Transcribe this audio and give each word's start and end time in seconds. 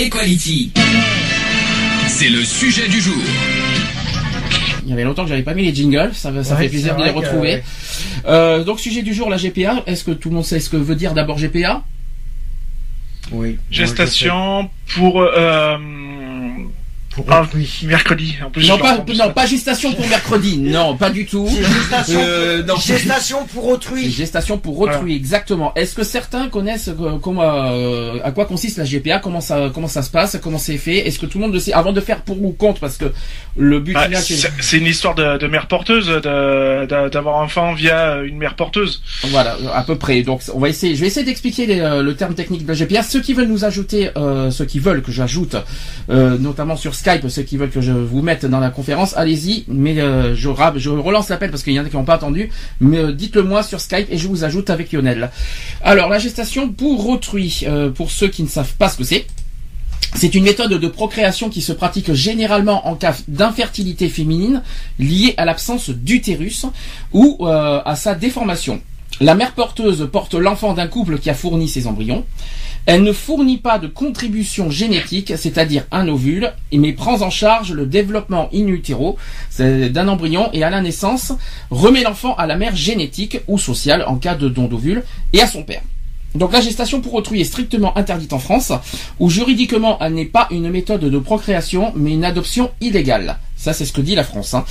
Equality. 0.00 0.72
C'est 2.08 2.30
le 2.30 2.42
sujet 2.42 2.88
du 2.88 3.02
jour. 3.02 3.22
Il 4.84 4.88
y 4.88 4.92
avait 4.94 5.04
longtemps 5.04 5.24
que 5.24 5.28
j'avais 5.28 5.42
pas 5.42 5.52
mis 5.52 5.62
les 5.64 5.74
jingles, 5.74 6.12
ça, 6.14 6.32
ça 6.42 6.54
Ouais, 6.54 6.62
fait 6.62 6.68
plaisir 6.70 6.96
de 6.96 7.04
les 7.04 7.10
retrouver. 7.10 7.56
ouais. 7.56 7.64
Euh, 8.26 8.64
donc 8.64 8.80
sujet 8.80 9.02
du 9.02 9.12
jour, 9.12 9.28
la 9.28 9.36
GPA. 9.36 9.82
Est-ce 9.86 10.04
que 10.04 10.12
tout 10.12 10.30
le 10.30 10.36
monde 10.36 10.44
sait 10.46 10.58
ce 10.58 10.70
que 10.70 10.78
veut 10.78 10.94
dire 10.94 11.12
d'abord 11.12 11.36
GPA 11.38 11.84
Oui. 13.30 13.58
Gestation 13.70 14.70
pour 14.94 15.20
euh, 15.20 15.76
Pour 17.14 17.26
ah, 17.28 17.42
autrui. 17.42 17.68
mercredi. 17.84 18.36
En 18.44 18.50
plus, 18.50 18.68
Non 18.68 18.78
pas, 18.78 18.98
non, 19.16 19.32
pas 19.32 19.44
gestation 19.44 19.92
pour 19.92 20.06
mercredi, 20.06 20.58
non, 20.60 20.96
pas 20.96 21.10
du 21.10 21.26
tout. 21.26 21.48
Gestation, 21.48 22.20
Euh, 22.22 22.62
non. 22.62 22.76
gestation 22.76 23.46
pour 23.46 23.66
autrui. 23.66 24.10
gestation 24.10 24.58
pour 24.58 24.78
autrui, 24.78 25.16
exactement. 25.16 25.72
Est-ce 25.74 25.94
que 25.96 26.04
certains 26.04 26.48
connaissent 26.48 26.88
euh, 26.88 27.18
comment, 27.20 27.42
euh, 27.42 28.18
à 28.22 28.30
quoi 28.30 28.44
consiste 28.44 28.78
la 28.78 28.84
GPA, 28.84 29.18
comment 29.18 29.40
ça, 29.40 29.70
comment 29.74 29.88
ça 29.88 30.02
se 30.02 30.10
passe, 30.10 30.38
comment 30.40 30.58
c'est 30.58 30.78
fait? 30.78 30.98
Est-ce 31.06 31.18
que 31.18 31.26
tout 31.26 31.38
le 31.38 31.44
monde 31.46 31.52
le 31.54 31.58
sait? 31.58 31.72
Avant 31.72 31.92
de 31.92 32.00
faire 32.00 32.20
pour 32.22 32.40
ou 32.42 32.52
contre 32.52 32.80
Parce 32.80 32.96
que 32.96 33.06
le 33.56 33.80
but 33.80 33.94
Bah, 33.94 34.04
final, 34.04 34.22
c'est 34.60 34.78
une 34.78 34.86
histoire 34.86 35.16
de, 35.16 35.36
de 35.36 35.46
mère 35.48 35.66
porteuse, 35.66 36.06
de- 36.06 36.86
de- 36.86 37.08
d'avoir 37.08 37.40
un 37.40 37.44
enfant 37.46 37.74
via 37.74 38.20
une 38.22 38.36
mère 38.38 38.54
porteuse. 38.54 39.02
Voilà, 39.30 39.56
à 39.74 39.82
peu 39.82 39.96
près. 39.96 40.22
Donc, 40.22 40.42
on 40.54 40.60
va 40.60 40.68
essayer. 40.68 40.94
Je 40.94 41.00
vais 41.00 41.08
essayer 41.08 41.26
d'expliquer 41.26 41.66
les, 41.66 41.80
euh, 41.80 42.02
le 42.02 42.14
terme 42.14 42.34
technique 42.34 42.62
de 42.64 42.68
la 42.68 42.74
GPA. 42.74 43.02
Ceux 43.02 43.20
qui 43.20 43.34
veulent 43.34 43.48
nous 43.48 43.64
ajouter, 43.64 44.10
euh, 44.16 44.52
ceux 44.52 44.64
qui 44.64 44.78
veulent 44.78 45.02
que 45.02 45.10
j'ajoute, 45.10 45.56
euh, 46.08 46.38
notamment 46.38 46.76
sur 46.76 46.94
Skype, 47.00 47.26
ceux 47.28 47.42
qui 47.42 47.56
veulent 47.56 47.70
que 47.70 47.80
je 47.80 47.92
vous 47.92 48.20
mette 48.20 48.44
dans 48.44 48.60
la 48.60 48.68
conférence, 48.68 49.16
allez-y. 49.16 49.64
Mais 49.68 49.98
euh, 50.00 50.34
je, 50.34 50.48
relance 50.50 51.30
l'appel 51.30 51.50
parce 51.50 51.62
qu'il 51.62 51.72
y 51.72 51.80
en 51.80 51.84
a 51.86 51.88
qui 51.88 51.96
n'ont 51.96 52.04
pas 52.04 52.16
entendu. 52.16 52.50
Mais 52.78 52.98
euh, 52.98 53.12
dites-le 53.12 53.42
moi 53.42 53.62
sur 53.62 53.80
Skype 53.80 54.06
et 54.10 54.18
je 54.18 54.28
vous 54.28 54.44
ajoute 54.44 54.68
avec 54.68 54.92
Lionel. 54.92 55.30
Alors, 55.82 56.10
la 56.10 56.18
gestation 56.18 56.68
pour 56.68 57.08
autrui, 57.08 57.62
euh, 57.66 57.88
pour 57.88 58.10
ceux 58.10 58.28
qui 58.28 58.42
ne 58.42 58.48
savent 58.48 58.74
pas 58.74 58.90
ce 58.90 58.98
que 58.98 59.04
c'est. 59.04 59.26
C'est 60.14 60.34
une 60.34 60.44
méthode 60.44 60.74
de 60.74 60.88
procréation 60.88 61.48
qui 61.48 61.62
se 61.62 61.72
pratique 61.72 62.12
généralement 62.12 62.86
en 62.86 62.96
cas 62.96 63.16
d'infertilité 63.28 64.10
féminine 64.10 64.62
liée 64.98 65.32
à 65.38 65.46
l'absence 65.46 65.88
d'utérus 65.88 66.66
ou 67.12 67.46
à 67.46 67.94
sa 67.94 68.16
déformation. 68.16 68.80
La 69.20 69.34
mère 69.34 69.52
porteuse 69.52 70.08
porte 70.10 70.34
l'enfant 70.34 70.74
d'un 70.74 70.88
couple 70.88 71.18
qui 71.18 71.30
a 71.30 71.34
fourni 71.34 71.68
ses 71.68 71.86
embryons. 71.86 72.24
Elle 72.92 73.04
ne 73.04 73.12
fournit 73.12 73.58
pas 73.58 73.78
de 73.78 73.86
contribution 73.86 74.68
génétique, 74.68 75.34
c'est-à-dire 75.36 75.84
un 75.92 76.08
ovule, 76.08 76.52
mais 76.72 76.92
prend 76.92 77.22
en 77.22 77.30
charge 77.30 77.70
le 77.72 77.86
développement 77.86 78.48
in 78.52 78.66
utero 78.66 79.16
d'un 79.60 80.08
embryon 80.08 80.50
et 80.52 80.64
à 80.64 80.70
la 80.70 80.80
naissance 80.80 81.32
remet 81.70 82.02
l'enfant 82.02 82.34
à 82.34 82.48
la 82.48 82.56
mère 82.56 82.74
génétique 82.74 83.42
ou 83.46 83.58
sociale 83.58 84.04
en 84.08 84.16
cas 84.16 84.34
de 84.34 84.48
don 84.48 84.64
d'ovule 84.64 85.04
et 85.32 85.40
à 85.40 85.46
son 85.46 85.62
père. 85.62 85.82
Donc 86.34 86.52
la 86.52 86.60
gestation 86.60 87.00
pour 87.00 87.14
autrui 87.14 87.40
est 87.40 87.44
strictement 87.44 87.96
interdite 87.96 88.32
en 88.32 88.40
France, 88.40 88.72
où 89.20 89.30
juridiquement 89.30 89.96
elle 90.00 90.14
n'est 90.14 90.24
pas 90.24 90.48
une 90.50 90.68
méthode 90.68 91.04
de 91.04 91.18
procréation, 91.20 91.92
mais 91.94 92.10
une 92.10 92.24
adoption 92.24 92.72
illégale. 92.80 93.38
Ça 93.60 93.74
c'est 93.74 93.84
ce 93.84 93.92
que 93.92 94.00
dit 94.00 94.14
la 94.14 94.24
France. 94.24 94.54
hein. 94.54 94.64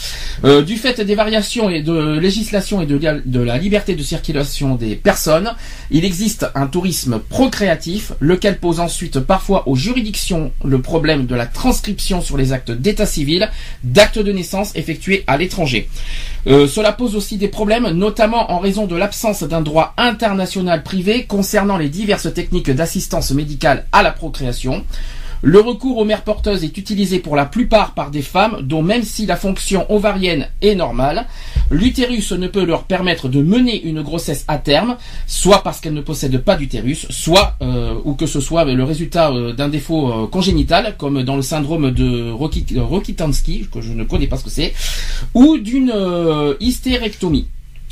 Euh, 0.45 0.63
du 0.63 0.75
fait 0.75 0.99
des 0.99 1.13
variations 1.13 1.69
et 1.69 1.83
de 1.83 2.17
législation 2.17 2.81
et 2.81 2.87
de, 2.87 3.39
la 3.39 3.57
liberté 3.59 3.93
de 3.93 4.01
circulation 4.01 4.73
des 4.73 4.95
personnes, 4.95 5.53
il 5.91 6.05
existe 6.05 6.47
un 6.55 6.65
tourisme 6.65 7.19
procréatif, 7.19 8.13
lequel 8.19 8.57
pose 8.57 8.79
ensuite 8.79 9.19
parfois 9.19 9.67
aux 9.67 9.75
juridictions 9.75 10.51
le 10.65 10.81
problème 10.81 11.27
de 11.27 11.35
la 11.35 11.45
transcription 11.45 12.21
sur 12.23 12.35
les 12.35 12.51
actes 12.51 12.71
d'état 12.71 13.05
civil 13.05 13.51
d'actes 13.83 14.17
de 14.17 14.31
naissance 14.31 14.75
effectués 14.75 15.23
à 15.27 15.37
l'étranger. 15.37 15.87
Euh, 16.47 16.67
cela 16.67 16.91
pose 16.91 17.15
aussi 17.15 17.37
des 17.37 17.47
problèmes, 17.47 17.89
notamment 17.89 18.51
en 18.51 18.57
raison 18.57 18.87
de 18.87 18.95
l'absence 18.95 19.43
d'un 19.43 19.61
droit 19.61 19.93
international 19.97 20.81
privé 20.81 21.25
concernant 21.25 21.77
les 21.77 21.89
diverses 21.89 22.33
techniques 22.33 22.71
d'assistance 22.71 23.29
médicale 23.31 23.85
à 23.91 24.01
la 24.01 24.11
procréation. 24.11 24.83
Le 25.41 25.59
recours 25.61 25.97
aux 25.97 26.05
mères 26.05 26.23
porteuses 26.23 26.63
est 26.65 26.77
utilisé 26.77 27.19
pour 27.19 27.35
la 27.35 27.45
plupart 27.45 27.93
par 27.93 28.11
des 28.11 28.21
femmes 28.21 28.57
dont 28.61 28.81
même 28.81 29.03
si 29.03 29.25
la 29.25 29.37
fonction 29.37 29.89
ovarienne 29.89 30.47
est 30.61 30.75
normale, 30.75 31.27
l'utérus 31.71 32.33
ne 32.33 32.47
peut 32.47 32.65
leur 32.65 32.83
permettre 32.83 33.29
de 33.29 33.41
mener 33.41 33.81
une 33.81 34.01
grossesse 34.01 34.43
à 34.49 34.57
terme, 34.57 34.97
soit 35.27 35.63
parce 35.63 35.79
qu'elles 35.79 35.93
ne 35.93 36.01
possèdent 36.01 36.43
pas 36.43 36.57
d'utérus, 36.57 37.07
soit 37.09 37.55
euh, 37.61 37.95
ou 38.03 38.15
que 38.15 38.25
ce 38.25 38.41
soit 38.41 38.65
le 38.65 38.83
résultat 38.83 39.31
euh, 39.31 39.53
d'un 39.53 39.69
défaut 39.69 40.11
euh, 40.11 40.27
congénital, 40.27 40.95
comme 40.97 41.23
dans 41.23 41.37
le 41.37 41.41
syndrome 41.41 41.91
de 41.91 42.31
Roki- 42.31 42.77
Rokitansky, 42.77 43.67
que 43.71 43.79
je 43.81 43.93
ne 43.93 44.03
connais 44.03 44.27
pas 44.27 44.37
ce 44.37 44.43
que 44.43 44.49
c'est, 44.49 44.73
ou 45.33 45.57
d'une 45.57 45.93
hystérectomie. 46.59 47.47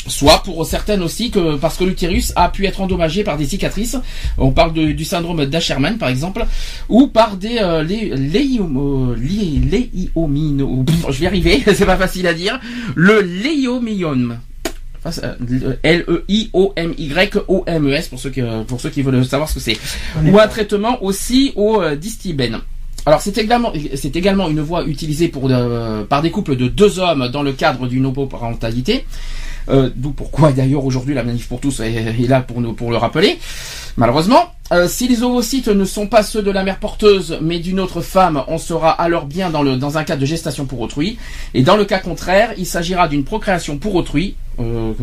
Soit 0.05 0.41
pour 0.43 0.65
certaines 0.65 1.01
aussi 1.01 1.31
que 1.31 1.55
parce 1.57 1.75
que 1.75 1.83
l'utérus 1.83 2.31
a 2.37 2.47
pu 2.49 2.65
être 2.65 2.79
endommagé 2.81 3.23
par 3.25 3.35
des 3.37 3.45
cicatrices, 3.45 3.97
on 4.37 4.51
parle 4.51 4.71
de- 4.73 4.91
du 4.93 5.03
syndrome 5.03 5.43
d'Asherman 5.45 5.97
par 5.97 6.07
exemple, 6.09 6.45
ou 6.87 7.07
par 7.07 7.35
des 7.35 7.57
euh, 7.61 7.83
léiomino- 7.83 9.15
pff, 10.85 11.05
je 11.09 11.19
vais 11.19 11.23
y 11.23 11.27
arriver, 11.27 11.63
c'est 11.75 11.85
pas 11.85 11.97
facile 11.97 12.25
à 12.27 12.33
dire, 12.33 12.57
le 12.95 13.21
c'est, 15.09 15.23
euh, 15.23 15.73
L-E-I-O-M-Y-O-M-E-S 16.77 18.07
pour 18.09 18.19
ceux 18.19 18.29
qui, 18.29 18.41
euh, 18.41 18.63
pour 18.63 18.79
ceux 18.81 18.89
qui 18.89 19.01
veulent 19.01 19.25
savoir 19.25 19.49
ce 19.49 19.55
que 19.55 19.59
c'est. 19.59 19.77
Ou 20.25 20.39
un 20.39 20.47
traitement 20.47 21.03
aussi 21.03 21.51
au 21.55 21.81
euh, 21.81 21.95
distibène. 21.95 22.59
Alors 23.05 23.21
c'est 23.21 23.37
également, 23.37 23.71
c'est 23.95 24.15
également 24.15 24.49
une 24.49 24.59
voie 24.61 24.83
utilisée 24.85 25.29
pour 25.29 25.47
de- 25.47 26.03
par 26.03 26.21
des 26.21 26.31
couples 26.31 26.55
de 26.57 26.67
deux 26.67 26.99
hommes 26.99 27.29
dans 27.29 27.43
le 27.43 27.53
cadre 27.53 27.87
d'une 27.87 28.05
homoparentalité. 28.05 29.05
Euh, 29.69 29.89
D'où 29.95 30.11
pourquoi 30.11 30.51
d'ailleurs 30.51 30.85
aujourd'hui 30.85 31.13
la 31.13 31.23
manif 31.23 31.47
pour 31.47 31.59
tous 31.59 31.81
est, 31.81 32.27
là 32.27 32.41
pour 32.41 32.61
nous 32.61 32.73
pour 32.73 32.91
le 32.91 32.97
rappeler. 32.97 33.37
Malheureusement, 33.97 34.53
euh, 34.71 34.87
si 34.87 35.07
les 35.07 35.23
ovocytes 35.23 35.67
ne 35.67 35.85
sont 35.85 36.07
pas 36.07 36.23
ceux 36.23 36.41
de 36.41 36.51
la 36.51 36.63
mère 36.63 36.79
porteuse 36.79 37.37
mais 37.41 37.59
d'une 37.59 37.79
autre 37.79 38.01
femme, 38.01 38.43
on 38.47 38.57
sera 38.57 38.91
alors 38.91 39.25
bien 39.25 39.49
dans 39.49 39.63
le 39.63 39.75
dans 39.77 39.97
un 39.97 40.03
cas 40.03 40.15
de 40.15 40.25
gestation 40.25 40.65
pour 40.65 40.79
autrui. 40.81 41.17
Et 41.53 41.63
dans 41.63 41.77
le 41.77 41.85
cas 41.85 41.99
contraire, 41.99 42.53
il 42.57 42.65
s'agira 42.65 43.07
d'une 43.07 43.23
procréation 43.23 43.77
pour 43.77 43.95
autrui. 43.95 44.35
Euh, 44.59 44.93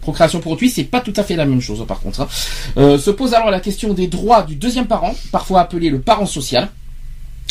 procréation 0.00 0.40
pour 0.40 0.52
autrui, 0.52 0.68
c'est 0.70 0.84
pas 0.84 1.00
tout 1.00 1.12
à 1.16 1.22
fait 1.22 1.36
la 1.36 1.44
même 1.44 1.60
chose 1.60 1.84
par 1.86 2.00
contre. 2.00 2.22
hein. 2.22 2.98
Se 2.98 3.10
pose 3.10 3.34
alors 3.34 3.50
la 3.50 3.60
question 3.60 3.94
des 3.94 4.06
droits 4.06 4.42
du 4.42 4.56
deuxième 4.56 4.86
parent, 4.86 5.14
parfois 5.30 5.60
appelé 5.60 5.90
le 5.90 6.00
parent 6.00 6.26
social. 6.26 6.68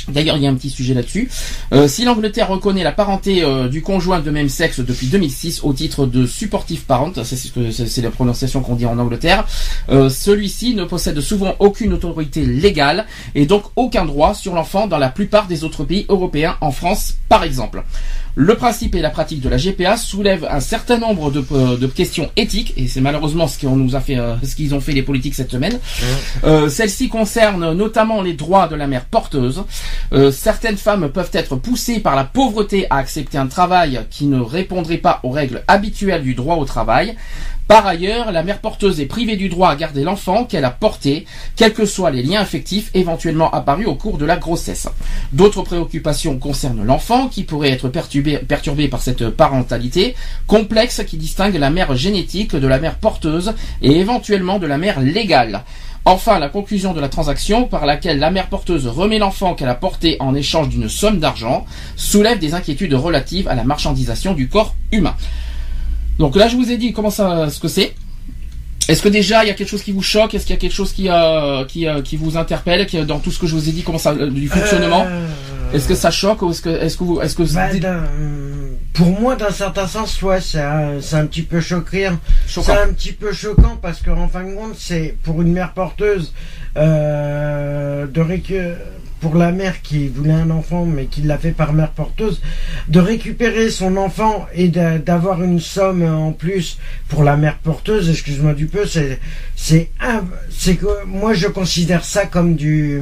D'ailleurs, 0.09 0.35
il 0.35 0.43
y 0.43 0.47
a 0.47 0.49
un 0.49 0.55
petit 0.55 0.69
sujet 0.69 0.93
là-dessus. 0.93 1.29
Euh, 1.71 1.87
si 1.87 2.03
l'Angleterre 2.03 2.49
reconnaît 2.49 2.83
la 2.83 2.91
parenté 2.91 3.43
euh, 3.43 3.69
du 3.69 3.81
conjoint 3.81 4.19
de 4.19 4.31
même 4.31 4.49
sexe 4.49 4.81
depuis 4.81 5.07
2006 5.07 5.61
au 5.63 5.71
titre 5.73 6.05
de 6.05 6.25
supportive 6.25 6.81
parent, 6.81 7.11
c'est 7.23 8.01
la 8.01 8.09
prononciation 8.09 8.61
qu'on 8.61 8.75
dit 8.75 8.85
en 8.85 8.99
Angleterre, 8.99 9.45
euh, 9.89 10.09
celui-ci 10.09 10.75
ne 10.75 10.83
possède 10.83 11.19
souvent 11.21 11.55
aucune 11.59 11.93
autorité 11.93 12.45
légale 12.45 13.05
et 13.33 13.45
donc 13.45 13.63
aucun 13.75 14.03
droit 14.05 14.33
sur 14.33 14.55
l'enfant 14.55 14.87
dans 14.87 14.97
la 14.97 15.09
plupart 15.09 15.47
des 15.47 15.63
autres 15.63 15.85
pays 15.85 16.05
européens, 16.09 16.57
en 16.59 16.71
France 16.71 17.15
par 17.29 17.43
exemple. 17.43 17.83
Le 18.35 18.55
principe 18.55 18.95
et 18.95 19.01
la 19.01 19.11
pratique 19.11 19.41
de 19.41 19.49
la 19.49 19.57
GPA 19.57 19.95
soulèvent 19.95 20.47
un 20.49 20.59
certain 20.59 20.97
nombre 20.97 21.29
de, 21.29 21.45
euh, 21.51 21.77
de 21.77 21.85
questions 21.85 22.31
éthiques, 22.35 22.73
et 22.77 22.88
c'est 22.88 22.99
malheureusement 23.01 23.47
ce 23.47 23.59
qu'on 23.59 23.75
nous 23.75 23.95
a 23.95 23.99
fait, 23.99 24.17
euh, 24.17 24.33
ce 24.44 24.55
qu'ils 24.55 24.73
ont 24.73 24.79
fait 24.81 24.91
les 24.94 25.03
politiques 25.03 25.35
cette 25.35 25.51
semaine. 25.51 25.79
Euh, 26.44 26.67
Celles-ci 26.67 27.09
concernent 27.09 27.73
notamment 27.73 28.23
les 28.23 28.33
droits 28.33 28.67
de 28.67 28.75
la 28.75 28.88
mère 28.88 29.05
porteuse. 29.05 29.63
Euh, 30.13 30.31
certaines 30.31 30.77
femmes 30.77 31.09
peuvent 31.09 31.30
être 31.33 31.56
poussées 31.57 32.00
par 32.00 32.15
la 32.15 32.24
pauvreté 32.24 32.88
à 32.89 32.97
accepter 32.97 33.38
un 33.38 33.47
travail 33.47 34.01
qui 34.09 34.25
ne 34.25 34.39
répondrait 34.41 34.97
pas 34.97 35.19
aux 35.21 35.30
règles 35.30 35.63
habituelles 35.68 36.24
du 36.24 36.33
droit 36.33 36.56
au 36.56 36.65
travail. 36.65 37.15
Par 37.73 37.87
ailleurs, 37.87 38.31
la 38.31 38.43
mère 38.43 38.59
porteuse 38.59 38.99
est 38.99 39.07
privée 39.07 39.35
du 39.35 39.49
droit 39.49 39.69
à 39.69 39.75
garder 39.75 40.03
l'enfant 40.03 40.45
qu'elle 40.45 40.63
a 40.63 40.69
porté, 40.69 41.25
quels 41.55 41.73
que 41.73 41.87
soient 41.87 42.11
les 42.11 42.21
liens 42.21 42.39
affectifs 42.39 42.91
éventuellement 42.93 43.49
apparus 43.49 43.87
au 43.87 43.95
cours 43.95 44.19
de 44.19 44.25
la 44.27 44.37
grossesse. 44.37 44.87
D'autres 45.31 45.63
préoccupations 45.63 46.37
concernent 46.37 46.85
l'enfant 46.85 47.29
qui 47.29 47.41
pourrait 47.41 47.71
être 47.71 47.89
perturbé, 47.89 48.87
par 48.89 49.01
cette 49.01 49.27
parentalité 49.31 50.13
complexe 50.45 51.01
qui 51.07 51.17
distingue 51.17 51.55
la 51.55 51.71
mère 51.71 51.95
génétique 51.95 52.55
de 52.55 52.67
la 52.67 52.77
mère 52.77 52.99
porteuse 52.99 53.55
et 53.81 53.97
éventuellement 53.99 54.59
de 54.59 54.67
la 54.67 54.77
mère 54.77 54.99
légale. 54.99 55.63
Enfin, 56.05 56.37
la 56.37 56.49
conclusion 56.49 56.93
de 56.93 57.01
la 57.01 57.09
transaction 57.09 57.63
par 57.63 57.87
laquelle 57.87 58.19
la 58.19 58.29
mère 58.29 58.49
porteuse 58.49 58.85
remet 58.85 59.17
l'enfant 59.17 59.55
qu'elle 59.55 59.69
a 59.69 59.73
porté 59.73 60.17
en 60.19 60.35
échange 60.35 60.69
d'une 60.69 60.89
somme 60.89 61.17
d'argent 61.17 61.65
soulève 61.95 62.37
des 62.37 62.53
inquiétudes 62.53 62.93
relatives 62.93 63.47
à 63.47 63.55
la 63.55 63.63
marchandisation 63.63 64.35
du 64.35 64.47
corps 64.47 64.75
humain. 64.91 65.15
Donc 66.19 66.36
là, 66.36 66.48
je 66.48 66.56
vous 66.56 66.71
ai 66.71 66.77
dit 66.77 66.94
comment 66.94 67.10
ça, 67.10 67.50
ce 67.50 67.60
que 67.60 67.68
c'est. 67.68 67.94
Est-ce 68.89 69.01
que 69.01 69.10
déjà 69.10 69.44
il 69.44 69.48
y 69.48 69.50
a 69.50 69.54
quelque 69.54 69.69
chose 69.69 69.83
qui 69.83 69.94
vous 69.94 70.01
choque? 70.04 70.33
Est-ce 70.33 70.45
qu'il 70.45 70.54
y 70.56 70.57
a 70.57 70.60
quelque 70.60 70.74
chose 70.74 70.92
qui 70.92 71.10
euh, 71.10 71.63
qui, 71.65 71.88
euh, 71.88 72.01
qui 72.01 72.18
vous 72.18 72.36
interpelle? 72.38 72.86
Qui, 72.86 73.04
dans 73.06 73.19
tout 73.19 73.31
ce 73.31 73.39
que 73.39 73.48
je 73.48 73.56
vous 73.56 73.69
ai 73.69 73.71
dit 73.71 73.81
comment 73.83 73.98
ça 73.98 74.12
euh, 74.12 74.30
du 74.30 74.48
fonctionnement? 74.48 75.06
Euh, 75.07 75.27
Est-ce 75.74 75.88
que 75.88 75.95
ça 75.95 76.12
choque 76.12 76.42
ou 76.42 76.51
est-ce 76.51 76.62
que 76.62 76.69
est-ce 76.69 76.98
que 76.98 77.04
vous 77.04 77.21
est-ce 77.21 77.36
que 77.36 77.44
bah, 77.44 77.69
pour 78.94 79.19
moi, 79.19 79.36
d'un 79.36 79.50
certain 79.50 79.88
sens, 79.88 80.21
ouais, 80.21 80.39
c'est 80.39 80.62
un, 80.62 81.01
c'est 81.01 81.15
un 81.15 81.25
petit 81.25 81.42
peu 81.42 81.60
choquant. 81.62 82.19
choquant 82.45 82.74
C'est 82.75 82.80
un 82.89 82.94
petit 82.94 83.12
peu 83.13 83.33
choquant 83.33 83.77
parce 83.81 84.01
qu'en 84.04 84.27
fin 84.27 84.44
de 84.44 84.54
compte, 84.54 84.75
c'est 84.77 85.18
pour 85.24 85.42
une 85.42 85.51
mère 85.51 85.74
porteuse 85.74 86.31
euh, 86.77 88.06
de 88.06 88.21
récu- 88.21 88.75
pour 89.23 89.35
la 89.35 89.53
mère 89.53 89.81
qui 89.81 90.09
voulait 90.09 90.33
un 90.33 90.49
enfant 90.51 90.85
mais 90.85 91.05
qui 91.05 91.21
l'a 91.21 91.37
fait 91.37 91.53
par 91.53 91.71
mère 91.71 91.91
porteuse, 91.91 92.41
de 92.89 92.99
récupérer 92.99 93.69
son 93.71 93.95
enfant 93.95 94.45
et 94.53 94.67
d'a- 94.67 94.97
d'avoir 94.99 95.41
une 95.41 95.61
somme 95.61 96.03
en 96.03 96.33
plus 96.33 96.77
pour 97.07 97.23
la 97.23 97.37
mère 97.37 97.57
porteuse. 97.59 98.09
Excuse-moi 98.09 98.53
du 98.53 98.67
peu, 98.67 98.85
c'est 98.85 99.19
c'est 99.55 99.89
c'est 100.49 100.75
que 100.75 101.05
moi 101.05 101.33
je 101.33 101.47
considère 101.47 102.03
ça 102.03 102.25
comme 102.25 102.55
du 102.55 102.99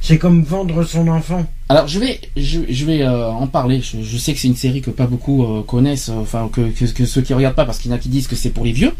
c'est 0.00 0.16
comme 0.18 0.42
vendre 0.42 0.84
son 0.84 1.06
enfant. 1.08 1.44
Alors 1.68 1.88
je 1.88 1.98
vais 1.98 2.20
je, 2.36 2.60
je 2.68 2.84
vais 2.84 3.02
euh, 3.02 3.28
en 3.28 3.48
parler. 3.48 3.80
Je, 3.80 4.00
je 4.00 4.16
sais 4.18 4.32
que 4.32 4.38
c'est 4.38 4.46
une 4.46 4.54
série 4.56 4.82
que 4.82 4.90
pas 4.90 5.06
beaucoup 5.06 5.44
euh, 5.44 5.62
connaissent, 5.62 6.10
euh, 6.10 6.20
enfin 6.22 6.48
que, 6.52 6.60
que, 6.60 6.84
que 6.84 7.04
ceux 7.04 7.22
qui 7.22 7.34
regardent 7.34 7.56
pas 7.56 7.64
parce 7.64 7.78
qu'il 7.78 7.90
y 7.90 7.94
en 7.94 7.96
a 7.96 7.98
qui 8.00 8.08
disent 8.08 8.28
que 8.28 8.36
c'est 8.36 8.50
pour 8.50 8.64
les 8.64 8.70
vieux. 8.72 8.92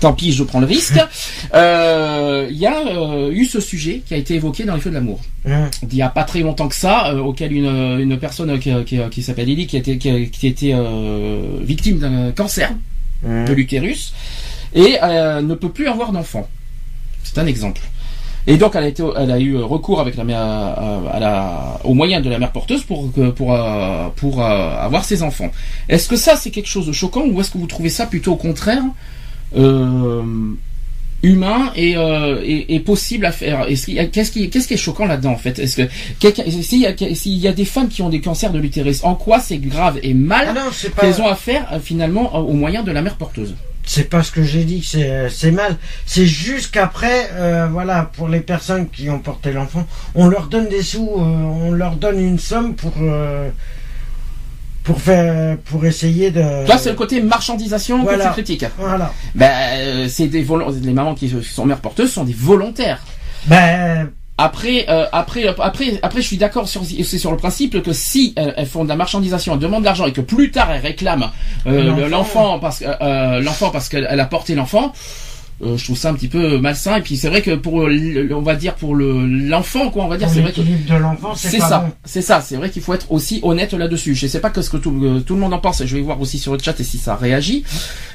Tant 0.00 0.12
pis, 0.12 0.32
je 0.32 0.42
prends 0.44 0.60
le 0.60 0.66
risque. 0.66 0.98
Euh, 1.54 2.46
Il 2.50 2.58
y 2.58 2.66
a 2.66 2.86
euh, 2.86 3.30
eu 3.32 3.44
ce 3.44 3.60
sujet 3.60 4.02
qui 4.06 4.14
a 4.14 4.16
été 4.16 4.34
évoqué 4.34 4.64
dans 4.64 4.74
les 4.74 4.80
Feux 4.80 4.90
de 4.90 4.94
l'amour. 4.94 5.20
Hein. 5.46 5.70
Il 5.82 5.94
y 5.94 6.02
a 6.02 6.08
pas 6.08 6.24
très 6.24 6.40
longtemps 6.40 6.68
que 6.68 6.74
ça, 6.74 7.08
euh, 7.12 7.18
auquel 7.18 7.52
une, 7.52 7.66
une 7.98 8.18
personne 8.18 8.58
qui, 8.60 8.70
qui, 8.84 8.98
qui 9.10 9.22
s'appelle 9.22 9.46
Lily 9.46 9.66
qui 9.66 9.76
a 9.76 9.78
été 9.80 9.98
qui 9.98 10.10
a, 10.10 10.24
qui 10.26 10.46
a 10.46 10.50
été 10.50 10.74
euh, 10.74 11.58
victime 11.62 11.98
d'un 11.98 12.30
cancer 12.32 12.70
Hein. 13.26 13.44
de 13.44 13.52
l'utérus 13.52 14.14
et 14.74 14.96
euh, 15.02 15.42
ne 15.42 15.54
peut 15.54 15.68
plus 15.68 15.88
avoir 15.88 16.10
d'enfant. 16.12 16.48
C'est 17.22 17.36
un 17.38 17.46
exemple. 17.46 17.82
Et 18.46 18.56
donc 18.56 18.74
elle 18.74 18.84
a 18.84 18.88
été, 18.88 19.02
elle 19.18 19.30
a 19.30 19.38
eu 19.38 19.56
recours 19.58 20.00
avec 20.00 20.16
la 20.16 20.24
mère, 20.24 20.40
à, 20.40 21.18
la, 21.20 21.78
aux 21.84 21.94
moyens 21.94 22.24
de 22.24 22.30
la 22.30 22.38
mère 22.38 22.52
porteuse 22.52 22.82
pour 22.84 23.10
pour 23.36 23.54
euh, 23.54 24.08
pour 24.16 24.42
euh, 24.42 24.76
avoir 24.78 25.04
ses 25.04 25.22
enfants. 25.22 25.50
Est-ce 25.88 26.08
que 26.08 26.16
ça 26.16 26.36
c'est 26.36 26.50
quelque 26.50 26.68
chose 26.68 26.86
de 26.86 26.92
choquant 26.92 27.24
ou 27.26 27.40
est-ce 27.40 27.50
que 27.50 27.58
vous 27.58 27.66
trouvez 27.66 27.90
ça 27.90 28.06
plutôt 28.06 28.32
au 28.32 28.36
contraire 28.36 28.82
euh, 29.56 30.22
humain 31.22 31.70
et, 31.76 31.98
euh, 31.98 32.40
et, 32.42 32.74
et 32.74 32.80
possible 32.80 33.26
à 33.26 33.32
faire? 33.32 33.66
Qu'est-ce 33.66 34.30
qui 34.32 34.74
est 34.74 34.76
choquant 34.78 35.04
là-dedans 35.04 35.32
en 35.32 35.36
fait? 35.36 35.58
Est-ce 35.58 35.76
que 35.76 35.88
s'il 36.62 36.80
y 36.80 36.86
a 36.86 36.96
s'il 37.14 37.36
y 37.36 37.46
a 37.46 37.52
des 37.52 37.66
femmes 37.66 37.88
qui 37.88 38.00
ont 38.00 38.08
des 38.08 38.22
cancers 38.22 38.52
de 38.52 38.58
l'utérus, 38.58 39.04
en 39.04 39.14
quoi 39.16 39.38
c'est 39.38 39.58
grave 39.58 39.98
et 40.02 40.14
mal 40.14 40.54
Ah 40.56 40.70
qu'elles 40.98 41.20
ont 41.20 41.28
à 41.28 41.34
faire 41.34 41.68
euh, 41.72 41.78
finalement 41.78 42.30
euh, 42.34 42.38
aux 42.38 42.54
moyens 42.54 42.86
de 42.86 42.90
la 42.92 43.02
mère 43.02 43.16
porteuse? 43.16 43.54
C'est 43.84 44.04
pas 44.08 44.22
ce 44.22 44.30
que 44.30 44.42
j'ai 44.42 44.64
dit 44.64 44.80
que 44.80 44.86
c'est 44.86 45.28
c'est 45.30 45.50
mal. 45.50 45.76
C'est 46.06 46.26
juste 46.26 46.70
qu'après, 46.70 47.30
euh, 47.32 47.66
voilà, 47.70 48.10
pour 48.16 48.28
les 48.28 48.40
personnes 48.40 48.88
qui 48.88 49.10
ont 49.10 49.18
porté 49.18 49.52
l'enfant, 49.52 49.86
on 50.14 50.28
leur 50.28 50.46
donne 50.46 50.68
des 50.68 50.82
sous, 50.82 51.08
euh, 51.08 51.22
on 51.22 51.72
leur 51.72 51.96
donne 51.96 52.20
une 52.20 52.38
somme 52.38 52.74
pour 52.74 52.92
euh, 53.00 53.50
pour 54.84 55.00
faire 55.00 55.56
pour 55.58 55.84
essayer 55.86 56.30
de. 56.30 56.66
Toi, 56.66 56.78
c'est 56.78 56.90
le 56.90 56.96
côté 56.96 57.20
marchandisation 57.20 58.02
Voilà. 58.02 58.24
que 58.24 58.28
tu 58.28 58.34
critiques. 58.34 58.66
Voilà. 58.78 59.12
Ben, 59.34 59.50
euh, 59.78 60.08
c'est 60.08 60.28
des 60.28 60.44
les 60.82 60.92
mamans 60.92 61.14
qui 61.14 61.32
sont 61.42 61.66
mères 61.66 61.80
porteuses 61.80 62.12
sont 62.12 62.24
des 62.24 62.32
volontaires. 62.34 63.02
Ben 63.46 64.10
Après, 64.42 64.86
euh, 64.88 65.06
après, 65.12 65.46
euh, 65.46 65.52
après, 65.60 65.98
après, 66.02 66.22
je 66.22 66.26
suis 66.26 66.36
d'accord 66.38 66.66
sur, 66.68 66.82
c'est 66.84 67.18
sur 67.18 67.30
le 67.30 67.36
principe 67.36 67.82
que 67.82 67.92
si 67.92 68.32
elles, 68.36 68.54
elles 68.56 68.66
font 68.66 68.84
de 68.84 68.88
la 68.88 68.96
marchandisation, 68.96 69.52
elles 69.54 69.58
demandent 69.60 69.80
de 69.82 69.86
l'argent 69.86 70.06
et 70.06 70.12
que 70.12 70.20
plus 70.22 70.50
tard 70.50 70.70
elles 70.70 70.80
réclament 70.80 71.30
euh, 71.66 72.08
L'enfant. 72.08 72.54
le- 72.54 72.60
parce 72.60 72.78
que 72.80 72.84
euh, 73.02 73.40
l'enfant 73.40 73.70
parce 73.70 73.88
qu'elle 73.88 74.06
elle 74.10 74.20
a 74.20 74.24
porté 74.26 74.54
l'enfant. 74.54 74.92
euh, 75.62 75.76
je 75.76 75.84
trouve 75.84 75.98
ça 75.98 76.08
un 76.08 76.14
petit 76.14 76.28
peu 76.28 76.56
malsain 76.58 76.96
et 76.96 77.02
puis 77.02 77.18
c'est 77.18 77.28
vrai 77.28 77.42
que 77.42 77.50
pour 77.54 77.86
le- 77.86 78.34
on 78.34 78.40
va 78.40 78.54
dire 78.54 78.74
pour 78.76 78.94
le 78.94 79.26
l'enfant 79.26 79.90
quoi 79.90 80.04
on 80.04 80.08
va 80.08 80.16
dire 80.16 80.30
c'est 80.30 80.40
vrai 80.40 80.52
que 80.52 80.60
l'équilibre 80.62 80.94
de 80.94 80.98
l'enfant, 80.98 81.34
c'est 81.34 81.58
ça, 81.58 81.78
bon. 81.80 81.92
c'est 82.06 82.22
ça. 82.22 82.40
C'est 82.40 82.56
vrai 82.56 82.70
qu'il 82.70 82.80
faut 82.80 82.94
être 82.94 83.12
aussi 83.12 83.40
honnête 83.42 83.74
là-dessus. 83.74 84.14
Je 84.14 84.26
sais 84.26 84.40
pas 84.40 84.48
que 84.48 84.62
ce 84.62 84.70
que 84.70 84.78
tout, 84.78 84.98
euh, 85.04 85.20
tout 85.20 85.34
le 85.34 85.40
monde 85.40 85.52
en 85.52 85.58
pense. 85.58 85.84
Je 85.84 85.96
vais 85.96 86.00
voir 86.02 86.18
aussi 86.18 86.38
sur 86.38 86.54
le 86.54 86.58
chat 86.58 86.80
et 86.80 86.84
si 86.84 86.96
ça 86.96 87.14
réagit. 87.14 87.62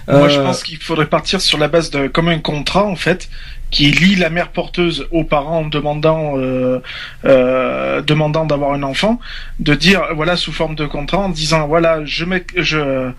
Moi, 0.07 0.29
je 0.29 0.39
Euh, 0.39 0.43
pense 0.43 0.63
qu'il 0.63 0.77
faudrait 0.77 1.07
partir 1.07 1.41
sur 1.41 1.57
la 1.57 1.67
base 1.67 1.89
de 1.89 2.07
comme 2.07 2.27
un 2.29 2.39
contrat 2.39 2.83
en 2.85 2.95
fait 2.95 3.29
qui 3.71 3.91
lie 3.91 4.15
la 4.15 4.29
mère 4.29 4.49
porteuse 4.49 5.07
aux 5.11 5.23
parents 5.23 5.65
demandant 5.65 6.37
euh, 6.37 6.79
euh, 7.25 8.01
demandant 8.01 8.45
d'avoir 8.45 8.73
un 8.73 8.83
enfant, 8.83 9.19
de 9.59 9.73
dire 9.73 10.01
voilà 10.15 10.35
sous 10.37 10.53
forme 10.53 10.75
de 10.75 10.85
contrat 10.85 11.17
en 11.17 11.29
disant 11.29 11.67
voilà 11.67 12.05
je 12.05 12.23
mets 12.25 12.45
je 12.55 13.09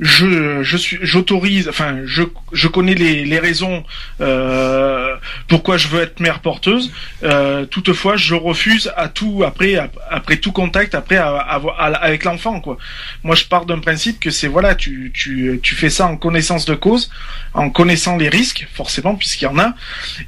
je 0.00 0.62
je 0.62 0.76
suis 0.78 0.98
j'autorise 1.02 1.68
enfin 1.68 1.98
je 2.06 2.22
je 2.52 2.66
connais 2.66 2.94
les 2.94 3.24
les 3.26 3.38
raisons 3.38 3.84
euh, 4.20 5.14
pourquoi 5.48 5.76
je 5.76 5.88
veux 5.88 6.00
être 6.02 6.18
mère 6.20 6.40
porteuse. 6.40 6.90
Euh, 7.22 7.66
toutefois 7.66 8.16
je 8.16 8.34
refuse 8.34 8.90
à 8.96 9.08
tout 9.08 9.42
après 9.46 9.76
ap- 9.76 9.98
après 10.10 10.36
tout 10.38 10.52
contact 10.52 10.94
après 10.94 11.16
à- 11.18 11.36
à- 11.36 11.60
à- 11.78 11.94
avec 12.08 12.24
l'enfant 12.24 12.60
quoi. 12.60 12.78
Moi 13.22 13.34
je 13.36 13.44
pars 13.44 13.66
d'un 13.66 13.78
principe 13.80 14.18
que 14.18 14.30
c'est 14.30 14.48
voilà 14.48 14.74
tu 14.74 15.12
tu 15.14 15.60
tu 15.62 15.74
fais 15.74 15.90
ça 15.90 16.06
en 16.06 16.16
connaissance 16.30 16.64
de 16.64 16.76
cause 16.76 17.10
en 17.54 17.70
connaissant 17.70 18.16
les 18.16 18.28
risques 18.28 18.62
forcément 18.72 19.14
puisqu'il 19.16 19.46
y 19.46 19.48
en 19.48 19.58
a 19.58 19.74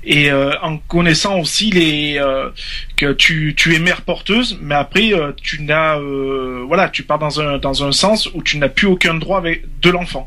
et 0.02 0.30
euh, 0.32 0.50
en 0.62 0.78
connaissant 0.78 1.38
aussi 1.38 1.70
les 1.70 2.18
euh, 2.18 2.50
que 2.96 3.12
tu 3.12 3.54
tu 3.56 3.74
es 3.76 3.78
mère 3.78 4.02
porteuse 4.02 4.58
mais 4.60 4.74
après 4.74 5.12
euh, 5.14 5.30
tu 5.40 5.62
n'as 5.62 5.96
voilà 6.66 6.88
tu 6.88 7.02
pars 7.04 7.20
dans 7.20 7.40
un 7.40 7.58
dans 7.58 7.84
un 7.84 7.92
sens 7.92 8.28
où 8.34 8.42
tu 8.42 8.58
n'as 8.58 8.68
plus 8.68 8.88
aucun 8.88 9.14
droit 9.14 9.38
avec 9.38 9.56
de 9.80 9.90
l'enfant 9.90 10.26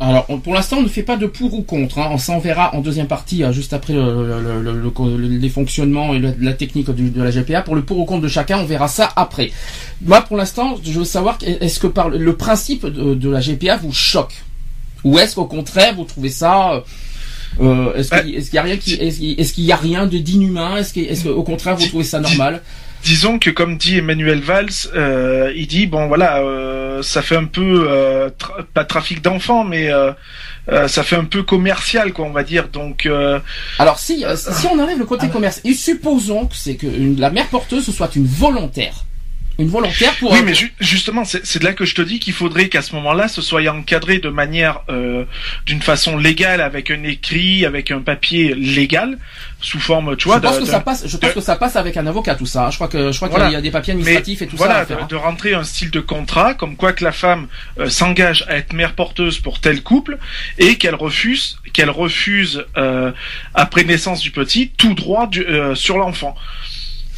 Alors, 0.00 0.26
pour 0.42 0.52
l'instant, 0.56 0.78
on 0.78 0.82
ne 0.82 0.88
fait 0.98 1.06
pas 1.12 1.16
de 1.24 1.28
pour 1.36 1.50
ou 1.54 1.62
contre. 1.62 1.94
Hein. 2.00 2.08
On 2.10 2.18
s'en 2.18 2.40
verra 2.40 2.74
en 2.74 2.80
deuxième 2.80 3.06
partie, 3.16 3.38
juste 3.58 3.72
après 3.78 3.92
le- 3.92 4.26
le- 4.30 4.60
le- 4.66 4.74
le- 4.82 5.16
le- 5.22 5.38
les 5.44 5.48
fonctionnements 5.58 6.08
et 6.14 6.18
la, 6.48 6.52
technique 6.62 6.88
de 6.90 7.22
la 7.22 7.30
GPA. 7.30 7.62
Pour 7.62 7.76
le 7.78 7.82
pour 7.88 7.98
ou 8.00 8.04
contre 8.04 8.22
de 8.28 8.32
chacun, 8.38 8.56
on 8.58 8.64
verra 8.74 8.88
ça 8.88 9.06
après. 9.14 9.48
Moi, 10.10 10.20
pour 10.22 10.36
l'instant, 10.40 10.68
je 10.82 10.98
veux 10.98 11.04
savoir, 11.04 11.34
est-ce 11.64 11.78
que 11.78 11.86
par 11.98 12.08
le 12.08 12.34
principe 12.46 12.84
de 13.24 13.28
la 13.30 13.40
GPA 13.40 13.76
vous 13.76 13.92
choque? 13.92 14.34
Ou 15.04 15.18
est-ce 15.18 15.34
qu'au 15.34 15.46
contraire, 15.46 15.94
vous 15.94 16.04
trouvez 16.04 16.30
ça... 16.30 16.72
euh, 16.74 16.80
euh, 17.60 17.94
est-ce 17.94 18.10
qu'il 18.10 18.34
est-ce 18.34 18.46
qu'il 18.46 18.54
y 18.54 18.58
a 18.58 18.62
rien 18.62 18.76
qui 18.78 18.94
est-ce 18.94 19.18
qu'il 19.18 19.38
est-ce 19.40 19.52
qu'il 19.52 19.64
y 19.64 19.72
a 19.72 19.76
rien 19.76 20.06
de 20.06 20.16
d'inhumain? 20.16 20.76
Est-ce 20.78 21.24
qu'au 21.24 21.42
contraire 21.42 21.76
vous 21.76 21.86
trouvez 21.86 22.04
ça 22.04 22.18
normal? 22.20 22.62
disons 23.04 23.38
que 23.40 23.50
comme 23.50 23.76
dit 23.78 23.98
Emmanuel 23.98 24.40
Valls, 24.40 24.70
euh, 24.94 25.52
il 25.56 25.66
dit 25.66 25.86
bon 25.86 26.06
voilà, 26.06 26.38
euh, 26.38 27.02
ça 27.02 27.20
fait 27.20 27.36
un 27.36 27.44
peu 27.46 28.30
tra- 28.38 28.62
pas 28.72 28.84
trafic 28.84 29.20
d'enfants, 29.20 29.64
mais 29.64 29.90
ça 30.86 31.02
fait 31.02 31.16
un 31.16 31.24
peu 31.24 31.42
commercial 31.42 32.12
quoi, 32.14 32.24
on 32.24 32.30
va 32.30 32.44
dire. 32.44 32.68
Donc 32.68 33.06
Alors 33.78 33.98
si 33.98 34.24
si 34.36 34.66
on 34.68 34.78
enlève 34.78 34.98
le 34.98 35.04
côté 35.04 35.28
commerce 35.28 35.60
et 35.64 35.74
supposons 35.74 36.46
que 36.46 36.54
c'est 36.56 36.76
que 36.76 36.86
une- 36.86 37.20
la 37.20 37.28
mère 37.30 37.48
porteuse 37.48 37.90
soit 37.94 38.14
une 38.16 38.26
volontaire, 38.26 39.04
une 39.58 39.68
volontaire 39.68 40.14
pour 40.18 40.32
oui, 40.32 40.40
mais 40.44 40.54
ju- 40.54 40.72
justement, 40.80 41.24
c'est 41.24 41.44
c'est 41.46 41.58
de 41.58 41.64
là 41.64 41.72
que 41.72 41.84
je 41.84 41.94
te 41.94 42.02
dis 42.02 42.18
qu'il 42.20 42.32
faudrait 42.32 42.68
qu'à 42.68 42.82
ce 42.82 42.94
moment-là, 42.96 43.28
ce 43.28 43.42
soit 43.42 43.68
encadré 43.68 44.18
de 44.18 44.28
manière, 44.28 44.80
euh, 44.88 45.24
d'une 45.66 45.82
façon 45.82 46.16
légale, 46.16 46.60
avec 46.60 46.90
un 46.90 47.02
écrit, 47.02 47.64
avec 47.66 47.90
un 47.90 48.00
papier 48.00 48.54
légal, 48.54 49.18
sous 49.60 49.78
forme, 49.80 50.16
tu 50.16 50.26
vois. 50.28 50.36
je 50.36 50.40
pense 50.42 50.54
de- 50.56 50.60
que 50.60 50.64
de- 50.66 50.70
ça 50.70 50.80
passe. 50.80 51.06
Je 51.06 51.16
pense 51.16 51.30
de- 51.30 51.34
que 51.34 51.40
ça 51.40 51.56
passe 51.56 51.76
avec 51.76 51.96
un 51.96 52.06
avocat 52.06 52.34
tout 52.34 52.46
ça. 52.46 52.66
hein. 52.66 52.70
Je 52.70 52.76
crois 52.76 52.88
que 52.88 53.12
je 53.12 53.16
crois 53.16 53.28
Voilà. 53.28 53.44
qu'il 53.46 53.54
y 53.54 53.56
a 53.56 53.60
des 53.60 53.70
papiers 53.70 53.92
administratifs 53.92 54.42
et 54.42 54.46
tout 54.46 54.56
voilà, 54.56 54.74
ça. 54.74 54.80
à 54.80 54.86
faire, 54.86 54.96
de, 54.98 55.02
hein. 55.02 55.06
de 55.10 55.16
rentrer 55.16 55.54
un 55.54 55.64
style 55.64 55.90
de 55.90 56.00
contrat, 56.00 56.54
comme 56.54 56.76
quoi 56.76 56.92
que 56.92 57.04
la 57.04 57.12
femme 57.12 57.46
euh, 57.78 57.88
s'engage 57.88 58.44
à 58.48 58.56
être 58.56 58.72
mère 58.72 58.94
porteuse 58.94 59.38
pour 59.38 59.60
tel 59.60 59.82
couple 59.82 60.18
et 60.58 60.76
qu'elle 60.76 60.94
refuse, 60.94 61.58
qu'elle 61.72 61.90
refuse 61.90 62.64
euh, 62.76 63.12
après 63.54 63.84
naissance 63.84 64.20
du 64.20 64.30
petit 64.30 64.70
tout 64.76 64.94
droit 64.94 65.26
du- 65.26 65.44
euh, 65.46 65.74
sur 65.74 65.98
l'enfant. 65.98 66.34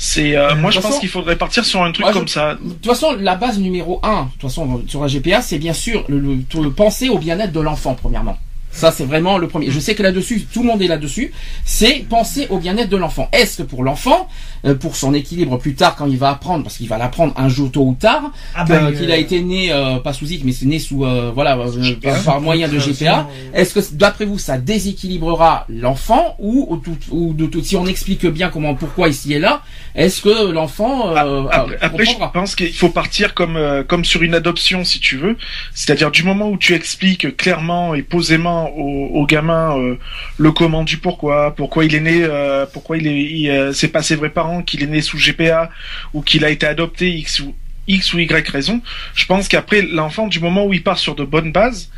C'est, 0.06 0.36
euh, 0.36 0.54
moi, 0.56 0.70
je 0.70 0.80
pense 0.80 0.98
qu'il 0.98 1.08
faudrait 1.08 1.36
partir 1.36 1.64
sur 1.64 1.82
un 1.82 1.90
truc 1.90 2.04
Moi, 2.04 2.12
je- 2.12 2.18
comme 2.18 2.28
ça. 2.28 2.54
De 2.56 2.72
toute 2.74 2.84
façon, 2.86 3.16
la 3.18 3.36
base 3.36 3.58
numéro 3.58 4.00
un, 4.02 4.24
de 4.24 4.30
toute 4.32 4.42
façon, 4.42 4.82
sur 4.86 5.00
la 5.00 5.08
GPA, 5.08 5.40
c'est 5.40 5.56
bien 5.58 5.72
sûr 5.72 6.04
le, 6.08 6.18
le- 6.20 6.62
le 6.62 6.70
penser 6.70 7.08
au 7.08 7.16
bien-être 7.18 7.52
de 7.52 7.60
l'enfant, 7.60 7.94
premièrement. 7.98 8.36
Ça, 8.74 8.90
c'est 8.92 9.04
vraiment 9.04 9.38
le 9.38 9.46
premier. 9.48 9.70
Je 9.70 9.78
sais 9.78 9.94
que 9.94 10.02
là-dessus, 10.02 10.46
tout 10.52 10.62
le 10.62 10.66
monde 10.68 10.82
est 10.82 10.88
là-dessus. 10.88 11.32
C'est 11.64 12.04
penser 12.08 12.46
au 12.50 12.58
bien-être 12.58 12.88
de 12.90 12.96
l'enfant. 12.96 13.28
Est-ce 13.32 13.58
que 13.58 13.62
pour 13.62 13.84
l'enfant, 13.84 14.28
euh, 14.66 14.74
pour 14.74 14.96
son 14.96 15.14
équilibre 15.14 15.58
plus 15.58 15.74
tard, 15.74 15.94
quand 15.96 16.06
il 16.06 16.18
va 16.18 16.30
apprendre, 16.30 16.64
parce 16.64 16.76
qu'il 16.78 16.88
va 16.88 16.98
l'apprendre 16.98 17.32
un 17.36 17.48
jour 17.48 17.70
tôt 17.70 17.82
ou 17.86 17.94
tard, 17.94 18.32
Ah 18.54 18.64
bah, 18.64 18.90
qu'il 18.92 19.10
euh, 19.10 19.14
a 19.14 19.16
été 19.16 19.40
né 19.42 19.72
euh, 19.72 19.98
pas 20.00 20.12
sous 20.12 20.26
IC, 20.26 20.42
mais 20.44 20.52
c'est 20.52 20.66
né 20.66 20.78
sous 20.80 21.04
euh, 21.04 21.30
voilà 21.34 21.56
euh, 21.56 21.94
par, 22.24 22.40
moyen 22.40 22.68
de 22.68 22.78
GPA. 22.78 23.28
Est-ce 23.54 23.74
que 23.74 23.94
d'après 23.94 24.24
vous, 24.24 24.38
ça 24.38 24.58
déséquilibrera 24.58 25.66
l'enfant 25.68 26.34
ou, 26.38 26.66
ou, 26.70 26.76
tout- 26.78 26.96
ou 27.10 27.32
de 27.34 27.46
tout, 27.46 27.62
si 27.62 27.76
on 27.76 27.86
explique 27.86 28.26
bien 28.26 28.48
comment, 28.48 28.74
pourquoi 28.74 29.08
ici 29.08 29.32
et 29.34 29.38
là, 29.38 29.62
est-ce 29.94 30.20
que 30.22 30.50
l'enfant 30.50 31.10
euh, 31.16 31.44
Après, 31.50 31.74
euh, 31.74 31.78
après, 31.80 32.04
je 32.04 32.12
pense 32.32 32.56
qu'il 32.56 32.72
faut 32.74 32.88
partir 32.88 33.34
comme 33.34 33.56
euh, 33.56 33.82
comme 33.84 34.04
sur 34.04 34.22
une 34.22 34.34
adoption, 34.34 34.84
si 34.84 34.98
tu 35.00 35.16
veux. 35.16 35.36
C'est-à-dire 35.74 36.10
du 36.10 36.22
moment 36.24 36.48
où 36.50 36.56
tu 36.58 36.74
expliques 36.74 37.36
clairement 37.36 37.94
et 37.94 38.02
posément 38.02 38.63
au, 38.64 39.24
gamin 39.26 39.78
euh, 39.78 39.98
le 40.38 40.52
comment 40.52 40.84
du 40.84 40.98
pourquoi, 40.98 41.54
pourquoi 41.54 41.84
il 41.84 41.94
est 41.94 42.00
né, 42.00 42.24
euh, 42.24 42.66
pourquoi 42.70 42.96
il 42.96 43.06
est, 43.06 43.50
euh, 43.50 43.72
c'est 43.72 43.88
pas 43.88 44.02
ses 44.02 44.16
vrais 44.16 44.30
parents, 44.30 44.62
qu'il 44.62 44.82
est 44.82 44.86
né 44.86 45.00
sous 45.00 45.18
GPA 45.18 45.70
ou 46.12 46.22
qu'il 46.22 46.44
a 46.44 46.50
été 46.50 46.66
adopté 46.66 47.10
X 47.10 47.40
ou 47.40 47.54
X 47.86 48.14
ou 48.14 48.18
Y 48.18 48.48
raison, 48.48 48.80
je 49.14 49.26
pense 49.26 49.48
qu'après 49.48 49.82
l'enfant, 49.82 50.26
du 50.26 50.40
moment 50.40 50.64
où 50.66 50.72
il 50.72 50.82
part 50.82 50.98
sur 50.98 51.14
de 51.14 51.24
bonnes 51.24 51.52
bases, 51.52 51.90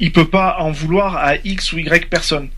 il 0.00 0.10
peut 0.10 0.28
pas 0.28 0.56
en 0.60 0.70
vouloir 0.70 1.16
à 1.18 1.34
X 1.44 1.74
ou 1.74 1.78
Y 1.78 2.08
personne. 2.08 2.48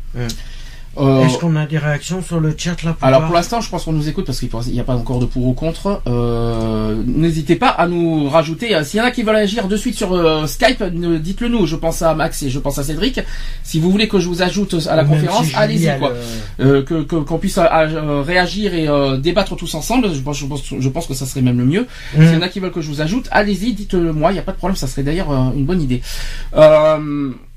Euh, 0.99 1.25
Est-ce 1.25 1.39
qu'on 1.39 1.55
a 1.57 1.67
des 1.67 1.79
réactions 1.79 2.23
sur 2.23 2.41
le 2.41 2.55
chat 2.57 2.83
là 2.83 2.93
pour 2.93 3.07
Alors 3.07 3.25
pour 3.27 3.35
l'instant, 3.35 3.61
je 3.61 3.69
pense 3.71 3.85
qu'on 3.85 3.93
nous 3.93 4.09
écoute 4.09 4.27
parce 4.27 4.41
qu'il 4.41 4.51
n'y 4.73 4.81
a 4.81 4.85
pas 4.85 4.95
encore 4.95 5.19
de 5.21 5.27
pour 5.27 5.47
ou 5.47 5.53
contre. 5.53 6.01
Euh, 6.07 7.03
N'hésitez 7.07 7.57
pas 7.57 7.69
à 7.69 7.87
nous 7.87 8.29
rajouter. 8.29 8.75
euh, 8.75 8.85
S'il 8.85 8.99
y 8.99 9.01
en 9.03 9.07
a 9.07 9.11
qui 9.11 9.23
veulent 9.23 9.37
agir 9.37 9.69
de 9.69 9.77
suite 9.77 9.95
sur 9.97 10.13
euh, 10.13 10.47
Skype, 10.47 10.83
dites-le 10.83 11.49
nous. 11.49 11.67
Je 11.67 11.77
pense 11.77 12.03
à 12.03 12.15
Max 12.15 12.43
et 12.43 12.51
je 12.51 12.59
pense 12.59 12.79
à 12.79 12.83
Cédric. 12.83 13.21
Si 13.63 13.79
vous 13.81 13.91
voulez 13.91 14.09
que 14.09 14.19
je 14.19 14.29
vous 14.29 14.43
ajoute 14.43 14.75
à 14.89 14.97
la 14.97 15.05
Même 15.05 15.13
conférence, 15.13 15.47
si 15.47 15.55
allez-y 15.55 15.99
quoi. 15.99 16.13
le- 16.59 16.83
que 16.83 17.03
qu'on 17.03 17.39
puisse 17.39 17.59
réagir 17.59 18.75
et 18.75 18.89
débattre 19.21 19.57
tous 19.57 19.75
ensemble. 19.75 20.13
Je 20.13 20.21
pense, 20.21 20.39
je 20.39 20.47
pense, 20.47 20.63
je 20.79 20.89
pense 20.89 21.07
que 21.07 21.15
ça 21.15 21.27
serait 21.27 21.43
même 21.43 21.59
le 21.59 21.65
mieux. 21.65 21.87
Mm. 22.17 22.23
S'il 22.27 22.35
y 22.35 22.37
en 22.37 22.43
a 22.43 22.49
qui 22.49 22.61
veulent 22.61 22.73
que 22.73 22.81
je 22.81 22.89
vous 22.89 23.01
ajoute, 23.01 23.27
allez-y, 23.31 23.73
dites-le 23.73 24.13
moi. 24.13 24.31
Il 24.31 24.35
n'y 24.35 24.41
a 24.41 24.43
pas 24.43 24.53
de 24.53 24.57
problème. 24.57 24.77
Ça 24.77 24.87
serait 24.87 25.03
d'ailleurs 25.03 25.31
une 25.57 25.65
bonne 25.65 25.83
idée. 25.83 26.01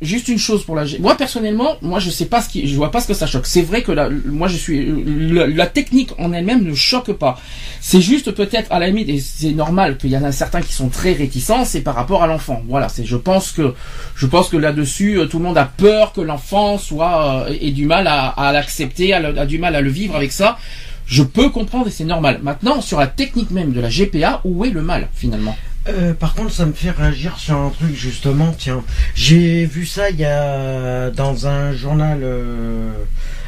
Juste 0.02 0.30
une 0.30 0.40
chose 0.40 0.64
pour 0.66 0.76
la. 0.76 0.86
G- 0.86 0.98
Moi 1.00 1.16
personnellement, 1.16 1.76
moi 1.84 2.00
je 2.00 2.10
sais 2.10 2.26
pas 2.26 2.42
ce 2.42 2.50
qui, 2.50 2.68
je 2.68 2.76
vois 2.76 2.90
pas 2.90 3.02
ce 3.02 3.08
que 3.08 3.14
ça 3.14 3.28
C'est 3.44 3.62
vrai 3.62 3.82
que 3.82 3.92
la, 3.92 4.10
moi 4.10 4.48
je 4.48 4.58
suis 4.58 5.04
la, 5.32 5.68
technique 5.68 6.12
en 6.20 6.34
elle-même 6.34 6.64
ne 6.64 6.74
choque 6.74 7.12
pas. 7.14 7.40
C'est 7.80 8.02
juste 8.02 8.32
peut-être 8.32 8.72
à 8.72 8.80
la 8.80 8.88
limite 8.88 9.10
et 9.10 9.20
c'est 9.20 9.52
normal 9.52 9.98
qu'il 9.98 10.12
y 10.12 10.18
en 10.18 10.24
a 10.24 10.32
certains 10.32 10.62
qui 10.62 10.74
sont 10.74 10.90
très 10.90 11.14
réticents. 11.14 11.66
C'est 11.66 11.82
par 11.82 11.96
rapport 11.96 12.24
à 12.24 12.28
l'enfant. 12.28 12.62
Voilà. 12.68 12.90
C'est. 12.90 13.06
Je 13.06 13.18
pense 13.18 13.52
que 13.52 13.74
je 14.16 14.26
pense 14.26 14.50
que 14.50 14.58
là-dessus 14.58 15.20
euh, 15.20 15.26
tout 15.26 15.38
le 15.38 15.46
monde 15.46 15.58
a 15.58 15.66
peur 15.66 16.14
que 16.14 16.22
l'enfant 16.22 16.78
soit 16.78 17.48
euh, 17.48 17.58
ait 17.60 17.72
du 17.72 17.86
mal 17.86 18.08
à, 18.08 18.28
à 18.28 18.52
l'accepter, 18.52 19.14
a 19.14 19.46
du 19.46 19.60
mal 19.60 19.76
à 19.76 19.82
le 19.82 19.90
vivre 19.90 20.16
avec 20.16 20.32
ça. 20.32 20.58
Je 21.06 21.24
peux 21.24 21.50
comprendre 21.50 21.88
et 21.88 21.92
c'est 21.92 22.06
normal. 22.06 22.40
Maintenant, 22.42 22.80
sur 22.80 23.00
la 23.00 23.08
technique 23.08 23.52
même 23.52 23.74
de 23.74 23.82
la 23.82 23.90
GPA, 23.90 24.42
où 24.46 24.64
est 24.64 24.70
le 24.70 24.82
mal 24.82 25.10
finalement? 25.14 25.58
Euh, 25.88 26.14
par 26.14 26.36
contre, 26.36 26.52
ça 26.52 26.66
me 26.66 26.74
fait 26.74 26.92
réagir 26.92 27.38
sur 27.40 27.58
un 27.58 27.70
truc 27.70 27.96
justement. 27.96 28.54
Tiens, 28.58 28.84
j'ai 29.16 29.66
vu 29.66 29.86
ça 29.86 30.10
il 30.10 30.18
y 30.18 30.26
a 30.26 31.10
dans 31.10 31.48
un 31.48 31.74
journal 31.74 32.20
euh, 32.24 32.92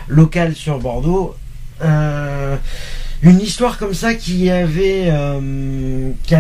local 0.08 0.56
sur 0.56 0.80
Bordeaux. 0.80 1.36
Euh, 1.82 2.56
une 3.22 3.40
histoire 3.40 3.78
comme 3.78 3.94
ça 3.94 4.16
qui 4.16 4.50
avait 4.50 5.12
qui 6.24 6.36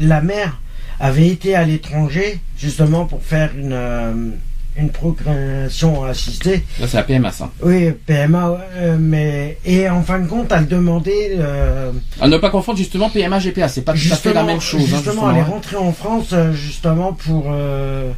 la 0.00 0.20
mère 0.20 0.60
avait 0.98 1.28
été 1.28 1.54
à 1.54 1.64
l'étranger 1.64 2.40
justement 2.56 3.04
pour 3.04 3.22
faire 3.22 3.50
une 3.54 4.32
une 4.78 4.90
procréation 4.90 6.04
assistée. 6.04 6.64
Là, 6.80 6.86
c'est 6.86 6.96
la 6.98 7.02
PMA 7.02 7.32
ça. 7.32 7.50
Oui, 7.62 7.90
PMA, 8.06 8.58
euh, 8.76 8.96
mais 9.00 9.58
et 9.64 9.88
en 9.88 10.02
fin 10.02 10.18
de 10.18 10.26
compte, 10.26 10.52
elle 10.52 10.66
demandait 10.68 11.32
euh, 11.38 11.92
À 12.20 12.28
ne 12.28 12.36
pas 12.38 12.50
confondre 12.50 12.78
justement 12.78 13.08
PMA 13.10 13.38
GPA, 13.38 13.68
c'est 13.68 13.82
pas 13.82 13.92
tout 13.94 13.98
à 14.10 14.16
fait 14.16 14.32
la 14.34 14.42
même 14.44 14.60
chose. 14.60 14.82
hein, 14.82 14.96
Justement, 14.96 15.30
elle 15.30 15.38
est 15.38 15.42
rentrée 15.42 15.76
en 15.76 15.92
France 15.92 16.28
euh, 16.32 16.52
justement 16.52 17.12
pour 17.12 17.46
euh, 17.50 18.10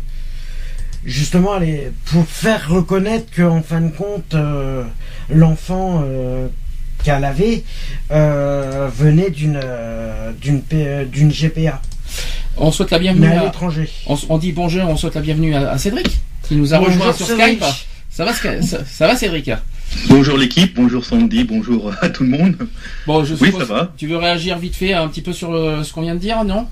justement 1.05 1.57
elle 1.61 1.69
est- 1.69 1.93
pour 2.07 2.25
faire 2.27 2.69
reconnaître 2.69 3.27
qu'en 3.37 3.63
fin 3.63 3.81
de 3.81 3.91
compte 3.91 4.35
l'enfant 5.31 6.03
qu'elle 7.05 7.25
avait 7.25 7.63
venait 8.11 9.31
d'une 9.31 9.61
d'une 10.41 11.31
GPA, 11.31 11.81
On 12.57 12.73
souhaite 12.73 12.91
la 12.91 12.99
mais 12.99 13.05
bienvenue. 13.05 13.27
à 13.29 13.41
À, 13.41 13.45
l'étranger. 13.45 13.89
on, 14.07 14.17
on 14.29 14.39
dit 14.39 14.53
bonjour, 14.53 14.83
on 14.89 14.97
souhaite 14.97 15.15
la 15.15 15.21
bienvenue 15.21 15.55
à, 15.55 15.71
à 15.71 15.79
Cédric 15.79 16.19
qui 16.49 16.57
nous 16.57 16.73
a 16.73 16.79
Bonjour, 16.79 16.95
rejoint 16.95 17.13
sur 17.13 17.27
Cédric. 17.27 17.63
Skype. 17.63 17.65
Ça 18.11 18.25
va, 18.25 18.33
ça, 18.33 18.85
ça 18.85 19.07
va 19.07 19.15
Cédric? 19.15 19.51
Bonjour 20.09 20.39
l'équipe, 20.39 20.75
bonjour 20.75 21.05
Sandy, 21.05 21.45
bonjour 21.45 21.93
à 22.01 22.09
tout 22.09 22.23
le 22.25 22.31
monde. 22.31 22.57
Bon, 23.07 23.23
je 23.23 23.35
Oui, 23.35 23.53
ça 23.57 23.65
va. 23.65 23.93
Tu 23.99 24.07
veux 24.07 24.17
réagir 24.17 24.59
vite 24.59 24.75
fait 24.75 24.95
un 24.95 25.09
petit 25.09 25.21
peu 25.21 25.35
sur 25.35 25.53
euh, 25.53 25.83
ce 25.83 25.93
qu'on 25.93 26.01
vient 26.01 26.15
de 26.15 26.21
dire, 26.21 26.43
non? 26.45 26.67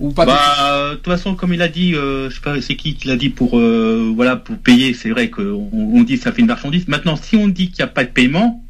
Ou 0.00 0.10
pas 0.10 0.26
Bah, 0.26 0.90
de 0.90 0.94
toute 0.96 1.06
façon, 1.06 1.36
comme 1.36 1.54
il 1.54 1.62
a 1.62 1.68
dit, 1.68 1.94
euh, 1.94 2.28
je 2.28 2.34
sais 2.34 2.40
pas 2.40 2.60
c'est 2.60 2.74
qui 2.74 2.94
qui 2.94 3.06
l'a 3.06 3.16
dit 3.16 3.28
pour 3.28 3.58
euh, 3.58 4.12
voilà 4.14 4.34
pour 4.34 4.56
payer, 4.58 4.94
c'est 4.94 5.10
vrai 5.10 5.30
qu'on 5.30 5.68
on 5.72 6.02
dit 6.02 6.16
que 6.16 6.22
ça 6.24 6.32
fait 6.32 6.40
une 6.40 6.48
marchandise. 6.48 6.88
Maintenant, 6.88 7.16
si 7.16 7.36
on 7.36 7.46
dit 7.46 7.70
qu'il 7.70 7.84
n'y 7.84 7.88
a 7.88 7.92
pas 7.92 8.04
de 8.04 8.10
paiement, 8.10 8.64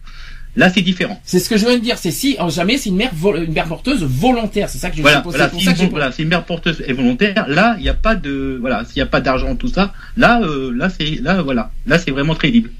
là 0.57 0.71
c'est 0.71 0.83
différent. 0.83 1.21
C'est 1.25 1.39
ce 1.39 1.49
que 1.49 1.57
je 1.57 1.67
viens 1.67 1.77
de 1.77 1.83
dire. 1.83 1.97
C'est 1.99 2.11
si 2.11 2.37
jamais 2.49 2.77
c'est 2.79 2.89
une 2.91 2.97
mère 2.97 3.11
une 3.37 3.53
mère 3.53 3.67
porteuse 3.67 4.03
volontaire. 4.03 4.69
C'est 4.69 4.79
ça 4.79 4.91
que 4.91 4.97
je 4.97 5.03
Voilà, 5.03 5.21
voilà, 5.25 5.49
pour 5.49 5.59
si, 5.61 5.67
ça 5.67 5.73
que 5.73 5.79
j'ai- 5.79 5.87
voilà, 5.89 6.13
si 6.13 6.23
une 6.23 6.29
mère 6.29 6.45
porteuse 6.45 6.83
est 6.87 6.93
volontaire, 6.93 7.47
là 7.49 7.75
il 7.79 7.83
n'y 7.83 7.89
a 7.89 7.95
pas 7.95 8.15
de 8.15 8.57
voilà, 8.61 8.85
s'il 8.85 8.97
n'y 8.97 9.03
a 9.03 9.07
pas 9.07 9.21
d'argent 9.21 9.55
tout 9.57 9.69
ça, 9.69 9.93
là 10.17 10.41
euh, 10.43 10.73
là 10.75 10.89
c'est 10.91 11.21
là 11.23 11.43
voilà, 11.43 11.71
là 11.87 11.99
c'est 11.99 12.11
vraiment 12.11 12.35
crédible. 12.35 12.71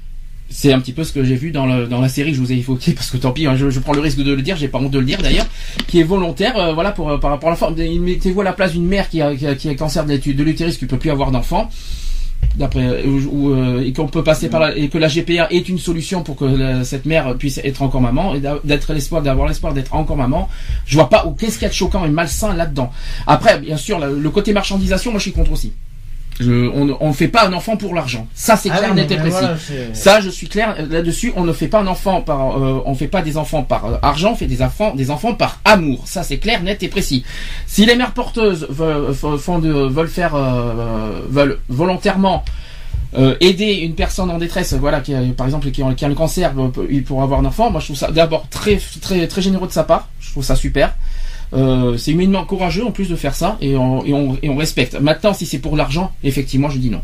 C'est 0.53 0.73
un 0.73 0.81
petit 0.81 0.91
peu 0.91 1.05
ce 1.05 1.13
que 1.13 1.23
j'ai 1.23 1.35
vu 1.35 1.51
dans, 1.51 1.65
le, 1.65 1.87
dans 1.87 2.01
la 2.01 2.09
série 2.09 2.31
que 2.31 2.35
je 2.35 2.41
vous 2.41 2.51
ai 2.51 2.55
évoqué 2.57 2.91
parce 2.95 3.09
que 3.09 3.15
tant 3.15 3.31
pis, 3.31 3.45
hein, 3.47 3.55
je, 3.55 3.69
je 3.69 3.79
prends 3.79 3.93
le 3.93 4.01
risque 4.01 4.17
de 4.17 4.33
le 4.33 4.41
dire, 4.41 4.57
j'ai 4.57 4.67
pas 4.67 4.79
honte 4.79 4.91
de 4.91 4.99
le 4.99 5.05
dire 5.05 5.21
d'ailleurs, 5.21 5.47
qui 5.87 6.01
est 6.01 6.03
volontaire, 6.03 6.57
euh, 6.57 6.73
voilà 6.73 6.91
pour 6.91 7.09
euh, 7.09 7.17
par 7.17 7.31
rapport 7.31 7.47
à 7.47 7.51
l'enfant. 7.53 7.71
Mettez-vous 7.71 8.41
à 8.41 8.43
la 8.43 8.51
place 8.51 8.73
d'une 8.73 8.85
mère 8.85 9.07
qui 9.07 9.21
a, 9.21 9.33
qui 9.33 9.47
a, 9.47 9.55
qui 9.55 9.69
a 9.69 9.75
cancer 9.75 10.05
de 10.05 10.43
l'utérus 10.43 10.77
qui 10.77 10.87
peut 10.87 10.97
plus 10.97 11.09
avoir 11.09 11.31
d'enfant. 11.31 11.69
D'après 12.55 13.03
ou- 13.05 13.53
euh, 13.53 13.81
et 13.85 13.93
qu'on 13.93 14.07
peut 14.07 14.23
passer 14.23 14.49
par 14.49 14.59
la, 14.59 14.75
et 14.75 14.89
que 14.89 14.97
la 14.97 15.07
GPA 15.07 15.47
est 15.51 15.69
une 15.69 15.79
solution 15.79 16.21
pour 16.21 16.35
que 16.35 16.83
cette 16.83 17.05
mère 17.05 17.35
puisse 17.37 17.59
être 17.63 17.81
encore 17.81 18.01
maman 18.01 18.35
et 18.35 18.41
d'être 18.65 18.93
l'espoir 18.93 19.21
d'avoir 19.21 19.47
l'espoir 19.47 19.73
d'être 19.73 19.93
encore 19.95 20.17
maman. 20.17 20.49
Je 20.85 20.95
vois 20.95 21.09
pas 21.09 21.25
ou 21.25 21.31
qu'est-ce 21.31 21.53
qu'il 21.53 21.63
y 21.63 21.65
a 21.65 21.69
de 21.69 21.73
choquant 21.73 22.03
et 22.05 22.09
malsain 22.09 22.53
là-dedans. 22.53 22.91
Après, 23.25 23.59
bien 23.59 23.77
sûr, 23.77 23.99
le 23.99 24.29
côté 24.29 24.51
marchandisation, 24.53 25.11
moi 25.11 25.19
je 25.19 25.23
suis 25.23 25.31
contre 25.31 25.53
aussi. 25.53 25.71
Je, 26.41 26.67
on 26.73 26.97
on 26.99 27.13
fait 27.13 27.27
pas 27.27 27.47
un 27.47 27.53
enfant 27.53 27.77
pour 27.77 27.93
l'argent. 27.93 28.27
Ça 28.33 28.57
c'est 28.57 28.69
Ah 28.71 28.77
clair, 28.77 28.89
oui, 28.91 28.95
net 28.97 29.11
et 29.11 29.15
précis. 29.15 29.37
voilà, 29.39 29.55
Ça, 29.93 30.19
je 30.21 30.29
suis 30.29 30.47
clair 30.47 30.75
euh, 30.79 30.87
là-dessus. 30.89 31.31
On 31.35 31.43
ne 31.43 31.53
fait 31.53 31.67
pas 31.67 31.79
un 31.79 31.87
enfant 31.87 32.21
par, 32.21 32.57
euh, 32.57 32.81
on 32.85 32.95
fait 32.95 33.07
pas 33.07 33.21
des 33.21 33.37
enfants 33.37 33.63
par 33.63 33.85
euh, 33.85 33.97
argent, 34.01 34.31
on 34.31 34.35
fait 34.35 34.47
des 34.47 34.61
enfants, 34.61 34.93
des 34.95 35.11
enfants 35.11 35.33
par 35.33 35.59
amour. 35.65 36.03
Ça, 36.05 36.23
c'est 36.23 36.37
clair, 36.37 36.63
net 36.63 36.81
et 36.83 36.87
précis. 36.87 37.23
Si 37.67 37.85
les 37.85 37.95
mères 37.95 38.11
porteuses 38.13 38.67
veulent, 38.69 39.11
f- 39.11 39.37
font 39.37 39.59
de, 39.59 39.71
veulent 39.71 40.07
faire, 40.09 40.35
euh, 40.35 41.21
veulent 41.29 41.59
volontairement 41.69 42.43
euh, 43.17 43.35
aider 43.41 43.73
une 43.73 43.93
personne 43.95 44.29
en 44.31 44.37
détresse, 44.37 44.73
voilà, 44.73 45.01
qui 45.01 45.13
a, 45.13 45.19
par 45.35 45.45
exemple 45.45 45.69
qui 45.71 45.83
a, 45.83 45.93
qui 45.93 46.05
a 46.05 46.07
le 46.07 46.15
cancer 46.15 46.53
pour 47.05 47.21
avoir 47.23 47.41
un 47.41 47.45
enfant, 47.45 47.69
moi 47.69 47.81
je 47.81 47.87
trouve 47.87 47.97
ça 47.97 48.09
d'abord 48.09 48.47
très, 48.49 48.79
très, 49.01 49.27
très 49.27 49.41
généreux 49.41 49.67
de 49.67 49.73
sa 49.73 49.83
part. 49.83 50.07
Je 50.21 50.31
trouve 50.31 50.43
ça 50.45 50.55
super. 50.55 50.95
Euh, 51.53 51.97
c'est 51.97 52.11
humainement 52.11 52.45
courageux 52.45 52.85
en 52.85 52.91
plus 52.91 53.09
de 53.09 53.15
faire 53.15 53.35
ça 53.35 53.57
et 53.61 53.75
on, 53.75 54.05
et 54.05 54.13
on, 54.13 54.37
et 54.41 54.49
on 54.49 54.55
respecte. 54.55 54.95
Maintenant, 54.99 55.33
si 55.33 55.45
c'est 55.45 55.59
pour 55.59 55.75
l'argent, 55.75 56.13
effectivement, 56.23 56.69
je 56.69 56.77
dis 56.77 56.89
non. 56.89 57.01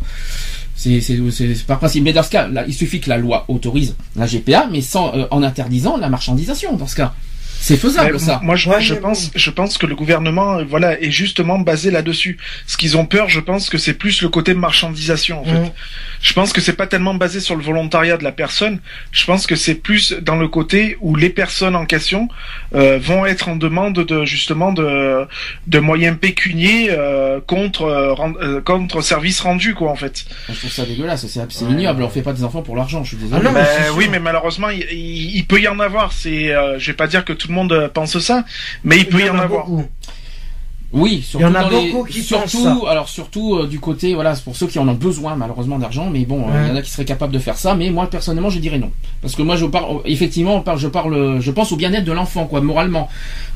C'est 0.75 1.01
c'est- 1.01 1.19
c'est- 1.31 1.55
c'est 1.55 1.65
par 1.65 1.79
principe. 1.79 2.03
Mais 2.03 2.13
dans 2.13 2.23
ce 2.23 2.29
cas, 2.29 2.47
là, 2.47 2.63
il 2.67 2.73
suffit 2.73 2.99
que 3.01 3.09
la 3.09 3.17
loi 3.17 3.45
autorise 3.49 3.95
la 4.15 4.25
GPA, 4.27 4.67
mais 4.71 4.81
sans 4.81 5.13
euh, 5.15 5.25
en 5.31 5.43
interdisant 5.43 5.97
la 5.97 6.07
marchandisation. 6.07 6.75
Dans 6.77 6.87
ce 6.87 6.95
cas, 6.95 7.13
c'est 7.59 7.75
faisable 7.77 8.13
Mais 8.13 8.19
ça. 8.19 8.39
Moi, 8.43 8.55
je, 8.55 8.69
Ouais, 8.69 8.79
je 8.81 8.93
mais 8.93 8.99
pense, 8.99 9.31
je 9.35 9.49
pense 9.49 9.77
que 9.79 9.87
le 9.87 9.95
gouvernement, 9.95 10.59
euh, 10.59 10.63
voilà, 10.69 11.01
est 11.01 11.09
justement 11.11 11.57
basé 11.59 11.89
là-dessus. 11.89 12.37
Ce 12.67 12.77
qu'ils 12.77 12.95
ont 12.95 13.05
peur, 13.07 13.27
je 13.29 13.39
pense 13.39 13.69
que 13.71 13.79
c'est 13.79 13.95
plus 13.95 14.21
le 14.21 14.29
côté 14.29 14.53
marchandisation, 14.53 15.41
en 15.41 15.43
fait. 15.45 15.73
Je 16.21 16.33
pense 16.33 16.53
que 16.53 16.61
c'est 16.61 16.73
pas 16.73 16.87
tellement 16.87 17.13
basé 17.13 17.39
sur 17.39 17.55
le 17.55 17.63
volontariat 17.63 18.17
de 18.17 18.23
la 18.23 18.31
personne. 18.31 18.79
Je 19.11 19.25
pense 19.25 19.45
que 19.47 19.55
c'est 19.55 19.75
plus 19.75 20.13
dans 20.13 20.35
le 20.35 20.47
côté 20.47 20.97
où 21.01 21.15
les 21.15 21.29
personnes 21.29 21.75
en 21.75 21.85
question 21.85 22.27
euh, 22.75 22.97
vont 23.01 23.25
être 23.25 23.49
en 23.49 23.55
demande 23.55 23.93
de 23.95 24.25
justement 24.25 24.71
de 24.71 25.25
de 25.67 25.79
moyens 25.79 26.17
pécuniers 26.17 26.87
euh, 26.91 27.39
contre 27.45 27.83
euh, 27.83 28.15
euh, 28.41 28.61
contre 28.61 29.01
service 29.01 29.39
rendu, 29.41 29.73
quoi, 29.75 29.91
en 29.91 29.95
fait. 29.95 30.25
Je 30.49 30.53
trouve 30.57 30.71
ça 30.71 30.85
dégueulasse. 30.85 31.25
C'est 31.27 31.41
c'est 31.51 31.65
Ouais. 31.65 31.71
ignoble. 31.71 32.03
On 32.03 32.09
fait 32.09 32.21
pas 32.21 32.33
des 32.33 32.43
enfants 32.43 32.61
pour 32.61 32.75
l'argent. 32.75 33.03
Je 33.03 33.09
suis 33.09 33.17
désolé. 33.17 33.41
Ah 33.41 33.43
non, 33.43 33.51
mais 33.51 33.61
Ben, 33.63 33.93
oui, 33.95 34.07
mais 34.11 34.19
malheureusement, 34.19 34.69
il, 34.69 34.79
il- 34.91 35.35
il 35.37 35.45
peut 35.45 35.59
y 35.61 35.67
en 35.67 35.79
avoir. 35.79 36.13
C'est, 36.13 36.51
euh, 36.53 36.79
je 36.79 36.87
vais 36.87 36.95
pas 36.95 37.07
dire 37.07 37.25
que 37.25 37.33
tout 37.33 37.47
le 37.49 37.53
monde 37.53 37.91
pense 37.93 38.17
ça, 38.19 38.43
mais 38.83 38.97
il 38.97 39.05
peut 39.07 39.19
y, 39.21 39.29
en, 39.29 39.37
avoir. 39.37 39.65
beaucoup. 39.67 39.85
Oui, 40.93 41.21
surtout 41.21 41.45
Il 41.45 41.49
y 41.49 41.51
en 41.51 41.55
a 41.55 41.63
dans 41.63 41.69
les- 41.69 41.91
beaucoup 41.91 42.05
qui 42.07 42.21
surtout, 42.21 42.63
pensent 42.63 42.89
alors 42.89 43.09
surtout 43.09 43.55
euh, 43.55 43.67
du 43.67 43.77
côté, 43.79 44.13
voilà, 44.13 44.35
c'est 44.35 44.43
pour 44.43 44.55
ceux 44.55 44.67
qui 44.67 44.79
en 44.79 44.87
ont 44.87 44.93
besoin 44.93 45.35
malheureusement 45.35 45.77
d'argent, 45.77 46.09
mais 46.09 46.23
bon, 46.25 46.45
euh, 46.49 46.63
il 46.63 46.69
y 46.69 46.71
en 46.71 46.75
a 46.77 46.81
qui 46.81 46.89
seraient 46.89 47.03
capables 47.03 47.33
de 47.33 47.39
faire 47.39 47.57
ça, 47.57 47.75
mais 47.75 47.89
moi 47.89 48.09
personnellement, 48.09 48.49
je 48.49 48.59
dirais 48.59 48.79
non, 48.79 48.89
parce 49.21 49.35
que 49.35 49.41
moi 49.41 49.57
je 49.57 49.65
parle, 49.65 49.97
effectivement, 50.05 50.55
on 50.55 50.61
parle- 50.61 50.79
je 50.79 50.87
parle, 50.87 51.41
je 51.41 51.51
pense 51.51 51.73
au 51.73 51.75
bien-être 51.75 52.05
de 52.05 52.13
l'enfant, 52.13 52.45
quoi, 52.45 52.61
moralement. 52.61 53.09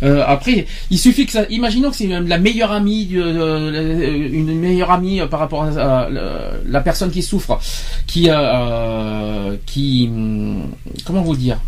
Euh, 0.04 0.24
après, 0.28 0.66
il 0.90 1.00
suffit 1.00 1.26
que 1.26 1.32
ça, 1.32 1.46
imaginons 1.50 1.90
que 1.92 1.96
c'est 1.96 2.08
même 2.08 2.28
la 2.28 2.38
meilleure 2.38 2.72
amie, 2.72 3.08
une 3.12 4.60
meilleure 4.60 4.92
amie 4.92 5.22
euh, 5.22 5.28
par 5.28 5.40
rapport 5.40 5.64
à, 5.64 6.10
la, 6.10 6.82
personne 6.82 7.12
qui 7.12 7.22
souffre, 7.22 7.60
qui, 8.08 8.30
euh, 8.30 8.34
euh, 8.36 9.56
qui, 9.66 10.10
hum, 10.14 10.64
comment 11.06 11.22
vous 11.22 11.38
dire? 11.38 11.60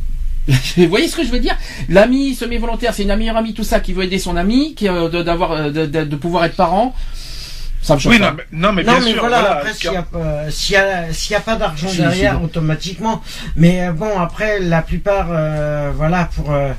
Vous 0.47 0.87
voyez 0.89 1.07
ce 1.07 1.15
que 1.15 1.23
je 1.23 1.29
veux 1.31 1.39
dire? 1.39 1.55
L'ami 1.89 2.35
se 2.35 2.43
met 2.45 2.57
volontaire, 2.57 2.93
c'est 2.93 3.03
une 3.03 3.15
meilleure 3.15 3.37
amie, 3.37 3.53
tout 3.53 3.63
ça, 3.63 3.79
qui 3.79 3.93
veut 3.93 4.03
aider 4.03 4.19
son 4.19 4.35
ami, 4.35 4.75
qui 4.75 4.89
euh, 4.89 5.07
de- 5.09 5.23
d'avoir, 5.23 5.51
euh, 5.53 5.69
de, 5.71 5.85
de- 5.85 6.03
de 6.03 6.15
pouvoir 6.15 6.43
être 6.45 6.55
parent. 6.55 6.93
Ça 7.81 7.95
me 7.95 7.99
choque 7.99 8.13
Oui, 8.13 8.19
pas. 8.19 8.31
non, 8.31 8.37
mais, 8.37 8.43
non, 8.51 8.73
mais 8.73 8.83
non, 8.83 8.91
bien 8.93 9.01
mais 9.05 9.11
sûr. 9.11 9.19
voilà, 9.21 9.39
voilà, 9.39 9.55
après, 9.57 9.73
s'il 9.73 9.89
n'y 9.91 9.97
a, 9.97 9.99
y 10.01 10.75
a, 11.07 11.13
s'il 11.13 11.31
y 11.33 11.35
a 11.35 11.39
pas 11.41 11.55
d'argent 11.55 11.87
Si, 11.89 11.97
derrière, 11.97 12.33
si, 12.33 12.39
bon. 12.39 12.45
automatiquement. 12.45 13.21
Mais 13.55 13.87
euh, 13.87 13.91
bon, 13.93 14.17
après, 14.19 14.59
la 14.59 14.81
plupart, 14.81 15.27
euh, 15.31 15.91
voilà, 15.95 16.29
pour, 16.35 16.51
euh, 16.51 16.71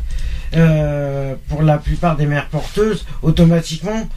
euh, 0.56 1.34
pour 1.48 1.62
la 1.62 1.78
plupart 1.78 2.16
des 2.16 2.26
mères 2.26 2.48
porteuses, 2.48 3.04
automatiquement, 3.22 4.08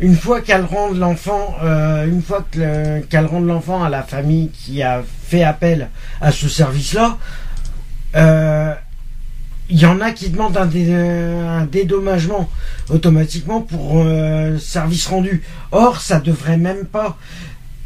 une 0.00 0.16
fois 0.16 0.40
qu'elles 0.40 0.64
rendent 0.64 0.98
l'enfant, 0.98 1.54
euh, 1.62 2.04
une 2.06 2.22
fois 2.22 2.44
que 2.50 2.58
le- 2.58 3.00
qu'elles 3.02 3.26
rendent 3.26 3.46
l'enfant 3.46 3.84
à 3.84 3.88
la 3.88 4.02
famille 4.02 4.50
qui 4.50 4.82
a 4.82 5.02
fait 5.26 5.44
appel 5.44 5.88
à 6.20 6.32
ce 6.32 6.48
service-là, 6.48 7.16
euh, 8.16 8.74
il 9.70 9.78
y 9.78 9.86
en 9.86 10.00
a 10.00 10.12
qui 10.12 10.28
demandent 10.28 10.56
un, 10.56 10.66
dé- 10.66 10.92
un 10.92 11.64
dédommagement 11.64 12.50
automatiquement 12.90 13.60
pour 13.62 14.02
euh, 14.04 14.58
service 14.58 15.06
rendu. 15.06 15.42
Or, 15.72 16.00
ça 16.00 16.20
devrait 16.20 16.58
même 16.58 16.84
pas, 16.84 17.16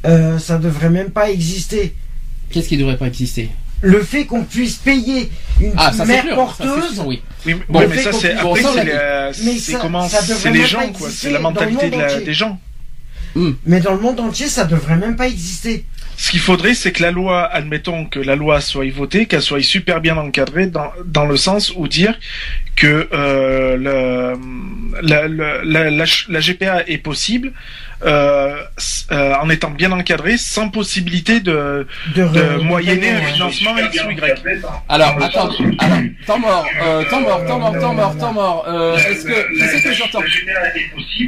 euh, 0.07 0.39
ça 0.39 0.59
devrait 0.59 0.91
même 0.91 1.11
pas 1.11 1.31
exister. 1.31 1.95
Qu'est-ce 2.51 2.69
qui 2.69 2.77
devrait 2.77 2.97
pas 2.97 3.07
exister? 3.07 3.51
Le 3.81 4.03
fait 4.03 4.25
qu'on 4.27 4.43
puisse 4.43 4.75
payer 4.75 5.31
une 5.61 5.73
Ah, 5.77 5.93
ça 5.93 6.05
mère 6.05 6.25
sûr. 6.25 6.35
porteuse, 6.35 7.01
oui. 7.07 7.23
Oui, 7.47 7.55
Bon, 7.69 7.87
mais 7.89 7.97
ça 8.03 8.13
c'est 8.13 8.33
après 8.33 8.61
c'est 9.33 9.73
l'a 9.73 9.79
comment 9.79 10.09
ça 10.09 10.21
c'est 10.21 10.33
devrait 10.35 10.51
les 10.51 10.67
gens 10.67 10.79
quoi, 10.93 11.07
exister 11.07 11.27
c'est 11.29 11.31
la 11.31 11.39
le 11.39 11.43
mentalité 11.45 11.91
de 11.91 11.97
la- 11.97 12.21
des 12.21 12.35
gens. 12.35 12.59
mais 13.67 13.79
dans 13.79 13.93
le 13.95 14.01
monde 14.01 14.19
entier, 14.19 14.49
ça 14.49 14.65
devrait 14.65 14.97
même 14.97 15.15
pas 15.15 15.29
exister. 15.29 15.85
Ce 16.19 16.33
qu'il 16.33 16.41
faudrait, 16.41 16.75
c'est 16.75 16.91
que 16.91 17.01
la 17.01 17.13
loi, 17.13 17.45
admettons 17.45 18.05
que 18.05 18.19
la 18.19 18.35
loi 18.35 18.61
soit 18.61 18.91
votée, 18.91 19.27
qu'elle 19.27 19.41
soit 19.41 19.63
super 19.63 20.01
bien 20.01 20.17
encadrée 20.17 20.67
dans, 20.67 20.91
dans 21.05 21.27
le 21.27 21.37
sens 21.37 21.73
où 21.77 21.87
dire 21.87 22.19
que 22.75 23.09
euh, 23.13 24.37
la, 25.01 26.41
GPA 26.41 26.83
est 26.89 26.99
possible 26.99 27.53
en 28.03 29.51
étant 29.51 29.71
bien 29.71 29.91
encadrée, 29.93 30.37
sans 30.39 30.69
possibilité 30.69 31.41
de, 31.41 31.87
De, 32.15 32.23
de 32.29 32.63
moyenner 32.63 33.11
un 33.11 33.21
financement 33.23 33.77
X 33.79 34.05
ou 34.07 34.11
Y. 34.11 34.63
Alors, 34.89 35.17
attends, 35.23 35.51
alors, 35.79 35.99
temps 36.27 36.39
mort, 36.39 36.67
euh, 36.83 37.05
temps 37.11 37.21
mort, 37.21 37.45
temps 37.47 37.59
mort, 37.59 37.79
temps 37.79 37.95
mort, 37.95 38.17
temps 38.19 38.33
mort. 38.33 38.65
Euh, 38.69 38.97
est-ce 38.97 39.25
que, 39.25 39.55
qui 39.55 39.61
c'est 39.69 39.83
que 39.83 39.93
j'entends 39.95 40.23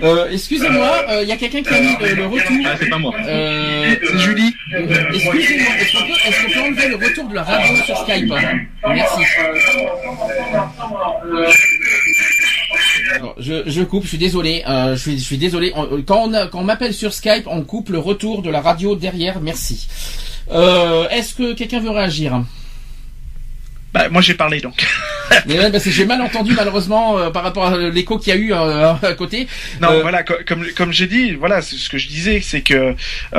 euh, 0.02 0.28
Excusez-moi, 0.32 1.04
il 1.22 1.28
y 1.28 1.32
a 1.32 1.36
quelqu'un 1.36 1.62
qui 1.62 1.74
a 1.74 1.80
mis 1.80 1.96
le, 2.00 2.14
le 2.14 2.26
retour. 2.26 2.56
Ah, 2.66 2.74
c'est 2.78 2.88
pas 2.88 2.98
moi. 2.98 3.12
Euh, 3.26 3.94
C'est 4.02 4.18
Julie. 4.18 4.54
euh, 4.74 4.80
Excusez-moi, 5.12 5.72
est-ce 5.80 5.92
qu'on 5.98 6.04
peut, 6.06 6.12
est-ce 6.28 6.44
qu'on 6.44 6.52
peut 6.52 6.60
enlever 6.68 6.88
le 6.88 6.96
retour 6.96 7.28
de 7.28 7.34
la 7.34 7.42
radio 7.42 7.76
sur 7.84 7.96
Skype 7.98 8.32
Merci. 8.86 9.22
Alors, 13.14 13.34
je, 13.38 13.62
je 13.68 13.82
coupe, 13.82 14.04
je 14.04 14.08
suis 14.08 14.18
désolé, 14.18 14.62
euh, 14.68 14.94
je 14.96 15.00
suis, 15.00 15.18
je 15.18 15.24
suis 15.24 15.38
désolé. 15.38 15.72
On- 15.74 16.02
Quand 16.02 16.22
on, 16.28 16.32
a- 16.34 16.46
quand 16.46 16.60
on 16.60 16.64
m'appelle 16.64 16.94
sur 16.94 17.12
Skype, 17.12 17.44
on 17.46 17.62
coupe 17.62 17.88
le 17.90 17.98
retour 17.98 18.42
de 18.42 18.50
la 18.50 18.60
radio 18.60 18.94
derrière. 18.96 19.40
Merci. 19.40 19.88
Euh, 20.52 21.08
Est-ce 21.08 21.34
que 21.34 21.52
quelqu'un 21.54 21.80
veut 21.80 21.90
réagir? 21.90 22.42
Bah, 23.92 24.08
moi 24.08 24.22
j'ai 24.22 24.34
parlé 24.34 24.60
donc. 24.60 24.86
Mais 25.46 25.58
ouais, 25.58 25.70
parce 25.72 25.82
que 25.82 25.90
j'ai 25.90 26.04
mal 26.04 26.20
entendu 26.22 26.52
malheureusement 26.54 27.18
euh, 27.18 27.30
par 27.30 27.42
rapport 27.42 27.66
à 27.66 27.76
l'écho 27.76 28.18
qu'il 28.18 28.32
y 28.32 28.36
a 28.36 28.38
eu 28.38 28.52
euh, 28.52 28.92
à 28.94 29.14
côté. 29.14 29.48
Non, 29.80 29.90
Euh, 29.90 30.02
voilà, 30.02 30.22
co- 30.22 30.34
comme 30.46 30.64
comme 30.76 30.92
j'ai 30.92 31.08
dit, 31.08 31.32
voilà, 31.32 31.60
c'est 31.60 31.74
ce 31.74 31.88
que 31.88 31.98
je 31.98 32.06
disais, 32.06 32.40
c'est 32.40 32.60
que 32.60 32.94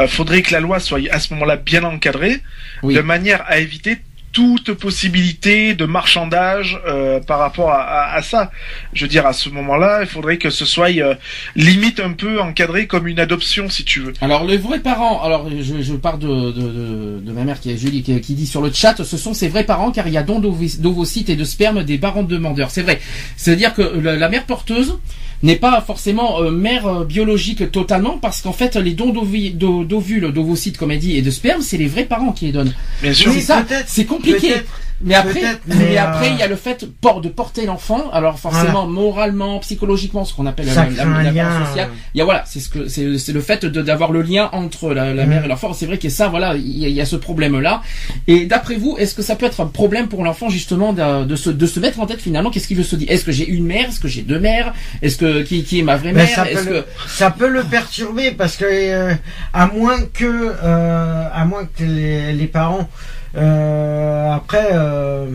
faudrait 0.07 0.41
que 0.41 0.51
la 0.51 0.59
loi 0.59 0.81
soit 0.81 0.99
à 1.09 1.19
ce 1.21 1.33
moment-là 1.33 1.55
bien 1.55 1.83
encadrée, 1.85 2.41
Oui. 2.83 2.95
de 2.95 2.99
manière 3.01 3.43
à 3.47 3.59
éviter 3.59 3.99
toute 4.31 4.73
possibilité 4.73 5.73
de 5.73 5.85
marchandage 5.85 6.79
euh, 6.87 7.19
par 7.19 7.39
rapport 7.39 7.69
à, 7.71 7.81
à- 7.81 8.15
à 8.15 8.21
ça. 8.21 8.51
Je 8.93 9.03
veux 9.05 9.09
dire, 9.09 9.25
à 9.25 9.33
ce 9.33 9.49
moment-là, 9.49 9.99
il 10.01 10.07
faudrait 10.07 10.37
que 10.37 10.49
ce 10.49 10.65
soit 10.65 10.89
euh, 10.91 11.15
limite 11.55 11.99
un 11.99 12.13
peu 12.13 12.39
encadré 12.41 12.87
comme 12.87 13.07
une 13.07 13.19
adoption, 13.19 13.69
si 13.69 13.83
tu 13.83 13.99
veux. 13.99 14.13
Alors 14.21 14.45
les 14.45 14.57
vrais 14.57 14.79
parents, 14.79 15.21
alors 15.23 15.49
je, 15.49 15.81
je 15.81 15.93
parle 15.93 16.19
de, 16.19 16.27
de, 16.27 16.61
de, 16.61 17.19
de 17.25 17.31
ma 17.31 17.43
mère 17.43 17.59
qui 17.59 17.77
Julie 17.77 18.03
qui, 18.03 18.19
qui 18.21 18.33
dit 18.35 18.47
sur 18.47 18.61
le 18.61 18.71
chat, 18.71 19.03
ce 19.03 19.17
sont 19.17 19.33
ses 19.33 19.47
vrais 19.49 19.63
parents 19.65 19.91
car 19.91 20.07
il 20.07 20.13
y 20.13 20.17
a 20.17 20.23
don 20.23 20.39
d'ovo- 20.39 20.79
d'ovocytes 20.79 21.29
et 21.29 21.35
de 21.35 21.43
sperme 21.43 21.83
des 21.83 21.97
barons 21.97 22.23
demandeurs. 22.23 22.71
C'est 22.71 22.81
vrai. 22.83 22.99
C'est-à-dire 23.37 23.73
que 23.73 23.81
la 23.81 24.29
mère 24.29 24.45
porteuse 24.45 24.97
n'est 25.43 25.55
pas 25.55 25.81
forcément 25.81 26.41
euh, 26.41 26.51
mère 26.51 26.87
euh, 26.87 27.03
biologique 27.03 27.71
totalement 27.71 28.17
parce 28.17 28.41
qu'en 28.41 28.53
fait 28.53 28.75
les 28.75 28.93
dons 28.93 29.11
d'ovules, 29.11 30.31
d'ovocytes 30.31 30.77
comme 30.77 30.91
elle 30.91 30.99
dit 30.99 31.17
et 31.17 31.21
de 31.21 31.31
sperme, 31.31 31.61
c'est 31.61 31.77
les 31.77 31.87
vrais 31.87 32.05
parents 32.05 32.31
qui 32.31 32.45
les 32.45 32.51
donnent. 32.51 32.73
Bien 33.01 33.13
sûr. 33.13 33.31
Oui, 33.31 33.37
C'est 33.39 33.45
ça, 33.45 33.61
peut-être, 33.61 33.87
c'est 33.87 34.05
compliqué. 34.05 34.53
Mais 35.03 35.15
après, 35.15 35.41
mais, 35.67 35.97
après, 35.97 36.27
euh, 36.27 36.33
il 36.33 36.39
y 36.39 36.43
a 36.43 36.47
le 36.47 36.55
fait 36.55 36.85
de 36.85 37.29
porter 37.29 37.65
l'enfant. 37.65 38.09
Alors 38.11 38.39
forcément, 38.39 38.87
moralement, 38.87 39.59
psychologiquement, 39.59 40.25
ce 40.25 40.33
qu'on 40.33 40.45
appelle 40.45 40.67
la, 40.67 40.73
la, 40.89 41.31
la 41.31 41.65
sociale. 41.65 41.89
Il 42.13 42.17
y 42.19 42.21
a 42.21 42.25
voilà, 42.25 42.43
c'est 42.45 42.59
ce 42.59 42.69
que 42.69 42.87
c'est 42.87 43.17
c'est 43.17 43.33
le 43.33 43.41
fait 43.41 43.65
de 43.65 43.81
d'avoir 43.81 44.11
le 44.11 44.21
lien 44.21 44.49
entre 44.53 44.93
la, 44.93 45.13
la 45.13 45.25
mère 45.25 45.45
et 45.45 45.47
l'enfant. 45.47 45.73
C'est 45.73 45.85
vrai 45.85 45.97
que 45.97 46.09
ça, 46.09 46.27
voilà, 46.27 46.55
il 46.55 46.65
y, 46.65 46.89
y 46.91 47.01
a 47.01 47.05
ce 47.05 47.15
problème-là. 47.15 47.81
Et 48.27 48.45
d'après 48.45 48.75
vous, 48.75 48.95
est-ce 48.97 49.15
que 49.15 49.21
ça 49.21 49.35
peut 49.35 49.45
être 49.45 49.61
un 49.61 49.67
problème 49.67 50.07
pour 50.07 50.23
l'enfant 50.23 50.49
justement 50.49 50.93
de, 50.93 51.25
de 51.25 51.35
se 51.35 51.49
de 51.49 51.65
se 51.65 51.79
mettre 51.79 51.99
en 51.99 52.05
tête 52.05 52.21
finalement? 52.21 52.49
Qu'est-ce 52.49 52.67
qu'il 52.67 52.77
veut 52.77 52.83
se 52.83 52.95
dire? 52.95 53.09
Est-ce 53.11 53.25
que 53.25 53.31
j'ai 53.31 53.47
une 53.47 53.65
mère? 53.65 53.89
Est-ce 53.89 53.99
que 53.99 54.07
j'ai 54.07 54.21
deux 54.21 54.39
mères? 54.39 54.73
Est-ce 55.01 55.17
que 55.17 55.41
qui, 55.43 55.63
qui 55.63 55.79
est 55.79 55.83
ma 55.83 55.95
vraie 55.97 56.13
Mais 56.13 56.25
mère? 56.25 56.35
ça, 56.35 56.45
peut 56.45 56.63
le, 56.65 56.81
que 56.81 56.87
ça 57.07 57.31
peut 57.31 57.49
le 57.49 57.63
perturber 57.63 58.31
parce 58.31 58.57
que 58.57 58.65
euh, 58.65 59.13
à 59.53 59.67
moins 59.67 60.01
que 60.13 60.53
euh, 60.63 61.27
à 61.33 61.45
moins 61.45 61.65
que 61.65 61.83
les, 61.83 62.33
les 62.33 62.47
parents 62.47 62.89
après 63.35 64.69
euh, 64.73 65.27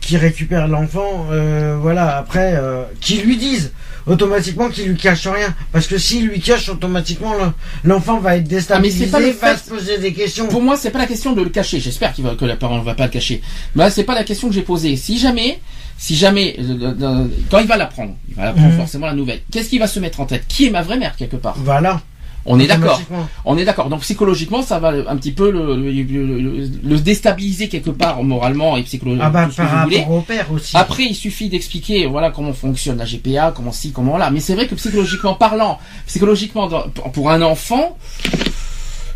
qui 0.00 0.16
récupèrent 0.16 0.66
l'enfant 0.68 1.26
euh, 1.30 1.76
voilà 1.80 2.16
après 2.16 2.54
euh, 2.56 2.84
qui 3.00 3.18
lui 3.18 3.36
disent 3.36 3.72
automatiquement 4.06 4.68
qu'il 4.70 4.88
lui 4.88 4.96
cache 4.96 5.26
rien 5.26 5.54
parce 5.72 5.86
que 5.86 5.98
s'il 5.98 6.26
lui 6.28 6.40
cache 6.40 6.68
automatiquement 6.68 7.34
le- 7.34 7.52
l'enfant 7.88 8.18
va 8.18 8.36
être 8.36 8.44
Ah, 8.46 8.48
mais 8.80 8.88
déstabilisé 8.88 9.04
c'est 9.06 9.10
pas 9.40 9.52
va 9.52 9.58
se 9.58 9.68
poser 9.68 9.98
des 9.98 10.12
questions 10.12 10.46
Pour 10.48 10.62
moi, 10.62 10.76
c'est 10.76 10.90
pas 10.90 10.98
la 11.00 11.06
question 11.06 11.32
de 11.32 11.42
le 11.42 11.50
cacher. 11.50 11.80
J'espère 11.80 12.14
va, 12.18 12.34
que 12.34 12.44
la 12.44 12.56
parent 12.56 12.78
ne 12.78 12.84
va 12.84 12.94
pas 12.94 13.04
le 13.06 13.10
cacher. 13.10 13.42
Mais 13.74 13.82
là, 13.84 13.90
c'est 13.90 14.04
pas 14.04 14.14
la 14.14 14.22
question 14.24 14.48
que 14.48 14.54
j'ai 14.54 14.62
posée. 14.62 14.94
Si 14.96 15.18
jamais, 15.18 15.58
si 15.98 16.14
jamais, 16.14 16.56
euh, 16.60 16.94
euh, 17.02 17.26
quand 17.50 17.58
il 17.58 17.66
va 17.66 17.76
l'apprendre, 17.76 18.14
il 18.28 18.36
va 18.36 18.48
apprendre 18.50 18.70
Mhm. 18.72 18.76
forcément 18.78 19.06
la 19.06 19.12
nouvelle. 19.14 19.40
Qu'est-ce 19.50 19.68
qu'il 19.70 19.80
va 19.80 19.88
se 19.88 19.98
mettre 19.98 20.20
en 20.20 20.26
tête? 20.26 20.44
Qui 20.46 20.66
est 20.66 20.70
ma 20.70 20.82
vraie 20.82 20.98
mère 20.98 21.16
quelque 21.16 21.36
part? 21.36 21.56
Voilà 21.58 22.00
On 22.48 22.58
est 22.60 22.66
d'accord. 22.66 23.00
On 23.44 23.58
est 23.58 23.64
d'accord. 23.64 23.88
Donc 23.88 24.00
psychologiquement, 24.00 24.62
ça 24.62 24.78
va 24.78 24.88
un 25.08 25.16
petit 25.16 25.32
peu 25.32 25.50
le, 25.50 25.74
le, 25.76 25.90
le- 25.90 26.70
le 26.82 26.96
déstabiliser 26.98 27.68
quelque 27.68 27.90
part 27.90 28.22
moralement 28.22 28.76
et 28.76 28.82
psychologiquement. 28.82 29.26
ah 29.26 29.30
bah 29.30 29.48
par 29.56 29.70
rapport 29.70 30.10
au 30.10 30.20
père 30.20 30.50
aussi 30.52 30.76
Après, 30.76 31.04
il 31.04 31.14
suffit 31.14 31.48
d'expliquer, 31.48 32.06
voilà, 32.06 32.30
comment 32.30 32.52
fonctionne 32.52 32.98
la 32.98 33.04
GPA, 33.04 33.52
comment 33.54 33.72
ci, 33.72 33.92
comment 33.92 34.16
là. 34.16 34.30
Mais 34.30 34.40
c'est 34.40 34.54
vrai 34.54 34.66
que 34.68 34.74
psychologiquement 34.76 35.34
parlant, 35.34 35.78
psychologiquement, 36.06 36.68
pour- 36.68 37.12
pour 37.12 37.30
un 37.30 37.42
enfant, 37.42 37.96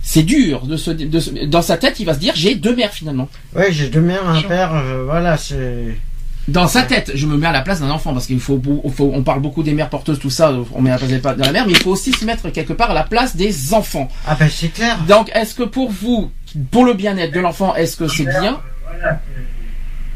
c'est 0.02 0.22
dur 0.22 0.62
de 0.66 0.76
se, 0.76 0.90
de 0.90 1.20
se- 1.20 1.44
dans 1.46 1.62
sa 1.62 1.76
tête, 1.76 2.00
il 2.00 2.06
va 2.06 2.14
se 2.14 2.18
dire, 2.18 2.32
j'ai 2.34 2.54
deux 2.54 2.74
mères 2.74 2.92
finalement. 2.92 3.28
ouais 3.54 3.70
j'ai 3.72 3.88
deux 3.88 4.00
mères 4.00 4.28
un 4.28 4.40
Sure. 4.40 4.48
père 4.48 4.74
euh, 4.74 5.04
voilà 5.04 5.36
c'est 5.36 5.96
Dans 6.48 6.66
sa 6.66 6.82
tête, 6.82 7.12
je 7.14 7.26
me 7.26 7.36
mets 7.36 7.46
à 7.46 7.52
la 7.52 7.60
place 7.60 7.80
d'un 7.80 7.90
enfant 7.90 8.12
parce 8.12 8.26
qu'il 8.26 8.40
faut, 8.40 8.60
on 8.98 9.22
parle 9.22 9.40
beaucoup 9.40 9.62
des 9.62 9.72
mères 9.72 9.88
porteuses, 9.88 10.18
tout 10.18 10.30
ça, 10.30 10.52
on 10.74 10.80
met 10.82 10.90
à 10.90 10.94
la 10.98 11.18
place 11.18 11.36
de 11.36 11.42
la 11.44 11.52
mère, 11.52 11.64
mais 11.66 11.72
il 11.72 11.78
faut 11.78 11.90
aussi 11.90 12.12
se 12.12 12.24
mettre 12.24 12.48
quelque 12.50 12.72
part 12.72 12.90
à 12.90 12.94
la 12.94 13.04
place 13.04 13.36
des 13.36 13.72
enfants. 13.74 14.08
ah 14.26 14.36
bah 14.38 14.46
c'est 14.48 14.68
clair 14.68 14.98
Donc, 15.06 15.30
est-ce 15.34 15.54
que 15.54 15.62
pour 15.62 15.90
vous, 15.90 16.30
pour 16.72 16.84
le 16.84 16.94
bien-être 16.94 17.32
de 17.32 17.40
l'enfant, 17.40 17.74
est-ce 17.76 17.96
que 17.96 18.08
c'est 18.08 18.24
bien? 18.24 18.58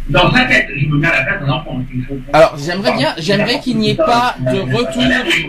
Dans 0.08 0.30
sa 0.34 0.44
tête, 0.44 0.66
je 0.76 0.87
me 0.87 0.98
mets 0.98 1.06
à 1.06 1.12
la 1.20 1.22
place 1.24 1.40
d'un 1.40 1.52
enfant. 1.52 1.78
Alors, 2.32 2.56
j'aimerais 2.58 2.92
bien, 2.96 3.14
j'aimerais 3.16 3.60
qu'il 3.60 3.78
n'y 3.78 3.90
ait 3.90 3.94
pas 3.94 4.34
de 4.40 4.58
retour 4.60 5.02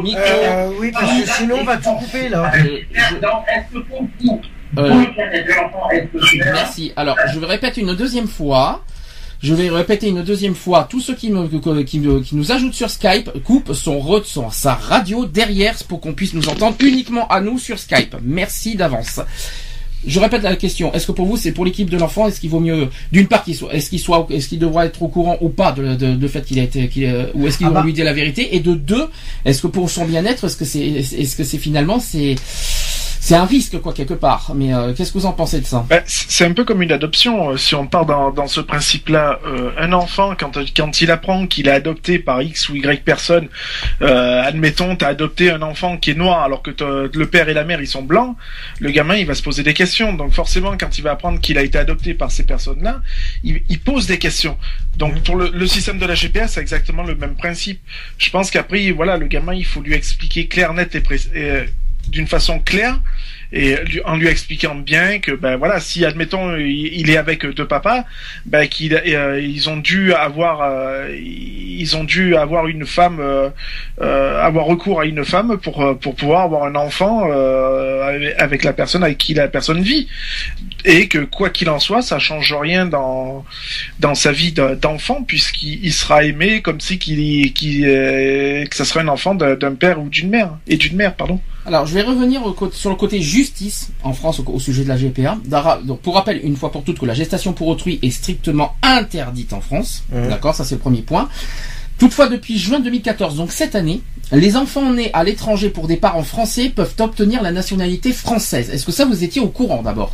micro. 0.03 0.21
Euh, 0.23 0.69
oui, 0.79 0.91
parce 0.93 1.11
que 1.11 1.27
sinon 1.29 1.55
on 1.61 1.63
va 1.65 1.77
tout 1.77 1.91
couper 1.93 2.29
là. 2.29 2.51
Je- 2.55 2.63
je- 2.63 3.15
Donc, 3.15 3.43
Est-ce 3.47 3.73
que 3.73 3.79
pour 3.79 4.01
vous, 4.21 4.41
Euh, 4.77 4.89
pour 4.89 4.99
le 4.99 5.05
bien-être 5.13 5.47
de 5.47 5.53
l'enfant, 5.53 5.89
est-ce 5.89 6.05
que 6.05 6.25
c'est 6.25 6.37
bien? 6.37 6.53
Merci. 6.53 6.93
Alors, 6.95 7.17
je 7.33 7.39
répéter 7.39 7.81
une 7.81 7.95
deuxième 7.95 8.27
fois. 8.27 8.83
Je 9.45 9.53
vais 9.53 9.69
répéter 9.69 10.07
une 10.07 10.23
deuxième 10.23 10.55
fois. 10.55 10.87
Tous 10.89 11.01
ceux 11.01 11.13
qui, 11.13 11.29
me, 11.29 11.47
qui, 11.83 11.99
me- 11.99 12.19
qui 12.21 12.35
nous 12.35 12.51
ajoutent 12.51 12.73
sur 12.73 12.89
Skype 12.89 13.29
coupent 13.43 13.73
son, 13.73 14.01
son- 14.23 14.49
sa 14.49 14.73
radio 14.73 15.27
derrière 15.27 15.75
pour 15.87 16.01
qu'on 16.01 16.13
puisse 16.13 16.33
nous 16.33 16.49
entendre 16.49 16.75
uniquement 16.79 17.27
à 17.27 17.41
nous 17.41 17.59
sur 17.59 17.77
Skype. 17.77 18.15
Merci 18.23 18.75
d'avance. 18.75 19.19
Je 20.07 20.19
répète 20.19 20.41
la 20.43 20.55
question. 20.55 20.91
Est-ce 20.93 21.05
que 21.07 21.11
pour 21.11 21.25
vous, 21.27 21.37
c'est 21.37 21.51
pour 21.51 21.63
l'équipe 21.65 21.89
de 21.89 21.97
l'enfant, 21.97 22.27
est-ce 22.27 22.39
qu'il 22.39 22.49
vaut 22.49 22.59
mieux, 22.59 22.89
d'une 23.11 23.27
part, 23.27 23.43
qu'il 23.43 23.55
soit, 23.55 23.71
est-ce 23.73 23.89
qu'il 23.91 23.99
soit, 23.99 24.25
est-ce 24.31 24.47
qu'il 24.49 24.59
devra 24.59 24.85
être 24.87 25.01
au 25.03 25.07
courant 25.07 25.37
ou 25.41 25.49
pas 25.49 25.71
de, 25.71 25.95
de, 25.95 26.13
de 26.15 26.27
fait 26.27 26.43
qu'il 26.45 26.59
a 26.59 26.63
été, 26.63 26.87
qu'il 26.89 27.05
ou 27.35 27.45
est-ce 27.47 27.57
qu'il 27.59 27.67
Ah 27.67 27.69
doit 27.71 27.79
bah. 27.81 27.85
lui 27.85 27.93
dire 27.93 28.05
la 28.05 28.13
vérité? 28.13 28.55
Et 28.55 28.59
de 28.59 28.73
deux, 28.73 29.07
est-ce 29.45 29.61
que 29.63 29.67
pour 29.67 29.89
son 29.89 30.05
bien-être, 30.05 30.45
est-ce 30.45 30.57
que 30.57 30.65
c'est, 30.65 30.79
est-ce 30.87 31.35
que 31.35 31.43
c'est 31.43 31.57
finalement, 31.59 31.99
c'est, 31.99 32.35
c'est 33.27 33.33
un 33.35 33.45
risque, 33.45 33.79
quoi, 33.79 33.91
quelque 33.91 34.13
part. 34.13 34.51
Mais, 34.55 34.71
euh, 34.71 34.93
qu'est-ce 34.93 35.11
que 35.11 35.17
vous 35.17 35.25
en 35.25 35.33
pensez 35.33 35.59
de 35.59 35.65
ça? 35.65 35.83
Ben, 35.89 36.03
c'est 36.05 36.45
un 36.45 36.53
peu 36.53 36.63
comme 36.63 36.83
une 36.83 36.91
adoption. 36.91 37.49
euh, 37.49 37.57
Si 37.57 37.73
on 37.73 37.87
part 37.87 38.05
dans, 38.05 38.29
dans 38.29 38.45
ce 38.47 38.61
principe-là, 38.61 39.39
euh, 39.47 39.71
un 39.79 39.93
enfant, 39.93 40.35
quand, 40.39 40.59
quand 40.77 41.01
il 41.01 41.09
apprend 41.09 41.47
qu'il 41.47 41.67
est 41.67 41.71
adopté 41.71 42.19
par 42.19 42.43
X 42.43 42.69
ou 42.69 42.75
Y 42.75 43.03
personne, 43.03 43.47
euh, 44.03 44.43
admettons, 44.43 44.95
t'as 44.95 45.07
adopté 45.07 45.49
un 45.49 45.63
enfant 45.63 45.97
qui 45.97 46.11
est 46.11 46.15
noir 46.15 46.43
alors 46.43 46.61
que 46.61 46.69
le 47.17 47.25
père 47.27 47.49
et 47.49 47.55
la 47.55 47.63
mère 47.63 47.81
ils 47.81 47.87
sont 47.87 48.03
blancs, 48.03 48.35
le 48.79 48.91
gamin 48.91 49.15
il 49.15 49.25
va 49.25 49.33
se 49.33 49.41
poser 49.41 49.63
des 49.63 49.73
questions. 49.73 50.13
Donc 50.13 50.31
forcément, 50.33 50.75
quand 50.77 50.97
il 50.99 51.01
va 51.01 51.11
apprendre 51.11 51.39
qu'il 51.41 51.57
a 51.57 51.63
été 51.63 51.77
adopté 51.79 52.13
par 52.13 52.29
ces 52.31 52.43
personnes-là, 52.43 53.01
il, 53.43 53.63
il 53.69 53.79
pose 53.79 54.05
des 54.05 54.19
questions. 54.19 54.57
Donc 54.97 55.23
pour 55.23 55.35
le, 55.35 55.49
le 55.51 55.65
système 55.67 55.97
de 55.97 56.05
la 56.05 56.13
GPS, 56.15 56.51
c'est 56.53 56.61
exactement 56.61 57.01
le 57.03 57.15
même 57.15 57.35
principe. 57.35 57.81
Je 58.19 58.29
pense 58.29 58.51
qu'après, 58.51 58.91
voilà, 58.91 59.17
le 59.17 59.25
gamin, 59.25 59.55
il 59.55 59.65
faut 59.65 59.81
lui 59.81 59.93
expliquer 59.95 60.47
clair, 60.47 60.73
net 60.73 60.93
et, 60.93 61.01
pré- 61.01 61.15
et, 61.33 61.49
euh, 61.49 61.63
d'une 62.09 62.27
façon 62.27 62.59
claire 62.59 62.99
et 63.53 63.77
en 64.05 64.17
lui 64.17 64.27
expliquant 64.27 64.75
bien 64.75 65.19
que 65.19 65.31
ben 65.31 65.55
voilà 65.55 65.79
si 65.79 66.03
admettons 66.03 66.57
il, 66.57 67.09
est 67.09 67.17
avec 67.17 67.45
deux 67.45 67.67
papas 67.67 68.03
ben 68.45 68.67
qu'ils 68.67 68.95
euh, 68.95 69.39
ils 69.39 69.69
ont 69.69 69.77
dû 69.77 70.13
avoir 70.13 70.61
euh, 70.61 71.15
ils 71.17 71.95
ont 71.95 72.03
dû 72.03 72.35
avoir 72.35 72.67
une 72.67 72.85
femme 72.85 73.19
euh, 73.19 73.49
euh, 74.01 74.43
avoir 74.43 74.65
recours 74.65 74.99
à 74.99 75.05
une 75.05 75.23
femme 75.23 75.57
pour 75.57 75.81
euh, 75.83 75.93
pour 75.93 76.15
pouvoir 76.15 76.41
avoir 76.41 76.63
un 76.63 76.75
enfant 76.75 77.27
euh, 77.29 78.33
avec 78.37 78.63
la 78.63 78.73
personne 78.73 79.03
avec 79.03 79.17
qui 79.17 79.33
la 79.33 79.47
personne 79.47 79.81
vit 79.81 80.07
et 80.85 81.07
que 81.07 81.19
quoi 81.19 81.49
qu'il 81.49 81.69
en 81.69 81.79
soit, 81.79 82.01
ça 82.01 82.19
change 82.19 82.53
rien 82.53 82.85
dans 82.85 83.43
dans 83.99 84.15
sa 84.15 84.31
vie 84.31 84.51
de- 84.51 84.75
d'enfant 84.75 85.23
puisqu'il 85.23 85.83
il 85.83 85.91
sera 85.93 86.23
aimé 86.23 86.61
comme 86.61 86.79
si 86.79 86.99
qu'il 86.99 87.53
qu'il 87.53 87.85
euh, 87.85 88.65
que 88.65 88.75
ça 88.75 88.85
serait 88.85 89.01
un 89.01 89.07
enfant 89.07 89.35
d'un 89.35 89.75
père 89.75 89.99
ou 90.01 90.09
d'une 90.09 90.29
mère 90.29 90.51
et 90.67 90.77
d'une 90.77 90.95
mère 90.95 91.15
pardon. 91.15 91.39
Alors, 91.67 91.87
je 91.87 91.95
vais 91.95 92.03
revenir 92.03 92.45
au 92.45 92.53
côté- 92.53 92.75
sur 92.77 92.91
le 92.91 92.95
côté 92.95 93.21
justice 93.21 93.89
en 94.03 94.13
France 94.13 94.39
au, 94.39 94.45
au 94.47 94.59
sujet 94.59 94.83
de 94.83 94.87
la 94.89 94.97
GPA. 94.97 95.37
Donc, 95.83 95.99
pour 96.01 96.13
rappel, 96.13 96.39
une 96.43 96.55
fois 96.55 96.71
pour 96.71 96.83
toutes, 96.83 96.99
que 96.99 97.05
la 97.07 97.15
gestation 97.15 97.53
pour 97.53 97.67
autrui 97.69 97.97
est 98.03 98.11
strictement 98.11 98.75
interdite 98.83 99.51
en 99.51 99.61
France. 99.61 100.03
Mhm. 100.13 100.29
D'accord, 100.29 100.53
ça 100.53 100.63
c'est 100.63 100.75
le 100.75 100.81
premier 100.81 101.01
point. 101.01 101.27
Toutefois, 101.97 102.27
depuis 102.27 102.59
juin 102.59 102.79
2014, 102.81 103.37
donc 103.37 103.51
cette 103.51 103.73
année, 103.73 104.01
les 104.31 104.57
enfants 104.57 104.91
nés 104.91 105.09
à 105.13 105.23
l'étranger 105.23 105.69
pour 105.69 105.87
des 105.87 105.95
parents 105.97 106.23
français 106.23 106.69
peuvent 106.69 106.93
obtenir 106.99 107.41
la 107.41 107.51
nationalité 107.51 108.11
française. 108.13 108.69
Est-ce 108.69 108.85
que 108.85 108.91
ça 108.91 109.05
vous 109.05 109.23
étiez 109.23 109.41
au 109.41 109.47
courant 109.47 109.81
d'abord? 109.81 110.13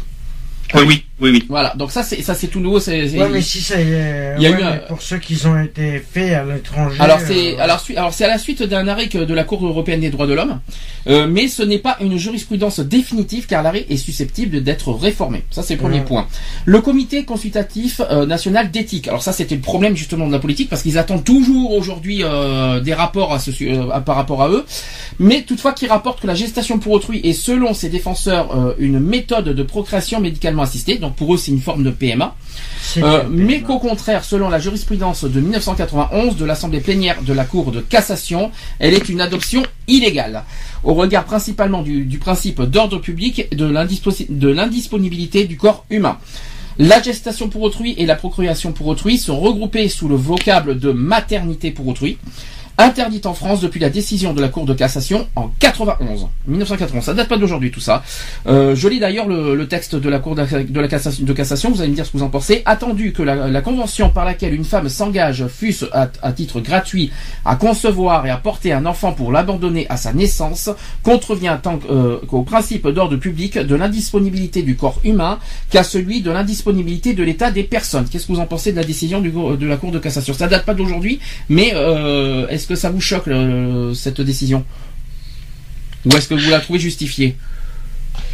Oui, 0.74 0.84
oui, 0.88 1.06
oui, 1.22 1.30
oui. 1.32 1.46
Voilà, 1.50 1.74
donc 1.76 1.92
ça 1.92 2.04
c'est 2.04 2.22
ça 2.22 2.34
c'est 2.34 2.48
tout 2.48 2.60
nouveau. 2.60 2.80
C'est, 2.80 3.08
c'est- 3.08 3.20
Ouais, 3.20 3.30
mais 3.30 3.42
si 3.42 3.62
ça 3.62 3.76
euh, 3.78 4.36
Il 4.38 4.44
y 4.44 4.48
a 4.48 4.52
ouais, 4.52 4.60
eu 4.60 4.64
un- 4.64 4.78
pour 4.90 5.02
ceux 5.02 5.18
qui 5.20 5.38
ont 5.46 5.60
été 5.60 6.00
faits 6.00 6.34
à 6.34 6.44
l'étranger. 6.44 6.98
Alors 7.00 7.20
c'est 7.20 7.56
euh, 7.56 7.62
alors, 7.64 7.82
alors 7.96 8.14
c'est 8.14 8.26
à 8.26 8.30
la 8.30 8.38
suite 8.38 8.64
d'un 8.64 8.88
arrêt 8.88 9.08
que- 9.08 9.20
de 9.24 9.34
la 9.34 9.44
Cour 9.44 9.66
européenne 9.66 10.02
des 10.02 10.10
droits 10.10 10.28
de 10.28 10.34
l'homme, 10.34 10.60
Euh, 11.08 11.26
mais 11.28 11.48
ce 11.48 11.64
n'est 11.64 11.80
pas 11.80 11.98
une 12.00 12.16
jurisprudence 12.18 12.80
définitive 12.80 13.48
car 13.48 13.64
l'arrêt 13.64 13.86
est 13.90 13.98
susceptible 13.98 14.62
d'être 14.62 14.92
réformé. 14.94 15.44
Ça 15.50 15.64
c'est 15.64 15.74
le 15.74 15.80
premier 15.80 15.98
Ouais. 16.00 16.06
point. 16.06 16.28
Le 16.66 16.80
comité 16.82 17.24
consultatif 17.26 18.02
euh, 18.02 18.26
national 18.28 18.70
d'éthique. 18.70 19.08
Alors 19.08 19.24
ça 19.24 19.34
c'était 19.34 19.56
le 19.56 19.62
problème 19.62 19.96
justement 19.98 20.28
de 20.28 20.32
la 20.32 20.38
politique 20.40 20.70
parce 20.70 20.84
qu'ils 20.84 20.98
attendent 21.00 21.24
toujours 21.24 21.74
aujourd'hui 21.74 22.20
euh, 22.24 22.80
des 22.82 22.94
rapports 22.94 23.34
à 23.34 23.40
ce, 23.40 23.50
euh, 23.64 24.00
par 24.02 24.16
rapport 24.16 24.44
à 24.44 24.50
eux, 24.50 24.64
mais 25.20 25.42
toutefois 25.42 25.74
qui 25.74 25.88
rapporte 25.88 26.22
que 26.22 26.28
la 26.28 26.36
gestation 26.36 26.78
pour 26.78 26.94
autrui 26.94 27.20
est 27.24 27.34
selon 27.34 27.74
ses 27.74 27.90
défenseurs 27.90 28.56
euh, 28.56 28.74
une 28.78 29.00
méthode 29.00 29.50
de 29.50 29.64
procréation 29.64 30.20
médicalement 30.20 30.62
assistée. 30.64 30.98
Donc 31.00 31.11
pour 31.12 31.34
eux 31.34 31.38
c'est 31.38 31.52
une 31.52 31.62
forme 31.62 31.84
de 31.84 31.92
PMA. 31.92 32.36
Euh, 32.98 33.24
mais 33.30 33.62
qu'au 33.62 33.80
contraire, 33.80 34.24
selon 34.24 34.50
la 34.50 34.60
jurisprudence 34.60 35.24
de 35.24 35.40
1991 35.40 36.36
de 36.36 36.46
l'Assemblée 36.46 36.82
plénière 36.82 37.22
de 37.22 37.34
la 37.34 37.46
Cour 37.46 37.72
de 37.72 37.80
cassation, 37.80 38.52
elle 38.80 38.94
est 38.94 39.08
une 39.08 39.22
adoption 39.22 39.64
illégale, 39.88 40.44
au 40.84 40.94
regard 40.94 41.24
principalement 41.24 41.84
du, 41.84 42.06
du 42.06 42.18
principe 42.18 42.62
d'ordre 42.62 43.00
public 43.00 43.48
et 43.52 43.56
de 43.56 44.48
l'indisponibilité 44.48 45.46
du 45.46 45.58
corps 45.58 45.86
humain. 45.90 46.18
La 46.78 47.02
gestation 47.02 47.50
pour 47.50 47.62
autrui 47.62 47.94
et 47.98 48.06
la 48.06 48.16
procréation 48.16 48.72
pour 48.72 48.88
autrui 48.88 49.18
sont 49.18 49.40
regroupées 49.40 49.90
sous 49.90 50.08
le 50.08 50.16
vocable 50.16 50.80
de 50.80 50.92
maternité 50.92 51.72
pour 51.72 51.88
autrui, 51.88 52.18
interdite 52.86 53.26
en 53.26 53.34
France 53.34 53.62
depuis 53.62 53.80
la 53.80 53.90
décision 53.90 54.34
de 54.34 54.42
la 54.42 54.50
Cour 54.50 54.66
de 54.66 54.74
cassation 54.74 55.28
en 55.36 55.50
91, 55.60 56.28
1991. 56.48 57.04
Ça 57.04 57.14
date 57.14 57.28
pas 57.28 57.38
d'aujourd'hui 57.38 57.72
tout 57.72 57.80
ça. 57.80 58.04
Euh, 58.48 58.76
je 58.76 58.88
lis 58.88 59.00
d'ailleurs 59.00 59.28
le, 59.28 59.56
le 59.56 59.68
texte 59.68 59.96
de 59.96 60.10
la 60.10 60.20
Cour 60.20 60.36
de, 60.36 60.80
la 60.80 60.88
cassation, 60.88 61.26
de 61.26 61.34
cassation, 61.34 61.72
vous 61.72 61.82
allez 61.82 61.92
me 61.92 61.96
dire 61.96 62.06
ce 62.06 62.12
que 62.12 62.18
vous 62.18 62.24
en 62.24 62.30
pensez. 62.30 62.62
Attendu 62.66 63.14
que 63.14 63.24
la, 63.24 63.48
la 63.48 63.62
convention 63.62 64.10
par 64.10 64.26
laquelle 64.26 64.54
une 64.54 64.64
femme 64.64 64.90
s'engage, 64.90 65.46
fût-ce 65.48 65.86
à, 65.94 66.10
à 66.22 66.32
titre 66.34 66.60
gratuit, 66.62 67.12
à 67.46 67.56
concevoir 67.56 68.26
et 68.26 68.30
à 68.30 68.38
porter 68.38 68.74
un 68.74 68.86
enfant 68.86 69.14
pour 69.14 69.32
l'abandonner 69.32 69.86
à 69.90 69.98
sa 69.98 70.14
naissance, 70.14 70.70
contrevient 71.04 71.58
tant 71.62 71.78
que, 71.78 71.88
euh, 71.92 72.18
qu'au 72.28 72.44
principe 72.44 72.88
d'ordre 72.88 73.18
public 73.18 73.58
de 73.58 73.76
l'indisponibilité 73.76 74.64
du 74.64 74.76
corps 74.76 75.00
humain 75.04 75.40
qu'à 75.70 75.84
celui 75.84 76.22
de 76.22 76.32
l'indisponibilité 76.32 77.14
de 77.14 77.24
l'état 77.24 77.52
des 77.52 77.64
personnes. 77.64 78.06
Qu'est-ce 78.10 78.28
que 78.28 78.34
vous 78.34 78.40
en 78.40 78.46
pensez 78.48 78.72
de 78.72 78.78
la 78.78 78.84
décision 78.84 79.22
du, 79.22 79.32
de 79.32 79.68
la 79.68 79.78
Cour 79.78 79.92
de 79.92 80.00
cassation? 80.00 80.34
Ça 80.34 80.48
date 80.48 80.66
pas 80.66 80.74
d'aujourd'hui, 80.74 81.20
mais 81.50 81.72
euh, 81.76 82.48
est-ce 82.48 82.68
que 82.72 82.80
ça 82.80 82.90
vous 82.90 83.02
choque 83.02 83.28
le- 83.28 83.94
cette 83.94 84.22
décision 84.22 84.66
Ou 86.06 86.10
est-ce 86.16 86.28
que 86.30 86.34
vous 86.36 86.50
la 86.50 86.60
trouvez 86.60 86.80
justifiée 86.80 87.36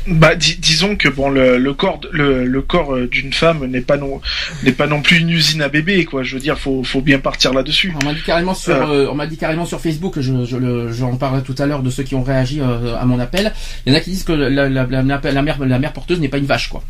Bah, 0.08 0.36
dis- 0.36 0.58
disons 0.58 0.95
que 0.95 1.10
bon, 1.10 1.30
le, 1.30 1.58
le 1.58 1.73
corps, 1.73 2.00
le, 2.13 2.45
le 2.45 2.62
corps 2.62 2.95
euh, 2.95 3.08
d'une 3.08 3.34
femme 3.34 3.65
n'est 3.65 3.82
pas 3.82 3.97
non, 3.97 4.21
n'est 4.63 4.71
pas 4.71 4.88
non 4.88 5.02
plus 5.02 5.17
une 5.17 5.30
usine 5.30 5.62
à 5.62 5.67
bébé, 5.67 6.06
quoi. 6.06 6.23
Je 6.23 6.36
veux 6.36 6.39
dire, 6.41 6.58
faut, 6.58 6.82
faut 6.84 7.02
bien 7.02 7.19
partir 7.19 7.54
là-dessus. 7.54 7.93
On 8.02 8.06
m'a 8.06 8.13
dit 8.13 8.21
carrément 8.26 8.54
sur, 8.54 8.73
Euh. 8.73 9.06
euh, 9.06 9.12
on 9.12 9.15
m'a 9.15 9.28
dit 9.28 9.36
carrément 9.38 9.65
sur 9.65 9.82
Facebook, 9.82 10.13
je, 10.21 10.45
je 10.45 10.56
le, 10.56 10.93
j'en 10.93 11.17
parlerai 11.17 11.43
tout 11.43 11.56
à 11.58 11.65
l'heure 11.65 11.84
de 11.84 11.89
ceux 11.89 12.04
qui 12.04 12.15
ont 12.15 12.23
réagi 12.23 12.62
euh, 12.62 12.95
à 12.97 13.06
mon 13.06 13.19
appel. 13.19 13.52
Il 13.86 13.91
y 13.91 13.95
en 13.95 13.97
a 14.00 14.02
qui 14.02 14.12
disent 14.12 14.23
que 14.23 14.32
la, 14.32 14.50
la, 14.50 14.69
la, 14.69 14.86
la, 14.86 15.19
la 15.32 15.41
mère, 15.41 15.58
la 15.65 15.80
mère 15.80 15.91
porteuse 15.93 16.21
n'est 16.21 16.30
pas 16.30 16.38
une 16.38 16.45
vache, 16.45 16.69
quoi. 16.69 16.84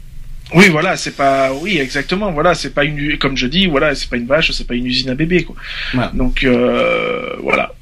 Oui, 0.54 0.70
voilà, 0.70 0.96
c'est 0.96 1.16
pas, 1.16 1.54
oui, 1.54 1.78
exactement, 1.78 2.32
voilà, 2.32 2.56
c'est 2.56 2.74
pas 2.74 2.86
une, 2.86 3.18
comme 3.18 3.36
je 3.36 3.48
dis, 3.48 3.68
voilà, 3.68 3.96
c'est 3.96 4.10
pas 4.10 4.16
une 4.18 4.28
vache, 4.28 4.52
c'est 4.52 4.66
pas 4.66 4.76
une 4.76 4.86
usine 4.86 5.10
à 5.10 5.16
bébé, 5.16 5.44
quoi. 5.44 5.56
Voilà. 5.94 6.12
Donc, 6.14 6.44
euh, 6.44 7.36
voilà. 7.44 7.74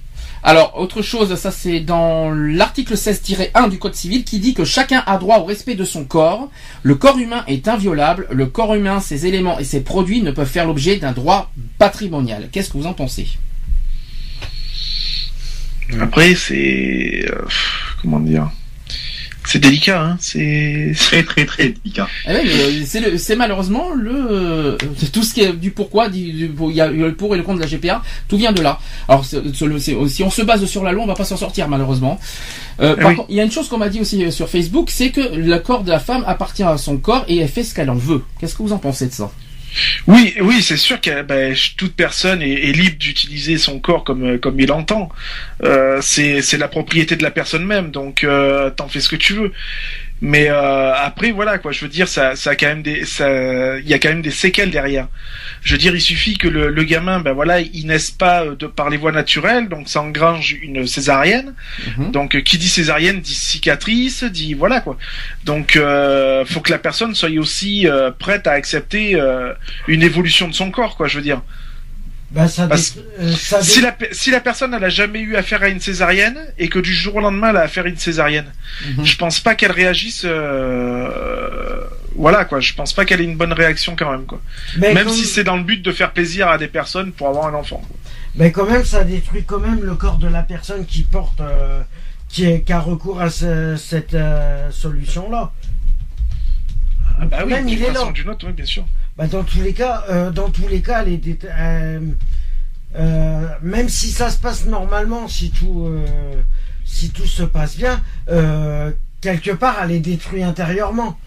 Alors, 0.47 0.79
autre 0.79 1.01
chose, 1.01 1.33
ça 1.35 1.49
c'est 1.49 1.79
dans 1.79 2.29
l'article 2.31 2.93
16-1 2.93 3.67
du 3.67 3.79
Code 3.79 3.95
civil 3.95 4.23
qui 4.23 4.37
dit 4.37 4.53
que 4.53 4.63
chacun 4.63 5.03
a 5.07 5.17
droit 5.17 5.39
au 5.39 5.43
respect 5.43 5.73
de 5.73 5.83
son 5.83 6.05
corps. 6.05 6.51
Le 6.83 6.93
corps 6.93 7.17
humain 7.17 7.43
est 7.47 7.67
inviolable. 7.67 8.27
Le 8.31 8.45
corps 8.45 8.75
humain, 8.75 8.99
ses 8.99 9.25
éléments 9.25 9.57
et 9.57 9.63
ses 9.63 9.81
produits 9.81 10.21
ne 10.21 10.29
peuvent 10.29 10.47
faire 10.47 10.67
l'objet 10.67 10.97
d'un 10.97 11.13
droit 11.13 11.51
patrimonial. 11.79 12.49
Qu'est-ce 12.51 12.69
que 12.69 12.77
vous 12.77 12.85
en 12.85 12.93
pensez? 12.93 13.27
Après, 15.99 16.35
c'est, 16.35 17.25
euh, 17.27 17.41
comment 18.03 18.19
dire, 18.19 18.51
c'est 19.47 19.59
délicat, 19.59 20.01
hein. 20.01 20.17
C'est, 20.19 20.91
Très, 20.97 21.23
très, 21.23 21.45
très 21.45 21.69
délicat. 21.69 22.07
Eh 22.27 22.31
oui, 22.33 22.39
mais, 22.45 22.61
euh, 22.61 22.83
c'est 22.85 22.99
le- 22.99 23.17
c'est 23.17 23.35
malheureusement 23.35 23.91
le 23.93 24.11
euh, 24.31 24.77
tout 25.13 25.23
ce 25.23 25.33
qui 25.33 25.41
est 25.41 25.53
du 25.53 25.71
pourquoi, 25.71 26.09
du, 26.09 26.19
il 26.19 26.75
y 26.75 26.81
a 26.81 26.87
le 26.87 27.13
pour 27.15 27.33
et 27.35 27.37
le 27.37 27.43
contre 27.43 27.57
de 27.59 27.63
la 27.63 27.69
GPA, 27.69 28.01
tout 28.27 28.37
vient 28.37 28.51
de 28.51 28.61
là. 28.61 28.79
Alors 29.07 29.25
si 29.25 30.23
on 30.23 30.29
se 30.29 30.41
base 30.41 30.65
sur 30.65 30.83
la 30.83 30.91
loi, 30.91 31.03
on 31.03 31.07
va 31.07 31.15
pas 31.15 31.25
s'en 31.25 31.37
sortir 31.37 31.67
malheureusement. 31.67 32.19
Euh, 32.81 32.95
Eh 32.97 33.01
par 33.01 33.09
oui. 33.11 33.15
contre, 33.17 33.29
il 33.29 33.35
y 33.35 33.39
a 33.39 33.43
une 33.43 33.51
chose 33.51 33.67
qu'on 33.69 33.77
m'a 33.77 33.89
dit 33.89 34.01
aussi 34.01 34.31
sur 34.31 34.49
Facebook, 34.49 34.89
c'est 34.91 35.11
que 35.11 35.21
le 35.35 35.57
corps 35.59 35.83
de 35.83 35.91
la 35.91 35.99
femme 35.99 36.23
appartient 36.27 36.63
à 36.63 36.77
son 36.77 36.97
corps 36.97 37.25
et 37.27 37.37
elle 37.37 37.47
fait 37.49 37.63
ce 37.63 37.73
qu'elle 37.73 37.89
en 37.89 37.95
veut. 37.95 38.23
Qu'est-ce 38.39 38.55
que 38.55 38.63
vous 38.63 38.73
en 38.73 38.77
pensez 38.79 39.07
de 39.07 39.13
ça? 39.13 39.31
Oui, 40.07 40.35
oui, 40.41 40.61
c'est 40.61 40.77
sûr 40.77 41.01
que 41.01 41.21
ben, 41.23 41.55
toute 41.77 41.95
personne 41.95 42.41
est, 42.41 42.71
libre 42.71 42.97
d'utiliser 42.97 43.57
son 43.57 43.79
corps 43.79 44.03
comme 44.03 44.23
euh, 44.23 44.37
comme 44.37 44.59
il 44.59 44.71
entend. 44.71 45.09
Euh, 45.63 45.99
c'est 46.01 46.41
c'est 46.41 46.57
la 46.57 46.67
propriété 46.67 47.15
de 47.15 47.23
la 47.23 47.31
personne 47.31 47.65
même, 47.65 47.91
donc 47.91 48.23
euh, 48.23 48.69
t'en 48.69 48.87
fais 48.87 48.99
ce 48.99 49.09
que 49.09 49.15
tu 49.15 49.33
veux. 49.33 49.51
Mais 50.27 50.49
euh, 50.49 50.91
après, 50.95 51.29
voilà 51.29 51.59
quoi. 51.59 51.71
Je 51.71 51.81
veux 51.81 51.87
dire, 51.87 52.07
ça, 52.07 52.35
ça 52.35 52.49
a 52.49 52.55
quand 52.55 52.65
même 52.65 52.81
des, 52.81 53.05
ça, 53.05 53.77
il 53.77 53.87
y 53.87 53.93
a 53.93 53.99
quand 53.99 54.09
même 54.09 54.23
des 54.23 54.31
séquelles 54.31 54.71
derrière. 54.71 55.07
Je 55.61 55.73
veux 55.73 55.77
dire, 55.77 55.93
il 55.93 56.01
suffit 56.01 56.35
que 56.35 56.47
le, 56.47 56.71
le 56.71 56.83
gamin, 56.83 57.19
ben 57.19 57.33
voilà, 57.33 57.59
il 57.59 57.85
naisse 57.85 58.09
pas 58.09 58.43
euh, 58.43 58.55
de 58.55 58.65
par 58.65 58.89
les 58.89 58.97
voies 58.97 59.11
naturelles, 59.11 59.69
donc 59.69 59.87
ça 59.87 60.01
engrange 60.01 60.53
une 60.63 60.87
césarienne. 60.87 61.53
Mhm. 61.97 62.09
Donc, 62.09 62.35
euh, 62.35 62.41
qui 62.41 62.57
dit 62.57 62.69
césarienne 62.69 63.19
dit 63.19 63.35
cicatrice, 63.35 64.23
dit 64.23 64.55
voilà 64.55 64.81
quoi. 64.81 64.97
Donc, 65.43 65.75
euh, 65.75 66.43
faut 66.43 66.61
que 66.61 66.71
la 66.71 66.79
personne 66.79 67.13
soit 67.13 67.29
aussi 67.37 67.87
euh, 67.87 68.09
prête 68.09 68.47
à 68.47 68.53
accepter 68.53 69.13
euh, 69.13 69.53
une 69.87 70.01
évolution 70.01 70.47
de 70.47 70.55
son 70.55 70.71
corps, 70.71 70.97
quoi. 70.97 71.07
Je 71.07 71.17
veux 71.17 71.23
dire, 71.23 71.43
Bah, 72.35 72.47
ça, 72.49 72.67
Parce- 72.67 72.95
dé- 72.95 73.01
euh, 73.21 73.31
ça 73.31 73.59
dé- 73.59 73.63
si 73.65 73.79
la 73.81 73.95
si 74.11 74.29
la 74.29 74.41
personne 74.41 74.73
elle 74.73 74.83
a 74.83 74.89
jamais 74.89 75.21
eu 75.21 75.35
affaire 75.37 75.63
à 75.63 75.69
une 75.69 75.79
césarienne 75.79 76.37
et 76.57 76.67
que 76.67 76.79
du 76.79 76.93
jour 76.93 77.15
au 77.15 77.21
lendemain 77.21 77.49
elle 77.51 77.57
a 77.57 77.61
affaire 77.61 77.85
à 77.85 77.87
une 77.87 77.97
césarienne, 77.97 78.51
Mhm. 78.97 79.05
je 79.05 79.15
pense 79.15 79.39
pas 79.39 79.55
qu'elle 79.55 79.71
réagisse. 79.71 80.23
euh, 80.25 81.81
Voilà 82.17 82.45
quoi. 82.45 82.59
Je 82.61 82.73
pense 82.73 82.93
pas 82.93 83.03
qu'elle 83.05 83.19
ait 83.21 83.25
une 83.25 83.35
bonne 83.37 83.51
réaction 83.53 83.95
quand 83.97 84.09
même 84.11 84.25
quoi. 84.25 84.41
mais 84.77 84.93
même 84.93 85.05
comme- 85.05 85.13
si 85.13 85.25
c'est 85.25 85.43
dans 85.43 85.57
le 85.57 85.63
but 85.63 85.81
de 85.81 85.91
faire 85.91 86.11
plaisir 86.11 86.47
à 86.49 86.57
des 86.57 86.67
personnes 86.67 87.11
pour 87.13 87.27
avoir 87.29 87.47
un 87.47 87.53
enfant. 87.53 87.77
quoi. 87.87 87.97
Mais 88.35 88.51
quand 88.51 88.65
même, 88.65 88.83
ça 88.83 89.03
détruit 89.05 89.43
quand 89.45 89.59
même 89.59 89.81
le 89.81 89.95
corps 89.95 90.17
de 90.17 90.27
la 90.27 90.43
personne 90.43 90.85
qui 90.85 91.03
porte, 91.03 91.39
euh, 91.41 91.81
qui, 92.29 92.45
est, 92.45 92.61
qui 92.63 92.73
a 92.73 92.79
recours 92.81 93.21
à 93.21 93.29
ce- 93.29 93.75
cette 93.77 94.13
euh, 94.13 94.69
solution-là. 94.71 95.51
Ah 97.19 97.25
bah 97.25 97.37
oui, 97.45 97.53
Même, 97.53 97.65
d'une 97.65 97.77
il 97.77 97.83
est 97.83 97.87
façon 97.87 98.05
là. 98.05 98.09
ou 98.09 98.13
d'une 98.13 98.29
autre, 98.29 98.45
oui, 98.47 98.53
bien 98.53 98.65
sûr. 98.65 98.85
Bah, 99.17 99.27
dans 99.27 99.43
tous 99.43 99.61
les 99.61 99.71
cas, 99.71 100.03
euh, 100.09 100.29
dans 100.29 100.49
tous 100.49 100.67
euh, 100.67 101.99
euh, 102.97 103.47
même 103.61 103.87
si 103.87 104.11
ça 104.11 104.29
se 104.29 104.37
passe 104.37 104.65
normalement, 104.65 105.29
si 105.29 105.51
tout, 105.51 105.89
si 106.83 107.11
tout 107.11 107.25
se 107.25 107.43
passe 107.43 107.77
bien, 107.77 108.01
quelque 109.21 109.51
part, 109.51 109.77
elle 109.81 109.91
est 109.91 109.99
détruite 109.99 110.43
intérieurement, 110.43 111.17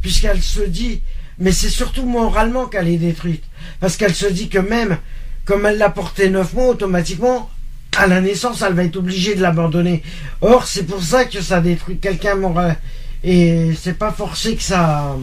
puisqu'elle 0.00 0.40
se 0.40 0.62
dit, 0.62 1.02
mais 1.38 1.52
c'est 1.52 1.68
surtout 1.68 2.06
moralement 2.06 2.64
qu'elle 2.64 2.88
est 2.88 2.96
détruite, 2.96 3.44
parce 3.78 3.98
qu'elle 3.98 4.14
se 4.14 4.26
dit 4.26 4.48
que 4.48 4.58
même, 4.58 4.96
comme 5.44 5.66
elle 5.66 5.76
l'a 5.76 5.90
porté 5.90 6.30
neuf 6.30 6.54
mois, 6.54 6.68
automatiquement, 6.68 7.50
à 7.98 8.06
la 8.06 8.22
naissance, 8.22 8.62
elle 8.62 8.72
va 8.72 8.84
être 8.84 8.96
obligée 8.96 9.34
de 9.34 9.42
l'abandonner. 9.42 10.02
Or, 10.40 10.66
c'est 10.66 10.84
pour 10.84 11.02
ça 11.02 11.26
que 11.26 11.42
ça 11.42 11.60
détruit 11.60 11.98
quelqu'un 11.98 12.36
moral. 12.36 12.76
Et 13.22 13.72
c'est 13.78 13.98
pas 13.98 14.12
forcé 14.12 14.56
que 14.56 14.62
ça. 14.62 15.16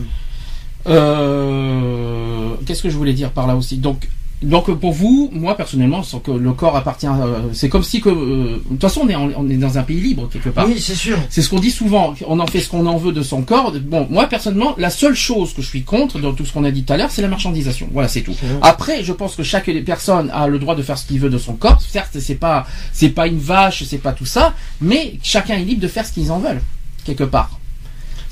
Euh, 0.88 2.56
Qu'est-ce 2.66 2.84
que 2.84 2.90
je 2.90 2.98
voulais 2.98 3.14
dire 3.14 3.32
par 3.32 3.48
là 3.48 3.56
aussi? 3.56 3.78
Donc, 3.78 4.08
donc 4.42 4.72
pour 4.80 4.92
vous, 4.92 5.30
moi 5.34 5.56
personnellement, 5.56 6.02
sans 6.04 6.20
que 6.20 6.32
le 6.32 6.52
corps 6.54 6.76
appartient, 6.76 7.06
euh, 7.08 7.40
c'est 7.54 7.70
comme 7.70 7.84
si 7.84 8.02
que, 8.02 8.10
euh, 8.10 8.56
de 8.56 8.62
toute 8.70 8.82
façon, 8.82 9.02
on 9.04 9.10
est, 9.10 9.16
en- 9.16 9.30
on 9.38 9.48
est 9.50 9.56
dans 9.58 9.78
un 9.78 9.84
pays 9.84 10.00
libre 10.02 10.28
quelque 10.32 10.50
part. 10.50 10.68
Oui, 10.68 10.80
c'est 10.80 10.96
sûr. 10.96 11.18
C'est 11.30 11.42
ce 11.44 11.50
qu'on 11.50 11.60
dit 11.60 11.70
souvent. 11.70 12.14
On 12.28 12.40
en 12.40 12.48
fait 12.48 12.60
ce 12.60 12.70
qu'on 12.70 12.86
en 12.88 12.98
veut 12.98 13.12
de 13.12 13.22
son 13.22 13.42
corps. 13.44 13.72
Bon, 13.84 14.08
moi 14.10 14.26
personnellement, 14.28 14.74
la 14.78 14.90
seule 14.90 15.14
chose 15.16 15.54
que 15.54 15.62
je 15.62 15.68
suis 15.68 15.84
contre 15.84 16.18
dans 16.20 16.34
tout 16.34 16.46
ce 16.46 16.54
qu'on 16.54 16.64
a 16.64 16.72
dit 16.72 16.84
tout 16.84 16.94
à 16.94 16.98
l'heure, 16.98 17.12
c'est 17.12 17.22
la 17.22 17.28
marchandisation. 17.28 17.88
Voilà, 17.94 18.08
c'est 18.08 18.22
tout. 18.22 18.34
Après, 18.64 19.04
je 19.04 19.14
pense 19.14 19.36
que 19.36 19.44
chaque 19.44 19.70
personne 19.86 20.32
a 20.34 20.48
le 20.48 20.58
droit 20.60 20.76
de 20.76 20.82
faire 20.82 20.98
ce 20.98 21.06
qu'il 21.06 21.20
veut 21.20 21.30
de 21.30 21.38
son 21.38 21.54
corps. 21.54 21.80
Certes, 21.82 22.18
c'est 22.20 22.36
pas, 22.36 22.66
c'est 22.94 23.10
pas 23.10 23.28
une 23.28 23.38
vache, 23.40 23.84
c'est 23.84 24.00
pas 24.00 24.14
tout 24.14 24.26
ça, 24.26 24.54
mais 24.82 25.16
chacun 25.22 25.56
est 25.56 25.64
libre 25.66 25.82
de 25.82 25.88
faire 25.88 26.06
ce 26.06 26.14
qu'ils 26.14 26.32
en 26.32 26.40
veulent 26.40 26.62
quelque 27.06 27.24
part. 27.26 27.60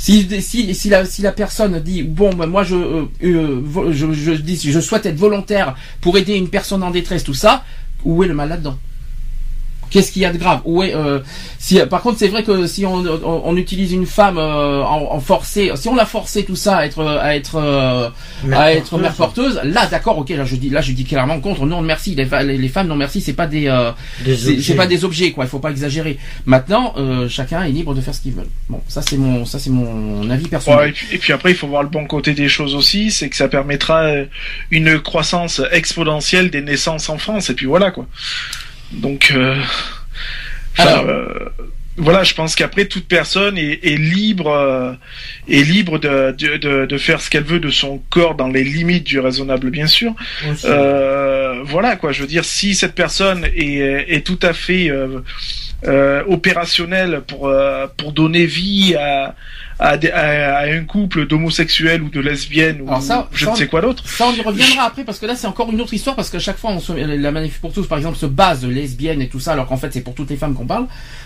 Si, 0.01 0.25
si, 0.41 0.73
si, 0.73 0.89
la, 0.89 1.03
si 1.03 1.21
la 1.21 1.33
personne 1.33 1.77
dit 1.81 2.03
bon 2.03 2.33
ben, 2.33 2.47
moi 2.47 2.63
je, 2.63 2.73
euh, 2.73 3.05
euh, 3.21 3.91
je 3.91 4.31
dis 4.31 4.57
je 4.71 4.79
souhaite 4.79 5.05
être 5.05 5.17
volontaire 5.17 5.75
pour 5.99 6.17
aider 6.17 6.35
une 6.35 6.47
personne 6.47 6.83
en 6.83 6.89
détresse 6.89 7.25
tout 7.25 7.33
ça, 7.33 7.65
où 8.05 8.23
est 8.23 8.27
le 8.27 8.33
mal 8.33 8.47
là-dedans 8.47 8.79
Qu'est-ce 9.89 10.11
qu'il 10.11 10.21
y 10.21 10.25
a 10.25 10.31
de 10.31 10.37
grave 10.37 10.61
est, 10.83 10.93
euh, 10.95 11.19
si, 11.57 11.79
Par 11.89 12.01
contre, 12.01 12.19
c'est 12.19 12.27
vrai 12.27 12.43
que 12.43 12.67
si 12.67 12.85
on, 12.85 12.97
on, 13.05 13.41
on 13.45 13.57
utilise 13.57 13.91
une 13.91 14.05
femme 14.05 14.37
euh, 14.37 14.83
en, 14.83 15.13
en 15.15 15.19
forcé, 15.19 15.71
si 15.75 15.87
on 15.87 15.95
l'a 15.95 16.05
forcé 16.05 16.43
tout 16.45 16.55
ça 16.55 16.77
à 16.77 16.85
être 16.85 17.03
à 17.05 17.35
être 17.35 17.55
euh, 17.55 18.09
Mère 18.43 18.59
à 18.59 18.71
être 18.73 18.89
porteuse. 18.91 19.01
mère 19.01 19.13
porteuse, 19.15 19.59
là 19.63 19.87
d'accord, 19.87 20.17
ok, 20.19 20.29
là 20.29 20.45
je 20.45 20.55
dis 20.55 20.69
là 20.69 20.81
je 20.81 20.91
dis 20.91 21.03
clairement 21.05 21.39
contre. 21.39 21.65
Non 21.65 21.81
merci, 21.81 22.15
les, 22.15 22.25
fa- 22.25 22.43
les, 22.43 22.57
les 22.57 22.67
femmes 22.69 22.87
non 22.87 22.95
merci, 22.95 23.21
c'est 23.21 23.33
pas 23.33 23.47
des 23.47 23.67
euh, 23.67 23.91
Des 24.23 24.37
c'est 24.61 24.75
pas 24.75 24.87
des 24.87 25.03
objets 25.05 25.31
quoi. 25.31 25.45
Il 25.45 25.49
faut 25.49 25.59
pas 25.59 25.71
exagérer. 25.71 26.17
Maintenant, 26.45 26.93
euh, 26.97 27.27
chacun 27.27 27.63
est 27.63 27.71
libre 27.71 27.93
de 27.95 28.01
faire 28.01 28.13
ce 28.15 28.21
qu'il 28.21 28.33
veut. 28.33 28.47
Bon, 28.69 28.81
ça 28.87 29.01
c'est 29.01 29.17
mon 29.17 29.45
ça 29.45 29.59
c'est 29.59 29.69
mon 29.71 30.29
avis 30.29 30.47
personnel. 30.47 30.79
Ouais, 30.79 30.89
et, 30.89 30.93
puis, 30.93 31.07
et 31.13 31.17
puis 31.17 31.33
après, 31.33 31.51
il 31.51 31.55
faut 31.55 31.67
voir 31.67 31.83
le 31.83 31.89
bon 31.89 32.05
côté 32.05 32.33
des 32.33 32.47
choses 32.47 32.75
aussi, 32.75 33.11
c'est 33.11 33.29
que 33.29 33.35
ça 33.35 33.47
permettra 33.47 34.01
euh, 34.03 34.25
une 34.71 34.99
croissance 34.99 35.61
exponentielle 35.71 36.51
des 36.51 36.61
naissances 36.61 37.09
en 37.09 37.17
France, 37.17 37.49
et 37.49 37.53
puis 37.55 37.65
voilà 37.65 37.91
quoi. 37.91 38.05
Donc, 38.91 39.31
euh, 39.35 39.55
Alors. 40.77 41.05
euh, 41.07 41.49
voilà, 42.01 42.23
je 42.23 42.33
pense 42.33 42.55
qu'après 42.55 42.85
toute 42.85 43.09
personne 43.09 43.57
est, 43.57 43.79
est 43.83 43.97
libre, 43.97 44.47
euh, 44.49 44.93
est 45.49 45.63
libre 45.63 45.99
de, 45.99 46.31
de, 46.31 46.55
de, 46.55 46.85
de 46.85 46.97
faire 46.97 47.19
ce 47.19 47.29
qu'elle 47.29 47.43
veut 47.43 47.59
de 47.59 47.69
son 47.69 48.01
corps 48.09 48.35
dans 48.35 48.47
les 48.47 48.63
limites 48.63 49.03
du 49.03 49.19
raisonnable, 49.19 49.69
bien 49.69 49.87
sûr. 49.87 50.13
Euh, 50.63 51.61
voilà 51.65 51.97
quoi, 51.97 52.13
je 52.13 52.21
veux 52.21 52.27
dire, 52.27 52.45
si 52.45 52.73
cette 52.73 52.95
personne 52.95 53.43
est, 53.53 54.05
est 54.07 54.25
tout 54.25 54.39
à 54.41 54.53
fait 54.53 54.89
euh, 54.89 55.19
euh, 55.87 56.23
opérationnelle 56.27 57.21
pour 57.27 57.49
euh, 57.49 57.87
pour 57.97 58.13
donner 58.13 58.45
vie 58.45 58.95
à 58.95 59.35
à, 59.79 59.97
des- 59.97 60.11
à- 60.11 60.57
à 60.57 60.65
un 60.67 60.83
couple 60.83 61.25
d'homosexuels 61.25 62.01
ou 62.03 62.09
de 62.09 62.19
lesbiennes 62.19 62.81
ou 62.81 63.01
ça, 63.01 63.27
je 63.31 63.45
ça, 63.45 63.51
ne 63.51 63.55
sais 63.55 63.67
quoi 63.67 63.81
d'autre. 63.81 64.03
Ça, 64.07 64.25
on 64.27 64.33
y 64.33 64.41
reviendra 64.41 64.83
après 64.83 65.03
parce 65.03 65.19
que 65.19 65.25
là, 65.25 65.35
c'est 65.35 65.47
encore 65.47 65.71
une 65.71 65.79
autre 65.81 65.93
histoire 65.93 66.15
parce 66.15 66.29
qu'à 66.29 66.39
chaque 66.39 66.57
fois, 66.57 66.71
on 66.71 66.79
se, 66.79 66.91
la 66.93 67.31
manif 67.31 67.59
pour 67.59 67.71
tous, 67.73 67.87
par 67.87 67.97
exemple, 67.97 68.17
se 68.17 68.25
base 68.25 68.65
lesbienne 68.65 69.21
et 69.21 69.27
tout 69.29 69.39
ça, 69.39 69.53
alors 69.53 69.67
qu'en 69.67 69.77
fait, 69.77 69.91
c'est 69.93 70.01
pour 70.01 70.13
toutes 70.15 70.29
les 70.29 70.35
femmes 70.37 70.53
qu'on 70.53 70.65
parle. 70.65 70.85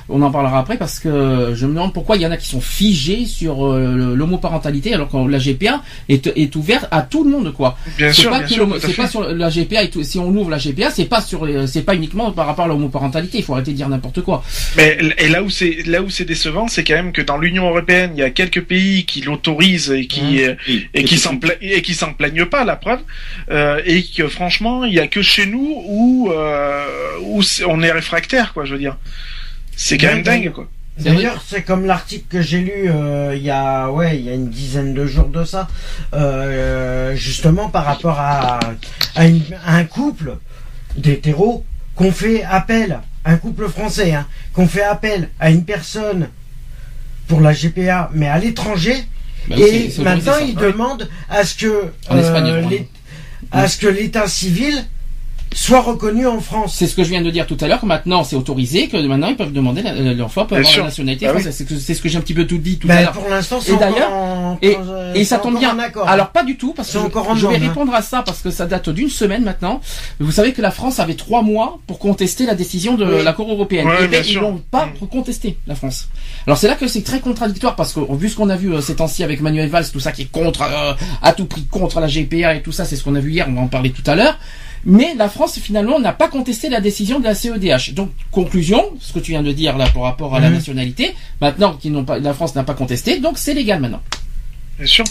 On 0.09 0.21
en 0.21 0.31
parlera 0.31 0.59
après 0.59 0.77
parce 0.77 0.99
que 0.99 1.53
je 1.55 1.65
me 1.65 1.73
demande 1.73 1.93
pourquoi 1.93 2.15
il 2.17 2.21
y 2.21 2.27
en 2.27 2.31
a 2.31 2.37
qui 2.37 2.47
sont 2.49 2.61
figés 2.61 3.25
sur 3.25 3.65
euh, 3.65 4.13
l'homoparentalité 4.15 4.93
alors 4.93 5.09
que 5.09 5.17
la 5.29 5.37
GPA 5.39 5.81
est, 6.09 6.27
est 6.35 6.55
ouverte 6.55 6.87
à 6.91 7.01
tout 7.01 7.23
le 7.23 7.29
monde, 7.31 7.53
quoi. 7.53 7.77
Bien 7.97 8.11
sûr, 8.11 8.29
pas 8.29 8.39
bien 8.39 8.47
sûr, 8.47 8.67
c'est 8.79 8.93
pas 8.95 9.07
sur 9.07 9.21
la 9.33 9.49
GPA 9.49 9.83
et 9.83 9.89
tout, 9.89 10.03
si 10.03 10.19
on 10.19 10.27
ouvre 10.29 10.49
la 10.49 10.57
GPA, 10.57 10.91
c'est 10.91 11.05
pas 11.05 11.21
sur, 11.21 11.47
c'est 11.67 11.83
pas 11.83 11.95
uniquement 11.95 12.31
par 12.31 12.45
rapport 12.47 12.65
à 12.65 12.67
l'homoparentalité. 12.67 13.37
Il 13.39 13.43
faut 13.43 13.53
arrêter 13.53 13.71
de 13.71 13.77
dire 13.77 13.89
n'importe 13.89 14.21
quoi. 14.21 14.43
Mais 14.77 14.97
et 15.17 15.29
là 15.29 15.41
où 15.41 15.49
c'est 15.49 15.77
là 15.85 16.01
où 16.01 16.09
c'est 16.09 16.25
décevant, 16.25 16.67
c'est 16.67 16.83
quand 16.83 16.95
même 16.95 17.11
que 17.13 17.21
dans 17.21 17.37
l'Union 17.37 17.67
européenne, 17.69 18.11
il 18.15 18.19
y 18.19 18.23
a 18.23 18.29
quelques 18.43 18.65
pays 18.67 19.05
qui 19.05 19.21
l'autorisent 19.21 19.91
et 19.91 20.07
qui 20.07 20.43
euh, 20.43 20.55
Oui. 20.67 20.87
et 20.93 21.03
qui 21.03 21.17
s'en 21.17 21.37
pla- 21.37 21.55
et 21.61 21.81
qui 21.81 21.93
s'en 21.93 22.13
plaignent 22.13 22.45
pas 22.45 22.63
la 22.65 22.75
preuve 22.75 22.99
euh, 23.51 23.81
et 23.85 24.03
que 24.03 24.27
franchement 24.27 24.83
il 24.85 24.93
y 24.93 24.99
a 24.99 25.07
que 25.07 25.21
chez 25.21 25.45
nous 25.45 25.69
où 25.87 26.29
euh, 26.31 26.85
où 27.21 27.41
on 27.67 27.81
est 27.81 27.91
réfractaire 27.91 28.53
quoi 28.53 28.65
je 28.65 28.73
veux 28.73 28.79
dire 28.79 28.97
c'est 29.75 29.97
quand 29.97 30.07
même 30.07 30.23
dingue 30.23 30.51
quoi. 30.51 30.67
D'ailleurs, 30.95 31.43
c'est 31.47 31.63
comme 31.63 31.87
l'article 31.87 32.25
que 32.29 32.41
j'ai 32.43 32.59
lu 32.59 32.83
euh, 32.85 33.33
il 33.35 33.41
y 33.41 33.49
a 33.49 33.89
ouais 33.89 34.15
il 34.19 34.25
y 34.25 34.29
a 34.29 34.35
une 34.35 34.49
dizaine 34.51 34.93
de 34.93 35.07
jours 35.07 35.29
de 35.29 35.43
ça, 35.43 35.67
euh, 36.13 37.15
justement 37.15 37.69
par 37.69 37.85
rapport 37.85 38.19
à, 38.19 38.59
à, 39.15 39.25
une- 39.25 39.41
à 39.65 39.77
un 39.77 39.85
couple 39.85 40.37
d'hétéros 40.95 41.65
qu'on 41.95 42.11
fait 42.11 42.43
appel, 42.43 42.99
un 43.25 43.37
couple 43.37 43.67
français, 43.69 44.13
hein, 44.13 44.27
qu'on 44.53 44.67
fait 44.67 44.83
appel 44.83 45.29
à 45.39 45.49
une 45.49 45.65
personne 45.65 46.29
pour 47.27 47.41
la 47.41 47.53
GPA, 47.53 48.09
mais 48.13 48.27
à 48.27 48.37
l'étranger, 48.37 48.95
Bah, 49.49 49.55
et 49.57 49.91
maintenant 50.01 50.37
ils 50.41 50.55
demandent 50.55 51.09
à 51.29 51.43
ce 51.43 51.55
que 51.55 51.67
euh, 52.11 52.79
à 53.51 53.67
ce 53.67 53.77
que 53.77 53.87
l'état 53.87 54.27
civil 54.27 54.85
soit 55.53 55.81
reconnu 55.81 56.25
en 56.27 56.39
France. 56.39 56.75
C'est 56.77 56.87
ce 56.87 56.95
que 56.95 57.03
je 57.03 57.09
viens 57.09 57.21
de 57.21 57.29
dire 57.29 57.45
tout 57.47 57.57
à 57.61 57.67
l'heure. 57.67 57.81
que 57.81 57.85
Maintenant, 57.85 58.23
c'est 58.23 58.35
autorisé 58.35 58.87
que 58.87 58.97
maintenant 58.97 59.27
ils 59.27 59.35
peuvent 59.35 59.51
demander 59.53 59.81
euh, 59.85 60.13
l'enfant 60.13 60.45
peut 60.45 60.55
Bien 60.55 60.59
avoir 60.59 60.71
sûr. 60.73 60.83
la 60.83 60.89
nationalité 60.89 61.27
Ah 61.27 61.31
française. 61.33 61.65
C'est 61.79 61.93
ce 61.93 62.01
que 62.01 62.09
j'ai 62.09 62.17
un 62.17 62.21
petit 62.21 62.33
peu 62.33 62.45
tout 62.47 62.57
dit 62.57 62.77
tout 62.79 62.87
à 62.87 62.95
Ben, 62.95 63.01
l'heure. 63.03 63.11
pour 63.13 63.29
l'instant, 63.29 63.59
c'est 63.61 63.77
d'ailleurs, 63.77 64.11
en- 64.11 64.57
Et, 64.61 64.75
euh, 64.77 65.13
et 65.13 65.23
ça 65.25 65.37
tombe 65.39 65.57
bien. 65.57 65.75
Alors 66.05 66.29
pas 66.29 66.43
du 66.43 66.57
tout 66.57 66.73
parce 66.73 66.91
que 66.91 66.99
je, 66.99 67.03
encore 67.05 67.29
en 67.29 67.35
je 67.35 67.47
vais 67.47 67.57
répondre 67.57 67.93
à 67.93 68.01
ça 68.01 68.21
parce 68.23 68.41
que 68.41 68.51
ça 68.51 68.65
date 68.65 68.89
d'une 68.89 69.09
semaine 69.09 69.43
maintenant. 69.43 69.81
Vous 70.19 70.31
savez 70.31 70.53
que 70.53 70.61
la 70.61 70.71
France 70.71 70.99
avait 70.99 71.15
trois 71.15 71.41
mois 71.41 71.79
pour 71.87 71.99
contester 71.99 72.45
la 72.45 72.55
décision 72.55 72.95
de 72.95 73.05
Oui. 73.05 73.23
la 73.23 73.33
Cour 73.33 73.51
européenne. 73.51 73.87
Ouais, 73.87 74.05
et 74.05 74.07
bien 74.07 74.21
ils 74.25 74.35
l'ont 74.35 74.61
pas 74.71 74.87
Mm. 74.87 75.07
contesté 75.07 75.57
la 75.67 75.75
France. 75.75 76.07
Alors 76.47 76.57
c'est 76.57 76.67
là 76.67 76.75
que 76.75 76.87
c'est 76.87 77.01
très 77.03 77.19
contradictoire 77.19 77.75
parce 77.75 77.93
que 77.93 77.99
vu 78.15 78.29
ce 78.29 78.35
qu'on 78.35 78.49
a 78.49 78.55
vu 78.55 78.73
euh, 78.73 78.81
ces 78.81 78.95
temps-ci 78.95 79.23
avec 79.23 79.41
Manuel 79.41 79.69
Valls, 79.69 79.89
tout 79.91 79.99
ça 79.99 80.11
qui 80.11 80.23
est 80.23 80.31
contre 80.31 80.61
euh, 80.63 80.93
à 81.21 81.33
tout 81.33 81.45
prix 81.45 81.65
contre 81.69 81.99
la 81.99 82.07
GPA 82.07 82.55
et 82.55 82.61
tout 82.61 82.71
ça, 82.71 82.85
c'est 82.85 82.95
ce 82.95 83.03
qu'on 83.03 83.15
a 83.15 83.19
vu 83.19 83.31
hier. 83.31 83.45
On 83.49 83.53
va 83.53 83.61
en 83.61 83.67
parler 83.67 83.91
tout 83.91 84.03
à 84.09 84.15
l'heure. 84.15 84.37
Mais 84.85 85.13
la 85.15 85.29
France 85.29 85.59
finalement 85.59 85.99
n'a 85.99 86.11
pas 86.11 86.27
contesté 86.27 86.69
la 86.69 86.81
décision 86.81 87.19
de 87.19 87.23
la 87.25 87.33
CEDH. 87.35 87.93
Donc 87.93 88.09
conclusion, 88.31 88.83
ce 88.99 89.13
que 89.13 89.19
tu 89.19 89.31
viens 89.31 89.43
de 89.43 89.51
dire 89.53 89.77
là 89.77 89.87
par 89.93 90.03
rapport 90.03 90.35
à 90.35 90.39
la 90.39 90.49
Mhm. 90.49 90.55
nationalité, 90.55 91.13
maintenant 91.39 91.73
qu'ils 91.73 91.91
n'ont 91.93 92.03
pas, 92.03 92.19
la 92.19 92.33
France 92.33 92.53
n'a 92.55 92.63
pas 92.63 92.73
contesté, 92.73 93.19
donc 93.19 93.37
c'est 93.37 93.53
légal 93.53 93.79
maintenant. 93.79 94.01
bien 94.77 94.87
sûr 94.87 95.05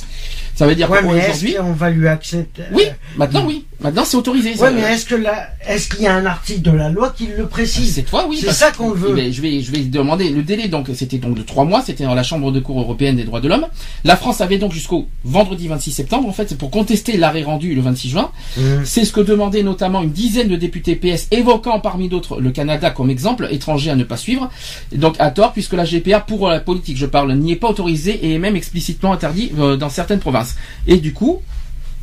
Ça 0.55 0.67
veut 0.67 0.75
dire 0.75 0.91
Ouais, 0.91 1.01
qu'aujourd'hui, 1.01 1.57
va 1.75 1.89
lui 1.91 2.07
accepter 2.09 2.63
oui, 2.73 2.83
maintenant 3.17 3.47
oui, 3.47 3.65
maintenant 3.83 4.05
c'est 4.05 4.17
autorisé. 4.17 4.55
Ouais, 4.57 4.71
mais 4.73 4.83
est-ce 4.83 5.07
que 5.07 5.15
la, 5.15 5.49
est-ce 5.67 5.89
qu'il 5.89 6.03
y 6.03 6.07
a 6.07 6.15
un 6.15 6.27
article 6.27 6.63
de 6.63 6.71
la 6.71 6.89
loi 6.89 7.13
qui 7.17 7.27
le 7.27 7.47
précise? 7.47 7.95
C'est 7.95 8.03
toi, 8.03 8.27
oui. 8.29 8.39
C'est 8.41 8.53
ça 8.53 8.71
qu'on 8.73 8.91
veut. 8.91 9.15
Ben, 9.15 9.33
je 9.33 9.41
vais, 9.41 9.61
je 9.61 9.73
vais 9.73 9.81
demander 9.81 10.31
le 10.31 10.43
délai. 10.43 10.69
Donc, 10.69 10.89
c'était 10.95 11.19
donc 11.19 11.37
de 11.37 11.43
trois 11.43 11.65
mois. 11.65 11.83
C'était 11.85 12.05
dans 12.05 12.15
la 12.15 12.23
Chambre 12.23 12.53
de 12.53 12.61
cour 12.61 12.81
européenne 12.81 13.17
des 13.17 13.25
droits 13.25 13.41
de 13.41 13.49
l'homme. 13.49 13.67
La 14.05 14.17
France 14.17 14.41
avait 14.41 14.59
donc 14.59 14.73
jusqu'au 14.73 15.09
vendredi 15.25 15.69
26 15.69 15.93
septembre, 15.93 16.29
en 16.29 16.33
fait, 16.33 16.49
c'est 16.49 16.59
pour 16.59 16.71
contester 16.71 17.17
l'arrêt 17.17 17.43
rendu 17.43 17.75
le 17.75 17.83
26 17.83 18.09
juin. 18.11 18.31
Mmh. 18.57 18.63
C'est 18.85 19.05
ce 19.05 19.13
que 19.13 19.21
demandait 19.21 19.63
notamment 19.63 20.03
une 20.03 20.13
dizaine 20.13 20.49
de 20.49 20.57
députés 20.57 20.97
PS, 20.97 21.29
évoquant 21.31 21.81
parmi 21.81 22.09
d'autres 22.09 22.41
le 22.41 22.51
Canada 22.51 22.91
comme 22.91 23.11
exemple 23.11 23.49
étranger 23.51 23.91
à 23.91 23.97
ne 23.97 24.05
pas 24.05 24.17
suivre. 24.17 24.51
Donc, 24.95 25.17
à 25.19 25.31
tort, 25.31 25.53
puisque 25.53 25.75
la 25.75 25.85
GPA, 25.85 26.21
pour 26.21 26.49
la 26.49 26.61
politique, 26.61 26.97
je 26.97 27.07
parle, 27.07 27.33
n'y 27.35 27.53
est 27.53 27.57
pas 27.57 27.69
autorisée 27.69 28.15
et 28.27 28.35
est 28.35 28.39
même 28.39 28.57
explicitement 28.57 29.13
interdit 29.13 29.53
euh, 29.59 29.77
dans 29.77 29.91
certaines 29.91 30.21
provinces. 30.21 30.57
Et 30.87 30.97
du 30.97 31.13
coup, 31.13 31.43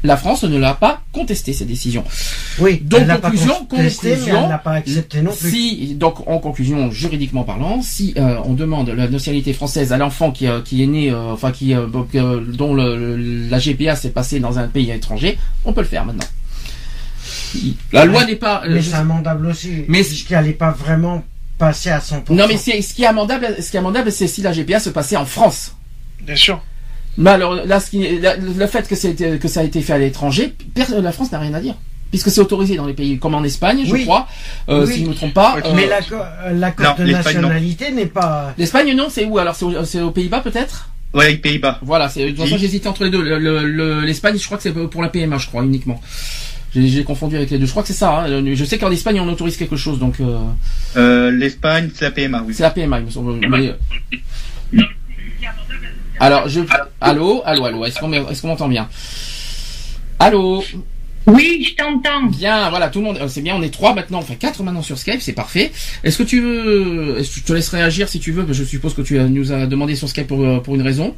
la 0.04 0.16
France 0.18 0.44
ne 0.44 0.58
l'a 0.58 0.74
pas 0.74 1.02
contesté 1.12 1.52
cette 1.54 1.68
décision. 1.68 2.04
Oui, 2.60 2.80
Donc, 2.84 3.02
elle 3.02 3.08
l'a 3.08 3.18
pas 3.18 3.30
conclusion, 3.30 3.68
mais 3.72 3.78
elle 4.28 4.60
pas 4.64 4.72
accepté 4.72 5.22
non 5.22 5.32
plus. 5.36 5.52
Si, 5.52 5.96
donc 5.96 6.28
en 6.28 6.40
conclusion, 6.40 6.90
juridiquement 6.92 7.44
parlant, 7.44 7.82
si 7.82 8.14
euh, 8.18 8.38
on 8.46 8.54
demande 8.54 8.90
la 8.90 9.08
nationalité 9.08 9.54
française 9.54 9.92
à 9.92 9.98
l'enfant 9.98 10.32
qui, 10.32 10.48
euh, 10.48 10.62
qui 10.62 10.84
est 10.84 10.88
né, 10.88 11.12
euh, 11.12 11.32
enfin 11.34 11.52
qui, 11.52 11.74
euh, 11.74 11.88
donc, 11.88 12.16
euh, 12.16 12.42
dont 12.46 12.74
le, 12.74 13.16
le- 13.18 13.48
la 13.50 13.60
GPA 13.60 13.96
s'est 13.96 14.12
passée 14.12 14.40
dans 14.40 14.58
un 14.58 14.68
pays 14.68 14.90
étranger, 14.92 15.38
on 15.66 15.74
peut 15.74 15.82
le 15.82 15.88
faire 15.88 16.06
maintenant. 16.06 16.26
La 17.92 18.06
loi 18.06 18.26
n'est 18.26 18.36
pas. 18.36 18.64
mais 18.68 18.82
c'est 18.82 18.94
amendable 18.94 19.48
aussi. 19.48 19.84
Mais- 19.88 20.04
qu'elle 20.04 20.46
n'est 20.46 20.54
pas 20.54 20.72
vraiment 20.72 21.24
passée 21.58 21.90
à 21.90 22.00
100%. 22.00 22.34
non 22.34 22.46
mais 22.48 22.56
c'est 22.58 22.82
ce 22.82 22.94
qui 22.94 23.04
est 23.04 23.08
amendable, 23.08 23.56
ce 23.60 23.70
qui 23.70 23.76
est 23.76 23.80
amendable, 23.80 24.12
c'est 24.12 24.28
si 24.28 24.42
la 24.42 24.54
GPA 24.54 24.80
se 24.80 24.90
passait 24.92 25.18
en 25.18 25.26
France. 25.26 25.74
bien 26.22 26.36
sûr 26.38 26.62
Mais 27.18 27.32
alors 27.32 27.56
là, 27.66 27.80
ce 27.80 27.90
qui, 27.92 28.00
le 28.08 28.68
fait 28.68 28.88
que, 28.88 29.36
que 29.38 29.48
ça 29.48 29.60
a 29.60 29.64
été 29.64 29.82
fait 29.82 29.94
à 29.94 29.98
l'étranger, 29.98 30.54
la 31.02 31.12
France 31.12 31.32
n'a 31.32 31.40
rien 31.40 31.54
à 31.54 31.60
dire. 31.60 31.76
Puisque 32.12 32.32
c'est 32.32 32.42
autorisé 32.42 32.76
dans 32.76 32.88
les 32.88 32.94
pays 32.94 33.20
comme 33.20 33.36
en 33.36 33.44
Espagne, 33.44 33.84
je 33.86 33.92
Oui. 33.94 34.04
crois, 34.04 34.28
euh, 34.68 34.86
Oui. 34.88 34.94
si 34.94 35.00
je 35.02 35.04
ne 35.06 35.10
me 35.10 35.14
trompe 35.14 35.34
pas. 35.34 35.58
Euh, 35.64 35.74
Mais 35.76 35.86
l'accord 35.86 36.26
euh, 36.44 36.54
l'accord 36.54 36.96
de 36.96 37.04
nationalité 37.06 37.92
n'est 37.92 38.08
pas. 38.08 38.54
L'Espagne 38.58 38.96
non, 38.96 39.08
c'est 39.12 39.26
où 39.26 39.38
alors 39.38 39.56
C'est 39.56 39.66
au- 39.66 39.86
c'est 39.86 40.02
aux 40.02 40.10
Pays-Bas 40.10 40.40
peut-être? 40.40 40.90
Ouais, 41.14 41.30
les 41.32 41.38
Pays-Bas. 41.38 41.80
Voilà, 41.84 42.10
c'est 42.10 42.24
de 42.24 42.30
toute 42.30 42.38
façon 42.40 42.54
Oui. 42.56 42.60
j'hésitais 42.60 42.88
entre 42.88 43.04
les 43.04 43.12
deux. 43.12 43.22
Le- 43.22 43.38
le- 43.38 43.66
le- 43.68 44.02
L'Espagne, 44.02 44.38
je 44.40 44.46
crois 44.46 44.58
que 44.58 44.64
c'est 44.64 44.72
pour 44.72 45.02
la 45.04 45.10
PMA, 45.10 45.38
je 45.38 45.48
crois 45.48 45.64
uniquement. 45.64 46.02
J'ai 46.76 47.04
confondu 47.04 47.36
avec 47.36 47.50
les 47.52 47.58
deux. 47.60 47.66
Je 47.66 47.72
crois 47.72 47.82
que 47.84 47.88
c'est 47.90 47.94
ça. 47.96 48.22
hein. 48.26 48.44
Je 48.56 48.64
sais 48.66 48.78
qu'en 48.80 48.92
Espagne 48.92 49.20
on 49.20 49.28
autorise 49.30 49.58
quelque 49.58 49.76
chose, 49.76 50.00
donc 50.00 50.20
euh, 50.20 50.38
Euh, 50.98 51.30
L'Espagne, 51.32 51.90
c'est 51.94 52.06
la 52.06 52.12
PMA, 52.12 52.44
oui. 52.48 52.54
c'est 52.56 52.64
la 52.64 52.70
PMA, 52.72 53.00
il 53.02 53.06
me 53.06 53.12
semble. 53.12 53.34
Mais- 53.48 53.76
Alors, 56.20 56.48
je. 56.50 56.62
Allô, 57.02 57.42
allô, 57.46 57.66
allô. 57.66 57.86
Est-ce 57.86 58.00
qu'on 58.00 58.10
qu'on 58.12 58.48
m'entend 58.48 58.68
bien? 58.68 58.90
Allô? 60.20 60.64
Oui, 61.28 61.64
je 61.70 61.76
t'entends. 61.76 62.24
Bien, 62.28 62.70
voilà, 62.70 62.90
tout 62.90 63.00
le 63.00 63.06
monde. 63.06 63.18
euh, 63.22 63.28
C'est 63.28 63.42
bien, 63.42 63.56
on 63.56 63.62
est 63.62 63.70
trois 63.74 63.94
maintenant, 63.94 64.20
enfin 64.20 64.34
quatre 64.36 64.64
maintenant 64.64 64.82
sur 64.82 64.98
Skype, 64.98 65.22
c'est 65.22 65.34
parfait. 65.34 65.72
Est-ce 66.04 66.18
que 66.18 66.24
tu 66.24 66.42
veux, 66.42 67.18
est-ce 67.20 67.36
que 67.36 67.40
je 67.42 67.46
te 67.46 67.54
laisse 67.54 67.70
réagir 67.70 68.10
si 68.10 68.20
tu 68.20 68.32
veux 68.32 68.46
Je 68.52 68.64
suppose 68.64 68.96
que 68.96 69.02
tu 69.02 69.20
nous 69.20 69.52
as 69.52 69.68
demandé 69.68 69.96
sur 69.96 70.10
Skype 70.10 70.28
pour, 70.28 70.44
euh, 70.44 70.60
pour 70.60 70.76
une 70.76 70.82
raison. 70.82 71.16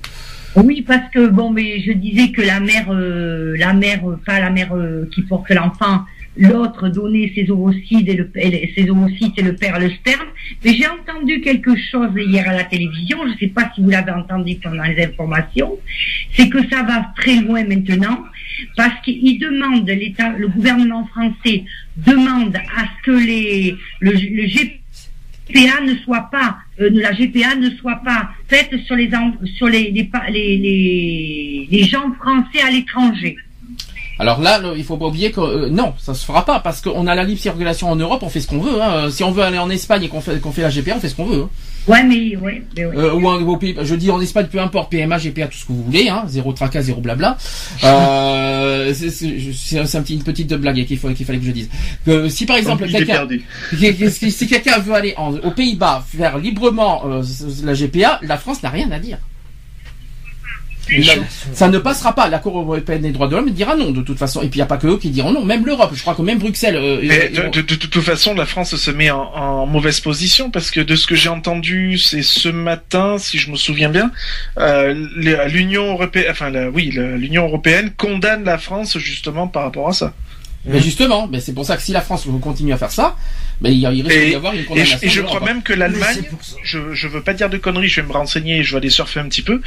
Oui, 0.57 0.81
parce 0.81 1.09
que 1.13 1.27
bon, 1.27 1.49
mais 1.51 1.79
je 1.79 1.93
disais 1.93 2.31
que 2.31 2.41
la 2.41 2.59
mère, 2.59 2.87
euh, 2.89 3.55
la 3.57 3.73
mère, 3.73 4.01
pas 4.25 4.39
la 4.41 4.49
mère 4.49 4.75
euh, 4.75 5.07
qui 5.15 5.21
porte 5.21 5.49
l'enfant, 5.49 6.01
l'autre 6.37 6.89
donnait 6.89 7.31
ses 7.35 7.49
ovocytes 7.49 8.07
et 8.07 8.15
le, 8.15 8.31
ses 8.75 8.89
ovocytes 8.89 9.37
et 9.37 9.41
le 9.41 9.55
père 9.55 9.79
le 9.79 9.89
sperme. 9.89 10.27
Mais 10.63 10.73
j'ai 10.73 10.87
entendu 10.87 11.41
quelque 11.41 11.75
chose 11.75 12.09
hier 12.15 12.47
à 12.47 12.53
la 12.53 12.63
télévision. 12.63 13.19
Je 13.27 13.33
ne 13.33 13.37
sais 13.37 13.47
pas 13.47 13.71
si 13.73 13.81
vous 13.81 13.89
l'avez 13.89 14.11
entendu 14.11 14.55
pendant 14.55 14.83
les 14.83 15.03
informations. 15.03 15.77
C'est 16.33 16.49
que 16.49 16.59
ça 16.69 16.83
va 16.83 17.11
très 17.15 17.35
loin 17.41 17.63
maintenant 17.63 18.23
parce 18.75 19.01
qu'il 19.03 19.39
demande 19.39 19.87
l'État, 19.87 20.33
le 20.37 20.47
gouvernement 20.47 21.05
français 21.07 21.63
demande 21.97 22.55
à 22.55 22.85
ce 22.85 23.05
que 23.05 23.11
les 23.11 23.75
le, 23.99 24.11
GPA 24.13 25.81
ne 25.81 25.95
soit 26.03 26.29
pas 26.31 26.57
euh, 26.79 26.89
la 26.93 27.11
GPA 27.11 27.55
ne 27.55 27.69
soit 27.71 28.01
pas 28.03 28.31
faite 28.47 28.75
sur 28.85 28.95
les 28.95 29.09
sur 29.55 29.67
les 29.67 29.91
les, 29.91 30.09
les, 30.57 31.67
les 31.69 31.83
gens 31.83 32.13
français 32.13 32.61
à 32.65 32.71
l'étranger. 32.71 33.37
Alors 34.19 34.39
là, 34.39 34.59
le- 34.59 34.77
il 34.77 34.83
faut 34.83 34.97
pas 34.97 35.07
oublier 35.07 35.31
que 35.31 35.41
euh, 35.41 35.69
non, 35.69 35.93
ça 35.97 36.13
se 36.13 36.23
fera 36.25 36.45
pas 36.45 36.59
parce 36.59 36.79
qu'on 36.81 37.07
a 37.07 37.15
la 37.15 37.23
libre 37.23 37.39
circulation 37.41 37.89
en 37.89 37.95
Europe, 37.95 38.21
on 38.23 38.29
fait 38.29 38.39
ce 38.41 38.47
qu'on 38.47 38.59
veut. 38.59 38.81
Hein. 38.81 39.09
Si 39.09 39.23
on 39.23 39.31
veut 39.31 39.41
aller 39.43 39.57
en 39.57 39.69
Espagne 39.69 40.03
et 40.03 40.07
qu'on 40.09 40.21
fait, 40.21 40.39
qu'on 40.39 40.51
fait 40.51 40.61
la 40.61 40.69
GPA, 40.69 40.95
on 40.97 40.99
fait 40.99 41.09
ce 41.09 41.15
qu'on 41.15 41.25
veut. 41.25 41.43
Hein. 41.43 41.49
Ouais, 41.87 42.03
mais 42.03 42.35
ouais, 42.37 42.61
mais 42.77 42.85
ouais. 42.85 42.95
Euh, 42.95 43.13
ou 43.15 43.27
en, 43.27 43.59
je 43.83 43.95
dis 43.95 44.11
en 44.11 44.21
Espagne, 44.21 44.45
peu 44.51 44.59
importe, 44.59 44.91
PMA, 44.91 45.17
GPA, 45.17 45.47
tout 45.47 45.57
ce 45.57 45.65
que 45.65 45.71
vous 45.71 45.83
voulez, 45.83 46.09
hein, 46.09 46.25
zéro 46.27 46.53
tracas, 46.53 46.83
zéro 46.83 47.01
blabla. 47.01 47.37
Euh, 47.83 48.93
c'est 48.93 49.09
c'est- 49.09 49.37
c'est- 49.53 49.85
c'est 49.85 49.97
un 49.97 50.01
petit, 50.01 50.15
une 50.15 50.23
petite 50.23 50.53
blague 50.53 50.85
qu'il 50.85 50.97
faut- 50.97 51.09
qu'il 51.13 51.25
fallait 51.25 51.39
que 51.39 51.45
je 51.45 51.51
dise. 51.51 51.69
Que 52.05 52.29
si 52.29 52.45
par 52.45 52.57
exemple 52.57 52.85
J'ai 52.87 52.97
quelqu'un, 53.05 53.27
si 54.29 54.47
quelqu'un 54.47 54.79
veut 54.79 54.93
aller 54.93 55.13
en- 55.17 55.33
aux 55.35 55.51
Pays-Bas 55.51 56.03
faire 56.07 56.37
librement 56.37 57.03
euh, 57.05 57.23
la 57.63 57.73
GPA, 57.73 58.19
la 58.23 58.37
France 58.37 58.61
n'a 58.63 58.69
rien 58.69 58.89
à 58.91 58.99
dire. 58.99 59.17
Ça 61.53 61.69
ne 61.69 61.77
passera 61.77 62.13
pas. 62.13 62.27
La 62.27 62.39
Cour 62.39 62.57
européenne 62.59 63.01
des 63.01 63.11
droits 63.11 63.27
de 63.27 63.35
l'homme 63.35 63.49
dira 63.51 63.75
non 63.75 63.91
de 63.91 64.01
toute 64.01 64.17
façon. 64.17 64.41
Et 64.41 64.47
puis 64.47 64.57
il 64.57 64.61
n'y 64.61 64.63
a 64.63 64.67
pas 64.67 64.77
que 64.77 64.87
eux 64.87 64.97
qui 64.97 65.09
diront 65.09 65.31
non. 65.31 65.45
Même 65.45 65.65
l'Europe. 65.65 65.91
Je 65.93 66.01
crois 66.01 66.15
que 66.15 66.21
même 66.21 66.39
Bruxelles. 66.39 66.75
euh, 66.75 67.01
vont- 67.43 67.49
de, 67.49 67.61
de- 67.61 67.75
de 67.75 67.85
toute 67.85 68.01
façon, 68.03 68.33
la 68.33 68.45
France 68.45 68.75
se 68.75 68.91
met 68.91 69.09
en, 69.11 69.21
en 69.21 69.65
mauvaise 69.65 69.99
position 69.99 70.49
parce 70.51 70.71
que 70.71 70.79
de 70.81 70.95
ce 70.95 71.07
que 71.07 71.15
j'ai 71.15 71.29
entendu, 71.29 71.97
c'est 71.97 72.23
ce 72.23 72.49
matin, 72.49 73.17
si 73.17 73.37
je 73.37 73.51
me 73.51 73.55
souviens 73.55 73.89
bien, 73.89 74.11
euh, 74.57 74.93
l'Union 75.47 75.91
européenne, 75.93 76.25
enfin 76.31 76.49
la- 76.49 76.69
oui, 76.69 76.91
l'Union 76.91 77.45
européenne 77.45 77.91
condamne 77.97 78.43
la 78.43 78.57
France 78.57 78.97
justement 78.97 79.47
par 79.47 79.63
rapport 79.63 79.87
à 79.89 79.93
ça. 79.93 80.13
Mais 80.65 80.79
justement, 80.79 81.27
mais 81.31 81.39
c'est 81.39 81.53
pour 81.53 81.65
ça 81.65 81.75
que 81.75 81.81
si 81.81 81.91
la 81.91 82.01
France 82.01 82.27
continue 82.41 82.71
à 82.73 82.77
faire 82.77 82.91
ça, 82.91 83.15
ben, 83.61 83.69
il, 83.71 83.85
risque 83.87 84.11
Et, 84.11 84.29
d'y 84.29 84.35
avoir 84.35 84.53
une 84.53 84.59
et 84.59 84.63
je, 84.63 84.67
condamnation. 84.67 84.97
et 85.03 85.09
je 85.09 85.21
de 85.21 85.25
crois 85.27 85.39
même 85.41 85.61
que 85.61 85.73
Mais 85.73 85.79
l'Allemagne, 85.79 86.23
je, 86.63 86.79
je 86.93 87.07
veux 87.07 87.21
pas 87.21 87.33
dire 87.33 87.49
de 87.49 87.57
conneries, 87.57 87.87
je 87.89 88.01
vais 88.01 88.07
me 88.07 88.11
renseigner, 88.13 88.63
je 88.63 88.71
vais 88.71 88.77
aller 88.77 88.89
surfer 88.89 89.19
un 89.19 89.25
petit 89.29 89.43
peu. 89.43 89.61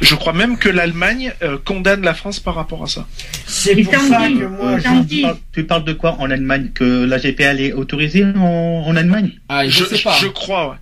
Je 0.00 0.14
crois 0.14 0.32
même 0.32 0.56
que 0.56 0.68
l'Allemagne 0.68 1.32
euh, 1.42 1.58
condamne 1.64 2.02
la 2.02 2.14
France 2.14 2.38
par 2.38 2.54
rapport 2.54 2.84
à 2.84 2.86
ça. 2.86 3.06
C'est 3.46 3.74
pour 3.82 3.92
ça 3.94 4.28
que 4.28 4.44
moi, 4.46 4.78
je 4.78 5.02
dis. 5.02 5.26
Tu 5.52 5.64
parles- 5.64 5.84
de 5.84 5.92
quoi 5.92 6.16
en 6.20 6.30
Allemagne? 6.30 6.70
Que 6.74 7.04
la 7.04 7.18
GPA 7.18 7.44
elle 7.52 7.60
est 7.60 7.72
autorisée 7.72 8.24
en, 8.36 8.84
en 8.86 8.96
Allemagne? 8.96 9.32
Ah, 9.48 9.66
je, 9.66 9.70
Je, 9.80 9.84
sais 9.96 10.02
pas. 10.02 10.16
je 10.20 10.26
crois. 10.28 10.70
ouais. 10.70 10.76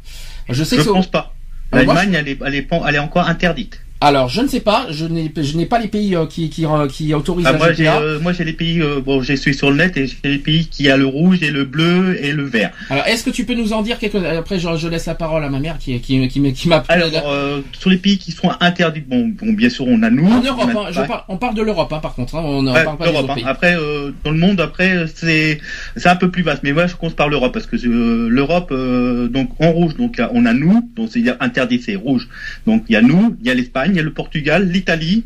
Je 0.51 0.63
sais 0.65 0.77
Je 0.77 0.83
pense 0.83 1.07
pas. 1.07 1.35
Euh, 1.75 1.79
L'Allemagne, 1.79 2.15
elle 2.15 2.29
est, 2.29 2.39
elle, 2.45 2.67
elle 2.89 2.95
est 2.95 2.99
encore 2.99 3.29
interdite. 3.29 3.81
Alors, 4.01 4.29
je 4.29 4.41
ne 4.43 4.47
sais 4.47 4.61
pas. 4.61 4.87
Je 4.91 5.07
n'ai, 5.07 5.33
je 5.37 5.57
n'ai 5.57 5.67
pas 5.67 5.81
les 5.81 5.89
pays 5.89 6.15
euh, 6.15 6.27
qui, 6.27 6.51
qui, 6.51 6.65
euh, 6.65 6.87
qui 6.87 7.13
autorisent 7.15 7.47
Ah, 7.49 7.53
la 7.53 7.59
moi, 7.59 7.73
j'ai, 7.73 7.89
euh, 7.89 8.21
moi, 8.21 8.33
j'ai 8.33 8.45
les 8.45 8.53
pays. 8.53 8.81
euh, 8.81 9.01
bon, 9.01 9.23
je 9.23 9.33
suis 9.35 9.55
sur 9.55 9.71
le 9.71 9.77
net 9.77 9.97
et 9.97 10.07
j'ai 10.07 10.17
les 10.23 10.39
pays 10.39 10.67
qui 10.69 10.89
a 10.89 10.97
le 10.97 11.05
rouge 11.07 11.43
et 11.43 11.51
le 11.51 11.65
bleu 11.65 12.17
et 12.23 12.31
le 12.33 12.45
vert. 12.45 12.71
Alors, 12.91 13.05
est-ce 13.09 13.25
que 13.25 13.31
tu 13.31 13.45
peux 13.45 13.55
nous 13.55 13.73
en 13.73 13.83
dire 13.83 13.99
quelques 13.99 14.15
Après, 14.25 14.61
je, 14.61 14.69
je 14.77 14.87
laisse 14.87 15.07
la 15.07 15.17
parole 15.17 15.43
à 15.43 15.49
ma 15.51 15.59
mère 15.59 15.79
qui, 15.79 15.99
qui, 16.01 16.29
qui, 16.29 16.53
qui 16.53 16.69
m'a. 16.69 16.85
Alors, 16.89 17.09
euh, 17.27 17.61
sur 17.77 17.91
les 17.91 17.97
pays 17.97 18.19
qui 18.19 18.31
sont 18.31 18.51
interdits, 18.61 19.01
bon, 19.01 19.33
bon 19.37 19.53
bien 19.53 19.69
sûr, 19.69 19.85
on 19.89 20.01
a 20.05 20.11
nous. 20.11 20.27
en 20.31 20.43
Europe, 20.43 20.69
on 20.73 20.79
a- 20.79 20.89
hein, 20.89 20.93
je 20.93 21.01
parle, 21.03 21.23
on 21.29 21.37
parle 21.37 21.55
de 21.57 21.63
l'Europe, 21.63 21.93
hein, 21.93 21.99
par 22.01 22.15
contre. 22.15 22.37
hein, 22.37 22.43
on 22.45 22.63
ne 22.63 22.71
Ouais, 22.73 22.85
parle 22.85 22.99
pas 22.99 23.07
des 23.07 23.11
l'Europe, 23.11 23.25
autres 23.25 23.33
hein. 23.33 23.37
pays. 23.37 23.45
Après, 23.49 23.75
euh, 23.77 24.13
dans 24.23 24.31
le 24.31 24.39
monde, 24.39 24.61
après, 24.61 25.07
c'est 25.13 25.59
c'est 25.97 26.09
un 26.09 26.15
peu 26.17 26.31
plus 26.31 26.43
vaste. 26.45 26.63
Mais 26.63 26.73
moi, 26.73 26.87
je 26.87 26.95
commence 26.95 27.15
par 27.15 27.29
l'Europe 27.29 27.53
parce 27.53 27.67
que 27.67 27.75
euh, 27.77 28.29
l'Europe, 28.29 28.69
euh, 28.71 29.27
donc 29.27 29.51
en 29.61 29.73
rouge, 29.73 29.97
donc 29.97 30.21
on 30.33 30.47
a 30.47 30.53
nous, 30.53 30.89
donc 30.95 31.09
c'est 31.13 31.25
interdit, 31.41 31.83
c'est 31.85 31.97
rouge. 31.97 32.29
Donc 32.65 32.85
il 32.89 32.93
y 32.93 32.97
a 32.97 33.03
nous, 33.03 33.37
il 33.41 33.47
y 33.49 33.51
a 33.51 33.55
l'Espagne, 33.55 33.88
il 33.91 33.97
y 33.97 34.01
a 34.01 34.03
le 34.03 34.13
Portugal, 34.13 34.69
l'Italie, 34.71 35.25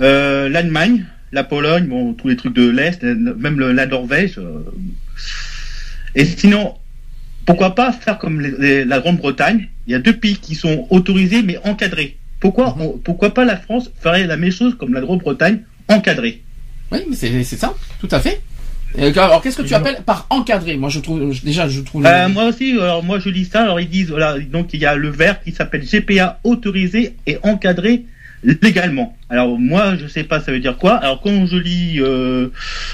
euh, 0.00 0.48
l'Allemagne, 0.48 1.04
la 1.32 1.44
Pologne, 1.44 1.86
bon, 1.86 2.14
tous 2.14 2.28
les 2.28 2.36
trucs 2.36 2.54
de 2.54 2.68
l'Est, 2.68 3.02
même 3.02 3.58
le- 3.58 3.72
la 3.72 3.86
Norvège. 3.86 4.38
euh. 4.38 4.64
Et 6.14 6.24
sinon, 6.24 6.74
pourquoi 7.46 7.74
pas 7.74 7.92
faire 7.92 8.18
comme 8.18 8.40
les- 8.40 8.54
les- 8.58 8.84
la 8.84 8.98
Grande-Bretagne? 9.00 9.68
Il 9.86 9.92
y 9.92 9.94
a 9.94 9.98
deux 10.00 10.16
pays 10.16 10.36
qui 10.36 10.54
sont 10.54 10.86
autorisés 10.90 11.42
mais 11.42 11.58
encadrés. 11.64 12.16
Pourquoi, 12.40 12.74
Mhm. 12.76 12.82
on- 12.82 12.98
pourquoi 12.98 13.32
pas 13.34 13.44
la 13.44 13.56
France 13.56 13.90
ferait 14.00 14.26
la 14.26 14.36
même 14.36 14.50
chose 14.50 14.76
comme 14.76 14.92
la 14.94 15.00
Grande-Bretagne 15.00 15.60
encadrée? 15.88 16.42
Oui, 16.90 16.98
mais 17.08 17.14
c'est, 17.14 17.44
c'est 17.44 17.56
ça, 17.56 17.74
tout 18.00 18.08
à 18.10 18.18
fait. 18.18 18.40
Alors, 18.98 19.40
qu'est-ce 19.42 19.58
que 19.58 19.66
tu 19.66 19.74
appelles 19.74 20.02
par 20.04 20.26
encadré? 20.30 20.76
Moi, 20.76 20.88
je 20.88 21.00
trouve, 21.00 21.32
déjà, 21.44 21.68
je 21.68 21.80
trouve. 21.80 22.04
Euh, 22.06 22.28
moi 22.28 22.46
aussi, 22.46 22.72
alors 22.72 23.04
moi 23.04 23.18
je 23.18 23.28
lis 23.28 23.44
ça, 23.44 23.62
alors 23.62 23.80
ils 23.80 23.88
disent, 23.88 24.10
voilà, 24.10 24.38
donc 24.38 24.74
il 24.74 24.80
y 24.80 24.86
a 24.86 24.96
le 24.96 25.10
vert 25.10 25.42
qui 25.42 25.52
s'appelle 25.52 25.82
GPA 25.82 26.40
autorisé 26.44 27.14
et 27.26 27.38
encadré 27.42 28.04
légalement. 28.42 29.16
Alors 29.28 29.58
moi 29.58 29.96
je 29.96 30.06
sais 30.06 30.24
pas 30.24 30.40
ça 30.40 30.52
veut 30.52 30.60
dire 30.60 30.76
quoi? 30.76 30.94
Alors 30.94 31.20
quand 31.20 31.46
je 31.46 31.56
lis 31.56 32.00
euh, 32.00 32.48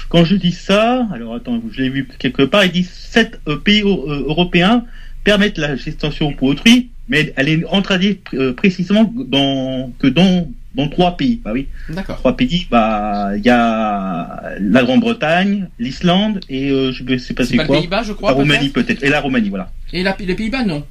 quand 0.09 0.25
je 0.25 0.35
lis 0.35 0.51
ça, 0.51 1.07
alors 1.13 1.35
attends, 1.35 1.61
je 1.71 1.81
l'ai 1.81 1.89
vu 1.89 2.07
quelque 2.19 2.43
part, 2.43 2.65
ils 2.65 2.71
disent 2.71 2.91
sept 2.91 3.39
euh, 3.47 3.57
pays 3.57 3.81
euh, 3.81 4.25
européens 4.27 4.85
permettent 5.23 5.57
la 5.57 5.75
gestation 5.75 6.31
pour 6.33 6.49
autrui, 6.49 6.89
mais 7.09 7.33
elle 7.35 7.49
est 7.49 7.65
encadrée 7.65 8.21
euh, 8.33 8.53
précisément 8.53 9.11
dans 9.15 9.91
que 9.99 10.07
dans 10.07 10.47
dans 10.77 10.87
trois 10.87 11.17
pays. 11.17 11.41
Bah 11.43 11.51
oui, 11.53 11.67
D'accord. 11.89 12.17
trois 12.17 12.37
pays. 12.37 12.67
Bah 12.71 13.31
il 13.35 13.43
y 13.43 13.49
a 13.49 14.43
la 14.61 14.83
Grande-Bretagne, 14.83 15.67
l'Islande 15.79 16.39
et 16.49 16.69
euh, 16.69 16.91
je 16.91 17.17
sais 17.17 17.33
pas 17.33 17.43
C'est 17.45 17.57
pas 17.57 17.65
quoi. 17.65 17.77
Pays-Bas, 17.77 18.03
je 18.03 18.13
crois. 18.13 18.29
La 18.31 18.35
Roumanie 18.37 18.69
peut-être. 18.69 19.03
Et 19.03 19.09
la 19.09 19.19
Roumanie, 19.19 19.49
voilà. 19.49 19.71
Et 19.91 20.03
la, 20.03 20.15
les 20.19 20.35
Pays-Bas, 20.35 20.63
non. 20.63 20.85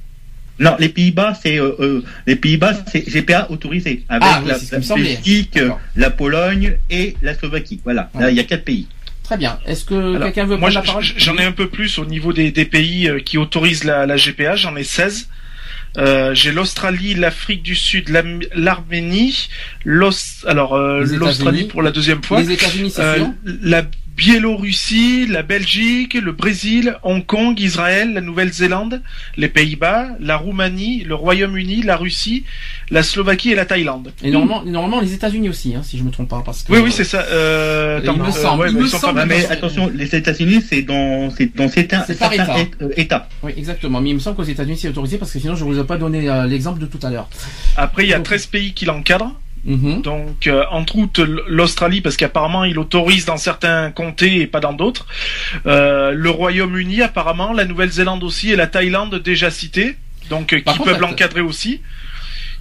Non, 0.59 0.75
les 0.79 0.89
Pays-Bas, 0.89 1.37
c'est 1.41 1.59
euh, 1.59 1.75
euh, 1.79 2.03
les 2.25 2.35
Pays-Bas, 2.35 2.73
c'est 2.91 3.07
GPA 3.07 3.47
autorisé 3.51 4.03
avec 4.09 4.23
Ah, 4.27 4.41
oui, 4.43 4.49
la, 4.49 4.79
la. 4.79 4.95
Belgique, 4.95 5.59
la 5.95 6.09
Pologne 6.09 6.77
et 6.89 7.15
la 7.21 7.35
Slovaquie. 7.35 7.79
Voilà. 7.83 8.09
Là, 8.19 8.31
il 8.31 8.35
y 8.37 8.39
a 8.39 8.43
quatre 8.43 8.63
pays. 8.63 8.87
Très 9.23 9.37
bien. 9.37 9.59
Est-ce 9.67 9.85
que 9.85 10.17
quelqu'un 10.17 10.45
veut 10.45 10.57
Moi, 10.57 10.69
prendre 10.71 10.73
la 10.75 10.81
j- 10.81 10.87
parole 10.87 11.03
j'en 11.17 11.35
ai 11.37 11.43
un 11.43 11.51
peu 11.51 11.67
plus 11.67 11.99
au 11.99 12.05
niveau 12.05 12.33
des, 12.33 12.51
des 12.51 12.65
pays 12.65 13.11
qui 13.25 13.37
autorisent 13.37 13.83
la, 13.83 14.05
la 14.05 14.15
GPA. 14.15 14.55
J'en 14.55 14.75
ai 14.77 14.83
16. 14.83 15.29
Euh, 15.97 16.33
j'ai 16.33 16.51
l'Australie, 16.51 17.15
l'Afrique 17.15 17.63
du 17.63 17.75
Sud, 17.75 18.09
l'Arménie, 18.53 19.49
alors 20.45 20.75
euh, 20.75 21.03
l'Australie 21.03 21.63
pour 21.65 21.81
la 21.81 21.91
deuxième 21.91 22.23
fois, 22.23 22.41
Les 22.41 22.51
États-Unis, 22.51 22.91
c'est 22.91 23.01
Euh, 23.01 23.25
la 23.45 23.83
Biélorussie, 24.17 25.27
la 25.27 25.43
Belgique, 25.43 26.15
le 26.15 26.31
Brésil, 26.31 26.97
Hong 27.03 27.23
Kong, 27.23 27.59
Israël, 27.59 28.13
la 28.13 28.21
Nouvelle-Zélande, 28.21 29.03
les 29.37 29.47
Pays-Bas, 29.47 30.07
la 30.19 30.37
Roumanie, 30.37 31.03
le 31.03 31.13
Royaume-Uni, 31.13 31.83
la 31.83 31.97
Russie, 31.97 32.43
la 32.89 33.03
Slovaquie 33.03 33.51
et 33.51 33.55
la 33.55 33.65
Thaïlande. 33.65 34.11
Et 34.23 34.31
normalement, 34.31 34.63
normalement 34.65 35.01
les 35.01 35.13
États-Unis 35.13 35.49
aussi, 35.49 35.75
hein, 35.75 35.83
si 35.83 35.99
je 35.99 36.03
me 36.03 36.09
trompe 36.09 36.29
pas, 36.29 36.41
parce 36.43 36.63
que. 36.63 36.73
Oui, 36.73 36.79
oui, 36.83 36.91
c'est 36.91 37.03
ça. 37.03 37.21
Euh, 37.29 38.01
Il 38.03 38.11
me 38.11 38.23
euh, 38.27 38.31
semble, 38.31 38.63
ouais, 38.63 38.69
il 38.71 38.75
mais 38.75 38.81
me 38.81 38.87
semble. 38.87 39.19
Attention, 39.51 39.91
les 39.93 40.15
États-Unis, 40.15 40.63
c'est 40.67 40.81
dans 40.81 41.29
c'est 41.29 41.55
dans 41.55 41.69
certains, 41.69 42.03
certains 42.03 42.67
euh, 42.81 42.89
États. 42.97 43.29
Oui, 43.43 43.51
exactement. 43.55 44.01
Mais 44.01 44.09
il 44.09 44.15
me 44.15 44.19
semble 44.19 44.35
qu'aux 44.35 44.43
États-Unis 44.43 44.77
c'est 44.77 44.89
autorisé 44.89 45.17
parce 45.19 45.31
que 45.31 45.39
sinon 45.39 45.55
je 45.55 45.63
vous 45.63 45.77
ai 45.77 45.83
pas 45.83 45.97
donné 45.97 46.27
euh, 46.27 46.47
l'exemple 46.47 46.79
de 46.79 46.87
tout 46.87 46.99
à 47.03 47.11
l'heure. 47.11 47.29
Après, 47.75 48.03
il 48.03 48.09
y 48.09 48.13
a 48.13 48.19
13 48.19 48.47
pays 48.47 48.73
qui 48.73 48.85
l'encadrent. 48.85 49.35
Mhm. 49.65 50.01
Donc, 50.01 50.47
euh, 50.47 50.63
entre 50.71 50.97
autres, 50.97 51.23
l'Australie, 51.47 52.01
parce 52.01 52.17
qu'apparemment, 52.17 52.63
il 52.63 52.79
autorise 52.79 53.25
dans 53.25 53.37
certains 53.37 53.91
comtés 53.91 54.41
et 54.41 54.47
pas 54.47 54.59
dans 54.59 54.73
d'autres. 54.73 55.05
Euh, 55.65 56.11
le 56.11 56.29
Royaume-Uni, 56.29 57.01
apparemment, 57.01 57.53
la 57.53 57.65
Nouvelle-Zélande 57.65 58.23
aussi 58.23 58.51
et 58.51 58.55
la 58.55 58.67
Thaïlande 58.67 59.15
déjà 59.21 59.51
citées, 59.51 59.95
donc 60.29 60.53
euh, 60.53 60.57
qui 60.57 60.63
contre, 60.63 60.83
peuvent 60.85 61.01
l'encadrer 61.01 61.41
aussi. 61.41 61.81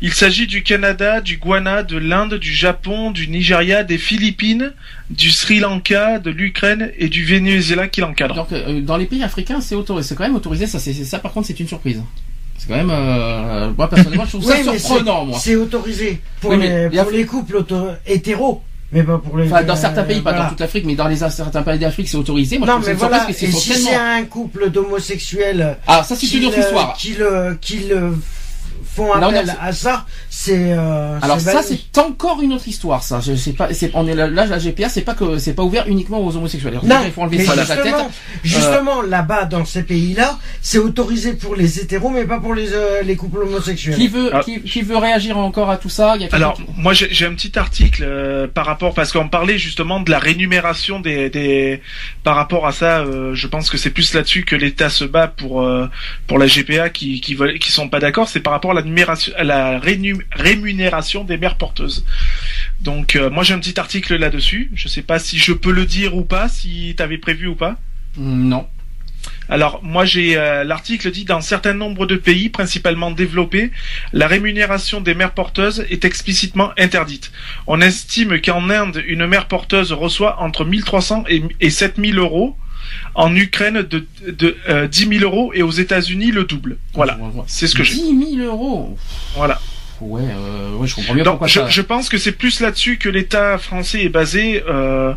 Il 0.02 0.12
s'agit 0.12 0.46
du 0.46 0.62
Canada, 0.62 1.22
du 1.22 1.38
Guyana, 1.38 1.82
de 1.82 1.96
l'Inde, 1.96 2.34
du 2.34 2.52
Japon, 2.52 3.12
du 3.12 3.28
Nigeria, 3.28 3.82
des 3.82 3.96
Philippines, 3.96 4.74
du 5.08 5.30
Sri 5.30 5.58
Lanka, 5.58 6.18
de 6.18 6.30
l'Ukraine 6.30 6.92
et 6.98 7.08
du 7.08 7.24
Venezuela 7.24 7.88
qui 7.88 8.02
l'encadrent. 8.02 8.46
Donc 8.50 8.82
dans 8.84 8.98
les 8.98 9.06
pays 9.06 9.22
africains 9.22 9.62
c'est 9.62 9.74
autorisé, 9.74 10.08
c'est 10.10 10.14
quand 10.14 10.24
même 10.24 10.36
autorisé. 10.36 10.66
Ça, 10.66 10.78
c'est- 10.80 10.92
ça 11.04 11.18
par 11.18 11.32
contre 11.32 11.46
c'est 11.46 11.58
une 11.60 11.68
surprise. 11.68 12.02
C'est 12.58 12.68
quand 12.68 12.76
même, 12.76 12.90
euh, 12.90 13.70
moi 13.76 13.88
personnellement 13.88 14.24
je 14.24 14.30
trouve 14.38 14.44
ça 14.44 14.56
surprenant 14.62 15.20
c'est- 15.20 15.26
moi. 15.26 15.38
C'est 15.40 15.56
autorisé 15.56 16.20
pour, 16.40 16.50
Oui, 16.50 16.58
les, 16.60 16.88
pour 17.00 17.10
les 17.10 17.24
couples 17.26 17.64
hétéros, 18.06 18.62
mais 18.92 19.02
pas 19.02 19.18
pour 19.18 19.36
les. 19.38 19.46
Enfin 19.46 19.62
dans 19.64 19.76
certains 19.76 20.04
pays, 20.04 20.20
pas 20.20 20.30
voilà. 20.30 20.44
dans 20.44 20.50
toute 20.50 20.60
l'Afrique, 20.60 20.84
mais 20.86 20.94
dans 20.94 21.08
les 21.08 21.16
certains 21.16 21.62
pays 21.62 21.78
d'Afrique 21.78 22.08
c'est 22.08 22.16
autorisé. 22.16 22.58
Moi 22.58 22.66
Non, 22.66 22.80
je 22.82 22.86
mais 22.88 22.94
voilà. 22.94 23.18
Et 23.18 23.20
parce 23.26 23.36
si 23.36 23.72
c'est 23.74 23.94
un 23.94 24.24
couple 24.24 24.70
d'homosexuels 24.70 25.76
Ah 25.86 26.02
ça 26.02 26.16
c'est 26.16 26.30
une 26.32 26.46
autre 26.46 26.58
histoire. 26.58 26.94
qui 26.94 27.14
le 27.14 27.58
qui 27.60 27.78
le 27.88 28.14
font 28.96 29.14
Là, 29.14 29.28
on 29.28 29.34
a- 29.34 29.38
appel 29.38 29.54
à 29.60 29.72
ça, 29.72 30.06
c'est. 30.30 30.72
euh, 30.72 31.18
Alors 31.22 31.40
ça 31.40 31.62
c'est 31.62 31.98
encore 31.98 32.40
une 32.42 32.52
autre 32.54 32.66
histoire 32.68 33.02
ça. 33.02 33.20
Je 33.20 33.34
sais 33.34 33.52
pas, 33.52 33.68
on 33.94 34.06
est 34.08 34.14
là, 34.14 34.26
là 34.28 34.46
la 34.46 34.58
GPA 34.58 34.88
c'est 34.88 35.02
pas 35.02 35.14
que 35.14 35.38
c'est 35.38 35.54
pas 35.54 35.62
ouvert 35.62 35.86
uniquement 35.86 36.18
aux 36.24 36.34
homosexuels. 36.36 36.80
Non, 36.82 36.96
il 37.04 37.12
faut 37.12 37.22
enlever 37.22 37.44
ça 37.44 37.52
de 37.52 37.58
la 37.58 37.64
tête. 37.66 37.76
justement, 37.84 38.10
justement 38.42 39.02
là-bas 39.02 39.44
dans 39.44 39.64
ces 39.64 39.82
pays-là, 39.82 40.38
c'est 40.62 40.78
autorisé 40.78 41.34
pour 41.34 41.54
les 41.56 41.78
hétéros, 41.80 42.08
mais 42.10 42.24
pas 42.24 42.40
pour 42.40 42.54
les 42.54 42.72
euh, 42.72 43.02
les 43.02 43.16
couples 43.16 43.38
homosexuels. 43.42 43.96
Qui 43.96 44.08
veut 44.08 44.30
Ah. 44.32 44.40
qui, 44.44 44.60
qui 44.62 44.82
veut 44.82 44.96
réagir 44.96 45.36
encore 45.38 45.70
à 45.70 45.76
tout 45.76 45.88
ça? 45.88 46.14
Il 46.16 46.22
y 46.22 46.24
a 46.24 46.28
quelqu'un 46.28 46.36
Alors, 46.36 46.54
qui- 46.54 46.62
moi, 46.76 46.92
j'ai 46.92 47.08
j'ai 47.12 47.26
un 47.26 47.34
petit 47.34 47.58
article 47.58 48.04
euh, 48.06 48.46
par 48.48 48.66
rapport 48.66 48.94
parce 48.94 49.12
qu'on 49.12 49.28
parlait 49.28 49.58
justement 49.58 50.00
de 50.00 50.10
la 50.10 50.18
rémunération 50.18 51.00
des, 51.00 51.30
des 51.30 51.80
par 52.24 52.36
rapport 52.36 52.66
à 52.66 52.72
ça. 52.72 53.00
euh, 53.00 53.34
je 53.34 53.46
pense 53.46 53.70
que 53.70 53.76
c'est 53.76 53.90
plus 53.90 54.14
là-dessus 54.14 54.44
que 54.44 54.56
l'État 54.56 54.88
se 54.90 55.04
bat 55.04 55.28
pour 55.28 55.62
euh, 55.62 55.86
pour 56.26 56.38
la 56.38 56.46
GPA 56.46 56.88
qui 56.90 57.20
qui 57.20 57.34
veulent 57.34 57.58
qui 57.58 57.70
sont 57.70 57.88
pas 57.88 58.00
d'accord. 58.00 58.28
C'est 58.28 58.40
par 58.40 58.52
rapport 58.52 58.70
à 58.70 58.74
la 58.74 58.82
numération, 58.86 59.32
à 59.36 59.44
la 59.44 59.78
rémunération 59.78 61.24
des 61.24 61.36
mères 61.36 61.56
porteuses. 61.56 62.04
Donc, 62.80 63.16
euh, 63.16 63.30
moi, 63.30 63.42
j'ai 63.44 63.54
un 63.54 63.58
petit 63.58 63.78
article 63.78 64.16
là-dessus. 64.16 64.70
Je 64.74 64.88
sais 64.88 65.02
pas 65.02 65.18
si 65.18 65.38
je 65.38 65.52
peux 65.52 65.72
le 65.72 65.84
dire 65.84 66.16
ou 66.16 66.22
pas, 66.22 66.48
si 66.48 66.94
t'avais 66.96 67.18
prévu 67.18 67.46
ou 67.46 67.54
pas. 67.54 67.76
Hmm, 68.16 68.48
Non. 68.48 68.66
Alors 69.48 69.80
moi 69.82 70.04
j'ai 70.04 70.36
euh, 70.36 70.64
l'article 70.64 71.10
dit 71.10 71.24
dans 71.24 71.40
certains 71.40 71.74
nombres 71.74 72.06
de 72.06 72.16
pays, 72.16 72.48
principalement 72.48 73.10
développés, 73.10 73.70
la 74.12 74.26
rémunération 74.26 75.00
des 75.00 75.14
mères 75.14 75.32
porteuses 75.32 75.84
est 75.90 76.04
explicitement 76.04 76.70
interdite. 76.78 77.32
On 77.66 77.80
estime 77.80 78.40
qu'en 78.40 78.70
Inde, 78.70 79.02
une 79.06 79.26
mère 79.26 79.46
porteuse 79.46 79.92
reçoit 79.92 80.40
entre 80.40 80.64
1300 80.64 81.24
et, 81.28 81.42
et 81.60 81.70
7000 81.70 82.18
euros. 82.18 82.56
En 83.14 83.34
Ukraine, 83.34 83.82
de, 83.82 84.06
de 84.26 84.56
euh, 84.68 84.86
10 84.86 85.18
000 85.18 85.24
euros 85.24 85.52
et 85.54 85.62
aux 85.62 85.70
États-Unis 85.70 86.30
le 86.32 86.44
double. 86.44 86.78
Voilà, 86.94 87.18
c'est 87.46 87.66
ce 87.66 87.74
que 87.74 87.82
j'ai. 87.82 87.94
10 87.94 88.36
000 88.36 88.46
euros. 88.46 88.98
Voilà. 89.34 89.60
Ouais, 90.00 90.20
euh, 90.22 90.76
ouais, 90.76 90.86
je 90.86 90.94
comprends 90.94 91.14
bien 91.14 91.24
Donc, 91.24 91.32
pourquoi 91.34 91.48
je, 91.48 91.60
ça. 91.60 91.68
je 91.68 91.80
pense 91.82 92.08
que 92.08 92.18
c'est 92.18 92.32
plus 92.32 92.60
là-dessus 92.60 92.98
que 92.98 93.08
l'État 93.08 93.56
français 93.58 94.02
est 94.04 94.08
basé 94.08 94.62
euh, 94.68 95.14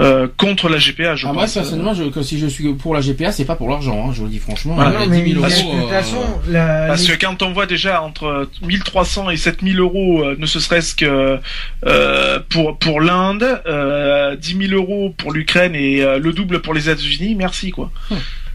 euh, 0.00 0.26
contre 0.36 0.68
la 0.68 0.78
GPA. 0.78 1.14
Je 1.14 1.26
Ah, 1.26 1.32
moi, 1.32 1.42
pense. 1.42 1.54
personnellement, 1.54 1.94
je, 1.94 2.04
que 2.04 2.22
si 2.22 2.38
je 2.38 2.46
suis 2.46 2.72
pour 2.74 2.94
la 2.94 3.00
GPA, 3.02 3.32
c'est 3.32 3.44
pas 3.44 3.56
pour 3.56 3.68
l'argent, 3.68 4.06
hein, 4.08 4.12
je 4.14 4.20
vous 4.20 4.24
le 4.24 4.30
dis 4.30 4.38
franchement. 4.38 4.74
Voilà. 4.76 4.90
Euh, 4.90 4.98
Non, 5.00 5.06
mais 5.08 5.20
10 5.22 5.30
000 5.32 5.42
parce 5.42 5.60
euros. 5.60 5.70
que, 5.70 5.76
de 5.76 5.80
toute 5.82 5.90
euh, 5.90 5.94
façon, 6.00 6.16
la- 6.48 6.86
Parce 6.88 7.08
les- 7.08 7.16
que 7.16 7.20
quand 7.26 7.42
on 7.42 7.52
voit 7.52 7.66
déjà 7.66 8.02
entre 8.02 8.48
1300 8.62 9.30
et 9.30 9.36
7000 9.36 9.78
euros, 9.80 10.22
euh, 10.24 10.36
ne 10.38 10.46
serait-ce 10.46 10.94
que 10.94 11.38
euh, 11.86 12.40
pour 12.48 12.78
pour 12.78 13.00
l'Inde, 13.00 13.60
euh, 13.66 14.36
10 14.36 14.68
000 14.68 14.72
euros 14.80 15.14
pour 15.16 15.32
l'Ukraine 15.32 15.74
et 15.74 16.02
euh, 16.02 16.18
le 16.18 16.32
double 16.32 16.60
pour 16.62 16.72
les 16.74 16.88
États-Unis, 16.88 17.34
merci 17.34 17.70
quoi. 17.70 17.90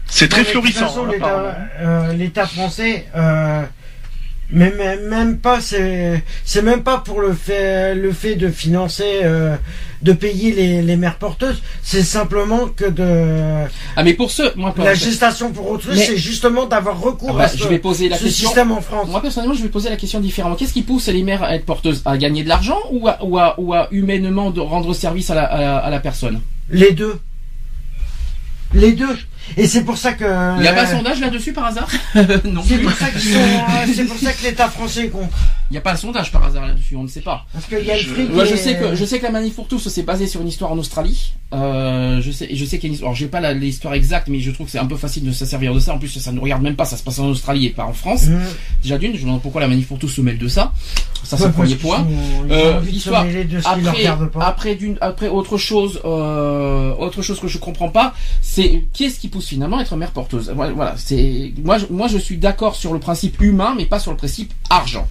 C'est 0.06 0.26
très 0.28 0.40
Non, 0.42 0.46
mais 0.46 0.60
de 0.62 0.66
toute 0.66 0.72
florissant. 0.74 0.86
façon, 0.88 1.06
hein, 1.24 1.54
euh, 1.80 2.12
L'État 2.14 2.44
français, 2.46 3.06
euh, 3.14 3.62
mais 4.52 4.70
même, 4.72 5.06
même 5.08 5.38
pas, 5.38 5.60
c'est 5.60 6.22
c'est 6.44 6.62
même 6.62 6.82
pas 6.82 6.98
pour 6.98 7.20
le 7.20 7.32
fait 7.32 7.94
le 7.94 8.12
fait 8.12 8.34
de 8.36 8.48
financer, 8.48 9.20
euh, 9.22 9.56
de 10.02 10.12
payer 10.12 10.52
les, 10.52 10.82
les 10.82 10.96
mères 10.96 11.18
porteuses. 11.18 11.62
C'est 11.82 12.02
simplement 12.02 12.66
que 12.68 12.84
de 12.86 13.66
Ah, 13.96 14.02
mais 14.02 14.14
pour 14.14 14.30
ceux, 14.30 14.52
moi, 14.56 14.74
la 14.78 14.94
gestation 14.94 15.52
pour 15.52 15.70
autrui, 15.70 15.92
Mais- 15.94 16.04
c'est 16.04 16.16
justement 16.16 16.66
d'avoir 16.66 17.00
recours 17.00 17.30
Ah 17.34 17.38
bah, 17.38 17.44
à 17.44 17.48
ce, 17.48 17.58
je 17.58 17.68
vais 17.68 17.78
poser 17.78 18.08
la 18.08 18.16
ce 18.16 18.24
question. 18.24 18.48
système 18.48 18.72
en 18.72 18.80
France. 18.80 19.08
Moi 19.08 19.20
personnellement, 19.22 19.54
je 19.54 19.62
vais 19.62 19.68
poser 19.68 19.88
la 19.90 19.96
question 19.96 20.20
différemment. 20.20 20.56
Qu'est-ce 20.56 20.72
qui 20.72 20.82
pousse 20.82 21.08
les 21.08 21.22
mères 21.22 21.42
à 21.42 21.54
être 21.54 21.66
porteuses? 21.66 22.02
À 22.04 22.16
gagner 22.16 22.42
de 22.42 22.48
l'argent 22.48 22.78
ou 22.90 23.08
à, 23.08 23.18
ou 23.22 23.38
à, 23.38 23.54
ou 23.58 23.74
à 23.74 23.88
humainement 23.92 24.50
de 24.50 24.60
rendre 24.60 24.92
service 24.94 25.30
à 25.30 25.34
la, 25.34 25.44
à 25.44 25.60
la, 25.60 25.76
à 25.78 25.90
la 25.90 26.00
personne? 26.00 26.40
Les 26.70 26.92
deux. 26.92 27.18
Les 28.74 28.92
deux. 28.92 29.16
Et 29.56 29.66
c'est 29.66 29.82
pour 29.84 29.98
ça 29.98 30.12
que. 30.12 30.24
Il 30.56 30.62
n'y 30.62 30.68
a 30.68 30.72
pas 30.72 30.82
un 30.82 30.86
sondage 30.96 31.20
là-dessus 31.20 31.52
par 31.52 31.66
hasard? 31.66 31.88
Non. 32.44 32.62
C'est 32.66 32.78
pour 32.78 32.92
ça 32.92 33.10
qu'ils 33.10 33.20
sont. 33.32 33.38
euh, 33.38 33.92
c'est 33.94 34.04
pour 34.04 34.18
ça 34.18 34.32
que 34.32 34.42
l'État 34.42 34.68
français 34.68 35.06
est 35.06 35.08
contre. 35.08 35.36
Il 35.70 35.74
n'y 35.74 35.78
a 35.78 35.82
pas 35.82 35.92
un 35.92 35.96
sondage 35.96 36.32
par 36.32 36.42
hasard 36.44 36.66
là-dessus, 36.66 36.96
on 36.96 37.04
ne 37.04 37.08
sait 37.08 37.20
pas. 37.20 37.46
Parce 37.52 37.66
qu'il 37.66 37.84
y 37.84 37.90
a 37.92 37.96
le 37.96 38.02
fric. 38.02 38.28
Moi, 38.32 38.44
je 38.44 38.54
et- 38.54 38.56
sais 38.56 38.76
que 38.76 38.96
je 38.96 39.04
sais 39.04 39.18
que 39.20 39.24
la 39.24 39.30
manif 39.30 39.54
pour 39.54 39.68
tous 39.68 39.88
c'est 39.88 40.02
basé 40.02 40.26
sur 40.26 40.40
une 40.40 40.48
histoire 40.48 40.72
en 40.72 40.78
Australie. 40.78 41.32
Euh, 41.54 42.20
je 42.20 42.30
sais 42.32 42.48
je 42.52 42.64
sais 42.64 42.78
qu'il 42.78 42.84
y 42.84 42.86
a 42.86 42.88
une 42.88 42.94
histoire. 42.94 43.10
Alors 43.10 43.16
j'ai 43.16 43.28
pas 43.28 43.52
l'histoire 43.52 43.94
exacte, 43.94 44.26
mais 44.28 44.40
je 44.40 44.50
trouve 44.50 44.66
que 44.66 44.72
c'est 44.72 44.78
un 44.80 44.86
peu 44.86 44.96
facile 44.96 45.24
de 45.24 45.30
se 45.32 45.44
servir 45.44 45.72
de 45.72 45.78
ça. 45.78 45.94
En 45.94 45.98
plus, 45.98 46.08
ça 46.08 46.32
ne 46.32 46.40
regarde 46.40 46.62
même 46.62 46.74
pas. 46.74 46.84
Ça 46.86 46.96
se 46.96 47.04
passe 47.04 47.20
en 47.20 47.26
Australie 47.26 47.66
et 47.66 47.70
pas 47.70 47.84
en 47.84 47.92
France. 47.92 48.26
Mmh. 48.26 48.38
Déjà 48.82 48.98
d'une, 48.98 49.12
je 49.14 49.18
me 49.20 49.26
demande 49.26 49.42
pourquoi 49.42 49.60
la 49.60 49.68
manif 49.68 49.86
pour 49.86 49.98
tous 50.00 50.08
se 50.08 50.20
mêle 50.20 50.38
de 50.38 50.48
ça. 50.48 50.72
Ça 51.22 51.36
c'est 51.36 51.44
Ouais, 51.44 51.48
le 51.50 51.54
premier 51.54 51.76
point. 51.76 51.98
sont- 51.98 52.50
Euh, 52.50 52.80
qui 52.80 52.98
leur 53.82 54.28
Après, 54.40 54.74
d'une, 54.74 54.98
après 55.00 55.28
autre 55.28 55.56
chose, 55.56 56.00
euh, 56.04 56.94
autre 56.96 57.22
chose 57.22 57.38
que 57.38 57.46
je 57.48 57.58
comprends 57.58 57.90
pas, 57.90 58.14
c'est 58.42 58.84
qu'est-ce 58.92 59.20
qui 59.20 59.28
pousse 59.28 59.46
finalement 59.46 59.78
à 59.78 59.82
être 59.82 59.94
mère 59.96 60.10
porteuse? 60.10 60.50
Voilà, 60.54 60.72
voilà, 60.72 60.94
c'est 60.96 61.52
moi, 61.62 61.78
je, 61.78 61.86
moi 61.90 62.08
je 62.08 62.18
suis 62.18 62.38
d'accord 62.38 62.74
sur 62.74 62.92
le 62.92 62.98
principe 62.98 63.40
humain, 63.40 63.74
mais 63.76 63.84
pas 63.86 63.98
sur 64.00 64.10
le 64.10 64.16
principe 64.16 64.52
argent. 64.68 65.06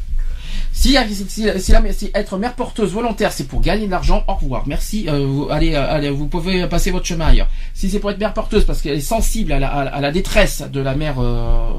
Si, 0.71 0.95
si, 1.09 1.25
si, 1.29 1.73
si 1.93 2.11
être 2.13 2.37
mère 2.37 2.53
porteuse 2.55 2.91
volontaire, 2.93 3.33
c'est 3.33 3.47
pour 3.47 3.59
gagner 3.59 3.85
de 3.85 3.91
l'argent, 3.91 4.23
au 4.27 4.35
revoir, 4.35 4.63
merci. 4.67 5.05
euh, 5.09 5.47
allez, 5.49 5.73
euh, 5.75 5.91
allez, 5.93 6.09
vous 6.09 6.27
pouvez 6.27 6.65
passer 6.67 6.91
votre 6.91 7.05
chemin 7.05 7.27
ailleurs. 7.27 7.49
Si 7.73 7.89
c'est 7.89 7.99
pour 7.99 8.11
être 8.11 8.19
mère 8.19 8.33
porteuse 8.33 8.63
parce 8.65 8.81
qu'elle 8.81 8.97
est 8.97 9.01
sensible 9.01 9.51
à 9.51 9.59
la, 9.59 9.69
détresse 10.11 10.63
de 10.71 10.79
la 10.79 10.95
mère 10.95 11.15
euh, 11.19 11.69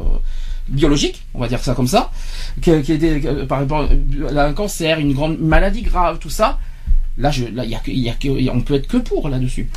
biologique, 0.69 1.23
on 1.35 1.39
va 1.41 1.49
dire 1.49 1.61
ça 1.63 1.75
comme 1.75 1.87
ça, 1.87 2.11
que- 2.61 2.81
qui 2.81 2.93
est 2.93 3.21
que- 3.21 3.45
par 3.45 3.63
exemple, 3.63 3.95
un 4.37 4.53
cancer, 4.53 4.99
une 4.99 5.15
grande 5.15 5.39
maladie 5.39 5.83
grave, 5.83 6.19
tout 6.19 6.31
ça. 6.31 6.59
Là, 7.17 7.31
je, 7.31 7.45
là, 7.47 7.65
y 7.65 7.75
a 7.75 7.81
on 8.53 8.61
peut 8.61 8.75
être 8.75 8.87
que 8.89 8.97
pour 8.99 9.29
là-dessus. 9.29 9.69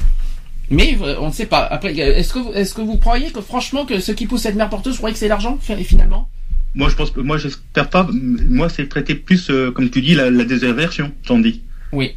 Mais 0.69 0.97
euh, 1.01 1.15
on 1.19 1.27
ne 1.27 1.31
sait 1.33 1.45
pas. 1.45 1.59
Après, 1.65 1.95
est-ce 1.95 2.33
que, 2.33 2.39
vous- 2.39 2.97
croyez 2.97 3.31
que 3.31 3.41
franchement 3.41 3.85
que 3.85 3.99
ce 3.99 4.11
qui 4.11 4.25
pousse 4.25 4.45
à 4.45 4.49
être 4.49 4.55
mère 4.55 4.69
porteuse, 4.69 4.97
croyez 4.97 5.13
que 5.13 5.19
c'est 5.19 5.27
l'argent 5.27 5.57
fi- 5.61 5.83
finalement? 5.83 6.27
Moi, 6.75 6.89
je 6.89 6.95
pense 6.95 7.11
que 7.11 7.19
moi, 7.19 7.37
j'espère 7.37 7.89
pas. 7.89 8.07
Moi, 8.11 8.67
c'est 8.69 8.87
traité 8.89 9.15
plus, 9.15 9.49
euh, 9.49 9.71
comme 9.71 9.89
tu 9.89 10.01
dis, 10.01 10.15
la, 10.15 10.29
la 10.31 10.43
désinversion, 10.43 11.11
j'en 11.23 11.39
dis. 11.39 11.61
Oui. 11.91 12.13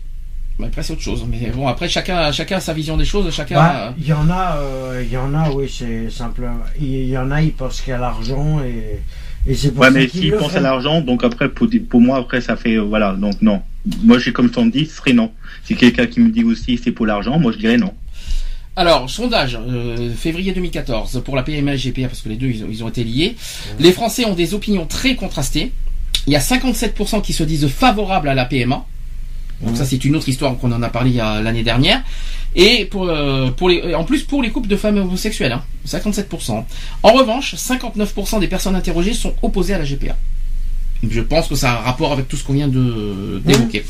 Mais 0.58 0.66
après 0.68 0.82
c'est 0.82 0.94
autre 0.94 1.02
chose. 1.02 1.26
Mais 1.30 1.50
bon, 1.50 1.68
après 1.68 1.86
chacun, 1.86 2.32
chacun 2.32 2.56
a 2.56 2.60
sa 2.60 2.72
vision 2.72 2.96
des 2.96 3.04
choses, 3.04 3.30
chacun. 3.30 3.56
Bah, 3.56 3.94
Il 3.98 4.06
y 4.06 4.14
en 4.14 4.30
a, 4.30 4.56
euh, 4.56 5.02
il 5.04 5.12
y 5.12 5.16
en 5.18 5.34
a, 5.34 5.50
oui, 5.50 5.68
c'est 5.68 6.08
simple. 6.08 6.48
Il 6.80 7.04
y 7.08 7.18
en 7.18 7.30
a, 7.30 7.42
ils 7.42 7.52
pensent 7.52 7.82
qu'il 7.82 7.90
y 7.90 7.94
a 7.94 7.98
l'argent 7.98 8.62
et, 8.64 9.00
et 9.46 9.54
c'est 9.54 9.72
pour 9.72 9.82
Ouais, 9.82 9.88
ça 9.88 9.92
mais 9.92 10.08
s'ils 10.08 10.32
pensent 10.32 10.56
à 10.56 10.60
l'argent, 10.60 11.02
donc 11.02 11.24
après, 11.24 11.50
pour, 11.50 11.68
pour 11.90 12.00
moi, 12.00 12.16
après, 12.16 12.40
ça 12.40 12.56
fait, 12.56 12.76
euh, 12.76 12.80
voilà, 12.82 13.12
donc 13.12 13.42
non. 13.42 13.60
Moi, 14.02 14.18
j'ai 14.18 14.32
comme 14.32 14.50
t'en 14.50 14.64
dis, 14.64 14.86
ce 14.86 14.96
serait 14.96 15.12
non. 15.12 15.30
Si 15.64 15.76
quelqu'un 15.76 16.06
qui 16.06 16.20
me 16.20 16.30
dit 16.30 16.42
aussi 16.42 16.80
c'est 16.82 16.90
pour 16.90 17.04
l'argent, 17.04 17.38
moi, 17.38 17.52
je 17.52 17.58
dirais 17.58 17.76
non. 17.76 17.92
Alors, 18.78 19.08
sondage, 19.08 19.58
euh, 19.58 20.12
février 20.14 20.52
2014, 20.52 21.22
pour 21.24 21.34
la 21.34 21.42
PMA 21.42 21.74
et 21.74 21.78
GPA, 21.78 22.08
parce 22.08 22.20
que 22.20 22.28
les 22.28 22.36
deux, 22.36 22.48
ils 22.48 22.62
ont, 22.62 22.68
ils 22.70 22.84
ont 22.84 22.88
été 22.88 23.04
liés. 23.04 23.34
Les 23.78 23.90
Français 23.90 24.26
ont 24.26 24.34
des 24.34 24.52
opinions 24.52 24.84
très 24.84 25.14
contrastées. 25.14 25.72
Il 26.26 26.34
y 26.34 26.36
a 26.36 26.40
57% 26.40 27.22
qui 27.22 27.32
se 27.32 27.42
disent 27.42 27.68
favorables 27.68 28.28
à 28.28 28.34
la 28.34 28.44
PMA. 28.44 28.84
Donc 29.62 29.78
ça, 29.78 29.86
c'est 29.86 30.04
une 30.04 30.14
autre 30.14 30.28
histoire 30.28 30.54
qu'on 30.58 30.70
en 30.72 30.82
a 30.82 30.90
parlé 30.90 31.12
l'année 31.12 31.62
dernière. 31.62 32.02
Et 32.54 32.84
pour, 32.84 33.08
euh, 33.08 33.50
pour 33.50 33.70
les, 33.70 33.94
en 33.94 34.04
plus 34.04 34.24
pour 34.24 34.42
les 34.42 34.50
couples 34.50 34.68
de 34.68 34.76
femmes 34.76 34.98
homosexuelles, 34.98 35.52
hein, 35.52 35.62
57%. 35.86 36.64
En 37.02 37.12
revanche, 37.12 37.54
59% 37.54 38.40
des 38.40 38.48
personnes 38.48 38.76
interrogées 38.76 39.14
sont 39.14 39.34
opposées 39.40 39.72
à 39.72 39.78
la 39.78 39.84
GPA. 39.84 40.16
Je 41.08 41.20
pense 41.20 41.48
que 41.48 41.54
ça 41.54 41.72
a 41.72 41.78
un 41.78 41.80
rapport 41.80 42.12
avec 42.12 42.28
tout 42.28 42.36
ce 42.36 42.44
qu'on 42.44 42.54
vient 42.54 42.68
de 42.68 43.40
d'évoquer. 43.44 43.84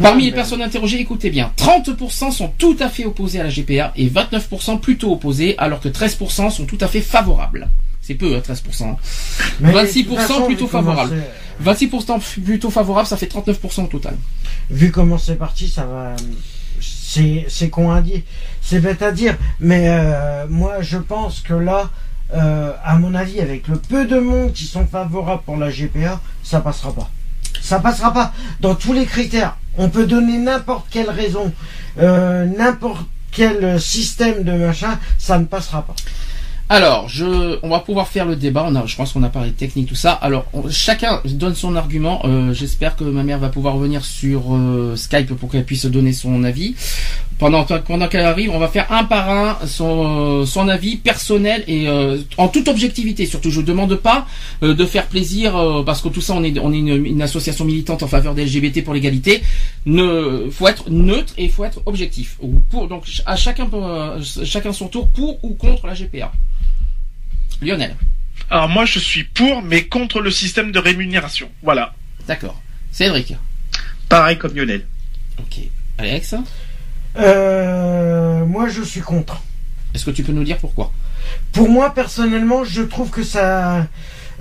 Parmi 0.00 0.24
les 0.24 0.32
personnes 0.32 0.62
interrogées, 0.62 1.00
écoutez 1.00 1.30
bien, 1.30 1.52
30% 1.56 2.30
sont 2.32 2.48
tout 2.58 2.76
à 2.80 2.88
fait 2.88 3.04
opposés 3.04 3.40
à 3.40 3.44
la 3.44 3.50
GPA 3.50 3.92
et 3.96 4.08
29% 4.08 4.78
plutôt 4.80 5.12
opposés, 5.12 5.54
alors 5.58 5.80
que 5.80 5.88
13% 5.88 6.50
sont 6.50 6.64
tout 6.64 6.78
à 6.80 6.86
fait 6.88 7.00
favorables. 7.00 7.68
C'est 8.00 8.14
peu, 8.14 8.34
hein, 8.34 8.40
13%. 8.40 8.96
Mais 9.60 9.72
de 9.72 9.78
26% 9.78 10.04
toute 10.08 10.16
façon, 10.18 10.46
plutôt 10.46 10.66
c'est- 10.66 11.62
26% 11.62 12.18
plutôt 12.44 12.70
favorables, 12.70 13.06
ça 13.06 13.16
fait 13.16 13.26
39% 13.26 13.84
au 13.84 13.86
total. 13.86 14.16
Vu 14.70 14.90
comment 14.90 15.18
c'est 15.18 15.36
parti, 15.36 15.68
ça 15.68 15.84
va. 15.84 16.16
C'est 16.80 17.46
c'est 17.48 17.68
con 17.68 17.90
à 17.92 18.00
dire, 18.00 18.22
c'est 18.60 18.80
bête 18.80 19.02
à 19.02 19.12
dire, 19.12 19.36
mais 19.60 19.84
euh, 19.88 20.46
moi 20.48 20.80
je 20.80 20.96
pense 20.98 21.40
que 21.40 21.54
là, 21.54 21.90
euh, 22.34 22.72
à 22.82 22.96
mon 22.98 23.14
avis, 23.14 23.38
avec 23.40 23.68
le 23.68 23.76
peu 23.76 24.06
de 24.06 24.18
monde 24.18 24.52
qui 24.52 24.64
sont 24.64 24.86
favorables 24.86 25.42
pour 25.44 25.56
la 25.56 25.70
GPA, 25.70 26.20
ça 26.42 26.60
passera 26.60 26.92
pas. 26.92 27.10
Ça 27.62 27.78
passera 27.78 28.12
pas. 28.12 28.32
Dans 28.60 28.74
tous 28.74 28.92
les 28.92 29.06
critères, 29.06 29.56
on 29.78 29.88
peut 29.88 30.06
donner 30.06 30.36
n'importe 30.36 30.86
quelle 30.90 31.08
raison, 31.08 31.52
euh, 31.98 32.44
n'importe 32.44 33.06
quel 33.30 33.80
système 33.80 34.42
de 34.42 34.52
machin, 34.52 34.98
ça 35.18 35.38
ne 35.38 35.44
passera 35.44 35.82
pas. 35.82 35.94
Alors, 36.68 37.06
on 37.62 37.68
va 37.68 37.80
pouvoir 37.80 38.08
faire 38.08 38.24
le 38.24 38.34
débat. 38.34 38.66
Je 38.86 38.96
pense 38.96 39.12
qu'on 39.12 39.22
a 39.22 39.28
parlé 39.28 39.50
de 39.50 39.54
technique, 39.54 39.88
tout 39.88 39.94
ça. 39.94 40.12
Alors, 40.12 40.46
chacun 40.70 41.20
donne 41.26 41.54
son 41.54 41.76
argument. 41.76 42.22
Euh, 42.24 42.54
J'espère 42.54 42.96
que 42.96 43.04
ma 43.04 43.22
mère 43.22 43.38
va 43.38 43.50
pouvoir 43.50 43.74
revenir 43.74 44.04
sur 44.06 44.54
euh, 44.54 44.96
Skype 44.96 45.34
pour 45.34 45.50
qu'elle 45.50 45.66
puisse 45.66 45.84
donner 45.84 46.14
son 46.14 46.44
avis. 46.44 46.74
Pendant, 47.42 47.64
pendant 47.64 48.06
qu'elle 48.06 48.24
arrive, 48.24 48.52
on 48.52 48.60
va 48.60 48.68
faire 48.68 48.92
un 48.92 49.02
par 49.02 49.28
un 49.28 49.66
son, 49.66 50.46
son 50.46 50.68
avis 50.68 50.94
personnel 50.94 51.64
et 51.66 51.88
euh, 51.88 52.18
en 52.36 52.46
toute 52.46 52.68
objectivité. 52.68 53.26
Surtout, 53.26 53.50
je 53.50 53.60
ne 53.60 53.66
demande 53.66 53.96
pas 53.96 54.28
euh, 54.62 54.74
de 54.74 54.86
faire 54.86 55.08
plaisir 55.08 55.56
euh, 55.56 55.82
parce 55.82 56.02
que 56.02 56.08
tout 56.08 56.20
ça, 56.20 56.34
on 56.34 56.44
est, 56.44 56.56
on 56.60 56.72
est 56.72 56.78
une, 56.78 57.04
une 57.04 57.20
association 57.20 57.64
militante 57.64 58.04
en 58.04 58.06
faveur 58.06 58.36
des 58.36 58.44
LGBT 58.44 58.84
pour 58.84 58.94
l'égalité. 58.94 59.42
Ne, 59.86 60.50
faut 60.52 60.68
être 60.68 60.88
neutre 60.88 61.34
et 61.36 61.46
il 61.46 61.50
faut 61.50 61.64
être 61.64 61.82
objectif. 61.86 62.36
Ou 62.42 62.60
Pour, 62.70 62.86
donc, 62.86 63.06
à 63.26 63.34
chacun, 63.34 63.68
euh, 63.74 64.22
chacun 64.44 64.72
son 64.72 64.86
tour 64.86 65.08
pour 65.08 65.44
ou 65.44 65.54
contre 65.54 65.88
la 65.88 65.94
GPA. 65.94 66.30
Lionel. 67.60 67.96
Alors 68.50 68.68
moi 68.68 68.84
je 68.84 69.00
suis 69.00 69.24
pour, 69.24 69.62
mais 69.62 69.86
contre 69.86 70.20
le 70.20 70.30
système 70.30 70.70
de 70.70 70.78
rémunération. 70.78 71.50
Voilà. 71.64 71.92
D'accord. 72.28 72.62
Cédric. 72.92 73.34
Pareil 74.08 74.38
comme 74.38 74.54
Lionel. 74.54 74.86
Ok. 75.40 75.58
Alex. 75.98 76.36
Euh, 77.16 78.44
moi 78.46 78.68
je 78.68 78.82
suis 78.82 79.00
contre. 79.00 79.42
Est-ce 79.94 80.04
que 80.04 80.10
tu 80.10 80.22
peux 80.22 80.32
nous 80.32 80.44
dire 80.44 80.58
pourquoi? 80.58 80.90
Pour 81.52 81.68
moi 81.68 81.94
personnellement, 81.94 82.64
je 82.64 82.82
trouve 82.82 83.10
que 83.10 83.22
ça, 83.22 83.86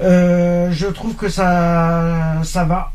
euh, 0.01 0.72
je 0.72 0.88
trouve 0.88 1.15
que 1.15 1.30
ça, 1.30 2.41
ça 2.43 2.63
va 2.63 2.91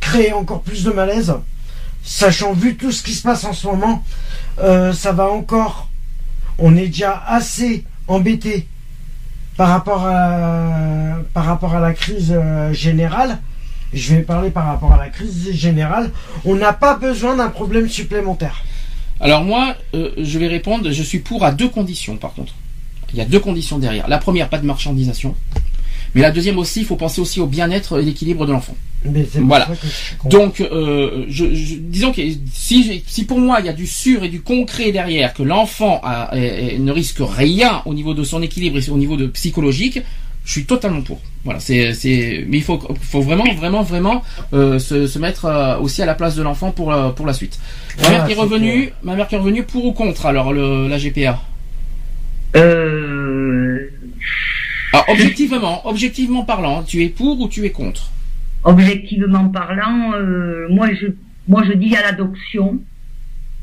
créer 0.00 0.32
encore 0.32 0.62
plus 0.62 0.84
de 0.84 0.90
malaise, 0.90 1.34
sachant 2.04 2.52
vu 2.52 2.76
tout 2.76 2.92
ce 2.92 3.02
qui 3.02 3.12
se 3.12 3.22
passe 3.22 3.44
en 3.44 3.52
ce 3.52 3.66
moment, 3.66 4.04
euh, 4.60 4.92
ça 4.92 5.12
va 5.12 5.28
encore. 5.28 5.88
On 6.58 6.76
est 6.76 6.88
déjà 6.88 7.22
assez 7.26 7.84
embêté 8.08 8.68
par 9.56 9.68
rapport 9.68 10.06
à 10.06 11.18
par 11.34 11.44
rapport 11.44 11.74
à 11.74 11.80
la 11.80 11.92
crise 11.94 12.32
euh, 12.36 12.72
générale. 12.72 13.38
Je 13.92 14.14
vais 14.14 14.22
parler 14.22 14.50
par 14.50 14.66
rapport 14.66 14.92
à 14.92 14.96
la 14.98 15.08
crise 15.08 15.50
générale. 15.52 16.10
On 16.44 16.54
n'a 16.56 16.72
pas 16.72 16.96
besoin 16.96 17.36
d'un 17.36 17.48
problème 17.48 17.88
supplémentaire. 17.88 18.64
Alors 19.20 19.44
moi, 19.44 19.76
euh, 19.94 20.10
je 20.18 20.38
vais 20.38 20.48
répondre. 20.48 20.90
Je 20.90 21.02
suis 21.02 21.18
pour 21.20 21.44
à 21.44 21.52
deux 21.52 21.68
conditions, 21.68 22.16
par 22.16 22.32
contre. 22.34 22.54
Il 23.12 23.18
y 23.18 23.20
a 23.20 23.24
deux 23.26 23.40
conditions 23.40 23.78
derrière. 23.78 24.08
La 24.08 24.18
première, 24.18 24.48
pas 24.48 24.58
de 24.58 24.66
marchandisation. 24.66 25.34
Mais 26.14 26.20
la 26.22 26.30
deuxième 26.30 26.58
aussi, 26.58 26.80
il 26.80 26.86
faut 26.86 26.96
penser 26.96 27.20
aussi 27.20 27.40
au 27.40 27.46
bien-être 27.46 28.00
et 28.00 28.04
l'équilibre 28.04 28.46
de 28.46 28.52
l'enfant. 28.52 28.76
Voilà. 29.46 29.66
je. 30.24 30.28
Donc, 30.28 30.60
euh, 30.60 31.24
je, 31.28 31.54
je- 31.54 31.74
disons 31.76 32.12
que 32.12 32.20
si, 32.52 33.24
pour 33.26 33.40
moi 33.40 33.58
il 33.60 33.66
y 33.66 33.68
a 33.68 33.72
du 33.72 33.86
sûr 33.86 34.22
et 34.22 34.28
du 34.28 34.42
concret 34.42 34.92
derrière, 34.92 35.34
que 35.34 35.42
l'enfant 35.42 36.00
ne 36.34 36.90
risque 36.92 37.18
rien 37.20 37.82
au 37.86 37.94
niveau 37.94 38.14
de 38.14 38.24
son 38.24 38.42
équilibre 38.42 38.78
et 38.78 38.90
au 38.90 38.96
niveau 38.98 39.16
de 39.16 39.26
psychologique, 39.26 40.00
je 40.44 40.52
suis 40.52 40.64
totalement 40.64 41.02
pour. 41.02 41.20
Voilà, 41.44 41.58
c'est, 41.60 41.92
c'est, 41.94 42.44
mais 42.48 42.58
il 42.58 42.62
faut, 42.62 42.78
faut 43.00 43.20
vraiment, 43.20 43.44
vraiment, 43.54 43.82
vraiment 43.82 44.22
euh, 44.52 44.78
se, 44.78 45.06
se 45.06 45.18
mettre 45.18 45.44
euh, 45.46 45.78
aussi 45.78 46.00
à 46.02 46.06
la 46.06 46.14
place 46.14 46.36
de 46.36 46.42
l'enfant 46.42 46.70
pour 46.70 46.92
euh, 46.92 47.10
pour 47.10 47.26
la 47.26 47.32
suite. 47.32 47.58
Ma 48.00 48.10
mère 48.10 48.26
qui 48.26 48.32
est 48.32 48.36
revenue, 48.36 48.92
ma 49.02 49.16
mère 49.16 49.26
qui 49.28 49.34
est 49.34 49.38
revenue 49.38 49.64
pour 49.64 49.84
ou 49.84 49.92
contre 49.92 50.26
alors 50.26 50.52
le, 50.52 50.88
la 50.88 50.98
GPA. 50.98 51.40
Euh, 52.56 53.90
Alors, 54.92 55.08
objectivement, 55.08 55.86
objectivement 55.86 56.44
parlant, 56.44 56.82
tu 56.82 57.02
es 57.02 57.08
pour 57.08 57.40
ou 57.40 57.48
tu 57.48 57.64
es 57.64 57.70
contre? 57.70 58.10
Objectivement 58.64 59.48
parlant, 59.48 60.12
euh, 60.14 60.68
moi 60.70 60.88
je 60.94 61.06
moi 61.48 61.64
je 61.66 61.72
dis 61.72 61.96
à 61.96 62.02
l'adoption. 62.02 62.78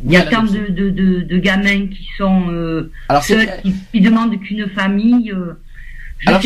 Il 0.06 0.12
y 0.12 0.18
a 0.18 0.24
tant 0.24 0.44
de, 0.44 0.72
de, 0.72 0.90
de, 0.90 1.22
de 1.24 1.38
gamins 1.40 1.88
qui 1.88 2.08
sont 2.18 2.50
euh, 2.50 2.90
Alors 3.10 3.24
seuls, 3.24 3.50
qui, 3.64 3.74
qui 3.92 4.02
demandent 4.02 4.40
qu'une 4.40 4.68
famille. 4.70 5.34
Alors 6.26 6.41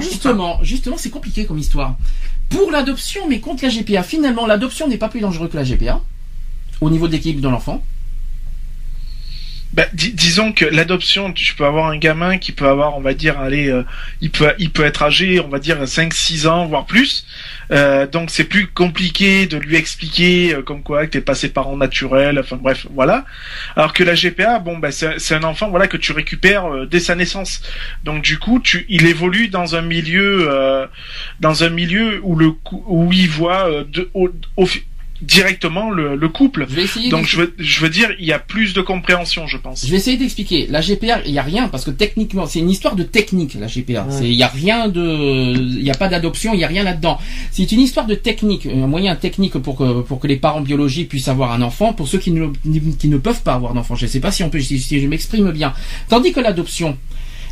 justement, 0.00 0.58
justement, 0.62 0.96
c'est 0.96 1.10
compliqué 1.10 1.46
comme 1.46 1.58
histoire. 1.58 1.96
Pour 2.48 2.70
l'adoption, 2.70 3.28
mais 3.28 3.40
contre 3.40 3.64
la 3.64 3.70
GPA, 3.70 4.02
finalement, 4.02 4.46
l'adoption 4.46 4.88
n'est 4.88 4.98
pas 4.98 5.08
plus 5.08 5.20
dangereux 5.20 5.48
que 5.48 5.56
la 5.56 5.64
GPA 5.64 6.00
au 6.80 6.90
niveau 6.90 7.06
de 7.06 7.12
l'équilibre 7.12 7.40
de 7.40 7.48
l'enfant. 7.48 7.82
Bah, 9.74 9.86
dis- 9.92 10.12
disons 10.12 10.52
que 10.52 10.64
l'adoption, 10.64 11.32
tu 11.32 11.52
peux 11.56 11.64
avoir 11.66 11.86
un 11.88 11.96
gamin 11.98 12.38
qui 12.38 12.52
peut 12.52 12.68
avoir, 12.68 12.96
on 12.96 13.00
va 13.00 13.12
dire, 13.12 13.40
allez, 13.40 13.68
euh, 13.68 13.82
il 14.20 14.30
peut, 14.30 14.52
il 14.60 14.70
peut 14.70 14.84
être 14.84 15.02
âgé, 15.02 15.40
on 15.40 15.48
va 15.48 15.58
dire 15.58 15.82
5-6 15.84 16.46
ans, 16.46 16.66
voire 16.66 16.86
plus. 16.86 17.26
Euh, 17.72 18.06
donc 18.06 18.30
c'est 18.30 18.44
plus 18.44 18.68
compliqué 18.68 19.46
de 19.46 19.56
lui 19.56 19.74
expliquer 19.74 20.54
euh, 20.54 20.62
comme 20.62 20.84
quoi 20.84 21.06
que 21.06 21.10
t'es 21.10 21.20
pas 21.20 21.34
ses 21.34 21.48
parents 21.48 21.76
naturels. 21.76 22.38
Enfin 22.38 22.54
bref, 22.56 22.86
voilà. 22.94 23.24
Alors 23.74 23.92
que 23.92 24.04
la 24.04 24.14
GPA, 24.14 24.60
bon, 24.60 24.78
bah, 24.78 24.92
c'est 24.92 25.34
un 25.34 25.42
enfant, 25.42 25.70
voilà, 25.70 25.88
que 25.88 25.96
tu 25.96 26.12
récupères 26.12 26.66
euh, 26.72 26.86
dès 26.86 27.00
sa 27.00 27.16
naissance. 27.16 27.60
Donc 28.04 28.22
du 28.22 28.38
coup, 28.38 28.60
tu, 28.60 28.86
il 28.88 29.06
évolue 29.06 29.48
dans 29.48 29.74
un 29.74 29.82
milieu, 29.82 30.48
dans 31.40 31.64
un 31.64 31.68
milieu 31.70 32.20
où 32.22 32.36
le, 32.36 32.52
où 32.70 33.12
il 33.12 33.28
voit 33.28 33.68
de, 33.88 34.08
au- 34.14 34.30
au- 34.56 34.68
directement 35.26 35.90
le, 35.90 36.16
le 36.16 36.28
couple. 36.28 36.66
Je 36.68 36.74
vais 36.74 36.82
essayer. 36.84 37.08
Donc 37.08 37.26
je 37.26 37.38
veux, 37.38 37.54
je 37.58 37.80
veux 37.80 37.88
dire, 37.88 38.10
il 38.18 38.26
y 38.26 38.32
a 38.32 38.38
plus 38.38 38.74
de 38.74 38.80
compréhension, 38.80 39.46
je 39.46 39.56
pense. 39.56 39.84
Je 39.84 39.90
vais 39.90 39.96
essayer 39.96 40.16
d'expliquer. 40.16 40.66
La 40.68 40.80
GPA, 40.80 41.22
il 41.26 41.32
y 41.32 41.38
a 41.38 41.42
rien 41.42 41.68
parce 41.68 41.84
que 41.84 41.90
techniquement, 41.90 42.46
c'est 42.46 42.60
une 42.60 42.70
histoire 42.70 42.96
de 42.96 43.02
technique 43.02 43.54
la 43.54 43.66
GPA. 43.66 44.04
Ouais. 44.04 44.10
C'est 44.10 44.28
il 44.28 44.34
y 44.34 44.42
a 44.42 44.48
rien 44.48 44.88
de, 44.88 45.54
il 45.54 45.82
y 45.82 45.90
a 45.90 45.94
pas 45.94 46.08
d'adoption, 46.08 46.54
il 46.54 46.60
y 46.60 46.64
a 46.64 46.68
rien 46.68 46.82
là-dedans. 46.82 47.18
C'est 47.50 47.70
une 47.72 47.80
histoire 47.80 48.06
de 48.06 48.14
technique, 48.14 48.66
un 48.66 48.86
moyen 48.86 49.16
technique 49.16 49.58
pour 49.58 49.76
que 49.76 50.02
pour 50.02 50.20
que 50.20 50.26
les 50.26 50.36
parents 50.36 50.60
biologiques 50.60 51.08
puissent 51.08 51.28
avoir 51.28 51.52
un 51.52 51.62
enfant. 51.62 51.92
Pour 51.92 52.08
ceux 52.08 52.18
qui 52.18 52.30
ne 52.30 52.48
qui 52.98 53.08
ne 53.08 53.18
peuvent 53.18 53.42
pas 53.42 53.54
avoir 53.54 53.74
d'enfant, 53.74 53.94
je 53.96 54.06
sais 54.06 54.20
pas 54.20 54.30
si 54.30 54.42
on 54.42 54.50
peut 54.50 54.60
si, 54.60 54.78
si 54.78 55.00
je 55.00 55.06
m'exprime 55.06 55.50
bien. 55.52 55.72
Tandis 56.08 56.32
que 56.32 56.40
l'adoption. 56.40 56.96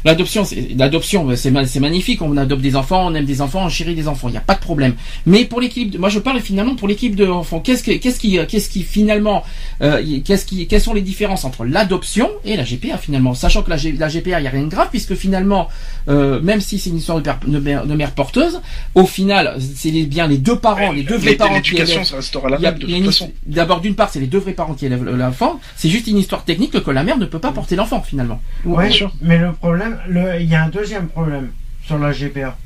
L'adoption, 0.04 0.44
c'est 0.44 0.68
l'adoption, 0.76 1.28
c'est 1.36 1.50
ma- 1.50 1.66
c'est 1.66 1.80
magnifique. 1.80 2.22
On 2.22 2.36
adopte 2.36 2.62
des 2.62 2.76
enfants, 2.76 3.06
on 3.06 3.14
aime 3.14 3.24
des 3.24 3.40
enfants, 3.40 3.64
on 3.64 3.68
chérit 3.68 3.94
des 3.94 4.08
enfants. 4.08 4.28
Il 4.28 4.32
n'y 4.32 4.36
a 4.38 4.40
pas 4.40 4.54
de 4.54 4.60
problème. 4.60 4.94
Mais 5.26 5.44
pour 5.44 5.60
l'équipe, 5.60 5.90
de- 5.90 5.98
moi 5.98 6.08
je 6.08 6.18
parle 6.18 6.40
finalement 6.40 6.74
pour 6.74 6.88
l'équipe 6.88 7.14
de 7.16 7.26
enfants. 7.26 7.60
Qu'est-ce 7.60 7.82
que, 7.84 7.92
qu'est-ce 7.92 8.18
qui, 8.18 8.38
qu'est-ce 8.48 8.68
qui 8.68 8.82
finalement, 8.82 9.44
euh, 9.82 10.02
qu'est-ce 10.24 10.44
qui, 10.46 10.66
quelles 10.66 10.80
sont 10.80 10.94
les 10.94 11.02
différences 11.02 11.44
entre 11.44 11.64
l'adoption 11.64 12.28
et 12.44 12.56
la 12.56 12.64
GPA 12.64 12.98
finalement, 12.98 13.34
sachant 13.34 13.62
que 13.62 13.70
la, 13.70 13.76
G- 13.76 13.92
la 13.98 14.08
GPA, 14.08 14.40
il 14.40 14.44
y 14.44 14.46
a 14.46 14.50
rien 14.50 14.64
de 14.64 14.68
grave 14.68 14.88
puisque 14.90 15.14
finalement, 15.14 15.68
euh, 16.08 16.40
même 16.40 16.60
si 16.60 16.78
c'est 16.78 16.90
une 16.90 16.96
histoire 16.98 17.18
de, 17.18 17.22
père- 17.22 17.38
de 17.46 17.58
mère, 17.58 17.86
de 17.86 17.94
mère 17.94 18.10
porteuse, 18.12 18.60
au 18.94 19.06
final, 19.06 19.56
c'est 19.74 19.90
les- 19.90 20.04
bien 20.06 20.26
les 20.26 20.38
deux 20.38 20.56
parents, 20.58 20.92
les 20.92 21.02
deux 21.04 21.16
vrais 21.16 21.34
parents 21.34 21.60
qui 21.60 21.72
L'éducation, 21.72 21.96
élèvent- 22.00 22.08
ça 22.08 22.16
restera 22.16 22.48
la 22.48 22.56
il 22.58 22.62
y 22.62 22.66
a- 22.66 22.70
même 22.72 22.80
de 22.80 22.86
toute 22.86 23.04
façon. 23.06 23.30
D'abord, 23.46 23.80
d'une 23.80 23.94
part, 23.94 24.10
c'est 24.10 24.20
les 24.20 24.26
deux 24.26 24.38
vrais 24.38 24.52
parents 24.52 24.74
qui 24.74 24.86
élèvent 24.86 25.04
l'enfant. 25.04 25.60
C'est 25.76 25.88
juste 25.88 26.06
une 26.08 26.18
histoire 26.18 26.44
technique 26.44 26.72
que 26.82 26.90
la 26.90 27.02
mère 27.04 27.18
ne 27.18 27.26
peut 27.26 27.38
pas 27.38 27.52
porter 27.52 27.76
l'enfant 27.76 28.02
finalement. 28.02 28.40
Ouais, 28.64 28.88
bien 28.88 28.92
sûr. 28.96 29.12
mais 29.20 29.38
le 29.38 29.52
problème, 29.52 29.91
le- 30.08 30.40
il 30.40 30.48
y 30.48 30.54
a 30.54 30.64
un 30.64 30.68
deuxième 30.68 31.08
problème 31.08 31.50
sur 31.86 31.98
la 31.98 32.12
GPA. 32.12 32.56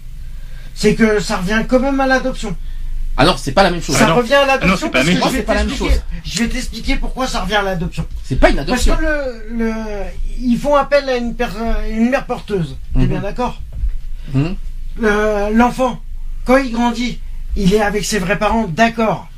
C'est 0.75 0.95
que 0.95 1.21
ça 1.21 1.39
revient 1.39 1.63
quand 1.67 1.81
même 1.81 1.99
à 2.01 2.07
l'adoption. 2.07 2.55
Alors, 3.19 3.39
c'est 3.39 3.53
pas 3.53 3.63
la 3.63 3.71
même 3.71 3.81
chose. 3.81 3.97
ça 3.97 4.09
non. 4.09 4.17
revient 4.17 4.35
à 4.35 4.41
Ah 4.43 4.45
non, 4.45 4.47
l'adoption 4.67 4.77
c'est 4.89 4.91
pas 4.91 4.99
la 4.99 5.05
parce 5.05 5.07
même 5.07 5.17
que 5.17 5.23
chose. 5.23 5.31
je 5.31 5.33
vais 5.33 5.39
C'est 5.41 5.47
pas 5.47 5.55
la 5.55 5.61
même 5.61 5.69
t'expliquer- 5.69 5.95
chose. 5.95 6.03
Je 6.25 6.39
vais 6.43 6.49
t'expliquer 6.51 6.97
pourquoi 6.97 7.27
ça 7.27 7.41
revient 7.41 7.55
à 7.55 7.63
l'adoption. 7.63 8.07
C'est 8.25 8.37
pas 8.37 8.51
une 8.51 8.57
Parce 8.57 8.69
adoption. 8.69 8.97
que 8.97 9.03
le, 9.03 9.65
le, 9.65 9.73
ils 10.39 10.59
font 10.59 10.75
appel 10.75 11.09
à 11.09 11.17
une, 11.17 11.35
personne, 11.35 11.75
une 11.91 12.11
mère 12.11 12.27
porteuse. 12.27 12.77
T'es 12.93 13.01
Mhm. 13.01 13.07
bien 13.07 13.21
d'accord 13.21 13.63
Mhm. 14.35 14.55
Le- 15.01 15.55
L'enfant, 15.55 16.01
quand 16.45 16.59
il 16.59 16.73
grandit, 16.73 17.19
il 17.57 17.73
est 17.73 17.81
avec 17.81 18.05
ses 18.05 18.19
vrais 18.19 18.39
parents, 18.39 18.67
d'accord. 18.69 19.29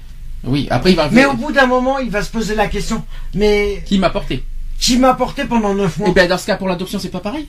Oui. 0.43 0.67
Après, 0.71 0.91
il 0.91 0.97
va. 0.97 1.09
Mais 1.11 1.25
au 1.25 1.35
bout 1.35 1.53
d'un 1.53 1.67
moment, 1.67 1.99
il 2.01 2.11
va 2.11 2.23
se 2.23 2.31
poser 2.31 2.55
la 2.57 2.67
question. 2.67 3.05
Mais 3.35 3.83
Qui 3.87 3.99
m'a 3.99 4.11
porté 4.11 4.45
qui 4.81 4.97
m'a 4.97 5.13
porté 5.15 5.45
pendant 5.45 5.75
9 5.75 5.97
Et 5.99 6.03
mois 6.03 6.13
ben 6.15 6.29
dans 6.29 6.39
ce 6.39 6.47
cas 6.47 6.55
pour 6.57 6.69
l'adoption 6.69 7.01
c'est 7.01 7.09
pas 7.09 7.19
pareil. 7.19 7.49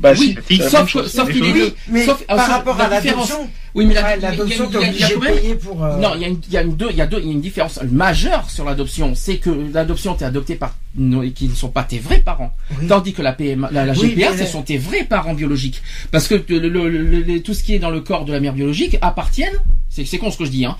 Bah 0.00 0.12
Oui, 0.18 0.36
si, 0.48 0.56
la 0.58 0.68
sauf, 0.68 0.88
chose. 0.88 1.10
sauf 1.12 1.30
qu'il 1.30 1.44
est 1.44 1.52
deux. 1.52 1.74
Mais 1.88 2.04
sauf, 2.04 2.24
par 2.26 2.38
sauf 2.38 2.48
rapport 2.48 2.76
la 2.78 2.84
à 2.84 2.88
l'adoption, 2.90 3.48
Oui, 3.76 3.86
mais 3.86 3.94
la- 3.94 4.16
l'adoption, 4.16 4.68
il 4.70 4.76
y 4.76 4.78
t'es 4.78 4.84
a- 4.84 4.90
il 4.90 4.98
y 5.00 5.04
a 5.04 5.10
quand 5.10 5.20
même- 5.20 5.58
pour. 5.58 5.84
euh, 5.84 5.96
Non, 5.98 6.10
il 6.16 6.20
y 6.20 6.24
a 6.24 6.28
une, 6.28 6.40
il 6.48 6.52
y 6.52 6.56
a 6.56 6.62
une 6.62 6.74
deux, 6.76 6.88
il 6.90 6.96
y 6.96 7.00
a 7.00 7.06
deux, 7.06 7.18
il 7.20 7.26
y 7.26 7.28
a 7.28 7.32
une 7.32 7.40
différence 7.40 7.78
majeure 7.90 8.50
sur 8.50 8.64
l'adoption. 8.64 9.14
C'est 9.14 9.36
que 9.36 9.50
l'adoption 9.72 10.14
t'es 10.14 10.24
adopté 10.24 10.56
par 10.56 10.74
et 11.24 11.30
qui 11.32 11.48
ne 11.48 11.54
sont 11.54 11.68
pas 11.70 11.82
tes 11.84 11.98
vrais 11.98 12.18
parents, 12.20 12.52
Oui. 12.80 12.86
tandis 12.88 13.12
que 13.12 13.22
la 13.22 13.32
PMA, 13.32 13.68
la, 13.72 13.84
la 13.84 13.92
Oui, 13.94 14.10
GPA, 14.14 14.30
mais- 14.32 14.44
ce 14.44 14.50
sont 14.50 14.62
tes 14.62 14.78
vrais 14.78 15.04
parents 15.04 15.34
biologiques. 15.34 15.82
Parce 16.12 16.28
que 16.28 16.34
le- 16.48 16.68
le- 16.68 16.88
le- 16.88 17.40
tout 17.42 17.52
ce 17.54 17.62
qui 17.64 17.74
est 17.74 17.78
dans 17.80 17.90
le 17.90 18.00
corps 18.00 18.24
de 18.24 18.32
la 18.32 18.40
mère 18.40 18.52
biologique 18.52 18.96
appartiennent. 19.00 19.58
C'est 19.90 20.18
con 20.18 20.30
ce 20.32 20.38
que 20.38 20.44
je 20.44 20.50
dis, 20.50 20.64
hein. 20.66 20.76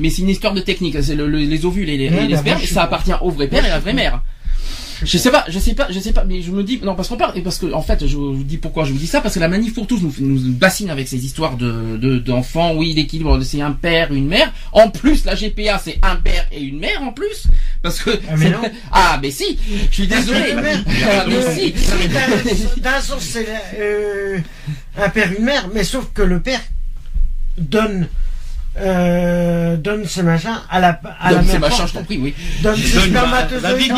Mais 0.00 0.08
c'est 0.10 0.22
une 0.22 0.28
histoire 0.28 0.54
de 0.54 0.60
technique. 0.60 0.96
C'est 1.02 1.14
le- 1.16 1.26
le- 1.28 1.38
les 1.38 1.64
ovules 1.64 1.88
et 1.90 1.96
les, 1.96 2.10
Ouais, 2.10 2.24
et 2.24 2.26
les 2.28 2.34
bah, 2.34 2.40
spermes, 2.40 2.62
ça 2.62 2.82
appartient 2.84 3.12
au 3.20 3.30
vrai 3.30 3.48
père 3.48 3.64
et 3.64 3.68
à 3.68 3.74
la 3.74 3.78
vraie 3.80 3.92
mère. 3.92 4.22
Je 5.04 5.18
sais 5.18 5.30
pas, 5.30 5.44
je 5.48 5.58
sais 5.58 5.74
pas, 5.74 5.88
je 5.90 5.98
sais 5.98 6.12
pas, 6.12 6.24
mais 6.24 6.42
je 6.42 6.50
me 6.50 6.62
dis 6.62 6.80
non 6.82 6.94
parce 6.94 7.08
qu'on 7.08 7.16
parle 7.16 7.36
et 7.36 7.42
parce 7.42 7.58
que 7.58 7.72
en 7.72 7.82
fait 7.82 8.06
je 8.06 8.16
vous 8.16 8.42
dis 8.44 8.56
pourquoi 8.58 8.84
je 8.84 8.92
vous 8.92 8.98
dis 8.98 9.06
ça 9.06 9.20
parce 9.20 9.34
que 9.34 9.40
la 9.40 9.48
manif 9.48 9.74
pour 9.74 9.86
tous 9.86 10.00
nous, 10.00 10.12
nous 10.20 10.52
bassine 10.52 10.90
avec 10.90 11.08
ces 11.08 11.24
histoires 11.24 11.56
de 11.56 11.96
de- 11.96 12.18
d'enfants, 12.18 12.74
oui 12.74 12.92
l'équilibre 12.94 13.40
c'est 13.42 13.60
un 13.60 13.72
père 13.72 14.12
une 14.12 14.26
mère, 14.28 14.52
en 14.72 14.90
plus 14.90 15.24
la 15.24 15.34
GPA 15.34 15.78
c'est 15.78 15.98
un 16.02 16.16
père 16.16 16.46
et 16.52 16.60
une 16.62 16.78
mère 16.78 17.02
en 17.02 17.12
plus. 17.12 17.46
Parce 17.82 17.98
que 18.00 18.10
Ah, 18.30 18.34
mais 18.36 18.50
non. 18.50 18.62
ah 18.92 19.18
mais 19.20 19.30
si, 19.30 19.58
je 19.90 19.94
suis 19.94 20.06
désolé, 20.06 20.52
Ah, 20.56 21.24
mais 21.28 21.34
Euh, 21.34 21.54
si, 21.56 21.72
d'un- 22.08 22.90
D'un 22.90 23.00
sens, 23.00 23.20
c'est 23.22 23.46
euh, 23.78 24.38
un 24.96 25.08
père, 25.08 25.30
une 25.36 25.44
mère, 25.44 25.68
mais 25.74 25.82
sauf 25.84 26.06
que 26.14 26.22
le 26.22 26.40
père 26.40 26.60
donne, 27.58 28.06
euh, 28.78 29.76
donne 29.76 30.06
ses 30.06 30.22
machins 30.22 30.58
à 30.70 30.80
la, 30.80 30.98
à 31.20 31.30
la 31.30 31.36
Donc, 31.38 31.46
c'est 31.46 31.52
mère. 31.52 31.60
machin, 31.60 31.76
porte. 31.78 31.88
je 31.88 31.94
t'en 31.94 32.04
prie, 32.04 32.18
oui. 32.18 32.34
Donne 32.62 32.76
ses 32.76 32.94
Donne- 32.94 33.10
bah, 33.12 33.20
spermatozoïdes. 33.20 33.92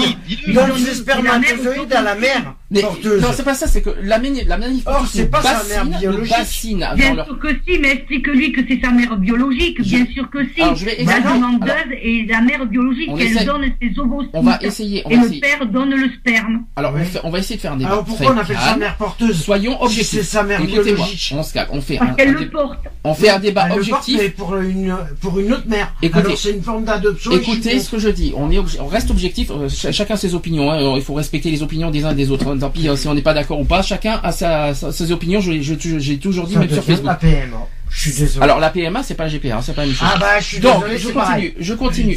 Donne 0.48 0.54
Donne- 0.54 0.78
c'est 0.84 0.94
spermatozoïdes 0.94 1.90
la 1.92 1.98
à 1.98 2.02
la 2.02 2.14
mère 2.16 2.54
Mais, 2.74 2.80
porteuse. 2.82 3.22
non, 3.22 3.28
c'est 3.34 3.42
pas 3.44 3.54
ça, 3.54 3.66
c'est 3.66 3.82
que 3.82 3.90
la, 4.02 4.18
mani- 4.18 4.44
la 4.44 4.56
manif 4.58 4.82
Or, 4.86 5.06
c'est 5.10 5.30
pas 5.30 5.40
sa 5.42 5.64
mère 5.84 5.98
biologique. 5.98 6.30
bassine 6.36 6.86
Bien 6.96 7.14
leur 7.14 7.26
sûr 7.26 7.38
que 7.38 7.48
si, 7.66 7.78
mais 7.78 7.92
explique-lui 7.92 8.52
que 8.52 8.60
c'est 8.68 8.80
sa 8.82 8.90
mère 8.90 9.16
biologique, 9.16 9.80
bien 9.80 10.06
sûr 10.12 10.28
que 10.30 10.38
si. 10.54 10.60
Alors, 10.62 10.76
je 10.76 10.84
vais 10.84 10.96
la 11.04 11.20
demandeuse 11.20 11.70
Alors, 11.70 11.84
et 12.02 12.26
la 12.28 12.40
mère 12.40 12.66
biologique, 12.66 13.08
on 13.10 13.16
elle 13.16 13.26
essaie- 13.28 13.44
donne 13.44 13.64
ses 13.80 13.98
ovocytes. 13.98 14.30
on 14.34 14.42
va 14.42 14.58
essayer, 14.62 15.02
on 15.04 15.10
et 15.10 15.14
va 15.16 15.20
le 15.20 15.26
essayer. 15.26 15.40
père 15.40 15.66
donne 15.66 15.90
le 15.94 16.08
sperme. 16.10 16.64
Alors 16.76 16.92
on, 16.92 16.94
Ouais. 16.96 17.04
fait- 17.04 17.20
on 17.24 17.30
va 17.30 17.38
essayer 17.38 17.56
de 17.56 17.60
faire 17.60 17.72
un 17.72 17.76
débat. 17.76 17.90
Alors 17.92 18.04
pourquoi 18.04 18.32
on 18.34 18.38
appelle 18.38 18.56
ça 18.56 18.62
calme. 18.68 18.80
mère 18.80 18.96
porteuse 18.96 19.42
Soyons 19.42 19.76
Si 19.78 19.84
objectifs. 19.84 20.08
c'est 20.08 20.22
sa 20.22 20.42
mère 20.42 20.62
biologique. 20.64 21.32
on 21.36 21.42
se 21.42 21.52
calme, 21.52 21.68
on 21.72 21.80
fait 21.80 21.96
Parce 21.98 22.10
un, 22.20 22.24
le 22.32 22.48
porte. 22.50 22.78
on 23.04 23.14
fait 23.14 23.28
un 23.30 23.38
débat 23.38 23.62
Elle 23.70 23.78
le 23.78 23.84
porte, 23.84 23.92
objectif. 24.02 24.18
mais 24.20 24.28
pour 24.30 24.56
une, 24.56 24.96
pour 25.20 25.38
une 25.38 25.52
autre 25.52 25.68
mère. 25.68 25.92
Écoutez. 26.02 26.24
Alors 26.24 26.38
c'est 26.38 26.50
une 26.52 26.62
forme 26.62 26.84
d'adoption. 26.84 27.30
Écoutez 27.32 27.78
ce 27.80 27.90
que 27.90 27.98
je 27.98 28.08
dis. 28.08 28.32
On 28.36 28.50
est, 28.50 28.58
reste 28.90 29.10
objectif. 29.10 29.50
euh, 29.50 29.68
ch- 29.68 29.94
chacun 29.94 30.16
ses 30.16 30.34
opinions. 30.34 30.70
hein. 30.70 30.94
Il 30.96 31.02
faut 31.02 31.14
respecter 31.14 31.50
les 31.50 31.62
opinions 31.62 31.90
des 31.90 32.04
uns 32.04 32.10
et 32.12 32.14
des 32.14 32.30
autres. 32.30 32.54
Hein. 32.64 32.68
Tant 32.68 32.70
pis 32.70 32.88
hein, 32.88 32.96
si 32.96 33.06
on 33.08 33.14
n'est 33.14 33.22
pas 33.22 33.34
d'accord 33.34 33.60
ou 33.60 33.64
pas. 33.64 33.82
Chacun 33.82 34.20
a 34.22 34.32
sa, 34.32 34.74
sa- 34.74 34.92
ses 34.92 35.12
opinions. 35.12 35.40
Je, 35.40 35.60
je- 35.60 35.74
je- 35.78 35.98
j'ai 35.98 36.18
toujours 36.18 36.46
dit 36.46 36.54
Ça 36.54 36.60
même 36.60 36.70
sur 36.70 36.82
Facebook. 36.84 37.06
la 37.06 37.14
PMA. 37.14 37.68
Je 37.90 38.00
suis 38.10 38.20
désolé. 38.20 38.42
Alors 38.42 38.58
la 38.58 38.70
PMA 38.70 39.02
c'est 39.04 39.14
pas 39.14 39.24
la 39.24 39.30
GPA, 39.30 39.56
hein, 39.56 39.60
c'est 39.62 39.74
pas 39.74 39.82
la 39.82 39.86
même 39.86 39.96
chose. 39.96 40.08
ah 40.12 40.18
bah 40.18 40.40
je 40.40 40.44
suis 40.44 40.58
Donc, 40.58 40.82
désolé, 40.82 40.98
je 40.98 41.08
continue, 41.10 41.54
je 41.60 41.74
continue, 41.74 42.16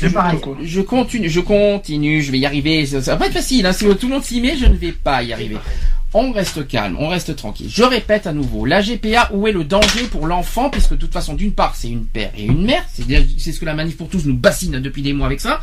je, 0.64 0.82
continue, 0.82 1.30
je 1.30 1.40
continue, 1.40 2.22
je 2.24 2.32
vais 2.32 2.40
y 2.40 2.46
arriver. 2.48 2.86
Ça, 2.88 3.02
ça 3.04 3.12
va 3.12 3.18
pas 3.18 3.28
être 3.28 3.34
facile, 3.34 3.64
hein. 3.66 3.74
si 3.74 3.86
tout 3.86 4.08
le 4.08 4.14
monde 4.14 4.24
s'y 4.24 4.42
met, 4.42 4.58
je 4.58 4.66
ne 4.66 4.74
vais 4.76 4.92
pas 4.92 5.22
y 5.22 5.34
arriver. 5.34 5.58
On 6.14 6.32
reste 6.32 6.68
calme, 6.68 6.96
on 7.00 7.10
reste 7.10 7.36
tranquille. 7.36 7.68
Je 7.70 7.84
répète 7.84 8.26
à 8.26 8.34
nouveau, 8.34 8.66
la 8.66 8.82
GPA, 8.82 9.30
où 9.34 9.46
est 9.48 9.52
le 9.52 9.66
danger 9.66 10.04
pour 10.10 10.26
l'enfant? 10.26 10.70
Puisque 10.72 10.92
de 10.92 10.96
toute 10.96 11.14
façon, 11.14 11.36
d'une 11.36 11.52
part, 11.52 11.76
c'est 11.76 11.90
une 11.90 12.06
père 12.06 12.32
et 12.36 12.46
une 12.46 12.64
mère, 12.66 12.84
c'est 12.96 13.52
ce 13.52 13.60
que 13.60 13.66
la 13.66 13.76
manif 13.76 13.98
pour 13.98 14.08
tous 14.10 14.26
nous 14.26 14.34
bassine 14.36 14.80
depuis 14.80 15.04
des 15.04 15.14
mois 15.14 15.28
avec 15.28 15.42
ça. 15.42 15.60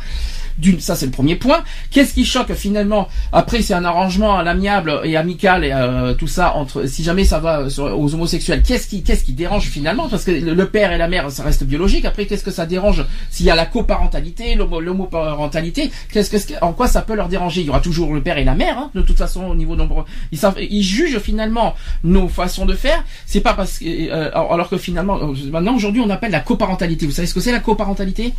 D'une, 0.57 0.79
ça 0.79 0.95
c'est 0.95 1.05
le 1.05 1.11
premier 1.11 1.35
point. 1.35 1.63
Qu'est-ce 1.91 2.13
qui 2.13 2.23
choque 2.25 2.53
finalement 2.53 3.09
Après, 3.33 3.61
c'est 3.61 3.73
un 3.73 3.83
arrangement 3.83 4.37
à 4.37 4.43
l'amiable 4.43 5.01
et 5.03 5.17
amical 5.17 5.65
et 5.65 5.71
euh, 5.73 6.13
tout 6.13 6.27
ça 6.27 6.55
entre. 6.55 6.85
Si 6.87 7.03
jamais 7.03 7.25
ça 7.25 7.39
va 7.39 7.69
sur- 7.69 7.99
aux 7.99 8.13
homosexuels, 8.13 8.63
qu'est-ce 8.63 8.87
qui, 8.87 9.03
qu'est-ce 9.03 9.25
qui 9.25 9.33
dérange 9.33 9.65
finalement? 9.65 10.07
Parce 10.07 10.23
que 10.23 10.31
le, 10.31 10.65
père 10.69 10.93
et 10.93 10.97
la 10.97 11.07
mère, 11.09 11.29
ça 11.29 11.43
reste 11.43 11.65
biologique. 11.65 12.05
Après, 12.05 12.25
qu'est-ce 12.25 12.43
que 12.43 12.51
ça 12.51 12.65
dérange 12.65 13.03
s'il 13.29 13.45
y 13.45 13.49
a 13.49 13.55
la 13.55 13.65
coparentalité, 13.65 14.55
l'homo- 14.55 14.79
l'homoparentalité? 14.79 15.91
Qu'est-ce 16.11 16.29
que, 16.31 16.53
en 16.63 16.71
quoi 16.73 16.87
ça 16.87 17.01
peut 17.01 17.15
leur 17.15 17.27
déranger? 17.27 17.61
Il 17.61 17.67
y 17.67 17.69
aura 17.69 17.81
toujours 17.81 18.13
le 18.13 18.21
père 18.21 18.37
et 18.37 18.43
la 18.45 18.55
mère, 18.55 18.77
hein, 18.77 18.91
de 18.95 19.01
toute 19.01 19.17
façon 19.17 19.43
au 19.45 19.55
niveau 19.55 19.75
nombre. 19.75 20.05
Ils 20.31 20.39
ils 20.69 20.83
jugent 20.83 21.19
finalement 21.19 21.75
nos 22.03 22.27
façons 22.29 22.65
de 22.65 22.75
faire. 22.75 23.03
C'est 23.25 23.41
pas 23.41 23.53
parce 23.53 23.79
que, 23.79 23.85
euh, 23.85 24.31
alors 24.33 24.69
que 24.69 24.77
finalement, 24.77 25.17
euh, 25.21 25.33
maintenant 25.51 25.75
aujourd'hui, 25.75 26.01
on 26.01 26.09
appelle 26.09 26.31
la 26.31 26.39
coparentalité. 26.39 27.05
Vous 27.05 27.11
savez 27.11 27.27
ce 27.27 27.33
que 27.33 27.39
c'est 27.41 27.51
la 27.51 27.59
coparentalité? 27.59 28.33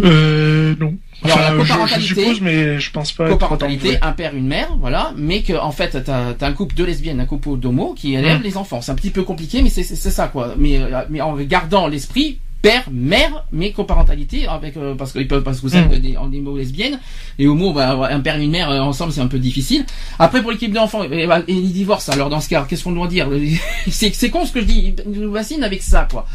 Euh, 0.00 0.74
non. 0.80 0.94
Alors, 1.24 1.38
la 1.38 1.54
Enfin, 1.62 1.86
je- 2.00 2.00
suppose, 2.06 2.40
mais 2.40 2.80
je 2.80 2.90
pense 2.90 3.12
pas. 3.12 3.28
coparentalité, 3.28 3.96
un 4.02 4.10
père, 4.12 4.34
une 4.34 4.48
mère, 4.48 4.76
voilà, 4.80 5.12
mais 5.16 5.42
que 5.42 5.52
en 5.52 5.70
fait 5.70 6.02
t'as 6.02 6.32
as 6.40 6.46
un 6.46 6.52
couple 6.52 6.74
de 6.74 6.82
lesbiennes, 6.84 7.20
un 7.20 7.26
couple 7.26 7.56
d'homo 7.58 7.94
qui 7.96 8.14
élève 8.14 8.40
Mm. 8.40 8.42
les 8.42 8.56
enfants. 8.56 8.80
C'est 8.80 8.90
un 8.90 8.96
petit 8.96 9.10
peu 9.10 9.22
compliqué, 9.22 9.62
mais 9.62 9.70
c'est 9.70 9.84
ça 9.84 10.26
quoi. 10.28 10.54
Mais 10.58 10.78
euh, 10.78 11.02
mais 11.10 11.20
en 11.20 11.36
gardant 11.36 11.86
l'esprit 11.86 12.38
père, 12.62 12.84
mère, 12.92 13.44
mais 13.52 13.72
coparentalité 13.72 14.46
avec 14.46 14.76
euh, 14.76 14.94
parce 14.94 15.12
qu'ils 15.12 15.26
peuvent 15.28 15.42
parce 15.42 15.58
que 15.58 15.62
vous 15.62 15.76
êtes 15.76 15.90
Mm. 15.90 15.98
des, 15.98 16.16
en 16.16 16.32
homo 16.32 16.56
lesbiennes 16.56 17.00
et 17.38 17.48
homo, 17.48 17.72
bah, 17.72 18.08
un 18.10 18.20
père 18.20 18.38
et 18.38 18.44
une 18.44 18.52
mère 18.52 18.70
euh, 18.70 18.78
ensemble 18.80 19.12
c'est 19.12 19.20
un 19.20 19.26
peu 19.26 19.40
difficile. 19.40 19.84
Après 20.20 20.40
pour 20.42 20.52
l'équipe 20.52 20.72
d'enfants 20.72 21.02
et, 21.02 21.26
bah, 21.26 21.40
et 21.48 21.54
les 21.54 21.60
divorces, 21.68 22.08
alors 22.08 22.30
dans 22.30 22.40
ce 22.40 22.48
cas, 22.48 22.64
qu'est-ce 22.68 22.84
qu'on 22.84 22.92
doit 22.92 23.08
dire? 23.08 23.28
C'est 23.90 24.14
c'est 24.14 24.30
con 24.30 24.46
ce 24.46 24.52
que 24.52 24.60
je 24.60 24.64
dis. 24.66 24.94
Ils 25.12 25.20
nous 25.20 25.32
vaccinent 25.32 25.64
avec 25.64 25.82
ça 25.82 26.06
quoi. 26.10 26.26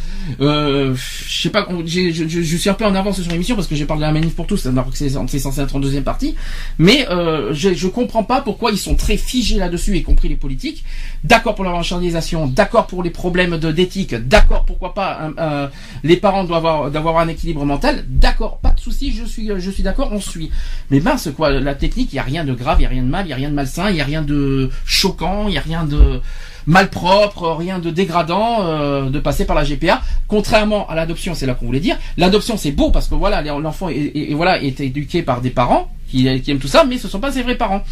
Euh, 0.41 0.93
je 0.95 1.41
sais 1.43 1.49
pas, 1.49 1.65
je, 1.85 2.11
je, 2.11 2.27
je 2.41 2.57
suis 2.57 2.69
un 2.69 2.73
peu 2.73 2.85
en 2.85 2.93
avance 2.93 3.21
sur 3.21 3.31
l'émission 3.31 3.55
parce 3.55 3.67
que 3.67 3.75
j'ai 3.75 3.85
parlé 3.85 4.01
de 4.01 4.07
la 4.07 4.11
manif 4.11 4.35
pour 4.35 4.47
tous, 4.47 4.65
alors 4.65 4.91
que 4.91 4.97
c'est 4.97 5.09
c'est 5.27 5.39
censé 5.39 5.61
être 5.61 5.75
en 5.75 5.79
deuxième 5.79 6.03
partie. 6.03 6.35
Mais 6.77 7.07
euh, 7.09 7.53
je, 7.53 7.73
je 7.73 7.87
comprends 7.87 8.23
pas 8.23 8.41
pourquoi 8.41 8.71
ils 8.71 8.77
sont 8.77 8.95
très 8.95 9.15
figés 9.17 9.57
là-dessus, 9.57 9.95
y 9.95 10.03
compris 10.03 10.27
les 10.27 10.35
politiques. 10.35 10.83
D'accord 11.23 11.55
pour 11.55 11.63
la 11.63 11.71
marchandisation, 11.71 12.47
d'accord 12.47 12.87
pour 12.87 13.01
les 13.01 13.09
problèmes 13.11 13.57
de 13.57 13.71
d'éthique, 13.71 14.13
d'accord 14.15 14.65
pourquoi 14.65 14.93
pas 14.93 15.19
un- 15.37 15.69
parents 16.17 16.43
doivent 16.43 16.65
avoir 16.65 16.91
d'avoir 16.91 17.19
un 17.19 17.27
équilibre 17.27 17.65
mental, 17.65 18.05
d'accord, 18.07 18.57
pas 18.57 18.71
de 18.71 18.79
souci, 18.79 19.11
je 19.11 19.23
suis 19.23 19.49
je 19.57 19.71
suis 19.71 19.83
d'accord, 19.83 20.09
on 20.11 20.19
suit. 20.19 20.51
Mais 20.91 20.99
mince 20.99 21.29
quoi, 21.35 21.51
la 21.51 21.75
technique, 21.75 22.13
il 22.13 22.17
y 22.17 22.19
a 22.19 22.23
rien 22.23 22.43
de 22.43 22.53
grave, 22.53 22.77
il 22.79 22.83
y 22.83 22.85
a 22.85 22.89
rien 22.89 23.03
de 23.03 23.09
mal, 23.09 23.25
il 23.25 23.29
y 23.29 23.33
a 23.33 23.35
rien 23.35 23.49
de 23.49 23.55
malsain, 23.55 23.89
il 23.89 23.95
y 23.95 24.01
a 24.01 24.05
rien 24.05 24.21
de 24.21 24.69
choquant, 24.85 25.47
il 25.47 25.53
y 25.53 25.57
a 25.57 25.61
rien 25.61 25.83
de 25.83 26.21
malpropre, 26.67 27.55
rien 27.57 27.79
de 27.79 27.89
dégradant 27.89 28.57
euh, 28.61 29.09
de 29.09 29.19
passer 29.19 29.45
par 29.45 29.55
la 29.55 29.63
GPA. 29.63 30.01
Contrairement 30.27 30.87
à 30.89 30.95
l'adoption, 30.95 31.33
c'est 31.33 31.45
là 31.45 31.55
qu'on 31.55 31.65
voulait 31.65 31.79
dire. 31.79 31.97
L'adoption, 32.17 32.57
c'est 32.57 32.71
beau 32.71 32.91
parce 32.91 33.07
que 33.07 33.15
voilà, 33.15 33.41
l'enfant 33.41 33.89
est, 33.89 34.79
éduqué 34.79 35.23
par 35.23 35.41
des 35.41 35.49
parents 35.49 35.89
qui, 36.09 36.41
qui 36.41 36.51
aiment 36.51 36.59
tout 36.59 36.67
ça, 36.67 36.83
mais 36.83 36.97
ce 36.97 37.07
sont 37.07 37.19
pas 37.19 37.31
ses 37.31 37.41
vrais 37.41 37.55
parents. 37.55 37.83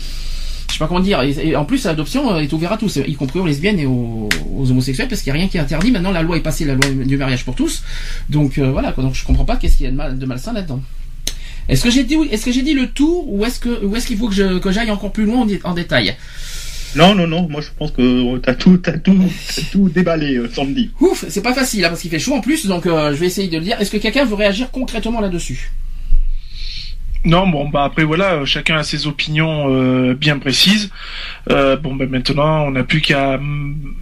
Je 0.76 0.80
sais 0.80 0.84
pas 0.84 0.89
comment 0.89 0.99
dire. 0.99 1.21
Et, 1.21 1.32
et 1.47 1.55
en 1.55 1.63
plus, 1.63 1.86
l'adoption 1.86 2.34
euh, 2.34 2.39
est 2.39 2.51
ouverte 2.51 2.73
à 2.73 2.78
tous, 2.78 2.97
y 2.97 3.13
compris 3.13 3.39
aux 3.39 3.45
lesbiennes 3.45 3.80
et 3.80 3.86
aux, 3.86 4.28
aux 4.57 4.69
homosexuels, 4.71 5.07
parce 5.07 5.21
qu'il 5.21 5.32
n'y 5.32 5.38
a 5.38 5.39
rien 5.39 5.47
qui 5.47 5.55
est 5.55 5.61
interdit. 5.61 5.89
Maintenant, 5.89 6.11
la 6.11 6.21
loi 6.21 6.36
est 6.36 6.41
passée, 6.41 6.65
la 6.65 6.73
loi 6.73 6.84
du 6.89 7.15
mariage 7.15 7.45
pour 7.45 7.55
tous. 7.55 7.82
Donc 8.30 8.57
euh, 8.57 8.71
voilà. 8.71 8.91
quoi. 8.91 9.01
Donc 9.01 9.15
je 9.15 9.23
comprends 9.23 9.45
pas 9.45 9.55
qu'est-ce 9.55 9.78
qu'il 9.78 9.86
y 9.86 9.88
a 9.88 9.91
de, 9.93 9.95
mal, 9.95 10.19
de 10.19 10.26
malsain 10.26 10.51
là-dedans. 10.51 10.82
Est-ce 11.69 11.82
que 11.82 11.89
j'ai 11.89 12.03
dit, 12.03 12.17
est-ce 12.30 12.43
que 12.43 12.51
j'ai 12.51 12.61
dit 12.61 12.73
le 12.73 12.88
tour, 12.88 13.23
ou 13.32 13.45
est-ce 13.45 13.57
que, 13.61 13.86
ou 13.86 13.95
est-ce 13.95 14.05
qu'il 14.05 14.17
faut 14.17 14.28
que 14.28 14.36
je- 14.36 14.57
que 14.59 14.69
j'aille 14.69 14.91
encore 14.91 15.13
plus 15.13 15.23
loin 15.23 15.43
en, 15.43 15.45
dé- 15.45 15.61
en 15.63 15.73
détail? 15.73 16.13
Non, 16.97 17.15
non, 17.15 17.26
non, 17.26 17.47
moi 17.49 17.61
je 17.61 17.69
pense 17.80 17.91
que 17.91 18.38
t'as 18.39 18.53
tout, 18.55 18.78
t'as 18.78 18.97
tout, 18.97 19.17
t'as 19.55 19.61
tout 19.71 19.88
déballé, 19.88 20.36
euh, 20.36 20.49
Sandy. 20.53 20.91
Ouf, 20.99 21.23
c'est 21.30 21.41
pas 21.41 21.53
facile 21.53 21.86
hein, 21.86 21.89
parce 21.89 22.01
qu'il 22.01 22.11
fait 22.11 22.19
chaud 22.19 22.34
en 22.34 22.41
plus, 22.41 22.65
donc 22.67 22.86
euh, 22.86 23.11
je 23.11 23.15
vais 23.17 23.28
essayer 23.28 23.47
de 23.47 23.57
le 23.57 23.63
dire. 23.63 23.80
Est-ce 23.80 23.91
que 23.91 23.97
quelqu'un 23.97 24.26
veut 24.26 24.36
réagir 24.36 24.71
concrètement 24.71 25.21
là-dessus? 25.21 25.71
Non, 27.26 27.47
bon, 27.47 27.67
bah 27.67 27.84
après 27.84 28.03
voilà, 28.03 28.34
euh, 28.34 28.45
chacun 28.45 28.78
a 28.78 28.84
ses 28.84 29.07
opinions 29.07 29.65
euh, 29.69 30.13
bien 30.13 30.38
précises. 30.38 30.91
Euh, 31.49 31.76
bon, 31.76 31.95
ben 31.95 32.07
maintenant, 32.07 32.65
on 32.67 32.71
n'a 32.71 32.84
plus 32.84 33.01
qu'à 33.01 33.39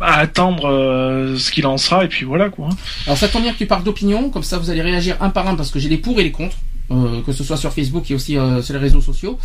à 0.02 0.20
attendre 0.20 0.70
euh, 0.70 1.38
ce 1.38 1.50
qu'il 1.52 1.66
en 1.66 1.78
sera, 1.78 2.04
et 2.04 2.10
puis 2.10 2.26
voilà 2.26 2.50
quoi. 2.50 2.68
Alors 3.06 3.18
ça 3.18 3.30
tombe 3.30 3.44
bien 3.44 3.54
que 3.54 3.58
tu 3.58 3.66
parles 3.66 3.84
d'opinion, 3.84 4.30
comme 4.30 4.44
ça 4.44 4.58
vous 4.58 4.70
allez 4.70 4.82
réagir 4.82 5.16
un 5.22 5.30
par 5.30 5.48
un 5.48 5.56
parce 5.56 5.72
que 5.72 5.80
j'ai 5.80 5.88
les 5.88 5.98
pour 5.98 6.20
et 6.20 6.24
les 6.24 6.32
contre, 6.32 6.58
euh, 6.92 7.22
que 7.26 7.32
ce 7.32 7.46
soit 7.46 7.56
sur 7.58 7.72
Facebook 7.72 8.12
et 8.12 8.16
aussi 8.16 8.38
euh, 8.38 8.62
sur 8.62 8.74
les 8.74 8.80
réseaux 8.82 9.02
sociaux. 9.02 9.40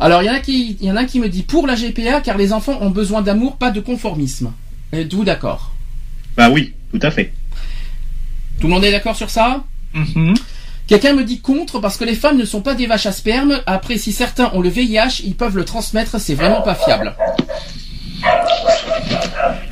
Alors 0.00 0.22
il 0.22 0.26
y 0.26 0.30
en 0.30 0.34
a 0.34 0.40
qui, 0.40 0.76
il 0.80 0.86
y 0.86 0.90
en 0.90 0.96
a 0.96 1.02
un 1.02 1.04
qui 1.06 1.20
me 1.20 1.28
dit 1.28 1.42
pour 1.42 1.66
la 1.68 1.76
GPA 1.76 2.20
car 2.20 2.36
les 2.36 2.52
enfants 2.52 2.78
ont 2.80 2.90
besoin 2.90 3.22
d'amour, 3.22 3.56
pas 3.56 3.70
de 3.70 3.80
conformisme. 3.80 4.52
Êtes-vous 4.92 5.24
d'accord? 5.24 5.72
Bah 6.36 6.50
oui, 6.50 6.74
tout 6.92 7.00
à 7.02 7.10
fait. 7.12 7.32
Tout 8.60 8.66
le 8.66 8.74
monde 8.74 8.84
est 8.84 8.90
d'accord 8.90 9.16
sur 9.16 9.30
ça? 9.30 9.64
Mhm. 9.94 10.34
Quelqu'un 10.86 11.14
me 11.14 11.24
dit 11.24 11.40
contre 11.40 11.80
parce 11.80 11.96
que 11.96 12.04
les 12.04 12.14
femmes 12.14 12.36
ne 12.38 12.44
sont 12.44 12.60
pas 12.62 12.74
des 12.74 12.86
vaches 12.86 13.06
à 13.06 13.12
sperme. 13.12 13.60
Après, 13.66 13.98
si 13.98 14.12
certains 14.12 14.50
ont 14.54 14.60
le 14.60 14.68
VIH, 14.68 15.22
ils 15.24 15.34
peuvent 15.34 15.56
le 15.56 15.64
transmettre. 15.64 16.20
C'est 16.20 16.34
vraiment 16.34 16.62
pas 16.62 16.74
fiable. 16.76 17.14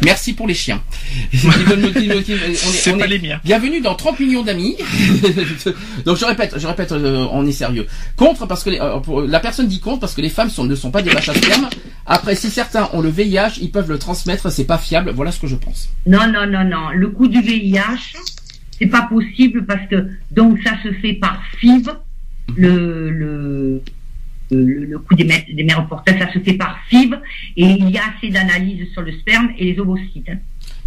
Merci 0.05 0.33
pour 0.35 0.47
les 0.49 0.55
chiens. 0.55 0.83
C'est 1.33 2.99
pas 2.99 3.05
est- 3.05 3.09
les 3.09 3.19
miens. 3.21 3.41
Bienvenue 3.45 3.81
dans 3.81 3.95
30 3.95 4.19
millions 4.21 4.43
d'amis. 4.43 4.77
Donc 6.05 6.17
je 6.17 6.25
répète, 6.25 6.55
je 6.59 6.67
répète, 6.67 6.93
euh, 6.93 7.27
on 7.31 7.47
est 7.47 7.53
sérieux. 7.53 7.87
Contre 8.17 8.47
parce 8.47 8.65
que 8.65 8.71
les- 8.71 8.81
euh, 8.81 8.99
pour- 8.99 9.23
la 9.23 9.41
personne 9.41 9.69
dit 9.69 9.81
contre 9.81 10.01
parce 10.01 10.15
que 10.15 10.21
les 10.21 10.29
femmes 10.29 10.51
sont, 10.51 10.65
ne 10.65 10.75
sont 10.75 10.91
pas 10.91 11.01
des 11.03 11.11
vaches 11.11 11.29
à 11.31 11.35
sperme. 11.35 11.69
Après, 12.07 12.35
si 12.35 12.51
certains 12.51 12.91
ont 12.93 13.01
le 13.01 13.09
VIH, 13.09 13.61
ils 13.63 13.71
peuvent 13.71 13.89
le 13.89 13.99
transmettre. 13.99 14.51
C'est 14.51 14.65
pas 14.65 14.79
fiable. 14.79 15.13
Voilà 15.15 15.31
ce 15.33 15.39
que 15.41 15.47
je 15.47 15.57
pense. 15.57 15.89
Non, 16.07 16.27
non, 16.27 16.47
non, 16.47 16.65
non. 16.65 16.89
Le 16.93 17.09
coup 17.09 17.29
du 17.29 17.41
VIH, 17.41 18.15
c'est 18.79 18.87
pas 18.87 19.03
possible 19.03 19.65
parce 19.67 19.87
que 19.89 20.09
donc 20.31 20.59
ça 20.63 20.73
se 20.83 20.93
fait 20.95 21.15
par 21.15 21.43
FIV, 21.59 21.91
le 22.57 23.11
le 23.11 23.83
le, 24.51 24.85
le 24.85 24.99
coup 24.99 25.15
des, 25.15 25.25
mères- 25.25 25.45
des 25.53 25.65
mères 25.65 25.87
porteuses, 25.89 26.19
ça 26.19 26.31
se 26.33 26.39
fait 26.39 26.53
par 26.55 26.79
FIV 26.89 27.15
et 27.57 27.65
il 27.65 27.91
y 27.91 27.99
a 27.99 28.03
assez 28.17 28.29
d'analyses 28.29 28.87
sur 28.93 29.03
le 29.03 29.13
sperme 29.13 29.51
et 29.59 29.73
les 29.73 29.81
ovocytes. 29.81 30.29
hein. 30.29 30.37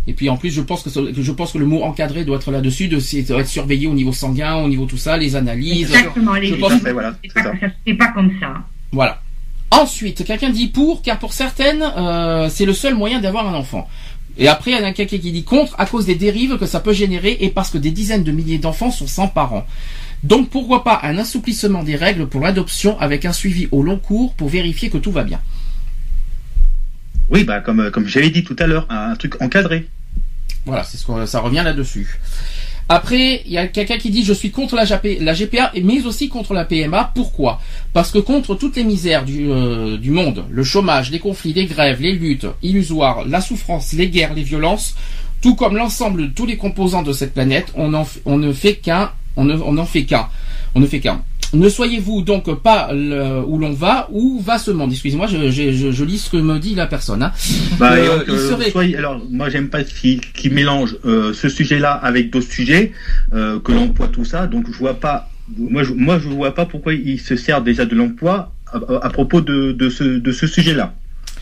Et 0.09 0.13
puis 0.13 0.29
en 0.29 0.37
plus, 0.37 0.51
je 0.51 0.61
pense 0.61 0.83
que, 0.83 0.89
je 1.21 1.31
pense 1.33 1.51
que 1.51 1.57
le 1.57 1.65
mot 1.65 1.81
encadré 1.83 2.23
doit 2.23 2.37
être 2.37 2.51
là-dessus, 2.51 2.87
de 2.87 2.99
doit 3.27 3.41
être 3.41 3.47
surveillé 3.47 3.87
au 3.87 3.93
niveau 3.93 4.13
sanguin, 4.13 4.55
au 4.57 4.69
niveau 4.69 4.85
tout 4.85 4.95
ça, 4.97 5.17
les 5.17 5.35
analyses. 5.35 5.89
Exactement. 5.91 6.35
Les 6.35 6.47
Je 6.47 6.55
pense- 6.55 6.71
à 6.71 6.79
fait, 6.79 6.93
voilà, 6.93 7.13
c'est 7.21 7.29
c'est 7.29 7.33
pas 7.33 7.43
ça. 7.43 7.49
que 7.51 7.59
ça 7.59 7.67
se 7.69 7.73
fait 7.85 7.93
pas 7.95 8.07
comme 8.13 8.31
ça. 8.39 8.53
Voilà. 8.93 9.21
Ensuite, 9.69 10.23
quelqu'un 10.23 10.49
dit 10.51 10.67
pour, 10.67 11.01
car 11.01 11.19
pour 11.19 11.33
certaines, 11.33 11.83
euh, 11.97 12.47
c'est 12.49 12.65
le 12.65 12.71
seul 12.71 12.95
moyen 12.95 13.19
d'avoir 13.19 13.49
un 13.49 13.53
enfant. 13.53 13.89
Et 14.39 14.47
après, 14.47 14.71
il 14.71 14.77
y 14.77 14.79
en 14.81 14.85
a 14.85 14.91
quelqu'un 14.93 15.17
qui 15.17 15.31
dit 15.31 15.43
contre, 15.43 15.75
à 15.79 15.85
cause 15.85 16.05
des 16.05 16.15
dérives 16.15 16.57
que 16.57 16.65
ça 16.65 16.79
peut 16.79 16.93
générer 16.93 17.37
et 17.41 17.49
parce 17.49 17.69
que 17.71 17.77
des 17.77 17.91
dizaines 17.91 18.23
de 18.23 18.31
milliers 18.31 18.59
d'enfants 18.59 18.91
sont 18.91 19.07
sans 19.07 19.27
parents. 19.27 19.65
Donc 20.23 20.49
pourquoi 20.49 20.83
pas 20.83 20.99
un 21.03 21.17
assouplissement 21.17 21.83
des 21.83 21.95
règles 21.95 22.27
pour 22.27 22.41
l'adoption 22.41 22.99
avec 22.99 23.25
un 23.25 23.33
suivi 23.33 23.67
au 23.71 23.81
long 23.83 23.97
cours 23.97 24.33
pour 24.35 24.49
vérifier 24.49 24.89
que 24.89 24.97
tout 24.97 25.11
va 25.11 25.23
bien? 25.23 25.39
Oui, 27.29 27.43
bah 27.43 27.59
comme 27.61 27.81
euh, 27.81 27.91
comme 27.91 28.07
j'avais 28.07 28.29
dit 28.29 28.43
tout 28.43 28.55
à 28.59 28.67
l'heure, 28.67 28.85
un, 28.89 29.11
un 29.11 29.15
truc 29.15 29.41
encadré. 29.41 29.87
Voilà, 30.65 30.83
c'est 30.83 30.97
ce 30.97 31.05
qu'on- 31.05 31.25
ça 31.25 31.39
revient 31.41 31.61
là-dessus. 31.63 32.19
Après, 32.89 33.41
il 33.45 33.51
y 33.51 33.57
a 33.57 33.67
quelqu'un 33.67 33.97
qui 33.97 34.09
dit 34.09 34.23
je 34.23 34.33
suis 34.33 34.51
contre 34.51 34.75
la, 34.75 34.85
GPA, 34.85 35.71
mais 35.83 36.05
aussi 36.05 36.29
contre 36.29 36.53
la 36.53 36.63
PMA. 36.63 37.11
Pourquoi? 37.13 37.59
Parce 37.91 38.11
que 38.11 38.19
contre 38.19 38.55
toutes 38.55 38.77
les 38.77 38.85
misères 38.85 39.25
du, 39.25 39.51
euh, 39.51 39.97
du 39.97 40.11
monde, 40.11 40.45
le 40.49 40.63
chômage, 40.63 41.11
les 41.11 41.19
conflits, 41.19 41.53
les 41.53 41.65
grèves, 41.65 42.01
les 42.01 42.13
luttes 42.13 42.47
illusoires, 42.63 43.25
la 43.27 43.41
souffrance, 43.41 43.91
les 43.93 44.09
guerres, 44.09 44.33
les 44.33 44.43
violences, 44.43 44.95
tout 45.41 45.55
comme 45.55 45.75
l'ensemble 45.75 46.21
de 46.21 46.27
tous 46.27 46.45
les 46.45 46.55
composants 46.55 47.03
de 47.03 47.11
cette 47.11 47.33
planète, 47.33 47.73
on, 47.75 47.93
en 47.93 48.37
ne 48.37 48.53
fait 48.53 48.75
qu'un, 48.75 49.11
on 49.35 49.49
on 49.49 49.85
fait 49.85 50.05
qu'un, 50.05 50.29
on 50.73 50.79
ne 50.79 50.87
fait 50.87 50.99
qu'un. 51.01 51.21
Ne 51.53 51.69
soyez-vous 51.69 52.23
donc 52.23 52.53
pas 52.61 52.89
le- 52.93 53.41
où 53.45 53.57
l'on 53.57 53.71
va, 53.71 54.07
où 54.11 54.39
va 54.41 54.57
ce 54.59 54.71
monde? 54.71 54.91
Excusez-moi, 54.91 55.27
je, 55.27 55.49
je, 55.49 55.71
je, 55.71 55.91
je 55.91 56.03
lis 56.03 56.17
ce 56.17 56.29
que 56.29 56.37
me 56.37 56.59
dit 56.59 56.75
la 56.75 56.87
personne. 56.87 57.23
Hein. 57.23 57.31
Bah, 57.79 57.93
Euh, 57.93 58.23
il 58.27 58.33
euh, 58.33 58.49
serait- 58.49 58.71
soyez- 58.71 58.97
alors, 58.97 59.21
moi, 59.31 59.49
j'aime 59.49 59.69
pas 59.69 59.83
qu'ils 59.83 60.19
mélangent 60.51 60.97
euh, 61.05 61.33
ce 61.33 61.47
sujet-là 61.47 61.91
avec 61.93 62.31
d'autres 62.31 62.51
sujets, 62.51 62.91
euh, 63.33 63.59
que 63.59 63.71
l'emploi, 63.71 64.07
tout 64.09 64.25
ça. 64.25 64.45
Donc, 64.47 64.65
je 64.71 64.77
vois 64.77 64.95
pas. 64.99 65.29
Moi, 65.57 65.83
je, 65.83 65.93
moi, 65.93 66.19
je 66.19 66.27
vois 66.27 66.53
pas 66.53 66.65
pourquoi 66.65 66.93
ils 66.93 67.19
se 67.19 67.37
servent 67.37 67.63
déjà 67.63 67.85
de 67.85 67.95
l'emploi 67.95 68.51
à, 68.73 68.79
à 69.01 69.09
propos 69.09 69.39
de, 69.39 69.71
de 69.71 69.89
ce, 69.89 70.03
de 70.03 70.31
ce 70.33 70.45
sujet-là. 70.47 70.93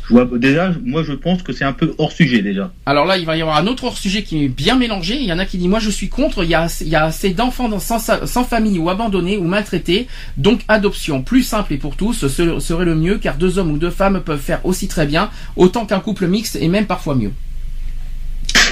Vois 0.10 0.28
déjà. 0.38 0.72
Moi, 0.84 1.04
je 1.04 1.14
pense 1.14 1.42
que 1.44 1.52
c'est 1.54 1.64
un 1.66 1.74
peu 1.74 1.94
hors 1.98 2.12
sujet 2.12 2.42
déjà. 2.42 2.72
Alors 2.86 3.06
là, 3.06 3.18
il 3.18 3.26
va 3.26 3.36
y 3.38 3.42
avoir 3.42 3.58
un 3.58 3.68
autre 3.68 3.86
hors-sujet 3.86 4.24
qui 4.24 4.44
est 4.44 4.48
bien 4.48 4.76
mélangé. 4.76 5.16
Il 5.16 5.24
y 5.26 5.34
en 5.34 5.40
a 5.40 5.46
qui 5.46 5.58
disent, 5.58 5.68
moi 5.68 5.80
je 5.80 5.90
suis 5.90 6.10
contre, 6.10 6.44
il 6.44 6.50
y 6.50 6.56
a, 6.56 6.68
il 6.82 6.88
y 6.90 6.96
a 6.96 7.06
assez 7.06 7.32
d'enfants 7.32 7.80
sans, 7.80 8.00
sa- 8.00 8.28
sans 8.28 8.44
famille 8.44 8.78
ou 8.80 8.90
abandonnés 8.90 9.38
ou 9.38 9.44
maltraités. 9.46 10.08
Donc 10.38 10.62
adoption 10.68 11.22
plus 11.24 11.44
simple 11.44 11.74
et 11.74 11.78
pour 11.78 11.96
tous 11.96 12.14
ce 12.14 12.28
serait 12.60 12.86
le 12.86 12.96
mieux 12.96 13.18
car 13.18 13.38
deux 13.38 13.58
hommes 13.58 13.72
ou 13.72 13.78
deux 13.78 13.90
femmes 13.90 14.22
peuvent 14.24 14.40
faire 14.40 14.66
aussi 14.66 14.88
très 14.88 15.06
bien, 15.08 15.30
autant 15.56 15.86
qu'un 15.86 16.00
couple 16.00 16.28
mixte 16.28 16.56
et 16.62 16.68
même 16.68 16.86
parfois 16.86 17.16
mieux. 17.16 17.32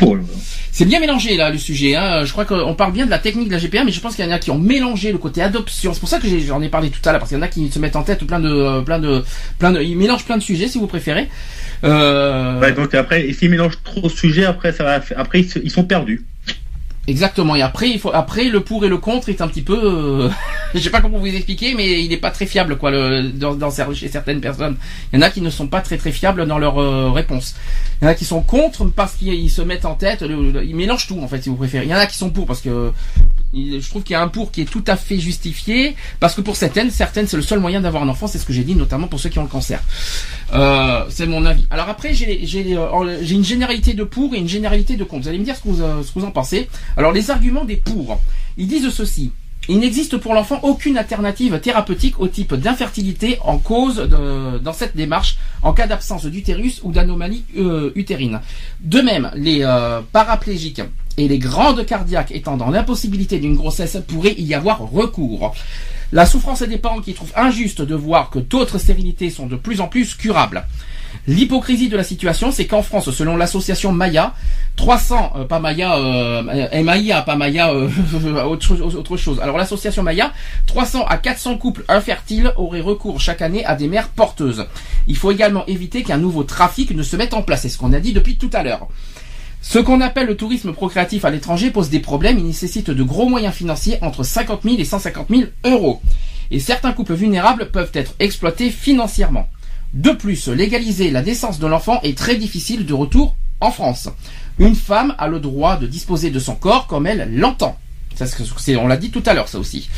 Oh. 0.02 0.18
C'est 0.72 0.86
bien 0.86 1.00
mélangé 1.00 1.38
là 1.38 1.52
le 1.52 1.58
sujet. 1.60 1.96
Hein. 1.96 2.26
Je 2.26 2.32
crois 2.32 2.46
qu'on 2.46 2.74
parle 2.74 2.94
bien 2.94 3.06
de 3.06 3.12
la 3.12 3.20
technique 3.20 3.48
de 3.48 3.54
la 3.54 3.60
GPA, 3.60 3.84
mais 3.84 3.92
je 3.92 4.00
pense 4.00 4.16
qu'il 4.16 4.26
y 4.26 4.28
en 4.28 4.32
a 4.32 4.40
qui 4.40 4.50
ont 4.50 4.58
mélangé 4.58 5.12
le 5.12 5.20
côté 5.20 5.42
adoption. 5.42 5.94
C'est 5.94 6.00
pour 6.00 6.10
ça 6.10 6.20
que 6.20 6.28
j'en 6.40 6.62
ai 6.62 6.70
parlé 6.70 6.90
tout 6.90 7.00
à 7.08 7.12
l'heure, 7.12 7.20
parce 7.20 7.30
qu'il 7.30 7.38
y 7.38 7.40
en 7.40 7.44
a 7.44 7.48
qui 7.48 7.70
se 7.70 7.78
mettent 7.78 7.96
en 7.96 8.02
tête 8.04 8.24
plein 8.26 8.40
de, 8.40 8.82
plein 8.82 8.98
de, 8.98 9.24
plein 9.60 9.72
de, 9.72 9.82
ils 9.82 9.96
mélangent 9.96 10.26
plein 10.26 10.38
de 10.38 10.42
sujets 10.44 10.68
si 10.68 10.80
vous 10.80 10.88
préférez. 10.88 11.30
Euh, 11.84 12.60
Ouais, 12.60 12.72
donc 12.72 12.94
après, 12.96 13.32
s'ils 13.34 13.52
mélangent 13.52 13.78
trop 13.84 14.08
de 14.08 14.14
sujets, 14.14 14.46
après, 14.46 14.72
ça 14.72 14.84
va, 14.84 15.02
après, 15.16 15.42
ils 15.42 15.72
sont 15.72 15.84
perdus. 15.84 16.24
Exactement. 17.06 17.56
Et 17.56 17.62
après, 17.62 17.90
il 17.90 18.00
faut 18.00 18.12
après 18.14 18.46
le 18.46 18.62
pour 18.62 18.86
et 18.86 18.88
le 18.88 18.98
contre 18.98 19.28
est 19.28 19.42
un 19.42 19.48
petit 19.50 19.62
peu, 19.62 19.78
euh, 19.78 20.30
je 20.74 20.80
sais 20.80 20.90
pas 20.90 21.02
comment 21.02 21.18
vous 21.18 21.28
expliquer, 21.28 21.74
mais 21.76 22.02
il 22.02 22.10
n'est 22.10 22.18
pas 22.18 22.32
très 22.32 22.46
fiable 22.46 22.78
quoi. 22.78 22.92
Le, 22.92 23.24
dans, 23.24 23.56
dans 23.56 23.72
chez 23.94 24.08
certaines 24.08 24.40
personnes, 24.40 24.78
il 25.12 25.18
y 25.18 25.20
en 25.20 25.22
a 25.22 25.30
qui 25.30 25.42
ne 25.42 25.50
sont 25.50 25.68
pas 25.68 25.82
très 25.82 25.98
très 25.98 26.12
fiables 26.12 26.46
dans 26.46 26.58
leur 26.60 26.82
euh, 26.82 27.12
réponse. 27.12 27.56
Il 28.02 28.06
y 28.06 28.08
en 28.08 28.12
a 28.12 28.16
qui 28.16 28.24
sont 28.24 28.42
contre 28.42 28.86
parce 28.86 29.16
qu'ils 29.16 29.34
ils 29.34 29.50
se 29.50 29.62
mettent 29.62 29.86
en 29.86 29.96
tête, 29.96 30.24
ils 30.24 30.76
mélangent 30.76 31.08
tout 31.08 31.20
en 31.22 31.28
fait 31.28 31.42
si 31.42 31.50
vous 31.50 31.58
préférez. 31.58 31.86
Il 31.86 31.92
y 31.92 31.96
en 31.96 31.98
a 31.98 32.08
qui 32.08 32.18
sont 32.18 32.30
pour 32.30 32.46
parce 32.46 32.62
que 32.62 32.94
je 33.54 33.90
trouve 33.90 34.04
qu'il 34.04 34.14
y 34.14 34.18
a 34.18 34.22
un 34.22 34.28
pour 34.28 34.52
qui 34.52 34.62
est 34.62 34.66
tout 34.66 34.84
à 34.88 34.96
fait 34.96 35.20
justifié 35.20 35.96
parce 36.20 36.34
que 36.34 36.42
pour 36.42 36.56
certaines, 36.56 36.90
certaines 36.90 37.28
c'est 37.28 37.38
le 37.38 37.44
seul 37.44 37.60
moyen 37.60 37.82
d'avoir 37.82 38.04
un 38.04 38.10
enfant, 38.10 38.28
c'est 38.28 38.40
ce 38.40 38.46
que 38.46 38.54
j'ai 38.54 38.64
dit 38.64 38.76
notamment 38.76 39.08
pour 39.08 39.20
ceux 39.20 39.30
qui 39.30 39.40
ont 39.40 39.44
le 39.44 39.50
cancer. 39.50 39.82
Euh, 40.54 41.06
c'est 41.10 41.28
mon 41.28 41.46
avis. 41.46 41.68
Alors 41.70 41.90
après, 41.90 42.14
j'ai 42.14 43.34
une 43.34 43.44
généralité 43.46 43.94
de 43.94 44.04
pour 44.04 44.34
et 44.34 44.40
une 44.40 44.50
généralité 44.50 44.96
de 44.96 45.04
contre. 45.04 45.24
Vous 45.24 45.30
allez 45.30 45.40
me 45.40 45.46
dire 45.46 45.56
ce 45.56 45.62
que 45.62 45.68
vous, 45.68 45.82
euh, 45.82 46.04
ce 46.04 46.12
que 46.12 46.20
vous 46.20 46.26
en 46.26 46.32
pensez. 46.32 46.68
Alors 46.98 47.12
les 47.12 47.30
arguments 47.30 47.66
des 47.66 47.78
pour, 47.78 48.20
ils 48.58 48.68
disent 48.68 48.90
ceci. 48.90 49.32
Il 49.70 49.80
n'existe 49.80 50.18
pour 50.18 50.34
l'enfant 50.34 50.60
aucune 50.64 50.98
alternative 50.98 51.58
thérapeutique 51.62 52.20
au 52.20 52.28
type 52.28 52.54
d'infertilité 52.54 53.38
en 53.46 53.58
cause 53.58 53.96
dans 53.96 54.74
cette 54.74 54.98
démarche 54.98 55.38
en 55.62 55.72
cas 55.72 55.88
d'absence 55.88 56.26
d'utérus 56.26 56.82
ou 56.84 56.92
d'anomalie 56.92 57.46
euh, 57.58 57.94
utérine. 57.96 58.42
De 58.82 59.00
même, 59.00 59.32
les 59.36 59.66
paraplégiques 60.12 60.82
et 61.18 61.28
les 61.28 61.40
grandes 61.40 61.86
cardiaques 61.86 62.32
étant 62.32 62.58
dans 62.58 62.70
l'impossibilité 62.70 63.40
d'une 63.40 63.56
grossesse 63.56 63.98
pourraient 64.08 64.36
y 64.38 64.54
avoir 64.54 64.80
recours. 64.80 65.54
La 66.12 66.26
souffrance 66.26 66.62
des 66.62 66.78
parents 66.78 67.02
qui 67.02 67.14
trouvent 67.14 67.34
injuste 67.36 67.82
de 67.82 67.96
voir 67.96 68.30
que 68.30 68.40
d'autres 68.40 68.78
stérilités 68.78 69.30
sont 69.30 69.48
de 69.48 69.56
plus 69.56 69.82
en 69.82 69.88
plus 69.88 70.16
curables. 70.16 70.64
L'hypocrisie 71.28 71.90
de 71.90 71.96
la 71.96 72.04
situation, 72.04 72.52
c'est 72.52 72.66
qu'en 72.66 72.82
France, 72.82 73.10
selon 73.12 73.38
l'association 73.38 73.92
Maya, 73.92 74.34
300, 74.76 75.34
euh, 75.36 75.46
pas 75.46 75.60
Maya, 75.60 75.96
euh, 75.96 76.84
MAIA, 76.84 77.22
pas 77.22 77.36
Maya, 77.36 77.72
euh, 77.74 77.90
autre, 78.46 78.80
autre 78.82 79.18
chose. 79.18 79.40
Alors 79.42 79.58
l'association 79.58 80.04
Maya, 80.04 80.34
300 80.68 81.06
à 81.08 81.18
400 81.18 81.58
couples 81.58 81.86
infertiles 81.88 82.52
auraient 82.58 82.82
recours 82.82 83.22
chaque 83.22 83.42
année 83.42 83.64
à 83.66 83.76
des 83.76 83.88
mères 83.88 84.10
porteuses. 84.10 84.66
Il 85.08 85.16
faut 85.16 85.32
également 85.32 85.66
éviter 85.68 86.04
qu'un 86.04 86.18
nouveau 86.18 86.44
trafic 86.44 86.92
ne 86.92 87.04
se 87.04 87.16
mette 87.16 87.34
en 87.34 87.42
place, 87.42 87.62
c'est 87.62 87.70
ce 87.70 87.78
qu'on 87.78 87.94
a 87.94 88.00
dit 88.00 88.14
depuis 88.14 88.36
tout 88.36 88.50
à 88.54 88.64
l'heure. 88.64 88.88
Ce 89.66 89.80
qu'on 89.80 90.02
appelle 90.02 90.28
le 90.28 90.36
tourisme 90.38 90.74
procréatif 90.74 91.24
à 91.24 91.30
l'étranger 91.32 91.72
pose 91.72 91.90
des 91.90 92.02
problèmes, 92.02 92.38
il 92.38 92.46
nécessite 92.46 92.90
de 92.92 93.02
gros 93.04 93.30
moyens 93.30 93.56
financiers 93.56 93.98
entre 94.02 94.24
50 94.24 94.62
000 94.64 94.76
et 94.78 94.84
150 94.86 95.28
000 95.30 95.44
euros. 95.64 96.02
Et 96.52 96.60
certains 96.60 96.92
couples 96.92 97.14
vulnérables 97.16 97.72
peuvent 97.72 97.90
être 97.94 98.14
exploités 98.20 98.70
financièrement. 98.70 99.48
De 99.94 100.12
plus, 100.12 100.50
légaliser 100.50 101.12
la 101.12 101.22
naissance 101.22 101.60
de 101.60 101.68
l'enfant 101.68 102.02
est 102.04 102.18
très 102.18 102.36
difficile 102.36 102.86
de 102.86 102.94
retour 102.94 103.36
en 103.62 103.72
France. 103.72 104.10
Une 104.60 104.76
femme 104.76 105.16
a 105.18 105.28
le 105.30 105.40
droit 105.40 105.78
de 105.78 105.88
disposer 105.88 106.30
de 106.30 106.40
son 106.40 106.56
corps 106.56 106.86
comme 106.86 107.08
elle 107.08 107.34
l'entend. 107.34 107.78
C'est- 108.16 108.76
on 108.76 108.88
l'a 108.88 108.98
dit 108.98 109.12
tout 109.12 109.24
à 109.26 109.34
l'heure, 109.34 109.48
ça 109.48 109.58
aussi. 109.60 109.90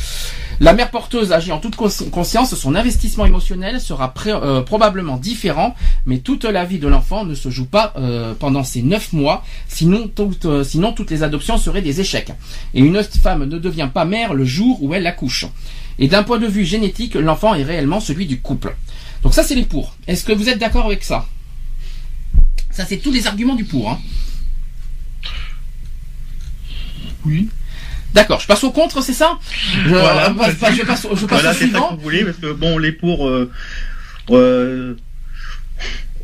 La 0.60 0.72
mère 0.72 0.90
porteuse 0.90 1.32
agit 1.32 1.52
en 1.52 1.58
toute 1.58 1.76
cons- 1.76 2.10
conscience, 2.10 2.54
son 2.54 2.74
investissement 2.74 3.26
émotionnel 3.26 3.80
sera 3.80 4.14
euh, 4.26 4.62
probablement 4.62 5.18
différent, 5.18 5.74
mais 6.06 6.18
toute 6.18 6.44
la 6.44 6.64
vie 6.64 6.78
de 6.78 6.88
l'enfant 6.88 7.24
ne 7.24 7.34
se 7.34 7.50
joue 7.50 7.66
pas 7.66 7.92
euh, 7.96 8.34
pendant 8.34 8.64
ces 8.64 8.82
neuf 8.82 9.12
mois, 9.12 9.44
euh, 9.82 10.64
sinon 10.64 10.92
toutes 10.92 11.10
les 11.10 11.22
adoptions 11.22 11.58
seraient 11.58 11.82
des 11.82 12.00
échecs. 12.00 12.32
Et 12.72 12.80
une 12.80 13.02
femme 13.02 13.44
ne 13.44 13.58
devient 13.58 13.90
pas 13.92 14.06
mère 14.06 14.32
le 14.32 14.44
jour 14.46 14.82
où 14.82 14.94
elle 14.94 15.06
accouche. 15.06 15.44
Et 15.98 16.08
d'un 16.08 16.22
point 16.22 16.38
de 16.38 16.46
vue 16.46 16.64
génétique, 16.64 17.14
l'enfant 17.14 17.54
est 17.54 17.62
réellement 17.62 18.00
celui 18.00 18.26
du 18.26 18.40
couple. 18.40 18.74
Donc 19.22 19.34
ça, 19.34 19.42
c'est 19.42 19.54
les 19.54 19.64
pour. 19.64 19.94
Est-ce 20.06 20.24
que 20.24 20.32
vous 20.32 20.48
êtes 20.48 20.58
d'accord 20.58 20.86
avec 20.86 21.04
ça? 21.04 21.26
Ça, 22.70 22.84
c'est 22.84 22.98
tous 22.98 23.12
les 23.12 23.26
arguments 23.26 23.54
du 23.54 23.64
pour. 23.64 23.90
Hein. 23.90 23.98
Oui. 27.24 27.48
D'accord, 28.14 28.40
je 28.40 28.46
passe 28.46 28.64
au 28.64 28.70
contre, 28.70 29.02
c'est 29.02 29.12
ça? 29.12 29.38
Je, 29.84 29.88
Voilà. 29.88 30.30
passe- 30.30 30.52
je 30.52 30.56
passe, 30.58 30.74
je 30.74 30.82
passe 30.82 31.06
Voilà, 31.06 31.12
au 31.12 31.16
c'est 31.16 31.28
ça 31.36 31.50
que 31.50 31.56
suivant. 31.56 31.90
vous 31.96 32.00
voulez, 32.02 32.24
parce 32.24 32.38
que 32.38 32.52
bon, 32.52 32.78
les 32.78 32.92
pour, 32.92 33.28
euh, 33.28 33.50
euh, 34.30 34.96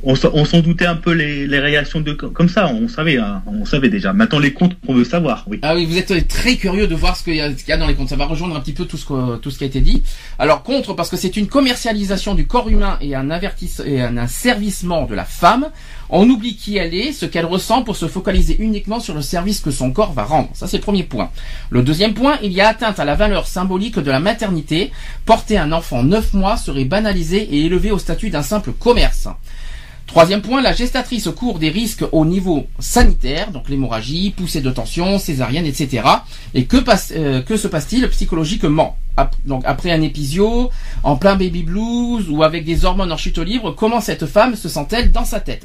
on, 0.03 0.15
s'en- 0.15 0.31
on 0.35 0.45
s'en 0.45 0.61
doutait 0.61 0.87
un 0.87 0.97
peu 0.97 1.13
les, 1.13 1.47
les 1.47 1.59
réactions 1.59 2.01
de 2.01 2.13
comme 2.13 2.49
ça, 2.49 2.69
on 2.69 2.89
savait, 2.89 3.17
hein, 3.19 3.43
on 3.47 3.65
savait 3.65 3.89
déjà. 3.89 4.13
Maintenant 4.13 4.39
les 4.39 4.53
comptes, 4.53 4.77
on 4.89 4.95
veut 4.95 5.05
savoir, 5.05 5.45
oui. 5.49 5.59
Ah 5.63 5.75
oui, 5.75 5.85
vous 5.87 5.97
êtes 5.99 6.29
très 6.29 6.57
curieux 6.57 6.87
de 6.87 6.95
voir 6.95 7.17
ce 7.17 7.25
qu'il 7.25 7.35
y, 7.35 7.39
y 7.39 7.73
a 7.73 7.77
dans 7.77 7.87
les 7.87 7.95
comptes. 7.95 8.09
Ça 8.09 8.17
va 8.17 8.27
rejoindre 8.27 8.57
un 8.57 8.61
petit 8.61 8.73
peu 8.73 8.85
tout 8.85 8.97
ce, 8.97 9.07
que- 9.07 9.37
tout 9.37 9.51
ce 9.51 9.59
qui 9.59 9.65
a 9.65 9.67
été 9.67 9.81
dit. 9.81 10.03
Alors 10.39 10.63
contre, 10.63 10.95
parce 10.95 11.09
que 11.11 11.17
c'est 11.17 11.37
une 11.37 11.47
commercialisation 11.47 12.35
du 12.35 12.47
corps 12.47 12.69
humain 12.69 12.99
et 13.01 13.15
un, 13.15 13.31
avertisse, 13.31 13.83
et 13.85 14.01
un 14.01 14.17
asservissement 14.17 15.07
de 15.07 15.15
la 15.15 15.25
femme. 15.25 15.71
On 16.15 16.29
oublie 16.29 16.57
qui 16.57 16.77
elle 16.77 16.95
est, 16.95 17.13
ce 17.13 17.25
qu'elle 17.25 17.47
ressent 17.47 17.83
pour 17.83 17.97
se 17.97 18.07
focaliser 18.07 18.57
uniquement 18.61 19.01
sur 19.01 19.15
le 19.15 19.23
service 19.23 19.61
que 19.61 19.71
son 19.71 19.93
corps 19.93 20.13
va 20.13 20.25
rendre. 20.25 20.51
Ça 20.53 20.67
c'est 20.67 20.77
le 20.77 20.83
premier 20.83 21.05
point. 21.05 21.31
Le 21.71 21.83
deuxième 21.83 22.13
point, 22.13 22.39
il 22.43 22.53
y 22.53 22.61
a 22.61 22.69
atteinte 22.69 23.01
à 23.01 23.05
la 23.07 23.15
valeur 23.15 23.47
symbolique 23.47 23.99
de 23.99 24.11
la 24.11 24.21
maternité. 24.21 24.93
Porter 25.25 25.57
un 25.57 25.73
enfant 25.73 26.03
9 26.03 26.35
mois 26.35 26.57
serait 26.59 26.85
banalisé 26.85 27.39
et 27.43 27.65
élevé 27.65 27.91
au 27.91 27.99
statut 27.99 28.29
d'un 28.29 28.43
simple 28.43 28.73
commerce. 28.73 29.29
Troisième 30.13 30.43
point, 30.43 30.61
la 30.61 30.75
gestatrice 30.75 31.27
court 31.35 31.59
des 31.59 31.71
risques 31.71 32.05
au 32.13 32.27
niveau 32.27 32.67
sanitaire, 32.79 33.51
donc 33.51 33.71
l'hémorragie, 33.71 34.35
poussée 34.37 34.61
de 34.61 34.71
tension, 34.71 35.19
césarienne, 35.19 35.65
etc. 35.65 36.03
Et 36.53 36.67
que, 36.67 36.77
passe, 36.77 37.15
euh, 37.17 37.41
que 37.41 37.57
se 37.57 37.67
passe-t-il 37.67 38.07
psychologiquement? 38.11 38.99
Donc 39.47 39.63
après 39.65 39.91
un 39.91 40.03
épisio, 40.03 40.69
en 41.03 41.17
plein 41.17 41.37
baby 41.37 41.63
blues 41.63 42.29
ou 42.29 42.43
avec 42.43 42.67
des 42.67 42.85
hormones 42.85 43.11
en 43.11 43.17
chute 43.17 43.39
libre, 43.39 43.75
comment 43.75 44.03
cette 44.03 44.27
femme 44.27 44.55
se 44.55 44.69
sent-elle 44.69 45.13
dans 45.13 45.25
sa 45.25 45.41
tête? 45.41 45.65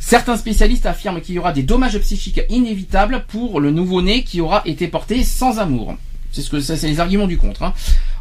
Certains 0.00 0.38
spécialistes 0.38 0.86
affirment 0.86 1.20
qu'il 1.20 1.34
y 1.34 1.38
aura 1.38 1.52
des 1.52 1.62
dommages 1.62 1.98
psychiques 1.98 2.40
inévitables 2.48 3.26
pour 3.28 3.60
le 3.60 3.70
nouveau-né 3.70 4.22
qui 4.22 4.40
aura 4.40 4.62
été 4.64 4.88
porté 4.88 5.24
sans 5.24 5.58
amour. 5.58 5.94
C'est 6.32 6.40
ce 6.40 6.48
que 6.48 6.58
c'est 6.58 6.88
les 6.88 7.00
arguments 7.00 7.26
du 7.26 7.36
contre. 7.36 7.62
hein. 7.62 7.74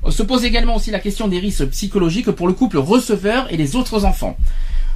Se 0.10 0.24
pose 0.24 0.44
également 0.44 0.76
aussi 0.76 0.92
la 0.92 1.00
question 1.00 1.30
des 1.30 1.40
risques 1.40 1.68
psychologiques 1.68 2.32
pour 2.32 2.48
le 2.48 2.54
couple 2.54 2.80
receveur 2.80 3.48
et 3.50 3.56
les 3.56 3.78
autres 3.78 4.04
enfants. 4.04 4.36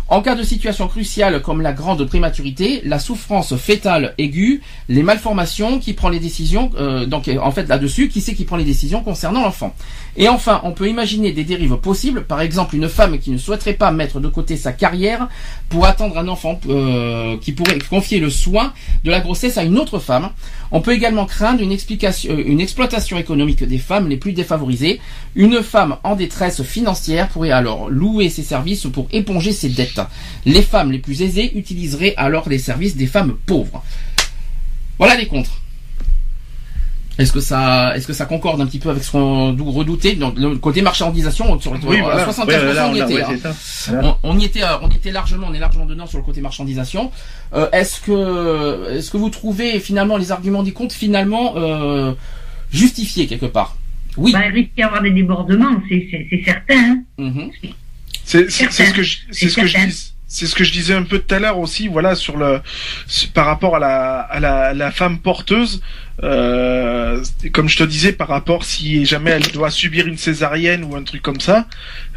En 0.10 0.22
cas 0.22 0.36
de 0.36 0.44
situation 0.44 0.88
cruciale 0.88 1.42
comme 1.42 1.62
la 1.62 1.74
grande 1.74 2.06
prématurité, 2.06 2.82
la 2.86 2.98
souffrance 2.98 3.58
fétale 3.58 4.14
aiguë, 4.18 4.62
les 4.88 5.04
malformations, 5.04 5.80
qui 5.80 5.92
prend 5.92 6.08
les 6.08 6.22
décisions, 6.22 6.72
euh, 6.78 7.06
donc 7.06 7.30
en 7.42 7.52
fait 7.52 7.68
là-dessus, 7.68 8.08
qui 8.08 8.22
c'est 8.22 8.34
qui 8.34 8.46
prend 8.46 8.56
les 8.56 8.64
décisions 8.64 9.04
concernant 9.04 9.42
l'enfant. 9.42 9.76
Et 10.16 10.30
enfin, 10.30 10.62
on 10.64 10.72
peut 10.72 10.88
imaginer 10.88 11.34
des 11.34 11.44
dérives 11.44 11.76
possibles, 11.76 12.24
par 12.24 12.40
exemple 12.40 12.78
une 12.78 12.88
femme 12.88 13.20
qui 13.20 13.32
ne 13.32 13.38
souhaiterait 13.38 13.74
pas 13.74 13.92
mettre 13.92 14.22
de 14.22 14.30
côté 14.30 14.56
sa 14.56 14.72
carrière 14.72 15.28
pour 15.68 15.86
attendre 15.86 16.18
un 16.18 16.30
enfant 16.30 16.58
euh, 16.70 17.36
qui 17.42 17.52
pourrait 17.52 17.78
confier 17.90 18.20
le 18.20 18.30
soin 18.30 18.72
de 19.04 19.12
la 19.12 19.20
grossesse 19.20 19.58
à 19.58 19.64
une 19.64 19.78
autre 19.78 20.00
femme. 20.00 20.30
On 20.72 20.82
peut 20.82 20.94
également 20.94 21.26
craindre 21.26 21.62
une, 21.62 21.72
explication, 21.72 22.34
euh, 22.34 22.44
une 22.46 22.60
exploitation 22.60 23.18
économique 23.18 23.64
des 23.64 23.78
femmes 23.78 24.08
les 24.08 24.18
plus 24.18 24.34
défavorisées. 24.34 25.00
Une 25.36 25.62
femme 25.64 25.98
en 26.04 26.16
détresse 26.16 26.64
financière 26.64 27.30
pourrait 27.30 27.52
alors 27.52 27.90
louer 27.90 28.30
ses 28.30 28.44
services 28.44 28.88
pour 28.92 29.08
éponger 29.12 29.52
ses 29.52 29.70
dettes. 29.70 30.02
Les 30.46 30.62
femmes 30.62 30.92
les 30.92 31.00
plus 31.00 31.22
aisées 31.22 31.58
utiliseraient 31.58 32.16
alors 32.18 32.50
les 32.50 32.60
services 32.60 32.96
des 32.96 33.08
femmes 33.08 33.36
pauvres. 33.46 33.84
Voilà 34.98 35.16
les 35.16 35.28
contres. 35.28 35.62
Est-ce 37.18 37.32
que 37.34 37.40
ça, 37.40 37.94
est-ce 37.96 38.06
que 38.06 38.14
ça 38.14 38.26
concorde 38.26 38.62
un 38.62 38.66
petit 38.68 38.78
peu 38.80 38.90
avec 38.90 39.04
ce 39.04 39.12
qu'on 39.12 39.52
dou- 39.54 39.72
redoutait? 39.72 40.14
Donc 40.16 40.38
le 40.38 40.56
côté 40.58 40.82
marchandisation 40.84 41.60
sur 41.60 41.74
le 41.74 41.80
Oui, 41.84 41.98
à 42.00 42.04
voilà. 42.04 42.26
75% 42.28 42.46
Ouais, 42.48 42.74
là, 42.74 42.90
on 42.90 42.96
y 42.96 43.00
était. 43.00 43.22
hein. 43.24 43.38
ça. 43.42 43.92
Voilà. 43.92 44.18
On, 44.24 44.36
on 44.36 44.40
y 44.40 44.46
était, 44.46 44.62
euh, 44.64 44.78
on 44.84 44.90
était 44.90 45.12
largement, 45.12 45.48
on 45.50 45.54
est 45.54 45.60
largement 45.60 45.86
dedans 45.88 46.06
sur 46.06 46.20
le 46.20 46.24
côté 46.24 46.42
marchandisation. 46.42 47.12
Euh, 47.56 47.68
est-ce 47.72 48.02
que, 48.02 48.92
est-ce 48.98 49.10
que 49.10 49.18
vous 49.18 49.30
trouvez 49.32 49.80
finalement 49.80 50.18
les 50.18 50.32
arguments 50.32 50.62
du 50.64 50.74
compte 50.74 50.94
finalement 50.94 51.54
euh, 51.58 52.14
justifiés 52.72 53.28
quelque 53.28 53.48
part? 53.48 53.76
Oui. 54.18 54.32
Bah, 54.34 54.42
il 54.48 54.52
risque 54.54 54.72
d'y 54.76 54.84
avoir 54.84 55.02
des 55.02 55.12
débordements, 55.12 55.82
c'est 55.90 56.08
c'est- 56.12 56.28
c'est 56.30 56.44
certain. 56.44 56.76
hein. 56.78 57.04
Mhm. 57.18 57.50
C'est 58.26 58.50
c'est- 58.52 58.68
c'est 58.72 58.86
ce 58.88 58.94
que 58.94 59.04
je, 59.04 59.18
c'est 59.32 59.50
ce 59.50 59.56
que 59.56 59.66
je 59.66 59.72
certain. 59.74 59.88
dis. 59.88 60.14
C'est 60.30 60.46
ce 60.46 60.56
que 60.56 60.66
je 60.66 60.74
disais 60.74 60.94
un 60.94 61.04
peu 61.04 61.20
tout 61.20 61.34
à 61.34 61.40
l'heure 61.40 61.58
aussi, 61.58 61.88
voilà, 61.88 62.14
sur 62.16 62.36
le, 62.36 62.60
par 63.34 63.46
rapport 63.46 63.78
à 63.78 63.80
la, 63.80 64.20
à 64.20 64.40
la, 64.42 64.74
la 64.74 64.92
femme 64.92 65.20
porteuse, 65.20 65.82
euh, 66.24 67.24
comme 67.54 67.70
je 67.70 67.78
te 67.78 67.84
disais, 67.84 68.12
par 68.12 68.28
rapport 68.28 68.66
si 68.66 69.06
jamais 69.06 69.32
elle 69.32 69.52
doit 69.54 69.72
subir 69.72 70.06
une 70.06 70.18
césarienne 70.18 70.84
ou 70.84 70.96
un 70.96 71.04
truc 71.04 71.22
comme 71.22 71.40
ça, 71.40 71.66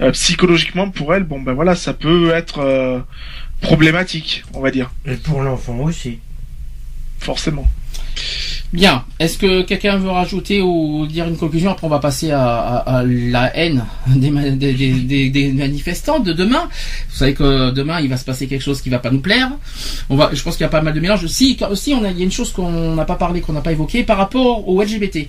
euh, 0.01 0.11
psychologiquement 0.11 0.91
pour 0.91 1.15
elle, 1.15 1.23
bon 1.23 1.41
ben 1.41 1.53
voilà, 1.53 1.77
ça 1.77 1.95
peut 1.95 2.31
être 2.31 2.59
euh, 2.59 2.99
problématique, 3.61 4.43
on 4.55 4.61
va 4.61 4.71
dire, 4.73 4.91
Et 5.07 5.15
pour 5.15 5.43
l'enfant 5.43 5.79
aussi. 5.79 6.19
forcément. 7.19 7.69
Bien. 8.73 9.05
Est-ce 9.19 9.37
que 9.37 9.63
quelqu'un 9.63 9.97
veut 9.97 10.11
rajouter 10.11 10.61
ou 10.63 11.05
dire 11.07 11.27
une 11.27 11.37
conclusion? 11.37 11.73
Après, 11.73 11.87
on 11.87 11.91
va 11.91 11.99
passer 11.99 12.31
à, 12.31 13.03
la 13.05 13.55
haine 13.57 13.85
des, 14.07 14.31
ma- 14.31 14.49
des, 14.51 14.73
des- 14.73 14.93
des- 15.01 15.29
des 15.31 15.49
manifestants 15.53 16.21
de 16.21 16.33
demain. 16.33 16.69
Vous 17.11 17.17
savez 17.17 17.35
que 17.35 17.71
demain, 17.73 18.01
il 18.01 18.09
va 18.09 18.17
se 18.17 18.25
passer 18.25 18.47
quelque 18.47 18.63
chose 18.63 18.81
qui 18.81 18.89
va 18.89 19.01
pas 19.01 19.11
nous 19.11 19.19
plaire. 19.21 19.51
On 20.09 20.15
va, 20.17 20.31
je 20.33 20.41
pense 20.43 20.57
qu'il 20.57 20.63
y 20.63 20.67
a 20.67 20.71
pas 20.71 20.83
mal 20.83 20.95
de 20.95 21.01
mélanges. 21.01 21.27
Si, 21.27 21.59
aussi, 21.69 21.95
on 21.95 22.05
a, 22.05 22.11
il 22.11 22.19
y 22.19 22.21
a 22.21 22.25
une 22.25 22.31
chose 22.33 22.53
qu'on 22.53 22.95
n'a 22.95 23.05
pas 23.05 23.17
parlé, 23.17 23.41
qu'on 23.41 23.53
n'a 23.53 23.61
pas 23.61 23.73
évoqué 23.73 24.05
par 24.05 24.19
rapport 24.19 24.69
au 24.69 24.81
LGBT. 24.83 25.27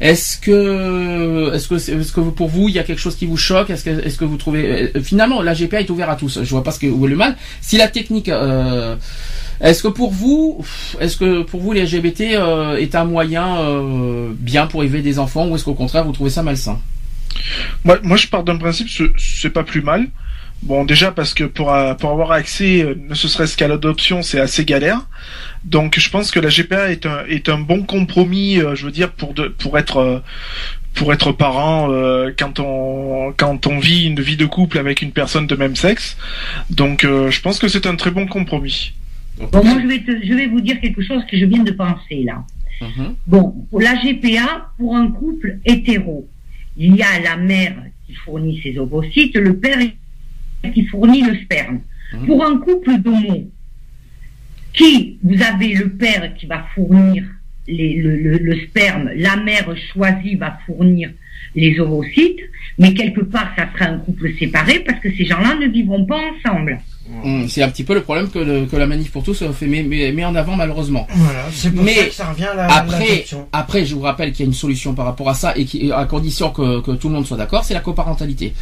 Est-ce 0.00 0.36
que, 0.38 1.52
est-ce 1.54 1.68
que, 1.68 1.74
est-ce 1.76 2.12
que 2.12 2.20
pour 2.20 2.48
vous, 2.48 2.68
il 2.68 2.74
y 2.74 2.78
a 2.78 2.82
quelque 2.84 3.00
chose 3.00 3.16
qui 3.16 3.24
vous 3.26 3.38
choque? 3.38 3.70
Est-ce 3.70 3.84
que, 3.84 3.90
est-ce 4.06 4.18
que 4.18 4.24
vous 4.26 4.36
trouvez, 4.36 4.92
euh, 4.94 5.00
finalement, 5.02 5.40
la 5.40 5.54
GPA 5.54 5.80
est 5.80 5.90
ouverte 5.90 6.10
à 6.10 6.16
tous. 6.16 6.40
Je 6.42 6.50
vois 6.50 6.62
pas 6.62 6.70
ce 6.70 6.78
que, 6.80 6.86
où 6.86 7.06
est 7.06 7.10
le 7.10 7.16
mal. 7.16 7.34
Si 7.62 7.78
la 7.78 7.88
technique, 7.88 8.28
euh, 8.28 8.94
Est-ce 9.60 9.82
que 9.82 9.88
pour 9.88 10.10
vous, 10.12 10.64
est-ce 11.00 11.16
que 11.16 11.42
pour 11.42 11.60
vous 11.60 11.72
les 11.72 11.84
LGBT 11.84 12.34
euh, 12.34 12.76
est 12.76 12.94
un 12.94 13.04
moyen 13.04 13.58
euh, 13.58 14.30
bien 14.36 14.66
pour 14.66 14.82
élever 14.82 15.02
des 15.02 15.18
enfants 15.18 15.46
ou 15.48 15.54
est-ce 15.54 15.64
qu'au 15.64 15.74
contraire 15.74 16.04
vous 16.04 16.12
trouvez 16.12 16.30
ça 16.30 16.42
malsain? 16.42 16.80
Moi, 17.84 17.98
moi, 18.02 18.16
je 18.16 18.26
pars 18.28 18.44
d'un 18.44 18.56
principe, 18.56 18.88
c'est- 19.18 19.50
pas 19.50 19.64
plus 19.64 19.82
mal. 19.82 20.06
Bon, 20.62 20.84
déjà 20.84 21.10
parce 21.10 21.34
que 21.34 21.44
pour, 21.44 21.72
euh, 21.72 21.94
pour 21.94 22.10
avoir 22.10 22.32
accès, 22.32 22.86
ne 23.08 23.14
serait-ce 23.14 23.56
qu'à 23.56 23.68
l'adoption, 23.68 24.22
c'est 24.22 24.40
assez 24.40 24.64
galère. 24.64 25.00
Donc, 25.64 25.98
je 25.98 26.08
pense 26.10 26.30
que 26.30 26.40
la 26.40 26.48
GPA 26.48 26.90
est 26.90 27.04
un, 27.06 27.24
est 27.28 27.48
un 27.48 27.58
bon 27.58 27.82
compromis, 27.82 28.60
je 28.74 28.84
veux 28.86 28.92
dire, 28.92 29.10
pour, 29.12 29.34
de, 29.34 29.48
pour 29.48 29.78
être 29.78 30.22
pour 30.94 31.12
être 31.12 31.32
parent 31.32 31.88
quand 32.38 32.60
on 32.60 33.32
quand 33.36 33.66
on 33.66 33.78
vit 33.80 34.04
une 34.06 34.20
vie 34.20 34.36
de 34.36 34.46
couple 34.46 34.78
avec 34.78 35.02
une 35.02 35.10
personne 35.10 35.46
de 35.46 35.56
même 35.56 35.74
sexe. 35.76 36.16
Donc, 36.70 37.02
je 37.02 37.40
pense 37.40 37.58
que 37.58 37.68
c'est 37.68 37.86
un 37.86 37.96
très 37.96 38.10
bon 38.12 38.26
compromis. 38.26 38.92
Bon, 39.38 39.64
moi, 39.64 39.80
je 39.82 39.86
vais, 39.86 39.98
te- 40.00 40.24
je 40.24 40.32
vais 40.34 40.46
vous 40.46 40.60
dire 40.60 40.80
quelque 40.80 41.02
chose 41.02 41.24
que 41.30 41.36
je 41.36 41.44
viens 41.44 41.62
de 41.64 41.72
penser 41.72 42.22
là. 42.24 42.44
Mhm. 42.80 43.14
Bon, 43.26 43.50
pour 43.70 43.80
la 43.80 43.94
GPA, 43.96 44.70
pour 44.78 44.96
un 44.96 45.08
couple 45.10 45.58
hétéro, 45.64 46.28
il 46.76 46.96
y 46.96 47.02
a 47.02 47.20
la 47.22 47.36
mère 47.36 47.74
qui 48.06 48.14
fournit 48.14 48.60
ses 48.62 48.78
ovocytes, 48.78 49.36
le 49.36 49.56
père 49.56 49.78
qui 50.72 50.84
fournit 50.86 51.22
le 51.22 51.36
sperme. 51.36 51.80
Mhm. 52.12 52.26
Pour 52.26 52.44
un 52.44 52.58
couple 52.58 52.98
d'homo, 52.98 53.50
qui 54.72 55.18
vous 55.22 55.40
avez 55.42 55.74
le 55.74 55.90
père 55.90 56.34
qui 56.36 56.46
va 56.46 56.66
fournir 56.74 57.24
les- 57.66 57.96
le, 58.02 58.16
le- 58.16 58.38
le 58.38 58.60
sperme, 58.60 59.10
la 59.16 59.36
mère 59.36 59.74
choisie 59.92 60.34
va 60.36 60.58
fournir 60.66 61.10
les 61.54 61.78
ovocytes, 61.78 62.40
mais 62.78 62.92
quelque 62.94 63.20
part 63.20 63.52
ça 63.56 63.68
sera 63.72 63.90
un 63.90 63.98
couple 63.98 64.32
séparé 64.38 64.80
parce 64.80 65.00
que 65.00 65.10
ces 65.14 65.24
gens-là 65.24 65.56
ne 65.60 65.66
vivront 65.68 66.04
pas 66.04 66.20
ensemble. 66.32 66.80
Hum, 67.22 67.48
C'est 67.50 67.62
un 67.62 67.68
petit 67.68 67.84
peu 67.84 67.92
le 67.94 68.00
problème 68.02 68.30
que, 68.30 68.38
le- 68.38 68.64
que 68.66 68.76
la 68.76 68.86
manif 68.86 69.10
pour 69.12 69.22
tous 69.22 69.44
fait 69.52 69.66
met, 69.66 69.82
met- 69.82 70.10
met 70.12 70.24
en 70.24 70.34
avant 70.34 70.56
malheureusement. 70.56 71.06
Voilà, 71.14 71.44
c'est 71.52 71.70
pour 71.70 71.84
Mais 71.84 71.94
ça 71.94 72.04
que 72.06 72.14
ça 72.14 72.24
revient 72.30 72.44
à 72.44 72.54
la- 72.54 72.64
à 72.66 72.76
Après, 72.78 73.24
après, 73.52 73.84
je 73.84 73.94
vous 73.94 74.00
rappelle 74.00 74.32
qu'il 74.32 74.40
y 74.40 74.42
a 74.44 74.46
une 74.46 74.54
solution 74.54 74.94
par 74.94 75.04
rapport 75.04 75.28
à 75.28 75.34
ça 75.34 75.52
et 75.56 75.66
qui, 75.66 75.92
à 75.92 76.06
condition 76.06 76.50
que, 76.50 76.80
que 76.80 76.92
tout 76.92 77.08
le 77.08 77.14
monde 77.14 77.26
soit 77.26 77.36
d'accord, 77.36 77.62
c'est 77.62 77.74
la 77.74 77.80
coparentalité. 77.80 78.54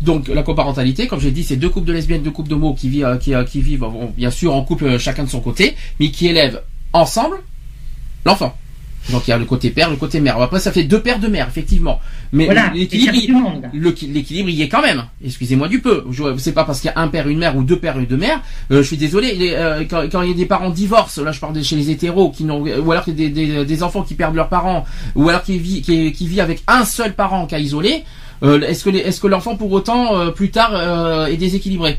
Donc 0.00 0.28
la 0.28 0.44
coparentalité, 0.44 1.08
comme 1.08 1.18
j'ai 1.20 1.32
dit, 1.32 1.42
c'est 1.42 1.56
deux 1.56 1.70
couples 1.70 1.88
de 1.88 1.92
lesbiennes, 1.92 2.22
deux 2.22 2.30
couples 2.30 2.48
d'homos 2.50 2.74
qui 2.78 2.88
vivent, 2.88 3.04
euh, 3.04 3.16
qui, 3.16 3.34
euh, 3.34 3.42
qui 3.42 3.60
vivent, 3.60 3.80
bon, 3.80 4.12
bien 4.16 4.30
sûr 4.30 4.54
en 4.54 4.62
couple 4.62 4.84
euh, 4.84 4.98
chacun 5.00 5.24
de 5.24 5.28
son 5.28 5.40
côté, 5.40 5.74
mais 5.98 6.10
qui 6.12 6.28
élèvent 6.28 6.62
ensemble 6.92 7.36
l'enfant. 8.24 8.56
Donc 9.10 9.26
il 9.26 9.30
y 9.30 9.32
a 9.32 9.38
le 9.38 9.44
côté 9.46 9.70
père, 9.70 9.88
le 9.88 9.96
côté 9.96 10.20
mère. 10.20 10.40
Après 10.40 10.60
ça 10.60 10.70
fait 10.70 10.84
deux 10.84 11.00
pères, 11.00 11.18
deux 11.18 11.28
mères, 11.30 11.48
effectivement. 11.48 11.98
Mais 12.32 12.44
Voilà, 12.44 12.70
l'équilibre, 12.74 14.50
il- 14.50 14.54
y 14.56 14.62
est 14.62 14.68
quand 14.68 14.82
même. 14.82 15.04
Excusez-moi 15.24 15.68
du 15.68 15.80
peu. 15.80 16.04
Je- 16.10 16.36
C'est 16.36 16.52
pas 16.52 16.64
parce 16.64 16.80
qu'il 16.80 16.90
y 16.90 16.92
a 16.94 17.00
un 17.00 17.08
père, 17.08 17.26
une 17.28 17.38
mère 17.38 17.56
ou 17.56 17.62
deux 17.64 17.78
pères 17.78 17.98
et 17.98 18.04
deux 18.06 18.16
mères. 18.18 18.40
euh, 18.70 18.82
je 18.82 18.86
suis 18.86 18.96
désolé. 18.98 19.34
les, 19.34 19.52
euh, 19.54 19.84
quand, 19.88 20.04
quand 20.12 20.22
il 20.22 20.28
y 20.30 20.32
a 20.32 20.36
des 20.36 20.44
parents 20.46 20.68
divorcent, 20.70 21.22
là 21.24 21.32
je 21.32 21.40
parle 21.40 21.54
de 21.54 21.62
chez 21.62 21.76
les 21.76 21.90
hétéros 21.90 22.30
qui 22.30 22.44
n'ont, 22.44 22.60
ou 22.60 22.92
alors 22.92 23.04
des, 23.06 23.30
des, 23.30 23.64
des 23.64 23.82
enfants 23.82 24.02
qui 24.02 24.14
perdent 24.14 24.34
leurs 24.36 24.48
parents, 24.50 24.84
ou 25.14 25.28
alors 25.28 25.42
qui 25.42 25.58
vit 25.58 25.80
qui, 25.80 26.12
qui 26.12 26.26
vit 26.28 26.40
avec 26.42 26.62
un 26.66 26.84
seul 26.84 27.14
parent 27.14 27.46
qu'à 27.46 27.58
isoler. 27.58 28.04
euh, 28.42 28.60
est-ce 28.60 28.84
que 28.84 28.90
les- 28.90 28.98
est-ce 29.00 29.20
que 29.20 29.26
l'enfant 29.26 29.56
pour 29.56 29.72
autant 29.72 30.16
euh, 30.16 30.30
plus 30.30 30.50
tard 30.50 30.70
euh, 30.74 31.26
est 31.26 31.36
déséquilibré? 31.38 31.98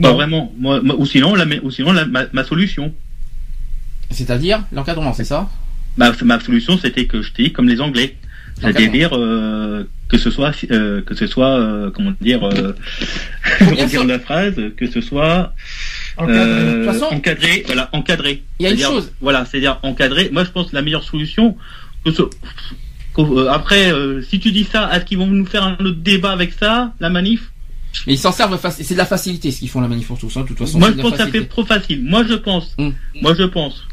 Pas 0.00 0.12
vraiment. 0.12 0.52
Moi, 0.58 0.80
moi- 0.82 0.96
ou 0.98 1.04
sinon, 1.06 1.34
la, 1.34 1.44
ou 1.62 1.70
sinon 1.70 1.92
la- 1.92 2.06
ma, 2.06 2.22
ma 2.32 2.44
solution. 2.44 2.92
C'est-à-dire 4.10 4.64
l'encadrement, 4.72 5.12
c'est 5.12 5.24
ça? 5.24 5.48
Ma, 5.96 6.12
ma 6.24 6.40
solution, 6.40 6.78
c'était 6.78 7.06
que 7.06 7.22
je 7.22 7.32
dis 7.32 7.52
comme 7.52 7.68
les 7.68 7.80
Anglais. 7.80 8.16
C'est-à-dire 8.60 9.10
euh, 9.12 9.84
que 10.08 10.16
ce 10.16 10.30
soit, 10.30 10.52
euh, 10.70 11.02
que 11.02 11.14
ce 11.14 11.26
soit, 11.26 11.58
euh, 11.58 11.90
comment 11.90 12.12
dire, 12.22 12.42
euh, 12.44 12.72
comment 13.58 13.84
dire 13.86 14.04
la 14.04 14.18
phrase, 14.18 14.54
que 14.76 14.90
ce 14.90 15.00
soit 15.02 15.52
Encadré. 16.16 16.38
euh, 16.40 16.80
De 16.80 16.84
toute 16.86 16.94
façon- 17.00 17.14
encadré, 17.14 17.62
voilà, 17.66 17.90
encadré. 17.92 18.42
Il 18.58 18.62
y 18.62 18.66
a 18.66 18.70
une 18.70 18.78
chose. 18.78 19.12
Voilà, 19.20 19.44
c'est-à-dire 19.44 19.78
encadré. 19.82 20.30
Moi, 20.32 20.44
je 20.44 20.50
pense 20.50 20.70
que 20.70 20.74
la 20.76 20.82
meilleure 20.82 21.04
solution. 21.04 21.56
que 22.04 22.12
ce- 22.12 22.22
qu'au- 23.12 23.48
après, 23.48 23.92
euh, 23.92 24.22
si 24.22 24.38
tu 24.40 24.52
dis 24.52 24.64
ça, 24.64 24.88
est-ce 24.94 25.04
qu'ils 25.04 25.18
vont 25.18 25.26
nous 25.26 25.44
faire 25.44 25.64
un 25.64 25.72
autre 25.74 25.90
débat 25.98 26.30
avec 26.30 26.52
ça, 26.52 26.94
la 27.00 27.10
manif? 27.10 27.50
Mais 28.06 28.12
ils 28.14 28.18
s'en 28.18 28.30
servent, 28.32 28.58
c'est 28.70 28.92
de 28.94 28.98
la 28.98 29.06
facilité 29.06 29.50
ce 29.50 29.58
qu'ils 29.58 29.68
font 29.68 29.80
la 29.80 29.88
manif 29.88 30.06
pour 30.06 30.18
tous. 30.18 30.34
hein, 30.36 30.42
de 30.42 30.46
toute 30.48 30.58
façon. 30.58 30.78
Moi, 30.78 30.90
je 30.96 31.02
pense 31.02 31.12
que 31.12 31.16
ça 31.18 31.24
fait 31.32 31.46
trop 31.46 31.64
facile. 31.64 32.04
Moi, 32.04 32.24
je 32.28 32.34
pense. 32.34 32.74
Hum. 32.78 32.94
Moi, 33.20 33.34
je 33.34 33.42
pense. 33.44 33.84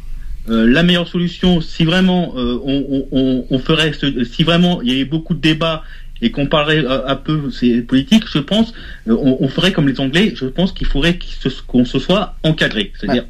Euh, 0.49 0.67
la 0.67 0.83
meilleure 0.83 1.07
solution, 1.07 1.61
si 1.61 1.85
vraiment 1.85 2.33
euh, 2.35 2.59
on, 2.65 3.05
on- 3.11 3.45
ferait, 3.59 3.93
ce- 3.93 4.23
si 4.25 4.43
vraiment 4.43 4.81
il 4.81 4.89
y 4.89 4.91
avait 4.95 5.05
beaucoup 5.05 5.33
de 5.33 5.39
débats 5.39 5.83
et 6.21 6.31
qu'on 6.31 6.47
parlerait 6.47 6.83
euh, 6.85 7.07
un 7.07 7.15
peu 7.15 7.49
ces 7.51 7.81
politiques, 7.81 8.25
je 8.29 8.39
pense, 8.39 8.73
euh, 9.07 9.15
on, 9.19 9.37
on 9.39 9.47
ferait 9.47 9.71
comme 9.71 9.87
les 9.87 9.99
Anglais. 9.99 10.33
Je 10.35 10.45
pense 10.45 10.71
qu'il 10.73 10.87
faudrait 10.87 11.17
qu'il 11.17 11.33
se- 11.51 11.61
qu'on 11.65 11.85
se 11.85 11.99
soit 11.99 12.35
encadré, 12.43 12.91
c'est-à-dire 12.99 13.25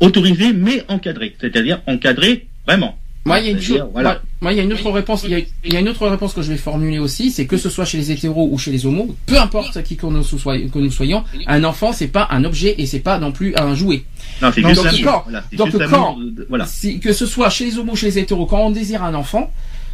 autorisé 0.00 0.52
mais 0.52 0.84
encadré, 0.88 1.34
c'est-à-dire 1.40 1.80
encadré 1.86 2.46
vraiment. 2.66 2.98
Moi, 3.26 3.40
il 3.40 3.44
y 3.46 3.48
a 3.48 3.50
une 3.52 3.58
C'est-à-dire, 3.60 3.84
chose. 3.84 3.92
voilà. 3.92 4.22
Moi- 4.40 4.52
il 4.52 4.56
y 4.56 4.60
a 4.60 4.64
une 4.64 4.72
autre 4.72 4.90
réponse. 4.90 5.22
Il 5.24 5.30
y 5.30 5.34
a, 5.34 5.38
il 5.64 5.72
y 5.72 5.76
a 5.76 5.80
une 5.80 5.88
autre 5.88 6.06
réponse 6.08 6.32
que 6.32 6.42
je 6.42 6.50
vais 6.50 6.56
formuler 6.58 6.98
aussi, 6.98 7.30
c'est 7.30 7.46
que 7.46 7.56
ce 7.56 7.68
soit 7.68 7.84
chez 7.84 7.98
les 7.98 8.10
hétéros 8.10 8.48
ou 8.50 8.58
chez 8.58 8.70
les 8.70 8.86
homos, 8.86 9.14
peu 9.26 9.38
importe 9.38 9.82
qui 9.82 9.96
que 9.96 10.06
nous, 10.06 10.22
soyons, 10.22 10.68
que 10.68 10.78
nous 10.78 10.90
soyons, 10.90 11.24
un 11.46 11.64
enfant, 11.64 11.92
c'est 11.92 12.08
pas 12.08 12.26
un 12.30 12.44
objet 12.44 12.74
et 12.78 12.86
c'est 12.86 13.00
pas 13.00 13.18
non 13.18 13.32
plus 13.32 13.54
un 13.56 13.74
jouet. 13.74 14.02
Non, 14.42 14.50
c'est 14.54 14.60
Donc, 14.62 14.70
juste 14.70 14.82
donc, 14.84 15.04
quand- 15.04 15.22
Voilà, 15.24 15.44
c'est 15.50 15.56
donc, 15.56 15.66
juste 15.70 15.78
quand- 15.78 15.90
l'amour 15.90 16.18
de- 16.18 16.30
de- 16.30 16.46
voilà. 16.48 16.66
si- 16.66 17.00
que 17.00 17.12
ce 17.12 17.26
soit 17.26 17.50
chez 17.50 17.66
les 17.66 17.78
homos 17.78 17.92
ou 17.92 17.96
chez 17.96 18.06
les 18.06 18.18
hétéros, 18.18 18.46
quand 18.46 18.60
on 18.60 18.70
désire 18.70 19.02
un 19.04 19.14
enfant, 19.14 19.50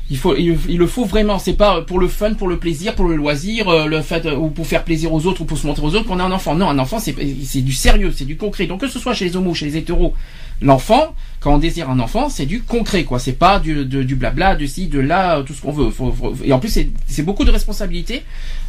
il 0.09 0.17
faut, 0.19 0.37
il, 0.37 0.57
il 0.69 0.79
le 0.79 0.87
faut 0.87 1.05
vraiment. 1.05 1.41
C'est 1.41 1.55
pas 1.55 1.83
pour 1.83 1.99
le 1.99 2.07
fun, 2.07 2.35
pour 2.35 2.47
le 2.47 2.59
plaisir, 2.59 2.95
pour 2.95 3.09
le 3.09 3.17
loisir, 3.17 3.67
euh, 3.69 3.87
le 3.87 4.03
fait 4.03 4.25
euh, 4.27 4.37
ou 4.37 4.51
pour 4.51 4.65
faire 4.65 4.85
plaisir 4.85 5.13
aux 5.13 5.27
autres 5.27 5.41
ou 5.41 5.45
pour 5.45 5.59
se 5.59 5.67
montrer 5.67 5.85
aux 5.85 5.95
autres 5.97 6.05
qu'on 6.07 6.21
a 6.21 6.23
un 6.25 6.31
enfant. 6.31 6.55
Non, 6.55 6.69
un 6.71 6.79
enfant, 6.79 7.01
c'est 7.01 7.13
c'est 7.43 7.61
du 7.63 7.73
sérieux, 7.73 8.13
c'est 8.15 8.25
du 8.25 8.37
concret. 8.37 8.67
Donc 8.69 8.83
que 8.83 8.89
ce 8.89 9.01
soit 9.01 9.15
chez 9.15 9.25
les 9.25 9.35
homos 9.37 9.51
ou 9.51 9.55
chez 9.57 9.67
les 9.67 9.77
hétéros, 9.79 10.15
l'enfant, 10.61 11.15
quand 11.41 11.55
on 11.55 11.59
désire 11.59 11.91
un 11.91 12.01
enfant, 12.01 12.29
c'est 12.29 12.47
du 12.47 12.63
concret, 12.63 13.05
quoi. 13.05 13.19
C'est 13.19 13.33
pas 13.35 13.61
du, 13.61 13.85
de- 13.85 14.03
du 14.03 14.17
blabla, 14.17 14.57
du 14.57 14.67
ci, 14.67 14.87
de 14.89 14.99
là, 14.99 15.43
tout 15.43 15.53
ce 15.55 15.63
qu'on 15.63 15.73
veut. 15.73 15.91
Faut- 15.91 16.13
faut- 16.13 16.35
et 16.45 16.53
en 16.53 16.59
plus, 16.59 16.71
c'est 17.07 17.23
beaucoup 17.23 17.45
de 17.45 17.51
responsabilités 17.51 18.23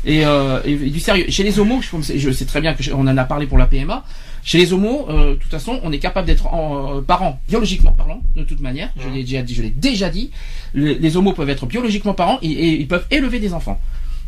et, 0.05 0.25
euh, 0.25 0.59
et- 0.65 0.73
et 0.73 0.89
du 0.89 0.99
sérieux. 0.99 1.25
Chez 1.29 1.43
les 1.43 1.57
homos, 1.59 1.81
je, 1.81 2.17
je 2.17 2.31
sais 2.31 2.45
très 2.45 2.61
bien 2.61 2.73
que 2.73 2.83
je- 2.83 2.91
on 2.91 3.01
en 3.07 3.17
a 3.17 3.23
parlé 3.23 3.47
pour 3.47 3.57
la 3.57 3.65
PMA. 3.65 4.03
Chez 4.43 4.59
les 4.59 4.71
homos, 4.73 5.07
euh, 5.09 5.31
de 5.31 5.35
toute 5.35 5.51
façon, 5.51 5.79
on 5.83 5.91
est 5.91 5.99
capable 5.99 6.27
d'être 6.27 6.47
euh, 6.53 7.01
parents, 7.01 7.39
biologiquement 7.49 7.91
parlant, 7.91 8.21
de 8.35 8.43
toute 8.43 8.61
manière. 8.61 8.89
Je 8.97 9.09
l'ai 9.09 9.23
déjà 9.23 9.41
dit. 9.41 9.55
Je 9.55 9.61
l'ai 9.63 9.69
déjà 9.71 10.09
dit. 10.09 10.31
Les, 10.73 10.95
les 10.95 11.17
homos 11.17 11.33
peuvent 11.33 11.49
être 11.49 11.65
biologiquement 11.65 12.13
parents 12.13 12.37
et, 12.41 12.51
et 12.51 12.79
ils 12.79 12.87
peuvent 12.87 13.05
élever 13.11 13.39
des 13.39 13.53
enfants. 13.53 13.79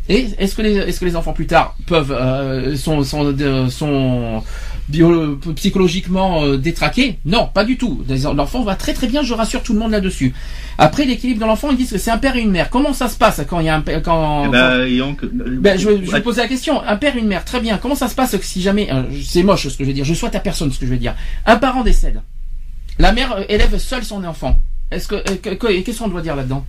Et 0.09 0.25
est-ce 0.39 0.55
que 0.55 0.63
les 0.63 0.75
est-ce 0.75 0.99
que 0.99 1.05
les 1.05 1.15
enfants 1.15 1.33
plus 1.33 1.45
tard 1.45 1.75
peuvent 1.85 2.11
euh, 2.11 2.75
sont 2.75 3.03
sont 3.03 3.31
de- 3.31 3.69
sont 3.69 4.43
bio- 4.89 5.37
psychologiquement 5.55 6.43
euh, 6.43 6.57
détraqués 6.57 7.19
Non, 7.25 7.47
pas 7.53 7.63
du 7.63 7.77
tout. 7.77 8.03
L'enfant 8.35 8.63
va 8.63 8.75
très 8.75 8.93
très 8.93 9.07
bien. 9.07 9.23
Je 9.23 9.33
rassure 9.33 9.63
tout 9.63 9.73
le 9.73 9.79
monde 9.79 9.91
là-dessus. 9.91 10.33
Après 10.77 11.05
l'équilibre 11.05 11.39
de 11.41 11.45
l'enfant, 11.45 11.69
ils 11.71 11.77
disent 11.77 11.91
que 11.91 11.97
c'est 11.97 12.11
un 12.11 12.17
père 12.17 12.35
et 12.35 12.41
une 12.41 12.51
mère. 12.51 12.69
Comment 12.69 12.93
ça 12.93 13.07
se 13.07 13.17
passe 13.17 13.41
quand 13.49 13.59
il 13.59 13.65
y 13.67 13.69
a 13.69 13.75
un 13.75 13.81
père- 13.81 14.01
quand, 14.01 14.45
Eh 14.45 14.49
ben, 14.49 14.57
euh, 14.57 15.57
ben, 15.61 15.77
je, 15.79 15.87
vais- 15.89 16.05
je 16.05 16.11
vais 16.11 16.21
poser 16.21 16.41
la 16.41 16.47
question. 16.47 16.81
Un 16.81 16.95
père 16.97 17.15
et 17.15 17.19
une 17.19 17.27
mère, 17.27 17.45
très 17.45 17.59
bien. 17.59 17.77
Comment 17.77 17.95
ça 17.95 18.07
se 18.07 18.15
passe 18.15 18.35
si 18.41 18.61
jamais, 18.61 18.89
euh, 18.91 19.03
c'est 19.23 19.43
moche 19.43 19.67
ce 19.67 19.77
que 19.77 19.83
je 19.83 19.87
vais 19.89 19.93
dire, 19.93 20.05
je 20.05 20.13
souhaite 20.13 20.35
à 20.35 20.39
personne 20.39 20.71
ce 20.71 20.79
que 20.79 20.85
je 20.85 20.91
vais 20.91 20.97
dire. 20.97 21.15
Un 21.45 21.57
parent 21.57 21.83
décède. 21.83 22.21
La 22.97 23.11
mère 23.11 23.33
euh, 23.33 23.43
élève 23.49 23.77
seule 23.77 24.03
son 24.03 24.23
enfant. 24.23 24.57
Est-ce 24.91 25.13
euh, 25.13 25.19
que- 25.41 25.53
qu'est-ce 25.81 25.99
qu'on 25.99 26.07
doit 26.07 26.21
dire 26.21 26.35
là-dedans? 26.35 26.65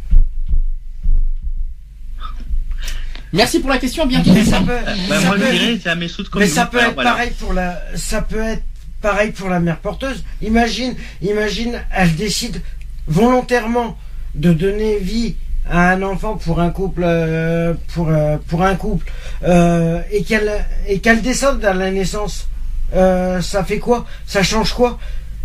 Merci 3.32 3.60
pour 3.60 3.70
la 3.70 3.78
question, 3.78 4.06
bien 4.06 4.22
Mais 4.26 4.44
ça 4.44 4.60
peut, 4.60 4.76
ça 5.08 5.20
moi, 5.26 5.36
peut- 5.36 5.46
je 5.46 5.50
dirais, 5.52 5.78
c'est 5.82 5.88
la 5.88 5.94
même 5.94 6.08
chose 6.08 6.28
comme 6.28 6.42
mais 6.42 6.48
ça 6.48 6.66
peut 6.66 6.78
être 6.78 6.94
voilà. 6.94 7.10
pareil 7.12 7.30
pour 7.38 7.52
la, 7.52 7.80
ça 7.94 8.22
peut 8.22 8.40
être 8.42 8.62
pareil 9.00 9.30
pour 9.30 9.48
la 9.48 9.60
mère 9.60 9.78
porteuse. 9.78 10.24
Imagine, 10.42 10.94
imagine, 11.22 11.80
elle 11.92 12.14
décide 12.16 12.60
volontairement 13.06 13.96
de 14.34 14.52
donner 14.52 14.98
vie 14.98 15.36
à 15.70 15.90
un 15.90 16.02
enfant 16.02 16.34
pour 16.36 16.60
un 16.60 16.70
couple, 16.70 17.02
euh, 17.04 17.74
pour 17.94 18.08
euh, 18.08 18.36
pour 18.48 18.62
un 18.64 18.74
couple, 18.74 19.06
euh, 19.44 20.00
et 20.10 20.24
qu'elle 20.24 20.50
et 20.88 20.98
qu'elle 21.00 21.22
descende 21.22 21.64
à 21.64 21.72
la 21.74 21.90
naissance. 21.90 22.48
Euh, 22.94 23.40
ça 23.40 23.62
fait 23.62 23.78
quoi? 23.78 24.06
Ça 24.26 24.42
change 24.42 24.72
quoi? 24.72 24.98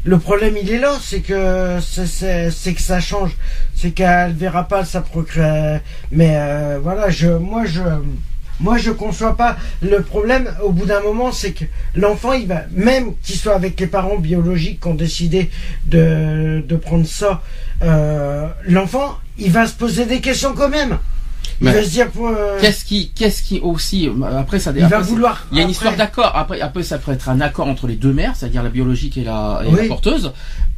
Le 0.06 0.20
problème, 0.20 0.56
il 0.62 0.70
est 0.72 0.78
là, 0.78 0.94
c'est 1.02 1.22
que 1.22 1.80
c'est- 1.82 2.74
que 2.74 2.82
ça 2.82 3.00
change, 3.00 3.32
c'est 3.76 3.90
qu'elle 3.92 4.34
verra 4.34 4.64
pas 4.68 4.86
sa 4.86 5.02
procréation. 5.02 5.82
Mais 6.12 6.34
euh, 6.38 6.80
voilà, 6.82 7.10
je, 7.10 7.28
moi 7.28 7.66
je. 7.66 7.82
Moi, 8.62 8.78
je 8.78 8.92
conçois 8.92 9.36
pas. 9.36 9.58
Le 9.82 10.02
problème, 10.02 10.50
au 10.64 10.72
bout 10.72 10.86
d'un 10.86 11.02
moment, 11.02 11.34
c'est 11.34 11.52
que 11.52 11.66
l'enfant, 11.94 12.32
il 12.32 12.48
va, 12.48 12.62
même 12.72 13.14
qu'il 13.22 13.36
soit 13.36 13.54
avec 13.54 13.78
les 13.82 13.88
parents 13.88 14.18
biologiques 14.18 14.80
qui 14.80 14.88
ont 14.88 14.96
décidé 14.96 15.50
de, 15.88 16.64
de 16.66 16.76
prendre 16.78 17.06
ça, 17.06 17.42
euh, 17.84 18.48
l'enfant, 18.66 19.18
il 19.38 19.52
va 19.52 19.68
se 19.68 19.74
poser 19.74 20.06
des 20.06 20.22
questions 20.22 20.54
quand 20.56 20.70
même. 20.70 20.98
Il 21.62 21.66
Mais- 21.68 21.74
va 21.74 21.84
se 21.84 21.90
dire 21.90 22.10
pour. 22.12 22.28
euh, 22.28 22.58
Qu'est-ce 22.60 22.84
qui, 22.86 23.12
qu'est-ce 23.16 23.42
qui 23.44 23.60
aussi, 23.60 24.08
euh, 24.10 24.38
après 24.40 24.60
ça, 24.60 24.72
Il 24.76 24.82
va 24.82 24.88
après, 24.98 25.02
vouloir, 25.04 25.46
Il 25.52 25.58
y 25.58 25.60
a 25.60 25.64
une 25.64 25.66
après- 25.70 25.72
histoire 25.74 25.96
d'accord. 25.96 26.32
Après, 26.36 26.60
après, 26.62 26.84
ça 26.84 26.98
peut 26.98 27.12
être 27.12 27.30
un 27.30 27.40
accord 27.42 27.68
entre 27.68 27.88
les 27.88 27.96
deux 27.96 28.14
mères, 28.14 28.34
c'est-à-dire 28.36 28.64
la 28.64 28.70
biologique 28.70 29.18
et 29.18 29.24
la, 29.24 29.62
et 29.66 29.72
la 29.72 29.82
Oui. 29.84 29.88
porteuse. 29.88 30.32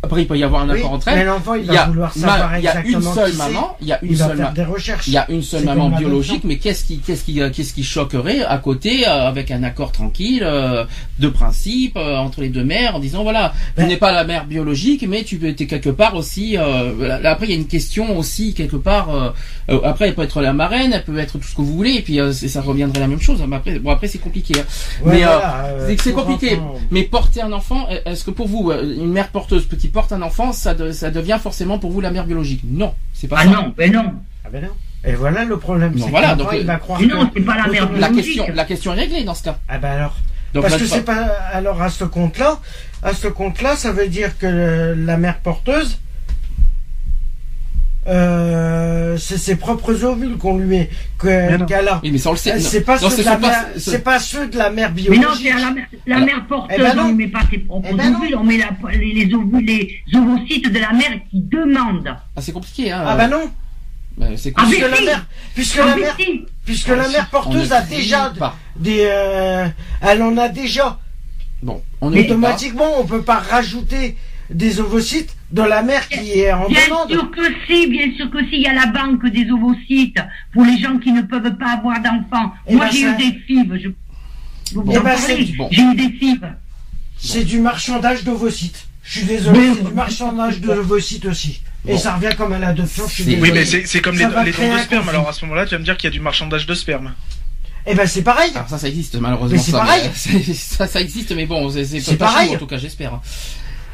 Après, 0.03 0.21
il 0.21 0.27
peut 0.27 0.37
y 0.37 0.43
avoir 0.43 0.61
un 0.61 0.69
Oui, 0.69 0.77
accord 0.79 0.93
entre 0.93 1.07
mais 1.07 1.21
elles. 1.21 1.25
l'enfant, 1.25 1.55
il 1.55 1.63
Il 1.65 1.71
va 1.71 1.85
vouloir 1.85 2.11
ma- 2.17 2.27
savoir 2.29 2.57
il 2.59 2.63
y 2.63 2.67
a 2.67 2.73
une 2.81 2.85
exactement 2.97 3.13
seule 3.15 3.33
maman, 3.33 3.77
il 3.81 3.87
y 3.87 3.91
a 3.91 3.99
une 4.03 4.11
Il 4.11 4.17
seule 4.17 4.47
des 4.53 4.63
recherches. 4.63 5.07
Il 5.07 5.13
y 5.13 5.17
a 5.17 5.25
une 5.31 5.41
seule 5.41 5.63
maman 5.65 5.89
biologique, 5.89 6.43
mais 6.43 6.57
qu'est-ce 6.57 6.83
qui, 6.85 6.99
qu'est-ce 6.99 7.23
qui, 7.23 7.41
qu'est-ce 7.51 7.73
qui 7.73 7.83
choquerait 7.83 8.43
à 8.43 8.57
côté 8.59 9.07
euh, 9.07 9.27
avec 9.27 9.49
un 9.49 9.63
accord 9.63 9.91
tranquille 9.91 10.43
euh, 10.43 10.85
de 11.17 11.27
principe 11.29 11.97
euh, 11.97 12.15
entre 12.17 12.41
les 12.41 12.49
deux 12.49 12.63
mères 12.63 12.95
en 12.95 12.99
disant 12.99 13.23
voilà, 13.23 13.53
tu 13.75 13.81
Ben- 13.81 13.87
n'es 13.87 13.97
pas 13.97 14.11
la 14.11 14.23
mère 14.23 14.45
biologique, 14.45 15.03
mais 15.09 15.23
tu 15.23 15.39
es 15.47 15.55
quelque 15.55 15.89
part 15.89 16.15
aussi. 16.15 16.57
euh, 16.57 17.19
là, 17.19 17.31
après, 17.31 17.47
il 17.47 17.51
y 17.51 17.53
a 17.53 17.57
une 17.57 17.67
question 17.67 18.17
aussi 18.19 18.53
quelque 18.53 18.75
part. 18.77 19.09
euh, 19.09 19.29
euh, 19.71 19.79
après, 19.83 20.07
elle 20.09 20.15
peut 20.15 20.21
être 20.21 20.41
la 20.41 20.53
marraine, 20.57 20.91
elle 20.93 21.03
peut 21.05 21.17
être 21.17 21.37
tout 21.39 21.47
ce 21.47 21.55
que 21.55 21.61
vous 21.61 21.73
voulez, 21.73 21.91
et 21.93 22.01
puis 22.01 22.19
euh, 22.19 22.33
ça 22.33 22.61
reviendrait 22.61 22.99
la 22.99 23.07
même 23.07 23.21
chose. 23.21 23.41
Mais 23.47 23.55
après, 23.55 23.79
bon, 23.79 23.91
après 23.91 24.07
c'est 24.09 24.17
compliqué. 24.17 24.53
hein. 24.59 24.63
Ouais, 25.05 25.13
mais 25.15 25.23
euh, 25.23 25.27
voilà, 25.27 25.65
euh, 25.67 25.87
c'est 25.87 25.95
que 25.95 26.03
c'est 26.03 26.11
pour 26.11 26.25
compliqué. 26.25 26.59
Mais 26.91 27.03
porter 27.03 27.41
un 27.41 27.53
enfant, 27.53 27.87
est-ce 28.05 28.25
que 28.25 28.31
pour 28.31 28.47
vous, 28.49 28.71
une 28.73 29.11
mère 29.13 29.29
porteuse 29.29 29.65
qui 29.79 29.87
porte 29.87 30.11
un 30.11 30.21
enfant, 30.21 30.51
ça, 30.51 30.73
de- 30.73 30.91
ça 30.91 31.09
devient 31.11 31.39
forcément 31.41 31.79
pour 31.79 31.91
vous 31.91 32.01
la 32.01 32.11
mère 32.11 32.25
biologique? 32.25 32.61
Non, 32.69 32.93
c'est 33.13 33.27
pas 33.29 33.37
Ah 33.39 33.43
ça. 33.45 33.49
non, 33.49 33.73
ben 33.77 33.91
non. 33.93 34.13
Ah 34.45 34.49
ben 34.51 34.63
non. 34.63 34.71
Et 35.05 35.13
voilà 35.13 35.45
le 35.45 35.57
problème. 35.57 35.93
Non, 35.95 36.07
voilà, 36.09 36.35
donc, 36.35 36.49
il 36.53 36.65
va 36.65 36.75
croire 36.77 36.99
Mais 36.99 37.07
non, 37.07 37.27
que- 37.27 37.33
c'est 37.37 37.45
pas 37.45 37.55
la 37.55 37.67
mère 37.67 37.89
La 37.93 38.09
biologique. 38.09 38.35
question, 38.35 38.45
la 38.53 38.65
question 38.65 38.93
est 38.93 38.99
réglée 38.99 39.23
dans 39.23 39.35
ce 39.35 39.43
cas. 39.43 39.57
Ah 39.69 39.77
ben 39.77 39.89
alors. 39.91 40.15
Donc 40.53 40.63
Parce 40.63 40.73
là, 40.75 40.79
que 40.79 40.85
c'est 40.87 41.01
parles- 41.03 41.27
pas. 41.27 41.33
Alors 41.53 41.81
à 41.81 41.89
ce 41.89 42.03
compte-là, 42.05 42.59
à 43.03 43.13
ce 43.13 43.27
compte-là, 43.27 43.75
ça 43.75 43.91
veut 43.91 44.07
dire 44.07 44.37
que 44.37 44.95
la 44.97 45.17
mère 45.17 45.39
porteuse, 45.39 45.99
euh, 48.07 49.17
c'est 49.17 49.37
ses 49.37 49.55
propres 49.55 50.03
ovules 50.03 50.37
qu'on 50.37 50.57
lui 50.57 50.65
met, 50.67 50.89
qu'elle 51.21 51.87
a. 51.87 51.99
Oui, 52.03 52.11
mais 52.11 52.17
ça 52.17 52.29
on 52.29 52.33
le 52.33 52.37
sait. 52.37 52.53
Euh. 52.53 52.59
C'est 52.59 52.81
pas, 52.81 52.97
ceux 52.97 53.09
ce 53.09 53.21
de 53.21 53.25
la 53.25 53.37
mère- 53.37 53.65
ce- 53.75 53.79
c'est 53.91 53.99
pas 54.03 54.19
ceux 54.19 54.47
de 54.47 54.57
la 54.57 54.69
mère 54.69 54.91
Mais 54.95 55.01
biologique. 55.01 55.23
non, 55.23 55.33
c'est 55.35 55.49
la, 55.65 55.71
mère- 55.71 55.85
la 56.05 56.15
Alors- 56.15 56.25
mère 56.27 56.45
porteuse, 56.47 56.77
Eh 56.79 56.81
ben 56.81 56.95
non. 56.95 57.03
on 57.03 57.07
ne 57.09 57.13
met 57.13 57.27
pas 57.27 57.41
ses 57.49 57.57
propres 57.59 57.87
Eh 57.91 57.95
ben 57.95 58.11
non. 58.11 58.19
ovules, 58.19 58.35
on 58.37 58.43
met 58.43 58.57
la- 58.57 58.69
les, 58.97 59.13
les 59.13 59.33
ovules, 59.33 59.65
les 59.65 60.01
ovocytes 60.15 60.71
de 60.71 60.79
la 60.79 60.93
mère 60.93 61.19
qui 61.29 61.41
demande. 61.41 62.07
Ah, 62.35 62.41
c'est 62.41 62.51
compliqué, 62.51 62.91
hein. 62.91 63.03
Ah 63.05 63.15
ben 63.15 63.27
non, 63.27 63.49
Ben, 64.17 64.35
c'est 64.35 64.51
Ah, 64.55 64.63
puisque 64.67 64.81
mais 64.81 64.89
la 64.89 65.01
mère, 65.01 65.25
puisque 65.53 65.79
Ah, 65.79 65.85
la 65.85 65.95
mais 65.95 66.01
mère, 66.01 66.15
si. 66.19 66.45
puisque 66.65 66.87
la 66.87 67.07
mère 67.07 67.29
porteuse 67.29 67.71
a 67.71 67.81
déjà 67.81 68.31
pas. 68.37 68.55
des, 68.75 69.01
euh, 69.05 69.67
elle 70.01 70.23
en 70.23 70.35
a 70.37 70.49
déjà. 70.49 70.97
Bon, 71.61 71.81
on 72.01 72.09
dit 72.11 72.19
pas. 72.23 72.25
automatiquement, 72.33 72.99
on 72.99 73.05
peut 73.05 73.21
pas 73.21 73.37
rajouter 73.39 74.15
des 74.49 74.79
ovocytes 74.79 75.35
dans 75.51 75.65
la 75.65 75.81
mère 75.83 76.07
qui 76.09 76.39
est 76.39 76.51
en 76.51 76.67
Bien 76.69 76.85
demande. 76.87 77.09
sûr 77.11 77.31
que 77.31 77.41
si, 77.67 77.87
bien 77.87 78.11
sûr 78.15 78.29
que 78.31 78.39
si, 78.45 78.55
il 78.55 78.61
y 78.61 78.67
a 78.67 78.73
la 78.73 78.87
banque 78.87 79.25
des 79.27 79.49
ovocytes 79.51 80.19
pour 80.53 80.63
les 80.65 80.77
gens 80.77 80.97
qui 80.99 81.11
ne 81.11 81.21
peuvent 81.21 81.55
pas 81.57 81.71
avoir 81.73 81.99
d'enfants. 82.01 82.51
Eh 82.67 82.75
Moi 82.75 82.85
ben, 82.85 82.91
j'ai 82.91 83.03
ça- 83.03 83.11
eu 83.13 83.17
des 83.17 83.39
fives, 83.45 83.79
je... 83.83 83.89
Vous 84.73 84.83
Eh 84.91 84.97
en 84.97 85.01
ben, 85.03 85.15
bon. 85.57 85.69
J'ai 85.71 85.81
eu 85.83 85.95
des 85.95 86.09
fives. 86.17 86.53
C'est 87.17 87.43
du 87.43 87.59
marchandage 87.59 88.23
d'ovocytes. 88.23 88.85
Je 89.03 89.19
suis 89.19 89.27
désolé, 89.27 89.71
c'est 89.75 89.83
du 89.87 89.93
marchandage 89.93 90.59
d'ovocytes 90.59 91.25
aussi. 91.25 91.61
Et 91.87 91.93
Bon. 91.93 91.97
ça 91.97 92.15
revient 92.15 92.35
comme 92.37 92.51
à 92.51 92.59
l'adoption, 92.59 93.07
je 93.07 93.13
suis 93.13 93.23
C'est- 93.23 93.29
désolé. 93.31 93.51
Oui, 93.51 93.57
mais 93.57 93.65
c'est 93.85 94.01
comme 94.01 94.15
les, 94.17 94.23
Ça 94.23 94.43
les 94.43 94.51
dons 94.51 94.73
de 94.75 94.79
sperme. 94.79 95.07
Alors 95.09 95.29
à 95.29 95.31
ce 95.33 95.45
moment-là, 95.45 95.65
tu 95.65 95.71
vas 95.75 95.79
me 95.79 95.85
dire 95.85 95.95
qu'il 95.95 96.09
y 96.09 96.11
a 96.11 96.13
du 96.13 96.19
marchandage 96.19 96.65
de 96.65 96.73
sperme. 96.73 97.13
Eh 97.85 97.95
ben 97.95 98.05
c'est 98.05 98.21
pareil. 98.23 98.51
Alors 98.53 98.67
ça, 98.67 98.77
ça 98.77 98.87
existe 98.89 99.15
malheureusement. 99.15 99.55
Mais 99.55 99.63
c'est 99.63 99.71
ça, 99.71 99.79
pareil. 99.79 100.09
c'est- 100.13 100.53
ça, 100.53 100.87
ça 100.87 100.99
existe, 100.99 101.31
mais 101.33 101.45
bon, 101.45 101.69
c'est 101.69 102.17
pas 102.17 102.25
pareil. 102.25 102.53
en 102.55 102.59
tout 102.59 102.67
cas, 102.67 102.77
j'espère. 102.77 103.21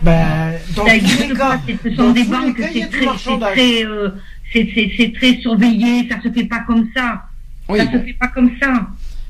Ben, 0.03 0.53
dans 0.75 0.85
Ça 0.85 0.91
tous 0.91 0.95
existe 0.97 1.29
les 1.29 1.35
pas, 1.35 1.59
ce 1.83 1.95
sont 1.95 2.11
des 2.11 2.23
banques, 2.25 2.57
c'est 2.57 2.89
très, 2.89 3.05
très, 3.53 3.85
euh, 3.85 4.09
c'est- 4.51 5.13
très 5.15 5.37
surveillé, 5.41 6.07
ça 6.09 6.17
se 6.21 6.31
fait 6.31 6.43
pas 6.45 6.59
comme 6.67 6.87
ça. 6.95 7.21
Oui, 7.69 7.79
ça 7.79 7.85
bon. 7.85 7.91
se 7.93 7.97
fait 7.99 8.13
pas 8.13 8.27
comme 8.27 8.51
ça. 8.61 8.73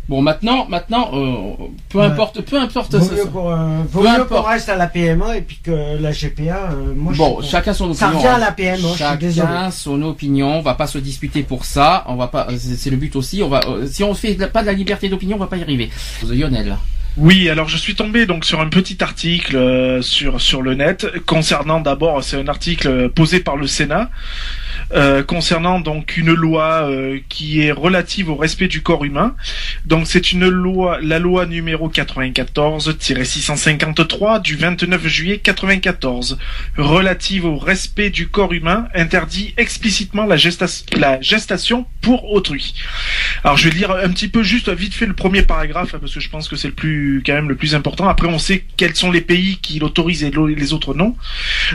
Bon, 0.10 0.22
maintenant, 0.22 0.66
maintenant, 0.68 1.12
euh, 1.14 1.66
peu 1.88 2.00
Ouais. 2.00 2.06
importe, 2.06 2.42
peu 2.42 2.60
importe. 2.60 2.94
Vaut 2.96 3.06
ça- 3.06 3.14
mieux 3.16 3.24
ça- 3.24 3.30
qu'on 3.30 3.50
euh, 3.52 3.84
vaut 3.90 4.02
Peu 4.02 4.08
mieux 4.10 4.14
importe. 4.16 4.30
qu'on 4.44 4.50
reste 4.50 4.68
à 4.68 4.76
la 4.76 4.88
PMA 4.88 5.38
et 5.38 5.42
puis 5.42 5.60
que 5.64 5.72
la 5.98 6.12
GPA, 6.12 6.72
euh, 6.74 6.94
moi 6.94 7.14
Bon, 7.16 7.38
je 7.40 7.44
suis 7.44 7.52
chacun 7.52 7.74
son 7.74 7.94
Ça 7.94 8.08
opinion. 8.08 8.20
revient 8.22 8.34
à 8.34 8.36
hein. 8.36 8.40
la 8.40 8.52
PMA, 8.52 8.76
je 8.76 8.82
suis 9.04 9.18
désolé. 9.20 9.48
Chacun 9.48 9.72
son 9.72 10.02
opinion. 10.02 10.58
On 10.58 10.62
va 10.62 10.74
pas 10.74 10.88
se 10.88 10.98
disputer 10.98 11.44
pour 11.44 11.64
ça. 11.64 12.04
On 12.08 12.16
va 12.16 12.28
pas. 12.28 12.48
C'est 12.58 12.76
c'est 12.76 12.90
le 12.90 12.98
but 12.98 13.16
aussi. 13.16 13.42
On 13.44 13.48
va. 13.48 13.62
euh, 13.70 13.88
Si 13.88 14.04
on 14.04 14.14
fait 14.14 14.34
de 14.34 14.42
la- 14.42 14.48
pas 14.50 14.62
de 14.62 14.68
la 14.68 14.74
liberté 14.74 15.08
d'opinion, 15.08 15.38
on 15.38 15.40
va 15.40 15.48
pas 15.48 15.56
y 15.58 15.62
arriver. 15.62 15.90
Lionel. 16.28 16.76
Oui, 17.16 17.48
alors 17.48 17.70
je 17.70 17.78
suis 17.78 17.94
tombé 17.94 18.26
donc 18.26 18.44
sur 18.44 18.60
un 18.60 18.70
petit 18.70 19.04
article 19.04 19.56
euh, 19.56 20.02
sur 20.02 20.42
sur 20.42 20.64
le 20.64 20.74
net 20.74 21.06
concernant 21.28 21.80
d'abord 21.80 22.24
c'est 22.24 22.38
un 22.38 22.48
article 22.48 22.88
euh, 22.88 23.08
posé 23.08 23.40
par 23.40 23.56
le 23.56 23.68
Sénat 23.68 24.10
euh, 24.92 25.24
concernant 25.24 25.80
donc 25.80 26.18
une 26.18 26.34
loi 26.34 26.90
euh, 26.90 27.20
qui 27.30 27.62
est 27.62 27.72
relative 27.72 28.30
au 28.30 28.36
respect 28.36 28.68
du 28.68 28.82
corps 28.82 29.06
humain. 29.06 29.36
Donc 29.86 30.08
c'est 30.08 30.32
une 30.32 30.48
loi 30.48 31.00
la 31.02 31.20
loi 31.20 31.46
numéro 31.46 31.90
94-653 31.90 34.42
du 34.42 34.56
29 34.56 35.08
juillet 35.08 35.38
94 35.38 36.40
relative 36.78 37.46
au 37.46 37.58
respect 37.58 38.10
du 38.10 38.28
corps 38.28 38.54
humain 38.54 38.88
interdit 38.94 39.54
explicitement 39.58 40.26
la 40.26 40.38
gestation 40.38 41.86
pour 42.02 42.32
autrui. 42.32 42.74
Alors 43.44 43.58
je 43.58 43.70
vais 43.70 43.76
lire 43.76 43.92
un 43.92 44.10
petit 44.10 44.28
peu 44.28 44.44
juste 44.44 44.70
vite 44.70 44.94
fait 44.94 45.06
le 45.06 45.14
premier 45.14 45.44
paragraphe 45.44 45.96
parce 45.98 46.14
que 46.14 46.20
je 46.20 46.30
pense 46.30 46.48
que 46.48 46.56
c'est 46.56 46.68
le 46.68 46.74
plus 46.74 47.24
quand 47.26 47.34
même 47.34 47.50
le 47.50 47.56
plus 47.56 47.76
important. 47.76 48.08
Après 48.08 48.28
on 48.28 48.40
sait 48.40 48.66
quels 48.78 48.96
sont 48.96 49.12
les 49.12 49.22
pays 49.22 49.58
qui 49.62 49.80
l'autorisent 49.80 50.24
et 50.24 50.32
les 50.32 50.74
autres 50.74 50.94
non. 50.94 51.16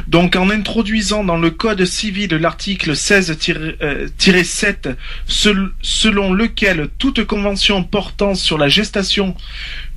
Donc 0.06 0.36
en 0.36 0.50
introduisant 0.50 1.24
dans 1.24 1.36
le 1.36 1.50
code 1.50 1.84
civil 1.84 2.34
l'article 2.34 2.96
16-7 2.98 4.94
sel- 5.26 5.70
selon 5.82 6.32
lequel 6.32 6.88
toute 6.98 7.24
convention 7.24 7.82
portant 7.84 8.34
sur 8.34 8.58
la 8.58 8.68
gestation 8.68 9.34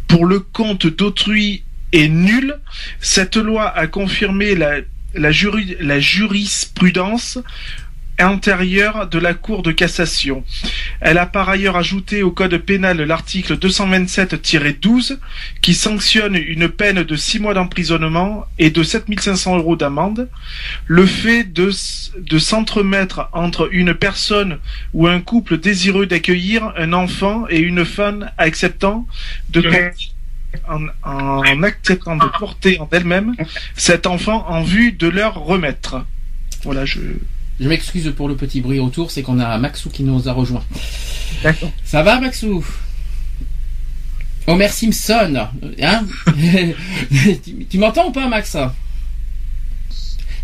pour 0.08 0.26
le 0.26 0.40
compte 0.40 0.88
d'autrui 0.88 1.64
est 1.92 2.08
nulle, 2.08 2.58
cette 3.00 3.36
loi 3.38 3.68
a 3.68 3.88
confirmé 3.88 4.56
la 4.56 5.32
jurisprudence 6.00 7.40
antérieure 8.24 9.08
de 9.08 9.20
la 9.20 9.34
Cour 9.34 9.64
de 9.64 9.72
cassation. 9.72 10.44
Elle 11.00 11.18
a 11.18 11.26
par 11.26 11.50
ailleurs 11.50 11.78
ajouté 11.78 12.24
au 12.24 12.32
code 12.32 12.58
pénal 12.58 13.02
l'article 13.02 13.58
227-12 13.58 15.18
qui 15.62 15.74
sanctionne 15.74 16.36
une 16.36 16.70
peine 16.70 17.04
de 17.04 17.16
6 17.16 17.40
mois 17.40 17.54
d'emprisonnement 17.54 18.46
et 18.60 18.70
de 18.70 18.84
7500 18.84 19.58
euros 19.58 19.76
d'amende 19.76 20.30
le 20.86 21.06
fait 21.06 21.44
de, 21.44 21.72
de 22.18 22.40
s'entremettre 22.40 23.30
entre 23.34 23.70
une 23.72 23.94
personne 23.94 24.60
ou 24.94 25.08
un 25.08 25.22
couple 25.22 25.58
désireux 25.58 26.06
d'accueillir 26.06 26.74
un 26.78 26.94
enfant 26.94 27.46
et 27.50 27.60
une 27.60 27.86
femme 27.86 28.30
acceptant 28.38 29.08
de 29.50 29.64
en, 30.68 30.88
en 31.04 31.64
acceptant 31.64 32.18
de 32.18 32.26
porter 32.38 32.80
en 32.80 32.90
elle-même 32.92 33.36
cet 33.76 34.06
enfant 34.06 34.46
en 34.50 34.64
vue 34.64 34.92
de 34.92 35.08
leur 35.08 35.36
remettre. 35.36 36.06
Voilà, 36.64 36.86
je, 36.86 37.00
Je 37.62 37.68
m'excuse 37.68 38.12
pour 38.18 38.28
le 38.28 38.36
petit 38.36 38.60
bruit 38.60 38.80
autour, 38.80 39.12
c'est 39.12 39.22
qu'on 39.22 39.40
a 39.40 39.58
Maxou 39.60 39.90
qui 39.92 40.04
nous 40.04 40.28
a 40.28 40.34
rejoint. 40.34 40.64
D'accord. 41.44 41.72
Ça 41.86 42.02
va, 42.02 42.20
Maxou? 42.20 42.66
Homer 44.48 44.68
Simpson, 44.70 45.48
hein? 45.82 46.02
Tu, 47.44 47.66
tu 47.70 47.78
m'entends 47.78 48.08
ou 48.08 48.12
pas, 48.12 48.28
Max? 48.28 48.58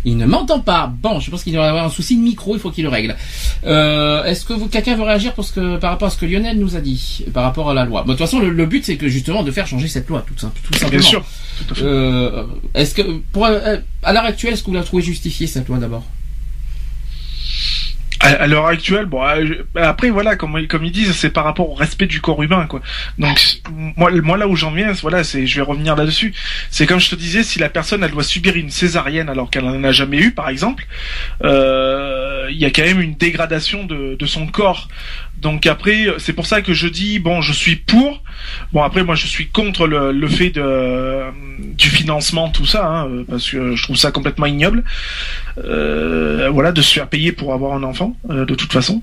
Il 0.04 0.16
ne 0.16 0.26
m'entend 0.26 0.60
pas. 0.60 0.86
Bon, 1.02 1.18
je 1.18 1.28
pense 1.28 1.42
qu'il 1.42 1.52
doit 1.52 1.68
avoir 1.68 1.84
un 1.84 1.90
souci 1.90 2.16
de 2.16 2.22
micro, 2.22 2.54
il 2.54 2.60
faut 2.60 2.70
qu'il 2.70 2.84
le 2.84 2.88
règle. 2.88 3.16
Euh, 3.66 4.22
Est-ce 4.22 4.44
que 4.44 4.52
vous, 4.52 4.68
quelqu'un 4.68 4.94
veut 4.94 5.02
réagir 5.02 5.34
pour 5.34 5.44
ce 5.44 5.52
que, 5.52 5.76
par 5.76 5.90
rapport 5.90 6.06
à 6.06 6.10
ce 6.12 6.16
que 6.18 6.24
Lionel 6.24 6.56
nous 6.58 6.76
a 6.76 6.80
dit, 6.80 7.24
par 7.34 7.42
rapport 7.42 7.68
à 7.68 7.74
la 7.74 7.84
loi? 7.84 8.02
Bon, 8.02 8.12
De 8.12 8.12
toute 8.12 8.20
façon, 8.24 8.38
le, 8.38 8.50
le 8.50 8.66
but, 8.66 8.84
c'est 8.84 8.96
que 8.96 9.08
justement 9.08 9.42
de 9.42 9.50
faire 9.50 9.66
changer 9.66 9.88
cette 9.88 10.08
loi, 10.08 10.24
tout, 10.26 10.38
simple, 10.38 10.60
tout 10.62 10.72
simplement. 10.78 11.00
bien 11.00 11.08
sûr. 11.08 11.24
Euh, 11.82 12.44
est-ce 12.74 12.94
que, 12.94 13.02
pour, 13.32 13.44
euh, 13.46 13.78
à 14.04 14.12
l'heure 14.12 14.24
actuelle, 14.24 14.52
est-ce 14.52 14.62
que 14.62 14.68
vous 14.68 14.76
la 14.76 14.84
trouvez 14.84 15.02
justifiée 15.02 15.48
cette 15.48 15.66
loi 15.66 15.78
d'abord? 15.78 16.04
À, 18.20 18.48
l'heure 18.48 18.66
actuelle, 18.66 19.06
bon, 19.06 19.24
euh, 19.24 19.62
après 19.76 20.10
voilà, 20.10 20.34
comme 20.34 20.66
comme 20.66 20.84
ils 20.84 20.90
disent, 20.90 21.12
c'est 21.12 21.30
par 21.30 21.44
rapport 21.44 21.70
au 21.70 21.74
respect 21.74 22.06
du 22.06 22.20
corps 22.20 22.42
humain, 22.42 22.66
quoi. 22.66 22.80
Donc 23.16 23.60
moi, 23.96 24.36
là 24.36 24.48
où 24.48 24.56
j'en 24.56 24.72
viens, 24.72 24.90
voilà, 24.92 25.22
c'est, 25.22 25.46
je 25.46 25.56
vais 25.56 25.62
revenir 25.62 25.94
là-dessus. 25.94 26.34
C'est 26.70 26.86
comme 26.86 26.98
je 26.98 27.10
te 27.10 27.14
disais, 27.14 27.44
si 27.44 27.60
la 27.60 27.68
personne 27.68 28.02
elle 28.02 28.10
doit 28.10 28.24
subir 28.24 28.56
une 28.56 28.70
césarienne 28.70 29.28
alors 29.28 29.50
qu'elle 29.50 29.64
n'en 29.64 29.84
a 29.84 29.92
jamais 29.92 30.18
eu, 30.18 30.32
par 30.32 30.48
exemple, 30.48 30.86
euh, 31.44 32.48
il 32.50 32.58
y 32.58 32.64
a 32.64 32.70
quand 32.70 32.82
même 32.82 33.00
une 33.00 33.14
dégradation 33.14 33.84
de 33.84 34.26
son 34.26 34.48
corps. 34.48 34.88
Donc 35.40 35.66
après, 35.66 36.06
c'est 36.18 36.32
pour 36.32 36.46
ça 36.46 36.62
que 36.62 36.72
je 36.74 36.88
dis 36.88 37.18
bon, 37.18 37.40
je 37.42 37.52
suis 37.52 37.76
pour. 37.76 38.22
Bon 38.72 38.82
après, 38.82 39.04
moi 39.04 39.14
je 39.14 39.26
suis 39.26 39.46
contre 39.48 39.86
le, 39.86 40.12
le 40.12 40.28
fait 40.28 40.50
de 40.50 41.22
du 41.76 41.88
financement, 41.88 42.48
tout 42.50 42.66
ça, 42.66 42.86
hein, 42.88 43.08
parce 43.28 43.50
que 43.50 43.74
je 43.76 43.82
trouve 43.82 43.96
ça 43.96 44.10
complètement 44.10 44.46
ignoble. 44.46 44.84
Euh, 45.64 46.48
voilà, 46.52 46.72
de 46.72 46.82
se 46.82 46.92
faire 46.92 47.08
payer 47.08 47.32
pour 47.32 47.52
avoir 47.54 47.72
un 47.74 47.82
enfant, 47.82 48.16
euh, 48.30 48.44
de 48.44 48.54
toute 48.54 48.72
façon. 48.72 49.02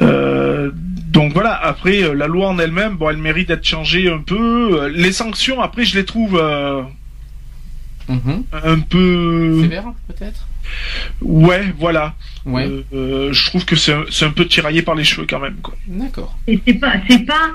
Euh, 0.00 0.70
donc 0.74 1.32
voilà. 1.32 1.52
Après, 1.54 2.02
euh, 2.02 2.12
la 2.14 2.26
loi 2.26 2.48
en 2.48 2.58
elle-même, 2.58 2.96
bon, 2.96 3.10
elle 3.10 3.16
mérite 3.18 3.48
d'être 3.48 3.64
changée 3.66 4.10
un 4.10 4.18
peu. 4.18 4.82
Euh, 4.82 4.88
Les 4.88 5.12
sanctions, 5.12 5.60
après, 5.60 5.84
je 5.84 5.96
les 5.96 6.04
trouve. 6.04 6.38
euh, 6.40 6.82
Mhm. 8.08 8.42
un 8.52 8.80
peu. 8.80 9.60
Sévère, 9.62 9.84
peut-être? 10.08 10.48
Ouais, 11.20 11.72
voilà. 11.78 12.14
Ouais. 12.44 12.66
Euh, 12.66 12.84
euh, 12.94 13.32
je 13.32 13.46
trouve 13.46 13.64
que 13.64 13.76
c'est 13.76 13.92
un- 13.92 14.30
peu 14.30 14.46
tiraillé 14.46 14.82
par 14.82 14.94
les 14.94 15.04
cheveux 15.04 15.26
quand 15.28 15.38
même. 15.40 15.56
Quoi. 15.62 15.74
D'accord. 15.86 16.36
Et 16.46 16.60
c'est 16.66 16.74
pas, 16.74 16.94
c'est 17.08 17.20
pas, 17.24 17.50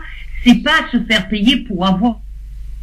c'est 0.46 0.64
pas 0.64 0.86
se 0.92 0.98
faire 1.04 1.28
payer 1.28 1.58
pour 1.58 1.86
avoir 1.86 2.20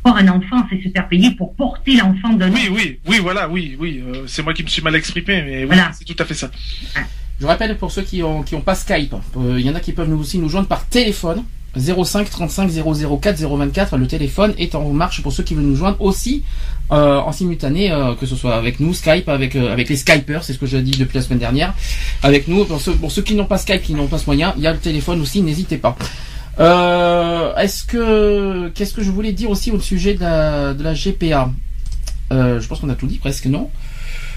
avoir 0.07 0.22
un 0.22 0.29
enfant, 0.29 0.66
c'est 0.68 0.83
se 0.83 0.91
faire 0.91 1.09
payer 1.09 1.31
pour 1.31 1.55
porter 1.55 1.97
l'enfant 1.97 2.35
d'un 2.35 2.53
Oui, 2.53 2.68
oui, 2.70 2.99
oui, 3.07 3.18
voilà, 3.20 3.49
oui, 3.49 3.75
oui. 3.79 4.03
euh, 4.07 4.25
c'est 4.27 4.43
moi 4.43 4.53
qui 4.53 4.62
me 4.62 4.68
suis 4.68 4.83
mal 4.83 4.95
exprimé, 4.95 5.43
mais 5.43 5.61
oui, 5.61 5.64
Voilà. 5.64 5.93
c'est 5.99 6.05
tout 6.05 6.16
à 6.22 6.27
fait 6.27 6.35
ça. 6.35 6.51
Je 7.41 7.47
rappelle 7.47 7.77
pour 7.79 7.91
ceux 7.91 8.03
qui 8.03 8.22
ont, 8.22 8.43
qui 8.43 8.55
ont 8.55 8.61
pas 8.61 8.75
Skype, 8.75 9.14
euh, 9.39 9.59
il 9.59 9.64
y 9.64 9.70
en 9.70 9.75
a 9.75 9.81
qui 9.81 9.93
peuvent 9.93 10.09
nous 10.11 10.20
aussi 10.20 10.39
nous 10.39 10.51
joindre 10.51 10.68
par 10.68 10.87
téléphone. 10.87 11.43
05 11.77 12.31
35 12.31 12.70
004 12.70 13.37
024, 13.41 13.97
le 13.97 14.07
téléphone 14.07 14.55
est 14.59 14.75
en 14.75 14.89
marche 14.91 15.22
pour 15.22 15.33
ceux 15.33 15.43
qui 15.43 15.55
veulent 15.55 15.64
nous 15.64 15.77
joindre 15.77 16.01
aussi 16.01 16.43
euh, 16.93 17.18
en 17.18 17.33
simultané, 17.33 17.91
euh, 17.91 18.14
que 18.14 18.27
ce 18.27 18.37
soit 18.37 18.55
avec 18.57 18.79
nous, 18.81 18.93
Skype, 18.95 19.29
avec 19.29 19.57
euh, 19.57 19.72
avec 19.72 19.89
les 19.89 19.97
Skypers, 19.97 20.45
c'est 20.45 20.53
ce 20.53 20.59
que 20.59 20.66
j'ai 20.66 20.83
dit 20.83 20.93
depuis 20.99 21.16
la 21.16 21.22
semaine 21.22 21.39
dernière, 21.39 21.75
avec 22.22 22.47
nous. 22.49 22.64
Pour 22.64 22.81
ceux, 22.81 22.93
pour 22.93 23.11
ceux 23.11 23.22
qui 23.22 23.35
n'ont 23.35 23.47
pas 23.47 23.59
Skype, 23.59 23.83
qui 23.83 23.95
n'ont 23.95 24.07
pas 24.07 24.18
ce 24.18 24.27
moyen, 24.27 24.53
il 24.57 24.62
y 24.62 24.66
a 24.66 24.72
le 24.72 24.79
téléphone 24.79 25.20
aussi, 25.20 25.43
n'hésitez 25.43 25.79
pas. 25.79 25.97
Euh, 26.61 27.55
Est-ce 27.57 27.85
que 27.85 28.68
qu'est-ce 28.75 28.95
que 28.95 29.03
je 29.03 29.11
voulais 29.11 29.33
dire 29.33 29.51
aussi 29.51 29.70
au 29.70 29.81
sujet 29.81 30.14
de 30.14 30.20
la, 30.20 30.75
de 30.75 30.83
la 30.85 30.95
GPA 30.95 31.51
Euh, 32.33 32.61
Je 32.61 32.66
pense 32.68 32.81
qu'on 32.81 32.89
a 32.91 32.95
tout 32.95 33.07
dit 33.07 33.18
presque, 33.18 33.47
non? 33.47 33.70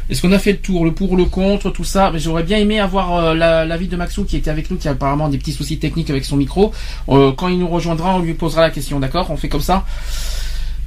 Est-ce 0.10 0.22
qu'on 0.22 0.32
a 0.32 0.40
fait 0.40 0.54
le 0.54 0.58
tour, 0.60 0.86
le 0.86 0.92
pour, 0.94 1.18
le 1.18 1.26
contre, 1.26 1.70
tout 1.70 1.84
ça 1.84 2.12
Mais 2.12 2.20
J'aurais 2.20 2.44
bien 2.44 2.58
aimé 2.58 2.80
avoir 2.80 3.16
euh, 3.16 3.34
la- 3.36 3.66
l'avis 3.66 3.88
de 3.88 3.96
Maxou 3.98 4.24
qui 4.24 4.38
était 4.38 4.50
avec 4.50 4.72
nous, 4.72 4.78
qui 4.78 4.88
a 4.88 4.92
apparemment 4.92 5.28
des 5.30 5.38
petits 5.38 5.52
soucis 5.54 5.80
techniques 5.80 6.10
avec 6.10 6.24
son 6.26 6.38
micro. 6.38 6.72
Euh, 7.10 7.32
quand 7.34 7.48
il 7.50 7.60
nous 7.60 7.68
rejoindra, 7.68 8.16
on 8.16 8.20
lui 8.20 8.34
posera 8.34 8.62
la 8.62 8.70
question, 8.70 9.00
d'accord? 9.00 9.30
On 9.32 9.38
fait 9.38 9.50
comme 9.50 9.62
ça. 9.62 9.86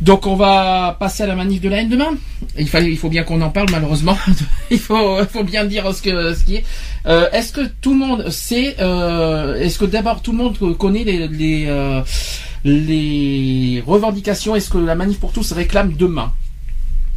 Donc 0.00 0.26
on 0.26 0.34
va 0.34 0.96
passer 0.98 1.24
à 1.24 1.26
la 1.26 1.34
manif 1.36 1.60
de 1.60 1.68
la 1.68 1.82
haine 1.82 1.90
demain. 1.90 2.14
Il, 2.58 2.66
fallait, 2.70 2.90
il 2.90 2.96
faut 2.96 3.10
bien 3.10 3.22
qu'on 3.22 3.42
en 3.42 3.50
parle 3.50 3.68
malheureusement. 3.70 4.16
il 4.70 4.78
faut, 4.78 5.20
il 5.20 5.26
faut 5.26 5.44
bien 5.44 5.66
dire 5.66 5.94
ce 5.94 6.00
qui 6.00 6.08
est. 6.56 6.64
Euh, 7.06 7.28
est-ce 7.32 7.52
que 7.52 7.60
tout 7.82 7.92
le 7.92 7.98
monde 7.98 8.30
sait 8.30 8.76
euh, 8.80 9.56
Est-ce 9.60 9.78
que 9.78 9.84
d'abord 9.84 10.22
tout 10.22 10.32
le 10.32 10.38
monde 10.38 10.56
connaît 10.78 11.04
les 11.04 11.66
euh, 11.68 12.00
les 12.64 13.82
revendications? 13.86 14.56
Est-ce 14.56 14.70
que 14.70 14.78
la 14.78 14.94
manif 14.94 15.18
pour 15.20 15.32
tous 15.32 15.52
réclame 15.52 15.92
demain? 15.92 16.32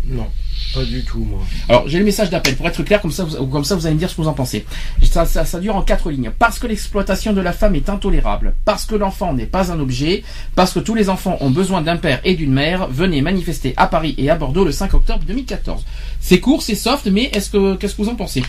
Non, 0.05 0.27
pas 0.73 0.83
du 0.83 1.03
tout, 1.03 1.19
moi. 1.19 1.39
alors, 1.69 1.87
j'ai 1.87 1.99
le 1.99 2.05
message 2.05 2.29
d'appel 2.29 2.55
pour 2.55 2.67
être 2.67 2.83
clair, 2.83 3.01
comme 3.01 3.11
ça, 3.11 3.23
vous, 3.23 3.47
comme 3.47 3.63
ça, 3.63 3.75
vous 3.75 3.85
allez 3.85 3.95
me 3.95 3.99
dire 3.99 4.09
ce 4.09 4.15
que 4.15 4.21
vous 4.21 4.27
en 4.27 4.33
pensez. 4.33 4.65
Ça, 5.03 5.25
ça, 5.25 5.45
ça 5.45 5.59
dure 5.59 5.75
en 5.75 5.81
quatre 5.81 6.09
lignes. 6.09 6.31
Parce 6.37 6.59
que 6.59 6.67
l'exploitation 6.67 7.33
de 7.33 7.41
la 7.41 7.53
femme 7.53 7.75
est 7.75 7.89
intolérable, 7.89 8.55
parce 8.65 8.85
que 8.85 8.95
l'enfant 8.95 9.33
n'est 9.33 9.45
pas 9.45 9.71
un 9.71 9.79
objet, 9.79 10.23
parce 10.55 10.73
que 10.73 10.79
tous 10.79 10.95
les 10.95 11.09
enfants 11.09 11.37
ont 11.41 11.51
besoin 11.51 11.81
d'un 11.81 11.97
père 11.97 12.19
et 12.23 12.35
d'une 12.35 12.53
mère, 12.53 12.87
venez 12.87 13.21
manifester 13.21 13.73
à 13.77 13.87
Paris 13.87 14.15
et 14.17 14.29
à 14.29 14.35
Bordeaux 14.35 14.65
le 14.65 14.71
5 14.71 14.93
octobre 14.93 15.23
2014. 15.27 15.83
C'est 16.19 16.39
court, 16.39 16.61
c'est 16.61 16.75
soft, 16.75 17.07
mais 17.07 17.25
est-ce 17.33 17.49
que, 17.49 17.75
qu'est-ce 17.75 17.95
que 17.95 18.01
vous 18.01 18.09
en 18.09 18.15
pensez? 18.15 18.43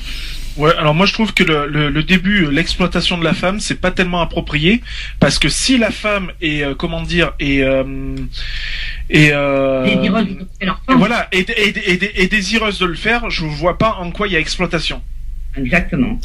Ouais, 0.56 0.72
alors 0.76 0.94
moi 0.94 1.04
je 1.06 1.12
trouve 1.12 1.34
que 1.34 1.42
le, 1.42 1.66
le, 1.66 1.90
le 1.90 2.02
début, 2.04 2.44
euh, 2.44 2.50
l'exploitation 2.50 3.18
de 3.18 3.24
la 3.24 3.34
femme, 3.34 3.58
c'est 3.58 3.80
pas 3.80 3.90
tellement 3.90 4.20
approprié 4.20 4.82
parce 5.18 5.38
que 5.40 5.48
si 5.48 5.78
la 5.78 5.90
femme 5.90 6.30
est, 6.40 6.62
euh, 6.62 6.74
comment 6.76 7.02
dire, 7.02 7.32
est, 7.40 7.62
euh, 7.62 8.14
est, 9.10 9.32
euh, 9.32 9.84
et 10.60 10.96
voilà, 10.96 11.28
est, 11.32 11.50
est, 11.50 11.76
est- 11.76 12.20
est 12.22 12.28
désireuse 12.28 12.78
de 12.78 12.86
le 12.86 12.94
faire, 12.94 13.30
je 13.30 13.44
vois 13.44 13.78
pas 13.78 13.96
en 14.00 14.12
quoi 14.12 14.28
il 14.28 14.32
y 14.34 14.36
a 14.36 14.38
exploitation. 14.40 15.02
Exactement. 15.56 16.18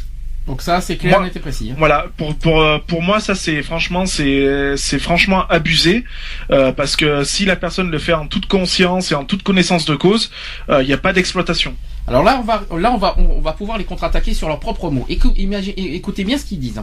Donc 0.50 0.64
ça, 0.64 0.82
c'est 0.82 0.97
clair, 0.97 1.20
Moi- 1.20 1.30
et 1.34 1.39
précis. 1.39 1.70
hein. 1.72 1.76
Voilà, 1.78 2.08
pour 2.18 2.36
pour 2.36 2.60
euh, 2.60 2.80
pour 2.86 3.04
moi 3.04 3.20
ça 3.20 3.36
c'est 3.36 3.62
franchement 3.62 4.08
c'est 4.08 4.74
c'est 4.78 4.97
franchement 4.97 5.45
abusé 5.47 6.04
euh, 6.50 6.72
parce 6.72 6.95
que 6.95 7.24
si 7.24 7.45
la 7.45 7.56
personne 7.56 7.91
le 7.91 8.00
fait 8.00 8.14
en 8.14 8.26
toute 8.28 8.47
conscience 8.47 9.12
et 9.12 9.16
en 9.16 9.26
toute 9.26 9.43
connaissance 9.43 9.86
de 9.86 9.95
cause, 9.95 10.32
euh, 10.70 10.82
il 10.82 10.88
n'y 10.88 10.93
a 10.93 10.97
pas 10.97 11.14
d'exploitation. 11.14 11.76
Alors 12.08 12.24
là, 12.24 12.39
on 12.41 12.43
va, 12.43 12.64
là, 12.80 12.91
on 12.91 12.97
va, 12.97 13.14
on, 13.20 13.38
on 13.38 13.41
va 13.41 13.54
pouvoir 13.54 13.78
les 13.78 13.84
contre-attaquer 13.84 14.34
sur 14.34 14.47
leurs 14.47 14.60
propres 14.60 14.89
mots. 14.89 15.06
Écou- 15.08 15.32
imagine- 15.38 15.76
é- 15.78 15.93
écoutez 15.95 16.24
bien 16.24 16.39
ce 16.39 16.45
qu'ils 16.45 16.58
disent. 16.60 16.82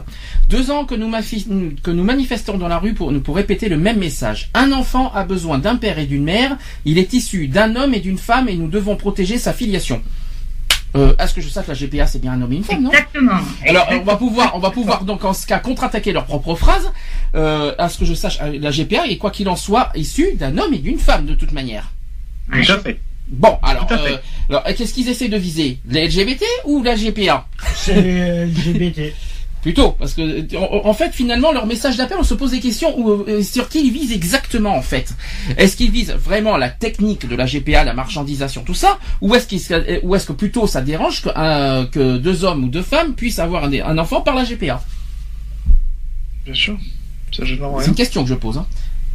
Deux 0.49 0.71
ans 0.71 0.85
que 0.85 0.95
nous, 0.95 1.09
mafi- 1.09 1.75
que 1.83 1.91
nous 1.91 2.05
manifestons 2.05 2.57
dans 2.57 2.69
la 2.69 2.77
rue 2.79 2.93
pour, 2.93 3.11
pour 3.21 3.35
répéter 3.35 3.67
le 3.67 3.75
même 3.77 3.97
message. 3.99 4.49
Un 4.53 4.71
enfant 4.71 5.11
a 5.13 5.25
besoin 5.25 5.57
d'un 5.57 5.75
père 5.75 5.99
et 5.99 6.05
d'une 6.05 6.23
mère. 6.23 6.55
Il 6.85 6.97
est 6.97 7.11
issu 7.11 7.49
d'un 7.49 7.75
homme 7.75 7.93
et 7.93 7.99
d'une 7.99 8.17
femme 8.17 8.47
et 8.47 8.55
nous 8.55 8.69
devons 8.69 8.95
protéger 8.95 9.37
sa 9.37 9.51
filiation. 9.51 10.01
Euh, 10.97 11.13
à 11.17 11.27
ce 11.27 11.33
que 11.33 11.41
je 11.41 11.49
sache, 11.49 11.67
la 11.67 11.73
GPA, 11.75 12.07
c'est 12.07 12.19
bien 12.19 12.33
un 12.33 12.41
homme 12.41 12.51
et 12.51 12.57
une 12.57 12.63
femme, 12.63 12.81
non? 12.81 12.89
Exactement. 12.91 13.39
alors 13.67 13.87
on 13.91 14.03
va 14.03 14.15
pouvoir, 14.15 14.55
on 14.55 14.59
va 14.59 14.71
pouvoir 14.71 15.03
donc 15.03 15.23
en 15.23 15.33
ce 15.33 15.45
cas 15.45 15.59
contre-attaquer 15.59 16.11
leurs 16.11 16.25
propres 16.25 16.55
phrases. 16.55 16.91
Euh, 17.35 17.75
à 17.77 17.89
ce 17.89 17.97
que 17.99 18.05
je 18.05 18.13
sache, 18.13 18.39
euh, 18.41 18.57
la 18.59 18.71
GPA 18.71 19.05
est 19.07 19.17
quoi 19.17 19.31
qu'il 19.31 19.47
en 19.49 19.55
soit 19.55 19.91
issue 19.95 20.33
d'un 20.35 20.57
homme 20.57 20.73
et 20.73 20.79
d'une 20.79 20.97
femme 20.97 21.25
de 21.25 21.35
toute 21.35 21.51
manière. 21.51 21.91
Tout 22.51 22.71
à 22.71 22.79
fait. 22.79 22.99
Bon, 23.27 23.59
alors, 23.61 23.87
euh, 23.91 24.17
alors 24.49 24.63
qu'est-ce 24.63 24.93
qu'ils 24.93 25.09
essaient 25.09 25.27
de 25.27 25.37
viser? 25.37 25.79
Les 25.87 26.07
LGBT 26.07 26.43
ou 26.65 26.81
la 26.81 26.95
GPA 26.95 27.45
C'est 27.75 28.01
les 28.01 28.45
LGBT. 28.45 29.13
Plutôt, 29.61 29.91
parce 29.91 30.13
que 30.13 30.55
en, 30.55 30.93
fait, 30.93 31.11
finalement, 31.11 31.51
leur 31.51 31.65
message 31.65 31.97
d'appel, 31.97 32.17
on 32.19 32.23
se 32.23 32.35
pose 32.35 32.51
des 32.51 32.59
questions 32.59 32.97
où, 32.97 33.11
euh, 33.11 33.41
sur 33.41 33.69
qui 33.69 33.85
ils 33.85 33.91
visent 33.91 34.11
exactement, 34.11 34.75
en 34.75 34.81
fait. 34.81 35.13
Est-ce 35.57 35.75
qu'ils 35.75 35.91
visent 35.91 36.11
vraiment 36.13 36.57
la 36.57 36.69
technique 36.69 37.27
de 37.27 37.35
la 37.35 37.45
GPA, 37.45 37.83
la 37.83 37.93
marchandisation, 37.93 38.63
tout 38.63 38.75
ça, 38.75 38.99
ou 39.21 39.35
est-ce 39.35 39.47
qu'ils, 39.47 40.01
ou 40.03 40.15
est-ce 40.15 40.27
que 40.27 40.33
plutôt 40.33 40.67
ça 40.67 40.81
dérange 40.81 41.23
que, 41.23 41.29
euh, 41.35 41.85
que 41.85 42.17
deux 42.17 42.45
hommes 42.45 42.65
ou 42.65 42.67
deux 42.69 42.83
femmes 42.83 43.13
puissent 43.15 43.39
avoir 43.39 43.65
un, 43.65 43.73
un 43.73 43.97
enfant 43.97 44.21
par 44.21 44.35
la 44.35 44.43
GPA 44.43 44.81
Bien 46.45 46.53
sûr, 46.53 46.77
ça 47.35 47.43
gêne 47.43 47.63
en 47.63 47.73
C'est 47.77 47.79
rien. 47.79 47.89
une 47.89 47.95
question 47.95 48.23
que 48.23 48.29
je 48.29 48.35
pose. 48.35 48.57
Hein. 48.57 48.67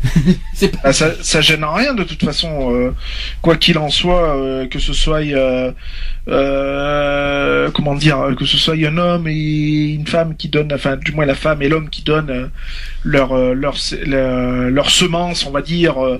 pas. 0.60 0.78
Ah, 0.84 0.92
ça, 0.92 1.12
ça 1.22 1.40
gêne 1.40 1.64
en 1.64 1.74
rien 1.74 1.94
de 1.94 2.04
toute 2.04 2.24
façon, 2.24 2.74
euh, 2.74 2.94
quoi 3.40 3.56
qu'il 3.56 3.78
en 3.78 3.88
soit, 3.88 4.36
euh, 4.36 4.66
que 4.66 4.78
ce 4.78 4.92
soit, 4.92 5.22
euh, 6.28 7.62
euh, 7.62 7.70
comment 7.72 7.94
dire, 7.94 8.18
que 8.38 8.44
ce 8.44 8.56
soit 8.56 8.74
un 8.74 8.96
homme 8.96 9.26
et 9.28 9.94
une 9.94 10.06
femme 10.06 10.36
qui 10.36 10.48
donnent, 10.48 10.72
enfin 10.72 10.96
du 10.96 11.12
moins 11.12 11.26
la 11.26 11.34
femme 11.34 11.62
et 11.62 11.68
l'homme 11.68 11.88
qui 11.90 12.02
donnent 12.02 12.30
euh, 12.30 12.46
leur, 13.04 13.32
euh, 13.32 13.54
leur, 13.54 13.74
leur, 14.06 14.70
leur 14.70 14.90
semence, 14.90 15.44
on 15.46 15.50
va 15.50 15.62
dire, 15.62 16.02
euh, 16.02 16.18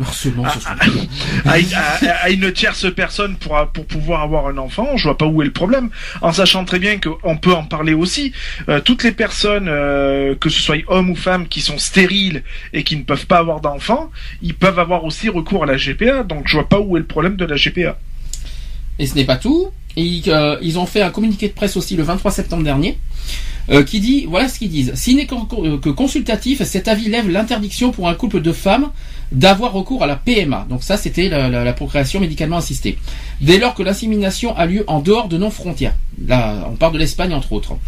à, 1.46 1.58
une- 1.58 1.74
à- 1.74 2.14
à 2.24 2.30
une 2.30 2.52
tierce 2.52 2.92
personne 2.94 3.36
pour, 3.36 3.56
pour 3.72 3.86
pouvoir 3.86 4.22
avoir 4.22 4.46
un 4.48 4.58
enfant, 4.58 4.96
je 4.96 5.04
vois 5.04 5.18
pas 5.18 5.26
où 5.26 5.42
est 5.42 5.46
le 5.46 5.52
problème, 5.52 5.90
en 6.20 6.32
sachant 6.32 6.64
très 6.64 6.78
bien 6.78 6.98
qu'on 6.98 7.36
peut 7.36 7.52
en 7.54 7.64
parler 7.64 7.94
aussi. 7.94 8.32
Euh, 8.68 8.80
toutes 8.80 9.02
les 9.04 9.12
personnes, 9.12 9.68
euh, 9.68 10.34
que 10.34 10.48
ce 10.48 10.60
soit 10.60 10.76
hommes 10.88 11.10
ou 11.10 11.16
femmes, 11.16 11.48
qui 11.48 11.60
sont 11.60 11.78
stériles 11.78 12.42
et 12.72 12.82
qui 12.84 12.96
ne 12.96 13.02
peuvent 13.02 13.26
pas 13.26 13.38
avoir 13.38 13.60
d'enfants, 13.60 14.10
ils 14.42 14.54
peuvent 14.54 14.78
avoir 14.78 15.04
aussi 15.04 15.28
recours 15.28 15.64
à 15.64 15.66
la 15.66 15.76
GPA, 15.76 16.22
donc 16.22 16.44
je 16.46 16.54
vois 16.56 16.68
pas 16.68 16.80
où 16.80 16.96
est 16.96 17.00
le 17.00 17.06
problème 17.06 17.36
de 17.36 17.44
la 17.44 17.56
GPA. 17.56 17.98
Et 18.98 19.06
ce 19.06 19.14
n'est 19.14 19.24
pas 19.24 19.36
tout. 19.36 19.70
Euh, 19.98 20.56
ils 20.62 20.78
ont 20.78 20.86
fait 20.86 21.02
un 21.02 21.10
communiqué 21.10 21.48
de 21.48 21.52
presse 21.52 21.76
aussi 21.76 21.96
le 21.96 22.02
23 22.02 22.30
septembre 22.30 22.64
dernier, 22.64 22.98
euh, 23.70 23.82
qui 23.82 24.00
dit, 24.00 24.26
voilà 24.28 24.48
ce 24.48 24.58
qu'ils 24.58 24.70
disent. 24.70 24.94
S'il 24.94 25.16
n'est 25.16 25.26
que, 25.26 25.76
que 25.76 25.90
consultatif, 25.90 26.62
cet 26.62 26.88
avis 26.88 27.08
lève 27.08 27.28
l'interdiction 27.28 27.90
pour 27.90 28.08
un 28.08 28.14
couple 28.14 28.40
de 28.40 28.52
femmes 28.52 28.90
d'avoir 29.32 29.72
recours 29.72 30.02
à 30.02 30.06
la 30.06 30.16
PMA. 30.16 30.66
Donc 30.70 30.82
ça, 30.82 30.96
c'était 30.96 31.28
la, 31.28 31.48
la- 31.48 31.64
la 31.64 31.72
procréation 31.72 32.20
médicalement 32.20 32.58
assistée. 32.58 32.98
Dès 33.40 33.58
lors 33.58 33.74
que 33.74 33.82
l'insémination 33.82 34.56
a 34.56 34.66
lieu 34.66 34.84
en 34.86 35.00
dehors 35.00 35.28
de 35.28 35.38
nos 35.38 35.50
frontières. 35.50 35.94
Là, 36.26 36.68
on 36.70 36.76
parle 36.76 36.92
de 36.92 36.98
l'Espagne 36.98 37.32
entre 37.34 37.52
autres. 37.52 37.74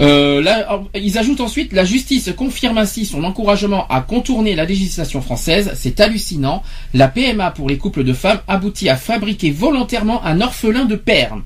Euh, 0.00 0.40
là, 0.42 0.80
ils 0.94 1.18
ajoutent 1.18 1.40
ensuite, 1.42 1.72
la 1.74 1.84
justice 1.84 2.30
confirme 2.36 2.78
ainsi 2.78 3.04
son 3.04 3.22
encouragement 3.24 3.86
à 3.88 4.00
contourner 4.00 4.54
la 4.54 4.64
législation 4.64 5.20
française. 5.20 5.72
C'est 5.76 6.00
hallucinant. 6.00 6.62
La 6.94 7.08
PMA 7.08 7.50
pour 7.50 7.68
les 7.68 7.76
couples 7.76 8.02
de 8.04 8.12
femmes 8.14 8.38
aboutit 8.48 8.88
à 8.88 8.96
fabriquer 8.96 9.50
volontairement 9.50 10.24
un 10.24 10.40
orphelin 10.40 10.86
de 10.86 10.96
père. 10.96 11.36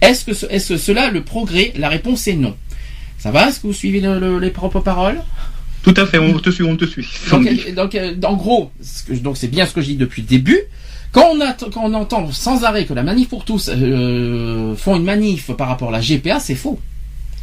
Est-ce 0.00 0.24
que 0.24 0.34
ce- 0.34 0.46
est-ce 0.50 0.76
cela 0.76 1.10
le 1.10 1.22
progrès? 1.24 1.72
La 1.76 1.88
réponse 1.88 2.28
est 2.28 2.34
non. 2.36 2.54
Ça 3.18 3.30
va? 3.30 3.48
Est-ce 3.48 3.58
que 3.60 3.66
vous 3.66 3.72
suivez 3.72 4.00
le- 4.00 4.20
le- 4.20 4.38
les 4.38 4.50
propres 4.50 4.80
paroles? 4.80 5.20
Tout 5.84 5.94
à 5.98 6.06
fait, 6.06 6.18
on 6.18 6.38
te 6.38 6.50
suit, 6.50 6.64
on 6.64 6.76
te 6.76 6.86
suit. 6.86 7.06
donc, 7.30 7.46
euh, 7.46 7.72
donc, 7.74 7.94
euh, 7.94 8.14
en 8.24 8.34
gros, 8.34 8.70
donc 9.22 9.36
c'est 9.36 9.48
bien 9.48 9.66
ce 9.66 9.74
que 9.74 9.82
je 9.82 9.88
dis 9.88 9.96
depuis 9.96 10.22
le 10.22 10.28
début. 10.28 10.58
Quand 11.12 11.26
on, 11.32 11.40
a, 11.42 11.52
quand 11.52 11.82
on 11.84 11.92
entend 11.92 12.32
sans 12.32 12.64
arrêt 12.64 12.86
que 12.86 12.94
la 12.94 13.02
manif 13.02 13.28
pour 13.28 13.44
tous 13.44 13.70
euh, 13.72 14.74
font 14.74 14.96
une 14.96 15.04
manif 15.04 15.52
par 15.52 15.68
rapport 15.68 15.90
à 15.90 15.92
la 15.92 16.00
GPA, 16.00 16.40
c'est 16.40 16.54
faux. 16.54 16.80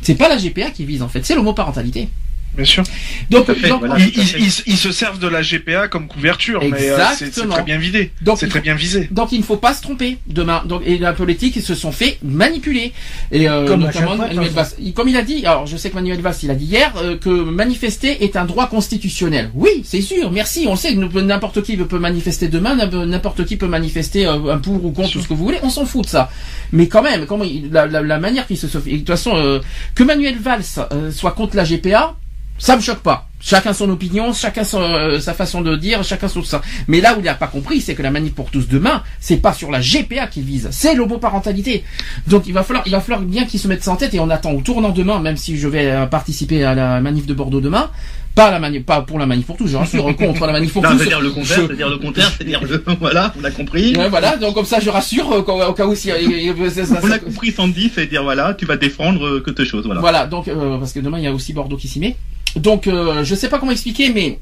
C'est 0.02 0.16
pas 0.16 0.28
la 0.28 0.38
GPA 0.38 0.72
qui 0.72 0.86
vise 0.86 1.04
en 1.04 1.08
fait, 1.08 1.24
c'est 1.24 1.36
l'homoparentalité. 1.36 2.10
Bien 2.54 2.66
sûr. 2.66 2.84
Donc, 3.30 3.46
Tout 3.46 3.52
à 3.54 3.56
fait, 3.56 3.70
donc, 3.70 3.80
voilà. 3.80 3.96
Ils, 3.98 4.78
se 4.78 4.92
servent 4.92 5.20
de 5.20 5.28
la 5.28 5.42
GPA 5.42 5.88
comme 5.88 6.08
couverture, 6.08 6.62
mais 6.62 6.90
euh, 6.90 6.98
c'est- 7.18 7.30
très 7.48 7.64
bien 7.64 7.78
vidé. 7.78 8.12
Donc, 8.22 8.40
C'est 8.40 8.48
il 8.48 8.50
très 8.50 8.60
bien 8.60 8.76
visé. 8.76 9.08
donc 9.10 9.32
il 9.32 9.40
ne 9.40 9.44
faut 9.44 9.56
pas 9.58 9.74
se 9.74 9.82
tromper 9.82 10.18
demain. 10.28 10.64
Donc, 10.66 10.82
et 10.86 10.98
la 10.98 11.14
politique, 11.14 11.56
ils 11.56 11.62
se 11.64 11.76
sont 11.76 11.92
fait 11.94 12.18
manipuler. 12.24 12.92
Et 13.32 13.48
euh, 13.48 13.66
Comme 13.68 13.82
notamment 13.82 14.16
fois, 14.18 14.28
Manuel 14.28 14.50
Valls. 14.50 14.68
Il- 14.80 14.94
Comme 14.94 15.08
il 15.08 15.16
a 15.16 15.22
dit, 15.22 15.46
alors 15.46 15.66
je 15.66 15.78
sais 15.78 15.90
que 15.90 15.96
Manuel 15.96 16.20
Valls, 16.22 16.36
il 16.44 16.52
a 16.52 16.56
dit 16.56 16.66
hier 16.66 16.92
euh, 16.98 17.18
que 17.18 17.30
manifester 17.30 18.24
est 18.24 18.36
un 18.36 18.44
droit 18.46 18.68
constitutionnel. 18.68 19.50
Oui, 19.54 19.82
c'est 19.86 20.02
sûr. 20.02 20.30
Merci. 20.32 20.66
On 20.68 20.72
le 20.72 20.78
sait. 20.78 20.94
que 20.96 21.20
N'importe 21.22 21.64
qui 21.64 21.78
peut 21.78 22.00
manifester 22.00 22.48
demain. 22.50 22.76
N'importe 23.06 23.46
qui 23.46 23.56
peut 23.56 23.68
manifester 23.68 24.26
euh, 24.26 24.54
un 24.54 24.58
pour 24.58 24.84
ou 24.84 24.92
contre 24.92 25.12
tout 25.12 25.22
ce 25.22 25.28
que 25.28 25.34
vous 25.34 25.46
voulez. 25.46 25.60
On 25.64 25.70
s'en 25.70 25.86
fout 25.86 26.04
de 26.04 26.10
ça. 26.10 26.30
Mais 26.74 26.88
quand 26.88 27.02
même, 27.02 27.26
comment 27.26 27.46
il- 27.46 27.70
la, 27.72 27.86
la, 27.88 28.02
la 28.02 28.20
manière 28.20 28.46
qu'il 28.46 28.58
se 28.58 28.68
fait. 28.68 28.80
De 28.92 28.98
toute 28.98 29.08
façon, 29.08 29.32
euh, 29.36 29.60
que 29.96 30.04
Manuel 30.04 30.38
Valls 30.38 30.64
euh, 30.92 31.12
soit 31.12 31.32
contre 31.32 31.56
la 31.56 31.64
GPA. 31.64 32.16
Ça 32.64 32.76
me 32.76 32.82
choque 32.82 33.00
pas. 33.00 33.28
Chacun 33.40 33.74
son 33.74 33.90
opinion, 33.90 34.34
chacun 34.34 34.64
son, 34.64 34.82
euh, 34.82 35.20
sa 35.20 35.34
façon 35.34 35.62
de 35.62 35.76
dire, 35.76 36.04
chacun 36.04 36.28
son 36.28 36.44
ça. 36.44 36.62
Mais 36.88 37.02
là 37.02 37.16
où 37.16 37.20
il 37.20 37.24
n'a 37.24 37.34
pas 37.34 37.48
compris, 37.48 37.82
c'est 37.82 37.96
que 37.96 38.04
la 38.04 38.12
manif 38.12 38.34
pour 38.36 38.52
tous 38.52 38.68
demain, 38.68 39.02
c'est 39.20 39.38
pas 39.38 39.52
sur 39.52 39.72
la 39.72 39.80
GPA 39.82 40.28
qu'il 40.28 40.44
vise, 40.44 40.68
c'est 40.70 40.94
l'homoparentalité. 40.94 41.84
Donc 42.28 42.44
il 42.46 42.54
va 42.54 42.62
falloir, 42.62 42.84
il 42.86 42.92
va 42.92 43.02
falloir 43.02 43.22
bien 43.22 43.46
qu'ils 43.46 43.60
se 43.60 43.68
mettent 43.68 43.88
en 43.88 43.96
tête 43.96 44.14
et 44.14 44.20
on 44.20 44.30
attend 44.30 44.52
au 44.52 44.62
tournant 44.62 44.90
demain, 44.90 45.20
même 45.20 45.38
si 45.38 45.58
je 45.58 45.68
vais 45.68 45.90
euh, 45.90 46.06
participer 46.06 46.64
à 46.64 46.76
la 46.76 47.02
manif 47.02 47.26
de 47.26 47.34
Bordeaux 47.34 47.62
demain. 47.62 47.90
Pas 48.36 48.52
la 48.52 48.60
manif, 48.60 48.84
pas 48.86 49.02
pour 49.02 49.18
la 49.18 49.26
manif 49.26 49.48
pour 49.48 49.58
tous, 49.58 49.68
je 49.68 49.76
rassure, 49.76 50.16
contre 50.16 50.46
la 50.46 50.54
manif 50.54 50.72
pour 50.72 50.84
tous. 50.84 51.00
c'est-à-dire 51.00 51.20
le 51.20 51.32
contraire, 51.32 51.58
Je- 51.62 51.66
c'est-à-dire 51.66 51.90
le 51.90 51.98
contraire, 51.98 52.32
c'est-à-dire 52.38 52.62
le, 52.64 52.84
voilà, 53.00 53.34
on 53.42 53.44
a 53.44 53.50
compris. 53.52 53.96
Ouais, 53.98 54.08
voilà, 54.08 54.38
donc 54.38 54.54
comme 54.54 54.66
ça 54.66 54.80
je 54.80 54.90
rassure 54.92 55.32
euh, 55.34 55.40
au 55.68 55.74
cas 55.74 55.86
où 55.88 55.96
si, 55.96 56.12
euh, 56.12 56.70
ça- 56.70 56.86
ça- 56.86 57.00
On 57.04 57.10
a 57.12 57.18
compris 57.20 57.52
Sandy, 57.52 57.92
c'est-à-dire 57.94 58.22
voilà, 58.24 58.54
tu 58.54 58.66
vas 58.66 58.78
défendre 58.78 59.26
euh, 59.26 59.40
quelque 59.44 59.66
chose, 59.66 59.84
voilà. 59.86 60.00
Voilà, 60.00 60.28
donc 60.28 60.46
parce 60.80 60.94
que 60.94 61.00
demain 61.00 61.18
il 61.18 61.24
y 61.24 61.28
a 61.28 61.34
aussi 61.34 61.54
Bordeaux 61.54 61.76
qui 61.78 61.88
s'y 61.88 62.00
met. 62.00 62.16
Donc 62.56 62.88
euh, 62.88 63.24
je 63.24 63.36
sais 63.36 63.50
pas 63.50 63.60
comment 63.60 63.72
expliquer, 63.72 64.12
mais 64.14 64.40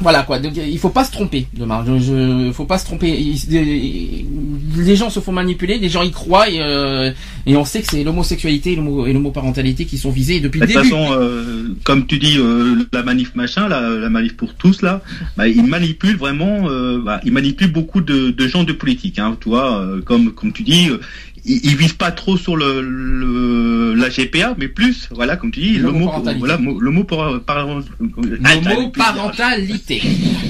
voilà 0.00 0.22
quoi. 0.22 0.38
Donc 0.38 0.52
il 0.56 0.78
faut 0.78 0.88
pas 0.88 1.04
se 1.04 1.12
tromper 1.12 1.46
demain. 1.52 1.84
Je, 1.86 1.98
je- 1.98 2.52
faut 2.52 2.64
pas 2.64 2.78
se 2.78 2.86
tromper. 2.86 3.10
Il- 3.10 4.24
les, 4.82 4.96
gens 4.96 5.10
se 5.10 5.20
font 5.20 5.32
manipuler, 5.32 5.78
les 5.78 5.90
gens 5.90 6.02
y 6.02 6.10
croient 6.10 6.48
et, 6.48 6.60
euh, 6.62 7.10
et 7.44 7.54
on 7.56 7.64
sait 7.66 7.82
que 7.82 7.86
c'est 7.90 8.02
l'homosexualité 8.02 8.72
et 8.72 8.76
l'homo- 8.76 9.06
et 9.06 9.12
l'homoparentalité 9.12 9.84
qui 9.84 9.98
sont 9.98 10.10
visés 10.10 10.40
depuis 10.40 10.60
De 10.60 10.64
le 10.66 10.72
toute 10.72 10.82
début. 10.82 10.90
façon, 10.94 11.12
euh, 11.12 11.74
comme 11.84 12.06
tu 12.06 12.18
dis, 12.18 12.36
euh, 12.38 12.86
la 12.94 13.02
manif 13.02 13.34
machin, 13.34 13.68
la, 13.68 13.82
la 13.90 14.08
manif 14.08 14.36
pour 14.36 14.54
tous 14.54 14.80
là, 14.80 15.02
bah, 15.36 15.48
ils 15.48 15.62
manipulent 15.64 16.16
vraiment, 16.16 16.62
bah, 17.04 17.20
ils 17.24 17.32
manipulent 17.32 17.72
beaucoup 17.72 18.00
de, 18.00 18.30
de 18.30 18.48
gens 18.48 18.64
de 18.64 18.72
politique, 18.72 19.18
hein, 19.18 19.36
tu 19.40 19.50
vois, 19.50 19.84
comme 20.06 20.32
comme 20.32 20.52
tu 20.52 20.62
dis, 20.62 20.88
ils, 21.44 21.60
ils 21.64 21.76
visent 21.76 21.92
pas 21.92 22.10
trop 22.12 22.36
sur 22.36 22.56
le, 22.56 22.80
le 22.82 23.94
la 23.94 24.08
GPA, 24.08 24.54
mais 24.58 24.68
plus, 24.68 25.08
voilà, 25.10 25.36
comme 25.36 25.50
tu 25.50 25.60
dis, 25.60 25.78
le 25.78 25.90
mot, 25.90 25.98
L'homoparentalité. 26.00 26.38
voilà, 26.38 26.58
mo- 26.58 26.80
le 26.80 26.90
mot 26.90 27.04
par, 27.04 27.40
par, 27.42 27.66
L'homoparentalité. 27.66 30.02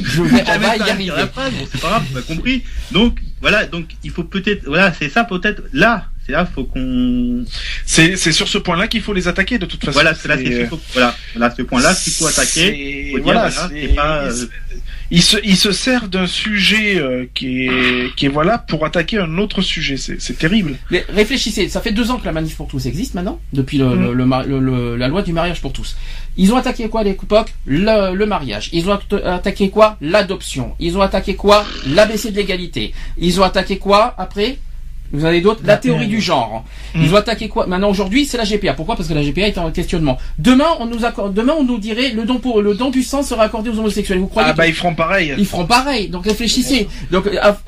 Je 0.03 0.23
vais, 0.23 0.43
on 0.47 0.59
va 0.59 0.77
y 0.77 0.81
arriver. 0.81 1.13
la 1.17 1.27
phrase, 1.27 1.53
bon, 1.53 1.67
c'est 1.71 1.81
pas 1.81 1.89
grave, 1.89 2.05
on 2.15 2.19
a 2.19 2.23
compris. 2.23 2.63
Donc 2.93 3.19
voilà, 3.41 3.67
donc 3.67 3.87
il 4.05 4.11
faut 4.11 4.25
peut-être, 4.25 4.65
voilà, 4.67 4.93
c'est 4.93 5.09
ça 5.09 5.25
peut-être 5.25 5.63
là, 5.73 6.07
c'est 6.27 6.33
là, 6.33 6.45
faut 6.47 6.65
qu'on, 6.65 7.45
C'est 7.87 8.17
c'est 8.17 8.33
sur 8.33 8.49
ce 8.49 8.59
point-là 8.59 8.87
qu'il 8.89 9.01
faut 9.03 9.13
les 9.15 9.27
attaquer 9.29 9.59
de 9.59 9.67
toute 9.67 9.81
façon. 9.81 9.93
voilà, 9.93 10.15
c'est 10.15 10.29
là, 10.29 10.37
c'est 10.37 10.45
C'est, 10.45 10.65
euh, 10.65 10.77
voilà, 10.93 11.17
voilà, 11.35 11.55
ce 11.57 11.63
point-là 11.63 11.95
qu'il 11.95 12.13
faut 12.13 12.27
attaquer. 12.27 12.49
c'est- 12.55 13.11
Faut 13.13 13.17
dire, 13.19 13.25
voilà, 13.25 13.49
voilà, 13.49 13.69
c'est- 13.69 13.81
c'est 13.89 13.95
pas, 13.95 14.29
il 14.70 14.70
se- 15.11 15.37
euh, 15.37 15.41
il 15.43 15.45
se, 15.45 15.51
il 15.53 15.57
se 15.57 15.73
sert 15.73 16.09
d'un 16.09 16.27
sujet 16.27 16.97
euh, 16.99 17.27
qui 17.35 17.67
est, 17.67 18.15
qui 18.17 18.27
est 18.27 18.29
voilà 18.29 18.59
pour 18.59 18.85
attaquer 18.85 19.19
un 19.19 19.39
autre 19.39 19.61
sujet. 19.63 19.97
C'est 19.97 20.21
c'est 20.21 20.39
terrible. 20.39 20.77
Mais 20.91 21.05
réfléchissez, 21.09 21.69
ça 21.69 21.81
fait 21.81 21.93
deux 21.93 22.11
ans 22.11 22.19
que 22.19 22.25
la 22.27 22.33
manif 22.33 22.57
pour 22.57 22.69
tous 22.69 22.87
existe 22.87 23.15
maintenant, 23.15 23.41
depuis 23.53 23.79
le, 23.79 23.87
Mm. 23.87 24.13
le- 24.13 24.97
la 24.97 25.09
loi 25.09 25.23
du 25.23 25.33
mariage 25.33 25.61
pour 25.61 25.73
tous. 25.73 25.97
Ils 26.37 26.53
ont 26.53 26.57
attaqué 26.57 26.89
quoi 26.89 27.01
à 27.01 27.05
l'époque? 27.05 27.53
Le, 27.67 28.15
le 28.15 28.27
mariage. 28.27 28.69
Ils 28.73 28.89
ont 28.89 28.95
atta- 28.95 29.25
attaqué 29.27 29.69
quoi? 29.71 29.97
L'adoption. 30.01 30.75
Ils 30.79 30.97
ont 30.97 31.03
attaqué 31.03 31.35
quoi? 31.35 31.65
L'ABC 31.89 32.31
de 32.31 32.37
l'égalité. 32.37 32.93
Ils 33.19 33.41
ont 33.41 33.45
attaqué 33.45 33.79
quoi 33.79 34.15
après? 34.17 34.59
Vous 35.13 35.25
avez 35.25 35.41
d'autres 35.41 35.61
La, 35.65 35.75
La 35.75 35.79
théorie 35.79 36.07
du 36.07 36.21
genre. 36.21 36.65
Mm. 36.95 37.03
Ils 37.03 37.13
ont 37.13 37.17
attaqué 37.17 37.49
quoi 37.49 37.67
Maintenant 37.67 37.91
aujourd'hui, 37.91 38.27
c'est 38.27 38.37
la 38.39 38.45
GPA. 38.45 38.75
Pourquoi 38.75 38.97
Parce 38.97 39.09
que 39.09 39.15
la 39.15 39.23
GPA 39.23 39.49
est 39.49 39.59
en 39.59 39.71
questionnement. 39.71 40.19
Demain, 40.39 40.69
on 40.81 40.87
nous 40.87 41.05
accorde, 41.05 41.35
demain 41.35 41.55
on 41.59 41.65
nous 41.65 41.79
dirait 41.79 42.11
le 42.11 42.25
don 42.25 42.39
pour 42.39 42.63
le 42.63 42.75
don 42.75 42.91
du 42.91 43.03
sang 43.03 43.23
sera 43.23 43.45
accordé 43.45 43.71
aux 43.71 43.79
homosexuels. 43.79 44.19
Vous 44.19 44.27
croyez 44.29 44.49
Ah 44.51 44.55
bah 44.55 44.67
ils 44.67 44.75
feront 44.75 44.95
pareil. 44.95 45.35
ils 45.39 45.47
feront 45.47 45.67
pareil. 45.67 46.09
Donc 46.09 46.25
réfléchissez. 46.25 46.89
Donc 47.11 47.27
à, 47.41 47.59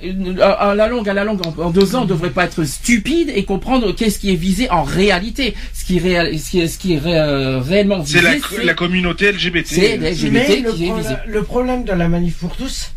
à- 0.43 0.71
à 0.71 0.75
la 0.75 0.87
longue, 0.89 1.09
à 1.09 1.15
la 1.15 1.25
longue, 1.25 1.41
en, 1.47 1.63
en 1.63 1.71
deux 1.71 1.95
ans, 1.97 2.01
on 2.01 2.05
ne 2.05 2.09
devrait 2.09 2.31
pas 2.31 2.45
être 2.45 2.65
stupide 2.65 3.31
et 3.35 3.45
comprendre 3.45 3.93
qu'est-ce 3.95 4.19
qui 4.19 4.31
est 4.33 4.37
visé 4.37 4.71
en 4.71 4.83
réalité. 4.83 5.55
Ce 5.75 5.85
qui 5.85 5.97
est, 5.97 6.01
réel, 6.01 6.39
ce 6.39 6.51
qui 6.51 6.61
est, 6.61 6.69
ce 6.69 6.79
qui 6.79 6.95
est 6.95 6.99
ré- 6.99 7.19
euh, 7.19 7.59
réellement 7.61 7.99
visé, 8.01 8.21
C'est 8.51 8.65
la, 8.65 8.75
communauté 8.75 9.33
LGBT. 9.33 9.67
c'est 9.67 9.97
LGBT 9.97 10.31
Mais 10.33 10.57
le, 10.61 10.73
qui 10.73 10.87
est 10.89 10.97
visé. 10.97 11.15
le 11.27 11.43
problème 11.43 11.85
de 11.85 11.93
la 11.93 12.09
manif 12.09 12.37
pour 12.39 12.55
tous, 12.57 12.93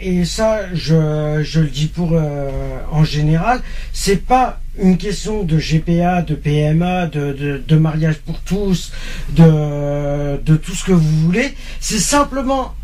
et 0.00 0.24
ça, 0.24 0.74
je, 0.74 1.60
le 1.60 1.66
dis 1.66 1.86
pour 1.86 2.10
euh, 2.12 2.78
en 2.92 3.04
général, 3.04 3.60
c'est 3.92 4.24
pas 4.24 4.60
une 4.78 4.98
question 4.98 5.42
de 5.42 5.58
GPA, 5.58 6.22
de 6.22 6.34
PMA, 6.34 7.06
de 7.06 7.76
mariage 7.76 8.18
pour 8.18 8.40
tous, 8.40 8.92
de, 9.30 10.40
de 10.44 10.56
tout 10.56 10.74
ce 10.74 10.84
que 10.84 10.92
vous 10.92 11.20
voulez. 11.22 11.54
C'est 11.80 11.98
simplement 11.98 12.74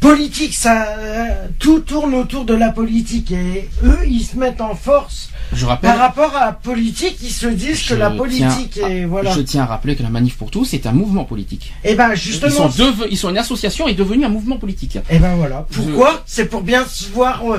politique. 0.00 0.54
Ça, 0.54 0.96
euh, 0.98 1.46
tout 1.58 1.80
tourne 1.80 2.14
autour 2.14 2.44
de 2.44 2.54
la 2.54 2.70
politique 2.70 3.32
et 3.32 3.68
eux, 3.84 4.00
ils 4.06 4.22
se 4.22 4.36
mettent 4.36 4.60
en 4.60 4.74
force 4.74 5.31
Je 5.54 5.66
rappelle. 5.66 5.90
par 5.90 5.98
rapport 5.98 6.34
à 6.36 6.46
la 6.46 6.52
politique. 6.52 7.16
Ils 7.22 7.30
se 7.30 7.46
disent 7.46 7.82
que 7.82 7.94
la 7.94 8.10
politique 8.10 8.78
et 8.78 9.04
voilà. 9.04 9.30
Je 9.32 9.40
tiens 9.40 9.62
à 9.62 9.66
rappeler 9.66 9.96
que 9.96 10.02
la 10.02 10.08
manif 10.10 10.36
pour 10.36 10.50
tous 10.50 10.72
est 10.74 10.86
un 10.86 10.92
mouvement 10.92 11.24
politique. 11.24 11.72
Et 11.84 11.94
ben 11.94 12.10
Ils 12.12 12.16
justement, 12.16 12.70
sont, 12.70 12.84
deve- 12.84 13.06
ils 13.10 13.16
sont 13.18 13.30
une 13.30 13.38
association 13.38 13.88
et 13.88 13.94
devenus 13.94 14.24
un 14.26 14.30
mouvement 14.30 14.56
politique. 14.56 14.98
Et 15.10 15.18
ben 15.18 15.34
voilà. 15.36 15.66
Pourquoi? 15.70 16.22
C'est 16.26 16.46
pour 16.46 16.62
bien 16.62 16.84
se 16.86 17.08
voir, 17.10 17.42
euh, 17.50 17.58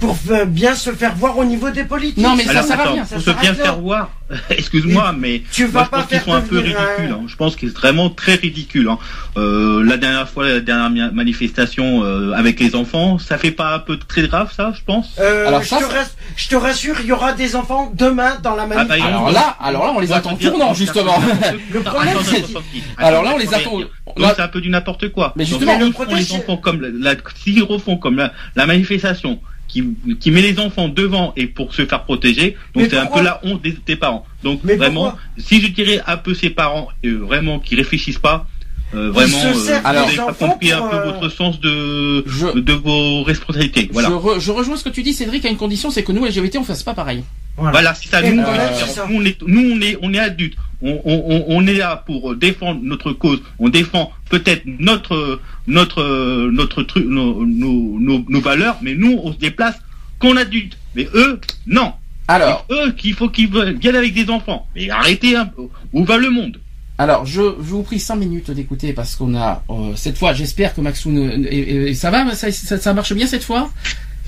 pour 0.00 0.16
euh, 0.30 0.44
bien 0.44 0.74
se 0.74 0.90
faire 0.92 1.14
voir 1.16 1.36
au 1.38 1.44
niveau 1.44 1.70
des 1.70 1.84
politiques. 1.84 2.18
Non, 2.18 2.36
mais 2.36 2.44
ça 2.44 2.50
Alors, 2.50 2.64
sert 2.64 2.78
à 2.78 2.82
attends, 2.82 2.92
rien. 2.94 3.04
Pour 3.04 3.20
Ça 3.20 3.34
se 3.34 3.40
bien 3.40 3.54
faire 3.54 3.78
voir, 3.80 4.10
excuse-moi, 4.50 5.12
mais 5.18 5.42
Tu 5.52 5.66
moi, 5.66 5.72
vas 5.72 5.84
je 5.84 5.90
pas 5.90 5.96
pense 5.98 6.06
qu'ils 6.06 6.16
faire 6.18 6.24
sont 6.24 6.32
un 6.34 6.40
peu 6.40 6.56
devenir 6.56 6.80
un- 6.80 6.84
ridicules. 6.84 7.12
hein. 7.12 7.20
Je 7.26 7.36
pense 7.36 7.56
qu'ils 7.56 7.70
sont 7.70 7.78
vraiment 7.78 8.10
très 8.10 8.34
ridicules. 8.36 8.88
hein. 8.88 8.98
Euh, 9.36 9.82
la 9.84 9.96
dernière 9.96 10.28
fois, 10.28 10.46
la 10.48 10.60
dernière 10.60 11.12
manifestation 11.12 12.04
euh, 12.04 12.32
avec 12.32 12.60
les 12.60 12.74
enfants, 12.76 13.18
ça 13.18 13.38
fait 13.38 13.50
pas 13.50 13.74
un 13.74 13.78
peu 13.80 13.98
très 13.98 14.22
grave, 14.28 14.52
ça, 14.56 14.72
je 14.76 14.82
pense? 14.84 15.16
Euh, 15.18 15.48
Alors 15.48 15.62
je, 15.62 15.68
ça, 15.68 15.78
te 15.78 15.84
rass- 15.84 16.14
je 16.36 16.48
te 16.48 16.54
rassure, 16.56 16.96
il 17.00 17.06
y 17.06 17.12
aura 17.12 17.32
des 17.32 17.56
enfants 17.56 17.92
demain 17.94 18.36
dans 18.42 18.54
la 18.54 18.66
manif. 18.66 18.86
Ah 18.90 18.96
bah, 18.98 19.04
Alors 19.06 19.30
là, 19.32 19.56
alors 19.60 19.84
là, 19.86 19.92
on 19.96 20.00
les 20.00 20.06
Moi, 20.08 20.16
attend 20.16 20.36
tournant 20.36 20.74
justement. 20.74 21.18
Le 21.72 21.80
problème, 21.80 22.14
attends, 22.16 22.24
c'est- 22.24 22.36
attends, 22.38 22.48
attends. 22.50 22.62
Alors 22.98 23.22
là, 23.24 23.32
on 23.34 23.38
les 23.38 23.52
attend. 23.52 23.78
Donc 23.80 23.88
c'est 24.36 24.42
un 24.42 24.48
peu 24.48 24.60
du 24.60 24.70
n'importe 24.70 25.08
quoi. 25.12 25.32
Mais 25.36 25.44
Donc, 25.44 25.50
justement, 25.54 25.72
la- 25.76 27.14
s'ils 27.42 27.62
refont 27.64 27.96
comme 27.96 28.16
la, 28.16 28.32
la 28.56 28.66
manifestation 28.66 29.40
qui, 29.82 30.16
qui 30.16 30.30
met 30.30 30.42
les 30.42 30.58
enfants 30.58 30.88
devant 30.88 31.32
et 31.36 31.46
pour 31.46 31.74
se 31.74 31.84
faire 31.86 32.04
protéger, 32.04 32.56
donc 32.74 32.86
c'est 32.90 32.96
un 32.96 33.06
peu 33.06 33.22
la 33.22 33.40
honte 33.44 33.62
des, 33.62 33.76
des 33.86 33.96
parents. 33.96 34.26
Donc 34.42 34.60
Mais 34.64 34.76
vraiment, 34.76 35.14
si 35.36 35.60
je 35.60 35.68
dirais 35.68 36.00
un 36.06 36.16
peu 36.16 36.34
ces 36.34 36.50
parents, 36.50 36.88
euh, 37.04 37.18
vraiment 37.18 37.58
qui 37.58 37.74
réfléchissent 37.76 38.18
pas, 38.18 38.46
euh, 38.94 39.10
vraiment, 39.10 39.38
se 39.38 39.54
servent 39.54 39.86
vous 39.86 39.92
n'avez 39.92 40.16
pas 40.16 40.32
compris 40.32 40.72
un 40.72 40.80
peu 40.88 40.96
euh, 40.96 41.04
votre 41.12 41.28
sens 41.28 41.60
de, 41.60 42.24
Je- 42.26 42.58
de 42.58 42.72
vos 42.72 43.22
responsabilités. 43.22 43.88
Voilà. 43.92 44.08
Je, 44.08 44.14
re- 44.14 44.40
je 44.40 44.50
rejoins 44.50 44.76
ce 44.76 44.84
que 44.84 44.88
tu 44.88 45.02
dis, 45.02 45.12
Cédric, 45.12 45.44
à 45.44 45.48
une 45.50 45.56
condition, 45.56 45.90
c'est 45.90 46.02
que 46.02 46.12
nous, 46.12 46.24
LGBT, 46.24 46.56
on 46.58 46.64
fasse 46.64 46.82
pas 46.82 46.94
pareil. 46.94 47.22
Voilà. 47.56 47.72
Voilà, 47.72 47.94
c'est 47.94 48.08
ça. 48.08 48.22
Et 48.24 48.30
Nous, 48.32 48.42
on, 48.42 48.54
est- 48.54 48.74
ça. 48.94 49.06
nous, 49.08 49.16
on 49.20 49.24
est, 49.24 49.42
nous, 49.46 49.72
on 49.76 49.80
est, 49.80 49.98
on 50.02 50.14
est 50.14 50.18
adultes. 50.18 50.56
On, 50.80 51.00
on, 51.04 51.44
on- 51.48 51.66
est 51.66 51.74
là 51.74 51.96
pour 52.06 52.36
défendre 52.36 52.80
notre 52.82 53.12
cause. 53.12 53.40
On 53.58 53.68
défend 53.68 54.12
peut-être 54.30 54.62
notre, 54.78 55.40
notre, 55.66 56.48
notre 56.50 56.82
truc, 56.84 57.04
nos, 57.06 57.44
nos, 57.44 57.98
nos, 57.98 58.24
nos 58.28 58.40
valeurs, 58.40 58.76
mais 58.80 58.94
nous, 58.94 59.18
on 59.24 59.32
se 59.32 59.38
déplace 59.38 59.74
qu'en 60.20 60.36
adulte. 60.36 60.78
Mais 60.94 61.08
eux, 61.14 61.40
non. 61.66 61.92
Alors, 62.28 62.64
Eux, 62.70 62.92
qu'il 62.92 63.14
faut 63.14 63.28
qu'ils 63.28 63.48
viennent 63.80 63.96
avec 63.96 64.14
des 64.14 64.30
enfants. 64.30 64.66
Mais 64.76 64.88
arrêtez 64.90 65.34
un 65.34 65.46
peu. 65.46 65.62
Où 65.92 66.04
va 66.04 66.16
le 66.18 66.30
monde? 66.30 66.58
Alors, 66.98 67.24
je, 67.26 67.40
je 67.42 67.70
vous 67.70 67.82
prie 67.84 68.00
5 68.00 68.16
minutes 68.16 68.50
d'écouter 68.50 68.92
parce 68.92 69.14
qu'on 69.14 69.36
a 69.36 69.62
euh, 69.70 69.92
cette 69.94 70.18
fois, 70.18 70.32
j'espère 70.32 70.74
que 70.74 70.80
Maxoun, 70.80 71.46
et- 71.48 71.88
et- 71.90 71.94
ça 71.94 72.10
va, 72.10 72.34
ça, 72.34 72.50
ça, 72.50 72.78
ça 72.78 72.92
marche 72.92 73.12
bien 73.12 73.26
cette 73.26 73.44
fois? 73.44 73.70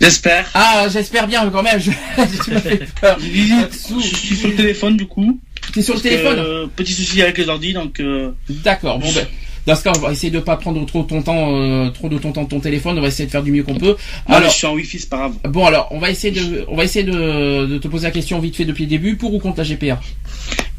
J'espère. 0.00 0.46
Ah, 0.54 0.86
j'espère 0.90 1.26
bien 1.26 1.48
quand 1.50 1.62
même. 1.62 1.80
Je, 1.80 1.90
tu 2.44 2.50
m'as 2.52 2.60
fait 2.60 2.86
peur. 3.00 3.18
Maxou, 3.60 4.00
Je 4.00 4.14
suis 4.14 4.36
sur 4.36 4.48
le 4.48 4.54
téléphone 4.54 4.96
du 4.96 5.06
coup. 5.06 5.38
t'es 5.74 5.82
sur 5.82 5.94
le 5.94 6.00
que, 6.00 6.04
téléphone? 6.08 6.38
euh, 6.38 6.66
Petit 6.74 6.92
souci 6.94 7.20
avec 7.20 7.36
les 7.38 7.48
ordi 7.48 7.72
donc. 7.72 7.98
euh, 8.00 8.30
D'accord. 8.48 8.98
Bon 9.00 9.12
ben, 9.12 9.26
dans 9.66 9.74
ce 9.76 9.84
cas, 9.84 9.92
on 9.94 9.98
va 10.00 10.10
essayer 10.12 10.30
de 10.30 10.38
pas 10.40 10.56
prendre 10.56 10.84
trop 10.86 11.02
ton 11.02 11.20
temps, 11.22 11.54
euh, 11.54 11.90
trop 11.90 12.08
de 12.08 12.16
ton 12.18 12.32
temps 12.32 12.44
de 12.44 12.48
ton 12.48 12.60
téléphone. 12.60 12.96
On 12.98 13.02
va 13.02 13.08
essayer 13.08 13.26
de 13.26 13.30
faire 13.30 13.42
du 13.42 13.52
mieux 13.52 13.62
qu'on 13.62 13.74
peut. 13.74 13.94
non, 14.28 14.36
Alors, 14.36 14.50
je 14.50 14.56
suis 14.56 14.66
en 14.66 14.72
wifi, 14.74 14.98
c'est 15.00 15.10
pas 15.10 15.18
grave. 15.18 15.34
bon 15.50 15.66
alors, 15.66 15.88
on 15.90 15.98
va 15.98 16.10
essayer 16.10 16.32
de, 16.32 16.64
on 16.68 16.76
va 16.76 16.84
essayer 16.84 17.04
de, 17.04 17.66
de 17.66 17.78
te 17.78 17.86
poser 17.88 18.06
la 18.06 18.10
question 18.10 18.38
vite 18.38 18.56
fait 18.56 18.64
depuis 18.64 18.84
le 18.84 18.90
début, 18.90 19.16
pour 19.16 19.34
ou 19.34 19.38
contre 19.38 19.58
la 19.58 19.64
GPA. 19.64 20.00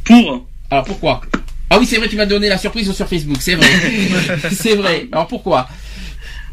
Pour. 0.03 0.45
Alors 0.71 0.85
pourquoi? 0.85 1.21
Ah 1.73 1.79
oui, 1.79 1.85
c'est 1.85 1.97
vrai, 1.97 2.09
tu 2.09 2.17
m'as 2.17 2.25
donné 2.25 2.49
la 2.49 2.57
surprise 2.57 2.91
sur 2.91 3.07
Facebook. 3.07 3.37
C'est 3.39 3.55
vrai. 3.55 3.67
c'est 4.51 4.75
vrai. 4.75 5.07
Alors 5.11 5.27
pourquoi? 5.27 5.69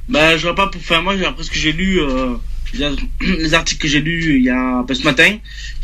Bah, 0.08 0.36
je 0.36 0.42
vois 0.44 0.54
pas 0.54 0.68
pour 0.68 0.80
faire 0.80 1.02
moi, 1.02 1.14
après 1.26 1.42
ce 1.42 1.50
que 1.50 1.58
j'ai 1.58 1.72
lu, 1.72 2.00
euh, 2.00 2.34
les- 2.74 2.90
les 3.38 3.52
articles 3.54 3.82
que 3.82 3.88
j'ai 3.88 4.00
lus 4.00 4.36
il 4.38 4.44
y 4.44 4.50
a 4.50 4.82
bah, 4.86 4.94
ce 4.94 5.02
matin, 5.02 5.36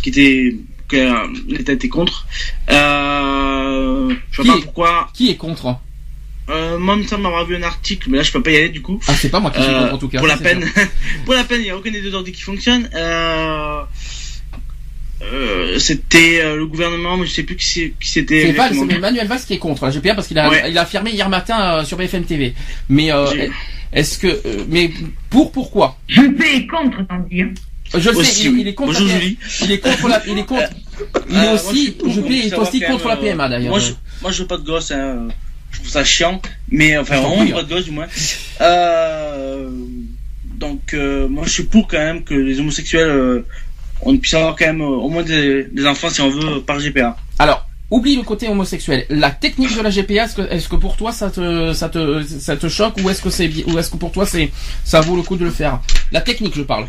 qui 0.02 0.10
étaient 0.10 0.54
que 0.86 0.96
euh, 0.96 1.26
l'État 1.48 1.72
était 1.72 1.88
contre. 1.88 2.26
Euh, 2.70 4.14
je 4.30 4.36
vois 4.42 4.44
Qui 4.44 4.50
pas 4.50 4.56
est- 4.58 4.62
pourquoi. 4.62 5.08
Qui 5.14 5.30
est 5.30 5.36
contre 5.36 5.78
Euh, 6.50 6.78
moi, 6.78 6.94
il 6.96 7.02
me 7.02 7.06
semble 7.08 7.22
m'avoir 7.22 7.44
vu 7.46 7.56
un 7.56 7.62
article, 7.62 8.10
mais 8.10 8.18
là, 8.18 8.22
je 8.22 8.30
peux 8.30 8.42
pas 8.42 8.50
y 8.50 8.56
aller 8.56 8.68
du 8.68 8.82
coup. 8.82 9.00
Ah, 9.08 9.14
c'est 9.18 9.30
pas 9.30 9.40
moi 9.40 9.50
qui 9.50 9.60
suis 9.62 9.70
Euh, 9.70 9.80
contre 9.82 9.94
en 9.94 9.98
tout 9.98 10.08
cas. 10.08 10.18
pour 10.18 10.28
ça, 10.28 10.34
la 10.36 10.40
peine, 10.40 10.64
pour 11.24 11.34
la 11.34 11.42
peine, 11.44 11.60
il 11.60 11.64
n'y 11.64 11.70
a 11.70 11.76
aucun 11.76 11.90
des 11.90 12.02
deux 12.02 12.14
ordi 12.14 12.32
qui 12.32 12.42
fonctionne. 12.42 12.88
Euh, 12.94 13.80
euh, 15.32 15.78
c'était 15.78 16.40
euh, 16.42 16.56
le 16.56 16.66
gouvernement, 16.66 17.16
mais 17.16 17.26
je 17.26 17.32
sais 17.32 17.42
plus 17.42 17.56
qui 17.56 17.64
c'est- 17.66 17.92
qui 18.00 18.08
c'était. 18.08 18.42
C'est 18.46 18.52
Valls, 18.52 18.74
c'est 18.74 18.94
Emmanuel 18.96 19.26
Valls 19.26 19.40
qui 19.46 19.54
est 19.54 19.58
contre 19.58 19.84
la 19.86 19.90
GPA 19.90 20.14
parce 20.14 20.26
qu'il 20.28 20.38
a, 20.38 20.48
Ouais. 20.48 20.70
il 20.70 20.76
a 20.78 20.82
affirmé 20.82 21.10
hier 21.12 21.28
matin 21.28 21.78
euh, 21.80 21.84
sur 21.84 21.96
BFM 21.96 22.24
TV. 22.24 22.54
Mais 22.88 23.12
euh, 23.12 23.26
est-ce 23.92 24.18
que, 24.18 24.26
euh, 24.26 24.64
mais 24.68 24.90
pour 25.30 25.52
pourquoi? 25.52 25.98
Je 26.08 26.20
vais 26.22 26.66
contre, 26.66 27.06
tant 27.06 27.18
dire. 27.30 27.46
Je 27.96 28.10
le 28.10 28.24
sais, 28.24 28.44
il, 28.48 28.66
est 28.66 28.74
contre. 28.74 28.92
Bonjour 28.92 29.06
la- 29.08 29.20
Julie. 29.20 29.38
Il 29.62 29.72
est 29.72 29.78
contre 29.78 30.08
la, 30.08 30.22
il 30.26 30.38
est 30.38 30.44
contre. 30.44 30.62
il 31.30 31.36
est 31.36 31.38
Euh, 31.38 31.42
moi, 31.44 31.52
aussi, 31.52 31.82
suis 31.82 31.90
pour 31.92 32.10
je 32.10 32.20
est 32.20 32.54
aussi 32.54 32.80
contre 32.80 33.08
la 33.08 33.16
PMA 33.16 33.48
d'ailleurs. 33.48 33.70
Moi, 33.70 33.78
je, 33.78 33.92
moi, 34.22 34.30
je 34.32 34.42
veux 34.42 34.48
pas 34.48 34.56
de 34.56 34.64
gosse, 34.64 34.90
hein. 34.90 35.28
Je 35.70 35.78
trouve 35.78 35.90
ça 35.90 36.04
chiant. 36.04 36.40
Mais, 36.70 36.96
enfin, 36.98 37.16
Je 37.16 37.20
vraiment 37.20 37.50
pas 37.52 37.62
de 37.64 37.68
gosse, 37.68 37.84
du 37.84 37.90
moins. 37.90 38.06
Euh, 38.60 39.68
donc, 40.56 40.94
euh, 40.94 41.28
moi, 41.28 41.44
je 41.46 41.50
suis 41.50 41.64
pour 41.64 41.86
quand 41.88 41.98
même 41.98 42.24
que 42.24 42.34
les 42.34 42.58
homosexuels, 42.60 43.08
euh, 43.10 43.46
on 44.04 44.16
puisse 44.16 44.34
avoir 44.34 44.56
quand 44.56 44.66
même 44.66 44.80
euh, 44.80 44.84
au 44.86 45.08
moins 45.08 45.22
des, 45.22 45.64
des 45.64 45.86
enfants, 45.86 46.10
si 46.10 46.20
on 46.20 46.30
veut, 46.30 46.60
par 46.60 46.78
GPA. 46.78 47.16
Alors, 47.38 47.66
oublie 47.90 48.16
le 48.16 48.22
côté 48.22 48.48
homosexuel. 48.48 49.06
La 49.08 49.30
technique 49.30 49.76
de 49.76 49.82
la 49.82 49.90
GPA, 49.90 50.24
est-ce 50.50 50.68
que, 50.68 50.76
pour 50.76 50.96
toi 50.96 51.12
ça 51.12 51.30
te, 51.30 51.72
ça 51.72 51.88
te, 51.88 52.22
ça 52.22 52.56
te 52.56 52.68
choque 52.68 52.94
ou 53.02 53.10
est-ce 53.10 53.22
que 53.22 53.30
c'est, 53.30 53.48
bi- 53.48 53.64
ou 53.66 53.78
est-ce 53.78 53.90
que 53.90 53.96
pour 53.96 54.10
toi 54.12 54.26
c'est, 54.26 54.50
ça 54.84 55.00
vaut 55.00 55.16
le 55.16 55.22
coup 55.22 55.36
de 55.36 55.44
le 55.44 55.50
faire? 55.50 55.80
La 56.12 56.20
technique, 56.20 56.54
je 56.56 56.62
parle. 56.62 56.86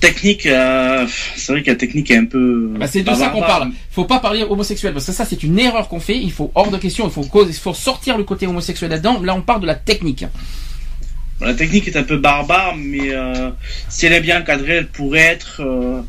Technique, 0.00 0.44
euh, 0.46 1.06
c'est 1.36 1.52
vrai 1.52 1.62
que 1.62 1.70
la 1.70 1.76
technique 1.76 2.10
est 2.10 2.16
un 2.16 2.24
peu. 2.26 2.72
Bah, 2.78 2.86
c'est 2.86 3.02
de 3.02 3.14
ça 3.14 3.28
qu'on 3.28 3.40
parle. 3.40 3.70
Faut 3.90 4.04
pas 4.04 4.18
parler 4.18 4.42
homosexuel 4.42 4.92
parce 4.92 5.06
que 5.06 5.12
ça 5.12 5.24
c'est 5.24 5.42
une 5.42 5.58
erreur 5.58 5.88
qu'on 5.88 6.00
fait. 6.00 6.18
Il 6.18 6.32
faut 6.32 6.50
hors 6.54 6.70
de 6.70 6.78
question. 6.78 7.06
Il 7.06 7.10
faut, 7.12 7.22
cause- 7.22 7.46
il 7.48 7.54
faut 7.54 7.72
sortir 7.74 8.18
le 8.18 8.24
côté 8.24 8.46
homosexuel 8.46 8.90
là-dedans. 8.90 9.20
Là, 9.22 9.34
on 9.34 9.40
parle 9.42 9.60
de 9.62 9.66
la 9.66 9.74
technique. 9.76 10.24
La 11.40 11.54
technique 11.54 11.86
est 11.88 11.96
un 11.96 12.02
peu 12.02 12.16
barbare, 12.16 12.74
mais 12.76 13.10
euh, 13.14 13.50
si 13.88 14.06
elle 14.06 14.12
est 14.14 14.20
bien 14.20 14.40
encadrée, 14.40 14.74
elle 14.76 14.88
pourrait 14.88 15.20
être 15.20 15.60
euh, 15.60 16.00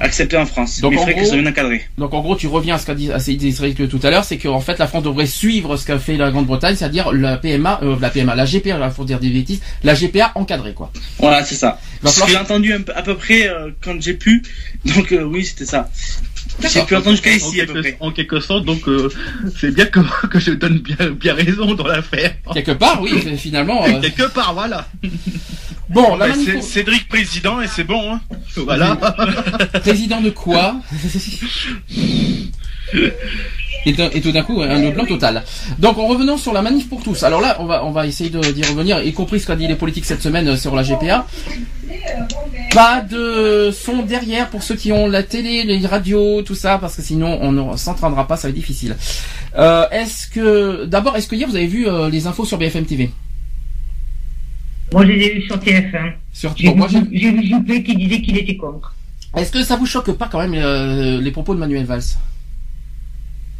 acceptée 0.00 0.36
en 0.36 0.46
France. 0.46 0.80
Donc, 0.80 0.92
en 0.92 0.96
faudrait 0.96 1.12
gros- 1.12 1.20
qu'elle 1.20 1.28
soit 1.28 1.38
bien 1.40 1.50
encadrée. 1.50 1.82
Donc 1.98 2.12
en 2.14 2.20
gros, 2.20 2.36
tu 2.36 2.46
reviens 2.46 2.74
à 2.74 2.78
ce 2.78 2.86
qu'a 2.86 2.94
dit, 2.94 3.10
Cédric 3.18 3.88
tout 3.88 4.00
à 4.02 4.10
l'heure, 4.10 4.24
c'est 4.24 4.38
qu'en 4.38 4.60
fait 4.60 4.78
la 4.78 4.86
France 4.86 5.04
devrait 5.04 5.26
suivre 5.26 5.76
ce 5.76 5.86
qu'a 5.86 5.98
fait 5.98 6.16
la 6.16 6.30
Grande-Bretagne, 6.30 6.76
c'est-à-dire 6.76 7.12
la 7.12 7.36
PMA, 7.36 7.80
euh, 7.82 7.96
la 8.00 8.10
PMA, 8.10 8.34
la 8.34 8.44
GPA, 8.44 8.78
il 8.84 8.90
faut 8.90 9.04
dire 9.04 9.20
des 9.20 9.30
bêtises, 9.30 9.60
la 9.82 9.94
GPA 9.94 10.32
encadrée 10.34 10.74
quoi. 10.74 10.90
Voilà, 11.18 11.44
c'est 11.44 11.54
ça. 11.54 11.78
Va 12.02 12.10
Ce 12.10 12.20
que 12.22 12.30
j'ai 12.30 12.36
entendu 12.38 12.72
à 12.94 13.02
peu 13.02 13.16
près 13.16 13.48
euh, 13.48 13.70
quand 13.82 14.00
j'ai 14.00 14.14
pu. 14.14 14.42
Donc 14.84 15.12
euh, 15.12 15.22
oui, 15.22 15.44
c'était 15.44 15.64
ça. 15.66 15.88
J'ai 16.60 16.82
pu 16.84 16.94
entendre 16.96 17.10
jusqu'à 17.12 17.30
en, 17.30 17.34
ici 17.34 17.60
à 17.60 17.66
peu 17.66 17.72
quelque, 17.74 17.80
près. 17.82 17.96
en 18.00 18.10
quelque 18.10 18.40
sorte, 18.40 18.64
donc 18.64 18.86
euh, 18.88 19.08
c'est 19.58 19.74
bien 19.74 19.86
que, 19.86 20.00
que 20.28 20.38
je 20.38 20.52
donne 20.52 20.78
bien, 20.78 21.10
bien 21.10 21.34
raison 21.34 21.74
dans 21.74 21.86
l'affaire. 21.86 22.34
Quelque 22.52 22.72
part, 22.72 23.00
oui, 23.02 23.12
finalement. 23.38 23.84
euh, 23.86 24.00
Quelque 24.00 24.28
part, 24.32 24.54
voilà. 24.54 24.88
Bon, 25.90 26.16
la 26.16 26.34
c'est 26.34 26.62
Cédric 26.62 27.06
président 27.08 27.60
et 27.60 27.68
c'est 27.68 27.84
bon. 27.84 28.14
Hein. 28.14 28.20
Voilà. 28.56 28.96
Président 29.82 30.20
de 30.22 30.30
quoi 30.30 30.76
et, 33.86 34.20
tout 34.22 34.32
d'un 34.32 34.42
coup, 34.42 34.60
un 34.62 34.90
blanc 34.90 35.04
total. 35.04 35.42
Donc, 35.78 35.98
en 35.98 36.06
revenant 36.06 36.36
sur 36.38 36.52
la 36.52 36.62
manif 36.62 36.88
pour 36.88 37.02
tous. 37.02 37.22
Alors 37.22 37.40
là, 37.40 37.56
on 37.60 37.66
va, 37.66 37.84
on 37.84 37.90
va 37.90 38.06
essayer 38.06 38.30
de- 38.30 38.40
d'y 38.52 38.62
revenir, 38.64 39.02
y 39.02 39.12
compris 39.12 39.40
ce 39.40 39.46
qu'a 39.46 39.56
dit 39.56 39.66
les 39.68 39.74
politiques 39.74 40.04
cette 40.06 40.22
semaine 40.22 40.48
euh, 40.48 40.56
sur 40.56 40.74
la 40.74 40.82
GPA. 40.82 41.26
Pas 42.74 43.00
de 43.02 43.70
son 43.72 44.02
derrière 44.02 44.48
pour 44.50 44.62
ceux 44.62 44.74
qui 44.74 44.90
ont 44.92 45.06
la 45.06 45.22
télé, 45.22 45.64
les 45.64 45.86
radios, 45.86 46.42
tout 46.42 46.54
ça, 46.54 46.78
parce 46.78 46.96
que 46.96 47.02
sinon 47.02 47.38
on 47.40 47.52
ne 47.52 47.76
s'entraînera 47.76 48.26
pas, 48.26 48.36
ça 48.36 48.48
va 48.48 48.50
être 48.50 48.54
difficile. 48.56 48.96
Euh, 49.56 49.86
est-ce 49.90 50.28
que, 50.28 50.84
d'abord, 50.86 51.16
est-ce 51.16 51.28
que 51.28 51.36
hier 51.36 51.48
vous 51.48 51.56
avez 51.56 51.66
vu 51.68 51.86
euh, 51.88 52.08
les 52.10 52.26
infos 52.26 52.44
sur 52.44 52.58
BFM 52.58 52.84
TV 52.86 53.10
Moi, 54.92 55.04
je 55.06 55.12
les 55.12 55.24
ai 55.26 55.36
eu 55.36 55.42
sur 55.42 55.56
TF1. 55.56 56.12
Sur 56.32 56.54
J'ai 56.56 56.72
vu, 56.72 56.80
j'ai- 56.90 57.18
j'ai 57.20 57.30
vu 57.30 57.46
Juppé 57.46 57.82
qui 57.84 57.94
disait 57.96 58.20
qu'il 58.22 58.36
était 58.38 58.56
contre. 58.56 58.94
Est-ce 59.36 59.52
que 59.52 59.62
ça 59.62 59.76
vous 59.76 59.86
choque 59.86 60.10
pas 60.12 60.28
quand 60.30 60.38
même 60.40 60.54
euh, 60.54 61.20
les 61.20 61.30
propos 61.30 61.54
de 61.54 61.60
Manuel 61.60 61.84
Valls? 61.84 62.02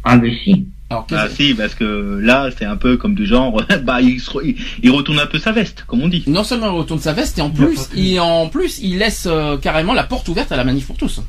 Ah, 0.05 0.17
mais 0.17 0.33
si. 0.43 0.67
Alors, 0.89 1.07
qu'est-ce- 1.07 1.19
Ah 1.19 1.29
si, 1.29 1.53
parce 1.55 1.73
que 1.75 2.19
là, 2.21 2.49
c'est 2.57 2.65
un 2.65 2.77
peu 2.77 2.95
comme 2.95 3.15
du 3.15 3.25
genre, 3.25 3.61
bah, 3.83 4.01
il, 4.01 4.19
se 4.21 4.29
re- 4.29 4.41
il, 4.45 4.55
il 4.83 4.91
retourne 4.91 5.19
un 5.19 5.25
peu 5.25 5.39
sa 5.39 5.51
veste, 5.51 5.83
comme 5.87 6.01
on 6.01 6.07
dit. 6.07 6.23
non 6.27 6.43
seulement 6.43 6.67
il 6.67 6.77
retourne 6.77 6.99
sa 6.99 7.11
veste, 7.13 7.39
et 7.39 7.41
en 7.41 7.49
plus, 7.49 7.89
il, 7.95 8.19
en 8.19 8.47
plus, 8.49 8.79
il 8.83 8.99
laisse 8.99 9.25
euh, 9.29 9.57
carrément 9.57 9.93
la 9.93 10.03
porte 10.03 10.27
ouverte 10.29 10.51
à 10.51 10.57
la 10.57 10.63
manif 10.63 10.85
pour 10.87 10.95
tous. 10.97 11.21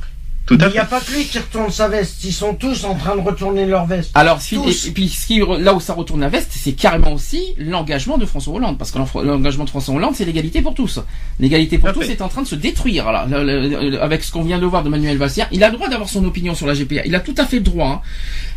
Tout 0.46 0.56
Il 0.60 0.68
n'y 0.68 0.78
a 0.78 0.84
pas 0.84 1.00
que 1.00 1.10
lui 1.12 1.24
qui 1.24 1.38
retourne 1.40 1.70
sa 1.72 1.88
veste, 1.88 2.22
ils 2.22 2.32
sont 2.32 2.54
tous 2.54 2.84
en 2.84 2.94
train 2.94 3.16
de 3.16 3.20
retourner 3.20 3.66
leur 3.66 3.84
veste. 3.86 4.12
Alors, 4.14 4.40
si- 4.40 4.54
Tous. 4.54 4.84
et, 4.86 4.88
et 4.88 4.92
puis, 4.92 5.08
ce 5.08 5.26
qui, 5.26 5.40
là 5.58 5.74
où 5.74 5.80
ça 5.80 5.92
retourne 5.92 6.20
la 6.20 6.28
veste, 6.28 6.52
c'est 6.52 6.72
carrément 6.72 7.12
aussi 7.14 7.54
l'engagement 7.58 8.16
de 8.16 8.24
François 8.26 8.54
Hollande, 8.54 8.78
parce 8.78 8.92
que 8.92 8.98
l'engagement 9.24 9.64
de 9.64 9.70
François 9.70 9.94
Hollande, 9.94 10.14
c'est 10.14 10.24
l'égalité 10.24 10.62
pour 10.62 10.74
tous. 10.74 11.00
L'égalité 11.40 11.78
pour 11.78 11.92
tous 11.92 12.02
est 12.02 12.22
en 12.22 12.28
train 12.28 12.42
de 12.42 12.46
se 12.46 12.54
détruire. 12.54 13.10
Là, 13.10 13.26
Le- 13.28 13.42
le- 13.42 13.90
le- 13.90 14.00
avec 14.02 14.22
ce 14.22 14.30
qu'on 14.30 14.42
vient 14.42 14.58
de 14.60 14.66
voir 14.66 14.84
de 14.84 14.88
Manuel 14.88 15.16
Valls 15.18 15.32
hier, 15.36 15.48
il 15.50 15.64
a 15.64 15.68
le 15.68 15.74
droit 15.74 15.88
d'avoir 15.88 16.08
son 16.08 16.24
opinion 16.24 16.54
sur 16.54 16.66
la 16.68 16.74
GPA. 16.74 17.02
Il 17.04 17.14
a 17.16 17.20
tout 17.20 17.34
à 17.38 17.44
fait 17.44 17.56
le 17.56 17.62
droit. 17.64 17.88
hein. 17.88 18.00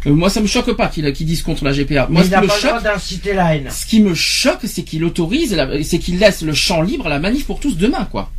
Euh, 0.07 0.13
moi, 0.13 0.29
ça 0.29 0.41
me 0.41 0.47
choque 0.47 0.71
pas 0.73 0.87
qu'il 0.89 1.11
qu'il 1.13 1.25
dise 1.25 1.41
contre 1.41 1.63
la 1.65 1.71
GPA. 1.73 2.07
Moi, 2.09 2.21
Mais 2.21 2.21
ce 2.21 2.27
il 2.27 2.31
n'a 2.31 2.37
pas 2.41 2.43
le 2.43 2.49
choque, 2.61 2.69
droit 2.69 2.81
d'inciter 2.81 3.33
la 3.33 3.55
haine. 3.55 3.67
Ce 3.71 3.85
qui 3.87 3.99
me 4.01 4.13
choque, 4.13 4.59
c'est 4.65 4.83
qu'il 4.83 5.03
autorise, 5.03 5.57
c'est 5.83 5.97
qu'il 5.99 6.19
laisse 6.19 6.43
le 6.43 6.53
champ 6.53 6.81
libre 6.83 7.07
à 7.07 7.09
la 7.09 7.19
manif 7.19 7.45
pour 7.47 7.59
tous 7.59 7.75
demain, 7.77 8.07
quoi. 8.11 8.29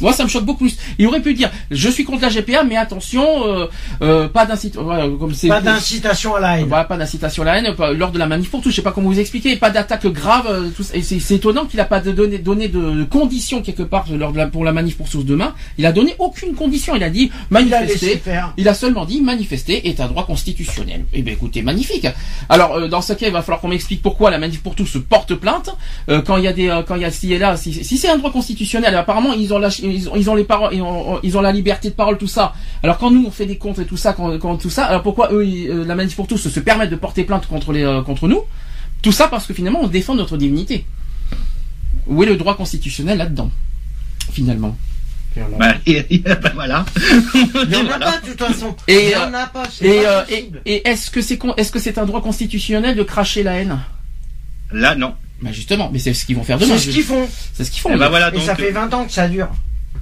Moi, 0.00 0.12
ça 0.12 0.24
me 0.24 0.28
choque 0.28 0.44
beaucoup 0.44 0.64
plus. 0.64 0.76
Il 0.98 1.06
aurait 1.06 1.20
pu 1.22 1.34
dire, 1.34 1.50
je 1.70 1.88
suis 1.88 2.04
contre 2.04 2.22
la 2.22 2.28
GPA, 2.28 2.64
mais 2.64 2.76
attention, 2.76 3.46
euh, 3.46 3.66
euh, 4.02 4.28
pas 4.28 4.44
d'incitation, 4.44 4.82
voilà, 4.84 5.08
comme 5.18 5.34
c'est, 5.34 5.48
Pas 5.48 5.60
d'incitation 5.60 6.34
à 6.34 6.40
la 6.40 6.58
haine. 6.58 6.66
voilà, 6.68 6.84
pas 6.84 6.96
d'incitation 6.96 7.42
à 7.42 7.46
la 7.46 7.58
haine, 7.58 7.74
pas- 7.74 7.92
lors 7.92 8.10
de 8.10 8.18
la 8.18 8.26
manif 8.26 8.50
pour 8.50 8.60
tous, 8.60 8.70
je 8.70 8.76
sais 8.76 8.82
pas 8.82 8.92
comment 8.92 9.08
vous 9.08 9.18
expliquer, 9.20 9.56
pas 9.56 9.70
d'attaque 9.70 10.06
grave, 10.08 10.46
euh, 10.48 10.68
tout 10.76 10.82
ça. 10.82 10.96
Et 10.96 11.02
c'est, 11.02 11.34
étonnant 11.34 11.64
qu'il 11.64 11.78
a 11.80 11.84
pas 11.84 12.00
de 12.00 12.10
donné, 12.12 12.38
donné 12.38 12.68
de, 12.68 12.80
de 12.80 13.04
conditions 13.04 13.62
quelque 13.62 13.82
part 13.84 14.06
lors 14.12 14.32
de 14.32 14.38
la, 14.38 14.46
pour 14.48 14.64
la 14.64 14.72
manif 14.72 14.96
pour 14.96 15.08
tous 15.08 15.24
demain. 15.24 15.54
Il 15.78 15.86
a 15.86 15.92
donné 15.92 16.14
aucune 16.18 16.54
condition. 16.54 16.94
Il 16.96 17.02
a 17.04 17.10
dit 17.10 17.30
Il 17.50 17.56
a 17.56 17.60
manifester. 17.60 18.20
Il 18.56 18.68
a 18.68 18.74
seulement 18.74 19.04
dit 19.04 19.20
manifester 19.20 19.88
est 19.88 20.00
un 20.00 20.08
droit 20.08 20.26
constitutionnel. 20.26 21.04
Eh 21.12 21.22
bien 21.22 21.34
écoutez, 21.34 21.62
magnifique. 21.62 22.06
Alors 22.48 22.74
euh, 22.74 22.88
dans 22.88 23.00
ce 23.02 23.12
cas, 23.12 23.26
il 23.26 23.32
va 23.32 23.42
falloir 23.42 23.60
qu'on 23.60 23.68
m'explique 23.68 24.02
pourquoi 24.02 24.30
la 24.30 24.38
manif 24.38 24.62
pour 24.62 24.74
tous 24.74 24.86
se 24.86 24.98
porte 24.98 25.34
plainte 25.34 25.70
euh, 26.08 26.20
quand 26.22 26.36
il 26.36 26.44
y 26.44 26.48
a 26.48 26.52
des 26.52 26.68
euh, 26.68 26.82
quand 26.82 26.96
il 26.96 27.02
y 27.02 27.04
a 27.04 27.10
ci 27.10 27.32
et 27.32 27.38
là. 27.38 27.56
Si, 27.56 27.72
si 27.72 27.96
c'est 27.98 28.08
un 28.08 28.16
droit 28.18 28.32
constitutionnel, 28.32 28.94
apparemment 28.96 29.32
ils 29.34 29.52
ont 29.54 29.58
la 29.58 29.67
ils 29.82 30.08
ont, 30.08 30.16
ils 30.16 30.28
ont 30.30 30.34
les 30.34 30.44
paroles, 30.44 30.74
ils 30.74 30.82
ont, 30.82 31.20
ils 31.22 31.36
ont 31.36 31.40
la 31.40 31.52
liberté 31.52 31.88
de 31.90 31.94
parole 31.94 32.18
tout 32.18 32.26
ça. 32.26 32.54
Alors 32.82 32.98
quand 32.98 33.10
nous 33.10 33.24
on 33.26 33.30
fait 33.30 33.46
des 33.46 33.56
comptes 33.58 33.78
et 33.78 33.84
tout 33.86 33.96
ça, 33.96 34.12
quand, 34.12 34.38
quand 34.38 34.56
tout 34.56 34.70
ça, 34.70 34.84
alors 34.86 35.02
pourquoi 35.02 35.32
eux 35.32 35.46
ils- 35.46 35.68
euh, 35.70 35.84
la 35.84 35.94
manif 35.94 36.16
pour 36.16 36.26
tous 36.26 36.38
se 36.48 36.60
permettent 36.60 36.90
de 36.90 36.96
porter 36.96 37.24
plainte 37.24 37.46
contre 37.46 37.72
les 37.72 37.82
euh, 37.82 38.02
contre 38.02 38.28
nous? 38.28 38.42
Tout 39.02 39.12
ça 39.12 39.28
parce 39.28 39.46
que 39.46 39.54
finalement 39.54 39.80
on 39.82 39.88
défend 39.88 40.14
notre 40.14 40.36
dignité. 40.36 40.84
Où 42.06 42.22
est 42.22 42.26
le 42.26 42.36
droit 42.36 42.56
constitutionnel 42.56 43.18
là-dedans 43.18 43.50
Finalement? 44.32 44.76
Bah, 45.58 45.74
et- 45.86 46.04
et- 46.10 46.18
bah, 46.18 46.36
voilà. 46.54 46.84
Il 47.34 47.68
n'y 47.68 47.76
en 47.76 47.80
a 47.80 47.84
Voilà. 47.84 48.06
pas 48.06 48.18
de 48.18 48.26
toute 48.30 48.42
façon. 48.42 48.74
Et, 48.88 49.02
Il 49.02 49.06
n'y 49.08 49.14
euh, 49.14 49.28
en 49.28 49.34
a 49.34 49.46
pas. 49.46 49.64
c'est 49.70 49.84
Et, 49.86 50.02
pas 50.02 50.08
euh, 50.10 50.24
et, 50.28 50.34
possible. 50.36 50.62
et 50.66 50.88
est-ce 50.88 51.10
que 51.12 51.20
c'est 51.22 51.38
con- 51.38 51.54
est-ce 51.56 51.70
que 51.70 51.78
c'est 51.78 51.96
un 51.98 52.06
droit 52.06 52.20
constitutionnel 52.22 52.96
de 52.96 53.02
cracher 53.04 53.44
la 53.44 53.52
haine? 53.54 53.78
Là, 54.72 54.96
non. 54.96 55.14
Bah 55.40 55.52
justement, 55.52 55.90
mais 55.92 55.98
c'est 55.98 56.14
ce 56.14 56.26
qu'ils 56.26 56.36
vont 56.36 56.42
faire 56.42 56.58
demain. 56.58 56.76
C'est 56.76 56.90
ce 56.90 56.94
qu'ils 56.94 57.04
font. 57.04 57.28
C'est 57.52 57.64
ce 57.64 57.70
qu'ils 57.70 57.80
font. 57.80 57.90
Eh 57.94 57.96
bah, 57.96 58.08
voilà, 58.08 58.34
Et 58.34 58.40
ça 58.40 58.56
fait 58.56 58.72
20 58.72 58.92
ans 58.92 59.04
que 59.04 59.12
ça 59.12 59.28
dure. 59.28 59.48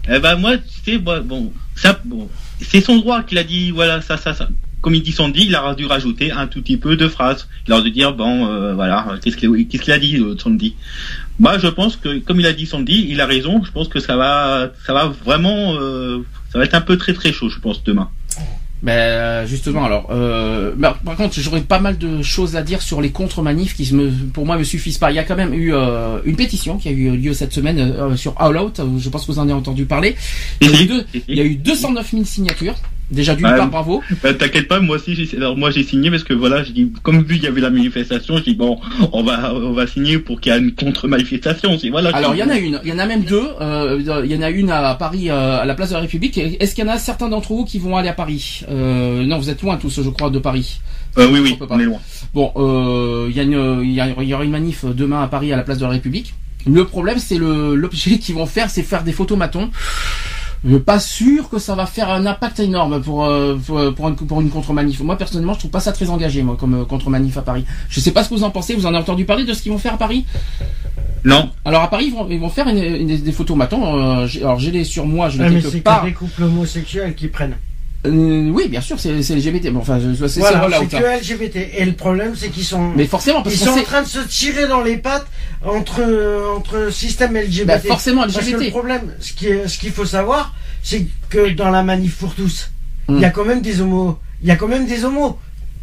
Eh 0.09 0.19
ben 0.19 0.37
moi, 0.37 0.57
tu 0.57 0.93
sais, 0.93 0.99
moi, 0.99 1.21
bon, 1.21 1.53
ça, 1.75 2.01
bon, 2.05 2.29
c'est 2.61 2.81
son 2.81 2.97
droit 2.97 3.23
qu'il 3.23 3.39
a 3.39 3.45
dit, 3.45 3.71
voilà, 3.71 4.01
ça, 4.01 4.17
ça, 4.17 4.35
ça. 4.35 4.49
Comme 4.81 4.95
il 4.95 5.03
dit 5.03 5.13
son 5.13 5.29
dit, 5.29 5.47
il 5.47 5.55
a 5.57 5.75
dû 5.75 5.87
rajouter 5.87 6.31
un 6.31 6.47
tout 6.47 6.63
petit 6.63 6.77
peu 6.77 6.97
de 6.97 7.09
phrases. 7.09 7.49
Il 7.67 7.73
a 7.73 7.81
dû 7.81 7.91
dire, 7.91 8.15
bon, 8.15 8.47
euh, 8.47 8.75
voilà, 8.75 9.05
qu'est-ce 9.23 9.37
qu'il 9.37 9.93
a 9.93 9.99
dit, 9.99 10.17
euh, 10.19 10.37
son 10.39 10.51
dit. 10.51 10.77
Moi, 11.41 11.59
je 11.59 11.67
pense 11.67 11.97
que, 11.97 12.19
comme 12.21 12.39
il 12.39 12.47
a 12.47 12.53
dit 12.53 12.67
son 12.67 12.81
dit, 12.81 13.07
il 13.09 13.21
a 13.21 13.27
raison. 13.27 13.65
Je 13.65 13.73
pense 13.73 13.89
que 13.89 13.99
ça 13.99 14.17
va, 14.17 14.71
ça 14.87 14.93
va 14.93 15.07
vraiment, 15.25 15.75
euh, 15.75 16.25
ça 16.53 16.59
va 16.59 16.65
être 16.65 16.75
un 16.75 16.81
peu 16.81 16.97
très 16.97 17.15
très 17.15 17.33
chaud, 17.33 17.49
je 17.49 17.59
pense, 17.59 17.83
demain. 17.83 18.11
Ben 18.83 19.47
justement, 19.47 19.85
alors, 19.85 20.09
euh, 20.11 20.73
bah, 20.77 20.99
par 21.05 21.17
contre, 21.17 21.41
j'aurais 21.41 21.63
pas 21.63 21.81
mal 21.81 21.97
de 21.99 22.23
choses 22.23 22.57
à 22.57 22.63
dire 22.63 22.83
sur 22.83 23.01
les 23.01 23.11
contre-manifs 23.11 23.75
qui, 23.75 23.93
me, 23.95 24.11
pour 24.33 24.45
moi, 24.47 24.57
me 24.59 24.65
suffisent 24.65 24.99
pas. 24.99 25.11
Il 25.11 25.15
y 25.15 25.19
a 25.19 25.25
quand 25.25 25.35
même 25.37 25.55
eu 25.55 25.73
euh, 25.75 26.19
une 26.25 26.37
pétition 26.37 26.77
qui 26.77 26.89
a 26.89 26.93
eu 26.93 27.17
lieu 27.17 27.33
cette 27.33 27.53
semaine 27.53 27.79
euh, 27.79 28.17
sur 28.17 28.35
All 28.41 28.57
Out. 28.59 28.81
Je 28.99 29.09
pense 29.09 29.23
que 29.27 29.33
vous 29.33 29.39
en 29.39 29.45
avez 29.45 29.55
entendu 29.55 29.87
parler. 29.87 30.15
Il 30.61 30.71
y 30.71 30.77
a 30.77 30.83
eu, 30.83 30.87
deux- 30.87 31.07
il 31.27 31.37
y 31.37 31.41
a 31.41 31.45
eu 31.45 31.55
209 31.57 32.11
000 32.11 32.25
signatures. 32.25 32.75
Déjà 33.11 33.37
d'une 33.37 33.47
Ouais. 33.47 33.57
part, 33.57 33.69
bravo. 33.71 34.03
Bah, 34.23 34.35
T'inquiète 34.35 34.67
pas, 34.67 34.81
moi 34.81 34.97
aussi, 34.97 35.15
j'ai, 35.15 35.37
alors 35.37 35.57
moi 35.57 35.71
j'ai 35.71 35.85
signé 35.85 36.11
parce 36.11 36.25
que 36.25 36.35
voilà, 36.35 36.65
j'ai 36.65 36.73
dit, 36.73 36.91
comme 37.05 37.23
vu 37.23 37.37
qu'il 37.37 37.45
y 37.45 37.47
avait 37.47 37.61
la 37.61 37.71
manifestation, 37.71 38.37
j'ai 38.39 38.43
dit 38.43 38.55
bon, 38.57 38.81
on 39.13 39.23
va, 39.23 39.55
on 39.55 39.73
va 39.73 39.87
signer 39.87 40.19
pour 40.19 40.41
qu'il 40.41 40.53
y 40.53 40.57
ait 40.57 40.59
une 40.59 40.73
contre-manifestation. 40.75 41.79
Voilà. 41.93 42.11
Alors 42.17 42.35
il 42.35 42.39
y 42.39 42.43
en 42.43 42.49
a 42.51 42.57
une, 42.59 42.81
il 42.85 42.91
y 42.91 42.93
en 42.93 42.99
a 42.99 43.07
même 43.07 43.23
deux. 43.23 43.47
Euh, 43.61 44.23
il 44.25 44.31
y 44.33 44.37
en 44.37 44.43
a 44.43 44.51
une 44.51 44.71
à 44.71 44.95
Paris, 44.97 45.31
euh, 45.31 45.61
à 45.61 45.65
la 45.65 45.75
place 45.75 45.91
de 45.91 45.95
la 45.95 46.01
République. 46.01 46.37
Est-ce 46.37 46.75
qu'il 46.75 46.85
y 46.85 46.89
en 46.89 46.93
a 46.93 46.99
certains 46.99 47.29
d'entre 47.29 47.53
vous 47.53 47.65
qui 47.65 47.79
vont 47.79 47.97
aller 47.97 48.09
à 48.09 48.13
Paris? 48.13 48.63
Euh, 48.69 49.25
Non, 49.25 49.39
vous 49.39 49.51
êtes 49.51 49.63
loin 49.63 49.77
tous, 49.77 50.03
je 50.03 50.11
crois, 50.11 50.31
de 50.31 50.39
Paris. 50.41 50.81
Euh, 51.19 51.29
oui, 51.33 51.39
oui, 51.43 51.57
On 51.71 51.79
est 51.79 51.85
loin. 51.85 51.99
Bon, 52.35 52.51
euh, 52.57 53.29
il 53.31 53.37
y, 53.37 53.41
a 53.41 53.45
une- 53.45 53.83
il 53.85 53.93
y, 53.93 54.01
a- 54.01 54.09
il 54.21 54.29
y 54.29 54.35
aura 54.35 54.45
une 54.45 54.51
manif 54.51 54.85
demain 54.85 55.23
à 55.23 55.29
Paris 55.29 55.53
à 55.53 55.57
la 55.57 55.63
place 55.63 55.79
de 55.79 55.85
la 55.85 55.91
République. 55.91 56.35
Le 56.67 56.85
problème, 56.85 57.19
c'est 57.19 57.39
le 57.39 57.75
l'objet 57.77 58.19
qu'ils 58.19 58.35
vont 58.35 58.47
faire, 58.47 58.69
c'est 58.69 58.83
faire 58.83 59.05
des 59.05 59.13
photomatons. 59.13 59.71
Je 60.67 60.73
suis 60.73 60.81
pas 60.81 60.99
sûr 60.99 61.49
que 61.49 61.59
ça 61.61 61.77
va 61.77 61.87
faire 61.87 62.11
un 62.11 62.27
impact 62.27 62.59
énorme 62.59 63.01
pour 63.01 63.25
euh, 63.25 63.57
pour, 63.65 63.95
pour 63.95 64.09
une, 64.09 64.17
pour 64.17 64.41
une 64.41 64.51
contre-manif. 64.51 65.01
Moi 65.01 65.17
personnellement, 65.17 65.55
je 65.55 65.61
trouve 65.61 65.71
pas 65.71 65.79
ça 65.81 65.93
très 65.93 66.11
engagé, 66.11 66.43
moi, 66.43 66.57
comme 66.59 66.75
euh, 66.75 66.85
contre-manif 66.85 67.37
à 67.39 67.43
Paris. 67.43 67.65
Je 67.89 68.01
sais 68.01 68.11
pas 68.11 68.25
ce 68.25 68.31
que 68.31 68.35
vous 68.35 68.43
en 68.45 68.51
pensez. 68.51 68.75
Vous 68.75 68.85
en 68.85 68.89
avez 68.89 68.99
entendu 68.99 69.25
parler 69.25 69.45
de 69.45 69.53
ce 69.55 69.63
qu'ils 69.63 69.71
vont 69.73 69.79
faire 69.79 69.95
à 69.95 69.99
Paris? 69.99 70.27
Non. 71.25 71.51
Alors 71.65 71.83
à 71.83 71.89
Paris, 71.91 72.07
ils 72.09 72.15
vont, 72.15 72.27
ils 72.29 72.41
vont 72.41 72.49
faire 72.51 72.69
une- 72.69 72.79
une- 72.79 73.17
des 73.21 73.33
photomatons. 73.33 73.97
Euh, 74.23 74.27
j'ai- 74.27 74.41
alors 74.43 74.59
j'ai 74.59 74.71
les 74.73 74.85
sur 74.85 75.07
moi, 75.07 75.29
je 75.29 75.39
Ouais, 75.41 75.49
les 75.49 75.55
mais 75.57 75.61
c'est 75.61 75.79
que 75.79 75.85
part. 75.85 76.05
des 76.05 76.13
couples 76.13 76.43
homosexuels 76.45 77.15
qui 77.15 77.29
prennent. 77.29 77.57
Euh, 78.07 78.51
oui, 78.51 78.69
bien 78.69 78.81
sûr, 78.81 78.99
c'est 79.01 79.11
LGBT. 79.13 79.71
Bon, 79.71 79.81
enfin, 79.81 79.99
c'est 80.29 80.41
Voilà, 80.41 80.59
voilà, 80.59 80.79
que 80.81 81.21
LGBT. 81.21 81.57
Et 81.79 81.85
le 81.85 81.93
problème, 81.93 82.35
c'est 82.37 82.49
qu'ils 82.49 82.65
sont. 82.65 82.91
Mais 82.97 83.07
forcément, 83.07 83.43
parce 83.43 83.55
ils 83.55 83.59
sont 83.59 83.71
en 83.71 83.83
train 83.83 84.03
de 84.03 84.09
se 84.09 84.21
tirer 84.21 84.67
dans 84.69 84.83
les 84.83 84.97
pattes 84.97 85.27
entre 85.65 86.03
entre 86.57 86.91
système 86.93 87.37
LGBT. 87.37 87.67
Bah, 87.67 87.79
forcément, 87.81 88.23
Parce 88.23 88.37
que 88.37 88.41
LGBT. 88.41 88.65
le 88.65 88.71
problème, 88.71 89.13
ce 89.21 89.33
qui 89.33 89.47
est- 89.49 89.69
ce 89.69 89.79
qu'il 89.79 89.91
faut 89.93 90.05
savoir, 90.07 90.55
c'est 90.83 91.07
que 91.29 91.51
dans 91.51 91.71
la 91.71 91.83
manif 91.83 92.17
pour 92.17 92.35
tous, 92.35 92.71
il 93.09 93.19
y 93.21 93.25
a 93.25 93.31
quand 93.31 93.45
même 93.45 93.61
des 93.61 93.81
homos, 93.81 94.19
Il 94.43 94.49
y 94.49 94.51
a 94.51 94.57
quand 94.57 94.69
même 94.69 94.87
des 94.87 95.05
homos 95.05 95.39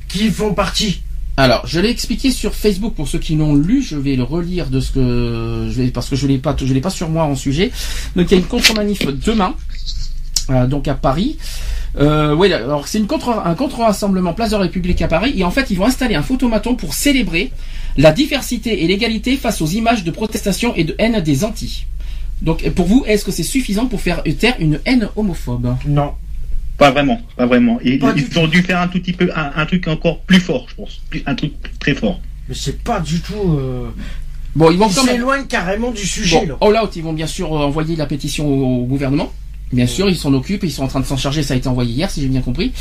qui 0.07 0.29
font 0.29 0.53
partie. 0.53 1.01
Alors, 1.37 1.65
je 1.65 1.79
l'ai 1.79 1.89
expliqué 1.89 2.29
sur 2.29 2.53
Facebook 2.53 2.93
pour 2.93 3.07
ceux 3.07 3.17
qui 3.17 3.35
l'ont 3.35 3.55
lu. 3.55 3.81
Je 3.81 3.95
vais 3.97 4.15
le 4.15 4.21
relire 4.21 4.67
de 4.67 4.79
ce 4.79 4.91
que 4.91 5.67
je 5.71 5.81
vais 5.81 5.87
parce 5.89 6.07
que 6.07 6.15
je 6.15 6.27
l'ai 6.27 6.37
pas, 6.37 6.55
je 6.55 6.71
l'ai 6.71 6.79
pas 6.81 6.91
sur 6.91 7.09
moi 7.09 7.23
en 7.23 7.35
sujet. 7.35 7.71
Donc, 8.15 8.29
il 8.29 8.35
y 8.35 8.35
a 8.35 8.37
une 8.37 8.45
contre-manif 8.47 9.07
demain, 9.07 9.55
euh, 10.51 10.67
donc 10.67 10.87
à 10.87 10.93
Paris. 10.93 11.37
Euh, 11.99 12.34
oui, 12.34 12.52
alors 12.52 12.88
c'est 12.88 12.99
contre, 13.06 13.30
un 13.45 13.53
contre-rassemblement 13.56 14.34
Place 14.34 14.49
de 14.52 14.56
la 14.56 14.64
République 14.64 15.02
à 15.02 15.07
Paris. 15.07 15.34
Et 15.38 15.44
en 15.44 15.52
fait, 15.52 15.70
ils 15.70 15.78
vont 15.78 15.86
installer 15.86 16.15
un 16.15 16.24
photomaton 16.24 16.76
pour 16.76 16.94
célébrer 16.94 17.52
la 17.98 18.11
diversité 18.11 18.84
et 18.84 18.88
l'égalité 18.88 19.38
face 19.38 19.61
aux 19.61 19.68
images 19.68 20.03
de 20.03 20.11
protestation 20.11 20.74
et 20.76 20.84
de 20.84 20.95
haine 20.98 21.20
des 21.22 21.44
anti. 21.44 21.86
Donc, 22.41 22.68
pour 22.72 22.88
vous, 22.88 23.03
est-ce 23.07 23.24
que 23.24 23.32
c'est 23.32 23.44
suffisant 23.44 23.86
pour 23.86 24.02
faire 24.02 24.24
taire 24.40 24.56
une 24.60 24.80
haine 24.86 25.07
homophobe? 25.15 25.76
Non. 25.88 26.14
Pas 26.78 26.90
vraiment, 26.90 27.22
pas 27.38 27.45
vraiment. 27.45 27.80
Et, 27.84 27.99
Pas 27.99 28.14
ils 28.18 28.40
ont 28.40 28.48
dû 28.48 28.64
faire 28.64 28.82
un 28.82 28.88
tout 28.88 28.99
petit 28.99 29.14
peu, 29.14 29.30
un, 29.36 29.52
un 29.56 29.65
truc 29.68 29.88
encore 29.88 30.20
plus 30.22 30.40
fort, 30.40 30.65
je 30.70 30.76
pense. 30.76 31.02
Un 31.28 31.36
truc 31.36 31.53
très 31.80 31.94
fort. 31.94 32.20
Mais 32.49 32.56
c'est 32.56 32.82
pas 32.84 32.99
du 32.99 33.20
tout. 33.20 33.36
Euh... 33.57 33.90
Bon, 34.56 34.72
ils 34.72 34.78
vont 34.78 34.90
Ils 34.90 34.95
quand 34.95 35.03
même. 35.03 35.15
s'éloignent 35.15 35.45
carrément 35.45 35.91
du 35.91 36.06
sujet, 36.06 36.48
Bon, 36.60 36.68
là. 36.72 36.80
All 36.80 36.84
Out, 36.84 36.95
ils 36.95 37.03
vont 37.03 37.14
bien 37.14 37.28
sûr 37.28 37.52
envoyer 37.52 37.95
la 37.95 38.07
pétition 38.07 38.48
au, 38.48 38.82
au 38.82 38.86
gouvernement. 38.86 39.32
Bien 39.73 39.87
sûr, 39.87 40.07
ils 40.09 40.15
s'en 40.15 40.33
occupent, 40.33 40.63
ils 40.63 40.71
sont 40.71 40.83
en 40.83 40.87
train 40.87 40.99
de 40.99 41.05
s'en 41.05 41.17
charger, 41.17 41.43
ça 41.43 41.53
a 41.55 41.57
été 41.57 41.67
envoyé 41.67 41.91
hier, 41.91 42.09
si 42.09 42.21
j'ai 42.21 42.27
bien 42.27 42.41
compris. 42.41 42.71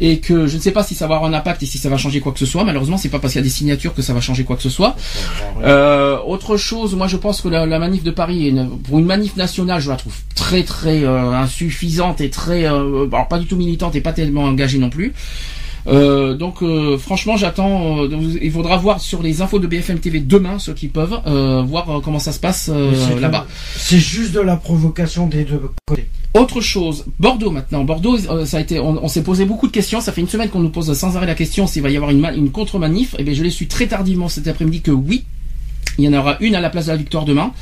Et 0.00 0.18
que 0.18 0.46
je 0.46 0.56
ne 0.56 0.60
sais 0.60 0.72
pas 0.72 0.82
si 0.82 0.94
ça 0.94 1.06
va 1.06 1.14
avoir 1.16 1.30
un 1.30 1.34
impact 1.34 1.62
et 1.62 1.66
si 1.66 1.78
ça 1.78 1.88
va 1.88 1.96
changer 1.96 2.20
quoi 2.20 2.32
que 2.32 2.38
ce 2.38 2.46
soit. 2.46 2.64
Malheureusement, 2.64 2.96
c'est 2.98 3.08
pas 3.08 3.18
parce 3.20 3.32
qu'il 3.32 3.40
y 3.40 3.44
a 3.44 3.44
des 3.44 3.50
signatures 3.50 3.94
que 3.94 4.02
ça 4.02 4.12
va 4.12 4.20
changer 4.20 4.44
quoi 4.44 4.56
que 4.56 4.62
ce 4.62 4.70
soit. 4.70 4.96
Euh, 5.62 6.18
autre 6.26 6.56
chose, 6.56 6.94
moi 6.94 7.06
je 7.06 7.16
pense 7.16 7.40
que 7.40 7.48
la, 7.48 7.64
la 7.66 7.78
manif 7.78 8.02
de 8.02 8.10
Paris, 8.10 8.46
est 8.46 8.50
une- 8.50 8.78
pour 8.80 8.98
une 8.98 9.06
manif 9.06 9.36
nationale, 9.36 9.80
je 9.80 9.88
la 9.90 9.96
trouve 9.96 10.14
très 10.34 10.62
très 10.64 11.04
euh, 11.04 11.30
insuffisante 11.32 12.20
et 12.20 12.30
très, 12.30 12.64
euh, 12.66 13.06
alors 13.12 13.28
pas 13.28 13.38
du 13.38 13.46
tout 13.46 13.56
militante 13.56 13.94
et 13.94 14.00
pas 14.00 14.12
tellement 14.12 14.44
engagée 14.44 14.78
non 14.78 14.90
plus. 14.90 15.12
Euh, 15.88 16.34
donc 16.34 16.62
euh, 16.62 16.96
franchement 16.96 17.36
j'attends, 17.36 18.04
euh, 18.04 18.38
il 18.40 18.52
faudra 18.52 18.76
voir 18.76 19.00
sur 19.00 19.20
les 19.20 19.40
infos 19.42 19.58
de 19.58 19.66
BFM 19.66 19.98
TV 19.98 20.20
demain 20.20 20.60
ceux 20.60 20.74
qui 20.74 20.86
peuvent 20.86 21.18
euh, 21.26 21.62
voir 21.66 21.90
euh, 21.90 22.00
comment 22.00 22.20
ça 22.20 22.30
se 22.30 22.38
passe 22.38 22.70
euh, 22.72 22.92
là-bas. 23.20 23.46
C'est 23.76 23.98
juste 23.98 24.30
de 24.32 24.38
la 24.40 24.56
provocation 24.56 25.26
des 25.26 25.42
deux 25.44 25.60
côtés. 25.86 26.08
Autre 26.34 26.62
chose, 26.62 27.04
Bordeaux 27.18 27.50
maintenant. 27.50 27.84
Bordeaux, 27.84 28.16
euh, 28.30 28.46
ça 28.46 28.56
a 28.56 28.60
été, 28.60 28.80
on, 28.80 29.06
s'est 29.08 29.22
posé 29.22 29.44
beaucoup 29.44 29.66
de 29.66 29.72
questions. 29.72 30.00
Ça 30.00 30.12
fait 30.12 30.22
une 30.22 30.28
semaine 30.28 30.48
qu'on 30.48 30.60
nous 30.60 30.70
pose 30.70 30.92
sans 30.96 31.16
arrêt 31.16 31.26
la 31.26 31.34
question 31.34 31.66
s'il 31.66 31.82
va 31.82 31.90
y 31.90 31.96
avoir 31.96 32.10
une, 32.10 32.24
une 32.36 32.50
contre-manif. 32.50 33.14
Et 33.18 33.22
bien, 33.22 33.34
je 33.34 33.42
l'ai 33.42 33.50
su 33.50 33.66
très 33.66 33.86
tardivement 33.86 34.28
cet 34.28 34.48
après-midi 34.48 34.80
que 34.80 34.90
oui, 34.90 35.24
il 35.98 36.04
y 36.04 36.08
en 36.08 36.18
aura 36.18 36.38
une 36.40 36.54
à 36.54 36.60
la 36.60 36.70
place 36.70 36.86
de 36.86 36.92
la 36.92 36.96
Victoire 36.96 37.26
demain 37.26 37.52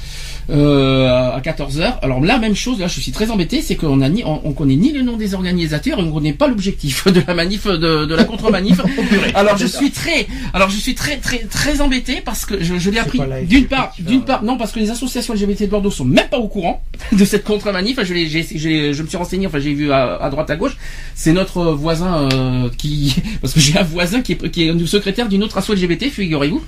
euh, 0.50 1.06
à 1.08 1.40
14h. 1.40 1.98
Alors 2.02 2.20
la 2.20 2.38
même 2.38 2.54
chose, 2.54 2.78
là 2.80 2.86
je 2.88 3.00
suis 3.00 3.12
très 3.12 3.30
embêté, 3.30 3.62
c'est 3.62 3.76
qu'on 3.76 4.00
a 4.00 4.08
ni, 4.08 4.22
on, 4.24 4.40
on 4.44 4.52
connaît 4.52 4.76
ni 4.76 4.92
le 4.92 5.02
nom 5.02 5.16
des 5.16 5.34
organisateurs 5.34 5.98
et 5.98 6.02
on 6.02 6.12
connaît 6.12 6.32
pas 6.32 6.48
l'objectif 6.48 7.06
de 7.08 7.22
la 7.26 7.34
manif, 7.34 7.66
de, 7.66 8.04
de 8.06 8.14
la 8.14 8.24
contre-manif. 8.24 8.80
alors 9.34 9.56
je 9.56 9.66
suis 9.66 9.90
très, 9.90 10.26
alors 10.52 10.70
je 10.70 10.76
suis 10.78 10.94
très 10.94 11.16
très 11.18 11.38
très 11.38 11.80
embêté 11.80 12.20
parce 12.24 12.44
que 12.46 12.62
je, 12.62 12.78
je 12.78 12.90
l'ai 12.90 12.98
appris 12.98 13.18
d'une 13.46 13.66
part, 13.66 13.92
d'une 13.98 14.22
part, 14.22 14.42
non 14.42 14.56
parce 14.56 14.72
que 14.72 14.80
les 14.80 14.90
associations 14.90 15.34
LGBT 15.34 15.62
de 15.62 15.66
Bordeaux 15.66 15.90
sont 15.90 16.04
même 16.04 16.28
pas 16.28 16.38
au 16.38 16.48
courant 16.48 16.82
de 17.12 17.24
cette 17.24 17.44
contre-manif. 17.44 17.98
Enfin, 17.98 18.04
je, 18.06 18.14
j'ai- 18.14 18.92
je 18.94 19.02
me 19.02 19.08
suis 19.08 19.16
renseigné, 19.16 19.46
enfin 19.46 19.58
j'ai 19.60 19.72
vu 19.74 19.92
à, 19.92 20.16
à 20.16 20.30
droite 20.30 20.50
à 20.50 20.56
gauche. 20.56 20.76
C'est 21.14 21.32
notre 21.32 21.64
voisin 21.72 22.28
euh, 22.32 22.68
qui, 22.76 23.14
parce 23.40 23.52
que 23.54 23.60
j'ai 23.60 23.78
un 23.78 23.82
voisin 23.82 24.20
qui 24.22 24.32
est, 24.32 24.50
qui 24.50 24.62
est 24.64 24.86
secrétaire 24.86 25.28
d'une 25.28 25.42
autre 25.44 25.58
asso 25.58 25.70
LGBT, 25.74 26.10
figurez-vous. 26.10 26.62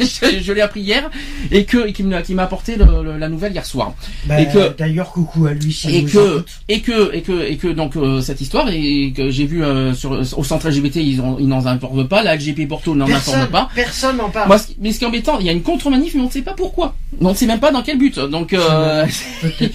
je 0.00 0.40
je 0.42 0.52
l'ai 0.52 0.60
appris 0.60 0.80
hier 0.80 1.10
et 1.50 1.64
que 1.64 1.86
et 1.88 1.92
qui 1.92 2.02
m'a 2.02 2.22
qui 2.22 2.34
m'a 2.34 2.44
apporté 2.44 2.76
le- 2.76 2.83
le- 2.84 3.18
la 3.18 3.28
nouvelle 3.28 3.52
hier 3.52 3.64
soir. 3.64 3.94
Bah, 4.26 4.40
Et 4.40 4.48
que- 4.48 4.76
D'ailleurs, 4.76 5.10
coucou 5.12 5.46
à 5.46 5.52
lui 5.54 5.72
si 5.72 5.94
et 5.94 6.04
que 6.04 6.44
et 6.68 6.80
que 6.80 7.14
et 7.14 7.22
que 7.22 7.42
et 7.50 7.56
que 7.56 7.68
donc 7.68 7.96
euh, 7.96 8.20
cette 8.20 8.40
histoire 8.40 8.68
et 8.70 9.12
que 9.16 9.30
j'ai 9.30 9.46
vu 9.46 9.62
euh, 9.64 9.94
sur 9.94 10.12
au 10.36 10.44
centre 10.44 10.68
LGBT 10.68 10.96
ils 10.96 11.20
ont 11.20 11.36
ils 11.38 11.48
n'en 11.48 11.64
informent 11.66 12.06
pas, 12.08 12.22
la 12.22 12.36
LGP 12.36 12.66
Porto 12.68 12.94
n'en 12.94 13.08
informe 13.10 13.46
pas. 13.48 13.68
personne 13.74 14.16
n'en 14.16 14.30
parle. 14.30 14.48
Moi, 14.48 14.58
ce 14.58 14.66
qui- 14.68 14.76
mais 14.80 14.92
ce 14.92 14.98
qui 14.98 15.04
est 15.04 15.08
embêtant, 15.08 15.38
il 15.40 15.46
y 15.46 15.48
a 15.48 15.52
une 15.52 15.62
contre-manif, 15.62 16.14
mais 16.14 16.20
on 16.22 16.26
ne 16.26 16.30
sait 16.30 16.42
pas 16.42 16.54
pourquoi. 16.54 16.94
On 17.20 17.30
ne 17.30 17.34
sait 17.34 17.46
même 17.46 17.60
pas 17.60 17.70
dans 17.70 17.82
quel 17.82 17.98
but. 17.98 18.18
Donc, 18.18 18.52
euh, 18.52 19.04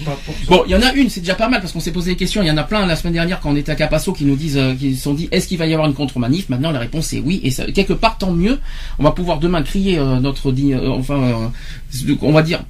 pas 0.04 0.16
pour 0.26 0.34
bon, 0.48 0.62
il 0.66 0.72
y 0.72 0.74
en 0.74 0.82
a 0.82 0.92
une, 0.92 1.08
c'est 1.08 1.20
déjà 1.20 1.34
pas 1.34 1.48
mal 1.48 1.60
parce 1.60 1.72
qu'on 1.72 1.80
s'est 1.80 1.92
posé 1.92 2.10
des 2.12 2.16
questions. 2.16 2.42
Il 2.42 2.48
y 2.48 2.50
en 2.50 2.56
a 2.56 2.62
plein 2.64 2.84
la 2.86 2.96
semaine 2.96 3.14
dernière 3.14 3.40
quand 3.40 3.50
on 3.50 3.56
était 3.56 3.72
à 3.72 3.76
Capasso 3.76 4.12
qui 4.12 4.24
nous 4.24 4.36
disent, 4.36 4.58
euh, 4.58 4.74
qui 4.74 4.94
se 4.94 5.02
sont 5.02 5.14
dit, 5.14 5.28
est-ce 5.32 5.48
qu'il 5.48 5.58
va 5.58 5.66
y 5.66 5.72
avoir 5.72 5.88
une 5.88 5.94
contre-manif? 5.94 6.48
Maintenant, 6.48 6.70
la 6.70 6.78
réponse 6.80 7.12
est 7.12 7.20
oui. 7.24 7.40
Et 7.44 7.50
ça, 7.50 7.64
quelque 7.66 7.92
part, 7.94 8.18
tant 8.18 8.32
mieux. 8.32 8.58
On 8.98 9.04
va 9.04 9.12
pouvoir 9.12 9.38
demain 9.38 9.62
crier 9.62 9.98
euh, 9.98 10.20
notre, 10.20 10.50
euh, 10.50 10.88
enfin, 10.90 11.14
euh, 11.22 12.14
on 12.22 12.32
va 12.32 12.42
dire 12.42 12.60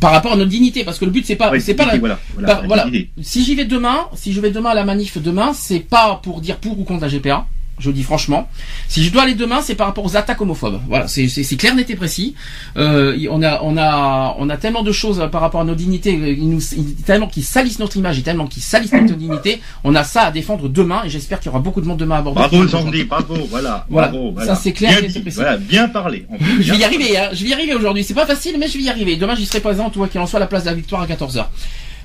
par 0.00 0.12
rapport 0.12 0.32
à 0.32 0.36
notre 0.36 0.50
dignité, 0.50 0.84
parce 0.84 0.98
que 0.98 1.04
le 1.04 1.10
but 1.10 1.24
c'est 1.26 1.36
pas, 1.36 1.58
c'est 1.60 1.74
pas 1.74 1.86
la, 1.86 1.96
voilà, 1.96 2.18
voilà, 2.66 2.84
dignité. 2.84 3.10
Si 3.22 3.44
j'y 3.44 3.54
vais 3.54 3.64
demain, 3.64 4.08
si 4.14 4.32
je 4.32 4.40
vais 4.40 4.50
demain 4.50 4.70
à 4.70 4.74
la 4.74 4.84
manif 4.84 5.18
demain, 5.18 5.52
c'est 5.52 5.80
pas 5.80 6.20
pour 6.22 6.40
dire 6.40 6.58
pour 6.58 6.78
ou 6.78 6.84
contre 6.84 7.02
la 7.02 7.08
GPA. 7.08 7.46
Je 7.78 7.88
le 7.90 7.94
dis 7.94 8.02
franchement. 8.02 8.48
Si 8.88 9.04
je 9.04 9.12
dois 9.12 9.22
aller 9.24 9.34
demain, 9.34 9.60
c'est 9.62 9.74
par 9.74 9.86
rapport 9.86 10.04
aux 10.04 10.16
attaques 10.16 10.40
homophobes. 10.40 10.80
Voilà, 10.88 11.06
c'est 11.08 11.28
clair, 11.58 11.74
net 11.74 11.90
et 11.90 11.96
précis. 11.96 12.34
Euh, 12.76 13.16
on 13.30 13.42
a 13.42 13.60
on 13.62 13.76
a 13.76 14.34
on 14.38 14.48
a 14.48 14.56
tellement 14.56 14.82
de 14.82 14.92
choses 14.92 15.20
euh, 15.20 15.26
par 15.28 15.42
rapport 15.42 15.60
à 15.60 15.64
nos 15.64 15.74
dignités, 15.74 16.16
euh, 16.16 16.28
ils 16.32 16.48
nous, 16.48 16.60
tellement 17.04 17.26
qu'ils 17.28 17.44
salissent 17.44 17.78
notre 17.78 17.96
image 17.98 18.18
et 18.18 18.22
tellement 18.22 18.46
qu'ils 18.46 18.62
salissent 18.62 18.92
notre 18.92 19.14
dignité. 19.16 19.60
On 19.84 19.94
a 19.94 20.04
ça 20.04 20.22
à 20.22 20.30
défendre 20.30 20.68
demain 20.68 21.02
et 21.04 21.10
j'espère 21.10 21.38
qu'il 21.38 21.46
y 21.46 21.50
aura 21.50 21.58
beaucoup 21.60 21.80
de 21.82 21.86
monde 21.86 21.98
demain 21.98 22.16
à 22.16 22.22
Bordeaux. 22.22 22.40
Bravo 22.40 22.66
Sandy, 22.66 23.04
bravo, 23.04 23.34
voilà, 23.50 23.86
Voilà, 23.90 24.08
bravo, 24.08 24.28
ça, 24.28 24.44
voilà. 24.44 24.54
c'est 24.56 24.72
clair, 24.72 24.92
Bien 24.92 25.00
net 25.02 25.10
et 25.10 25.12
dit, 25.12 25.20
précis. 25.20 25.36
voilà, 25.36 25.56
bien 25.58 25.88
parlé. 25.88 26.26
Je 26.60 26.72
vais 26.72 26.78
y 26.78 26.84
arriver, 26.84 27.18
hein. 27.18 27.28
je 27.32 27.42
vais 27.44 27.50
y 27.50 27.52
arriver 27.52 27.74
aujourd'hui. 27.74 28.04
C'est 28.04 28.14
pas 28.14 28.26
facile, 28.26 28.56
mais 28.58 28.68
je 28.68 28.78
vais 28.78 28.84
y 28.84 28.88
arriver. 28.90 29.16
Demain, 29.16 29.34
j'y 29.34 29.44
serai 29.46 29.60
présent, 29.60 29.90
toi 29.90 30.08
qu'il 30.08 30.20
en 30.20 30.26
soit 30.26 30.38
à 30.38 30.40
la 30.40 30.46
place 30.46 30.64
de 30.64 30.70
la 30.70 30.74
victoire 30.74 31.02
à 31.02 31.06
14h. 31.06 31.44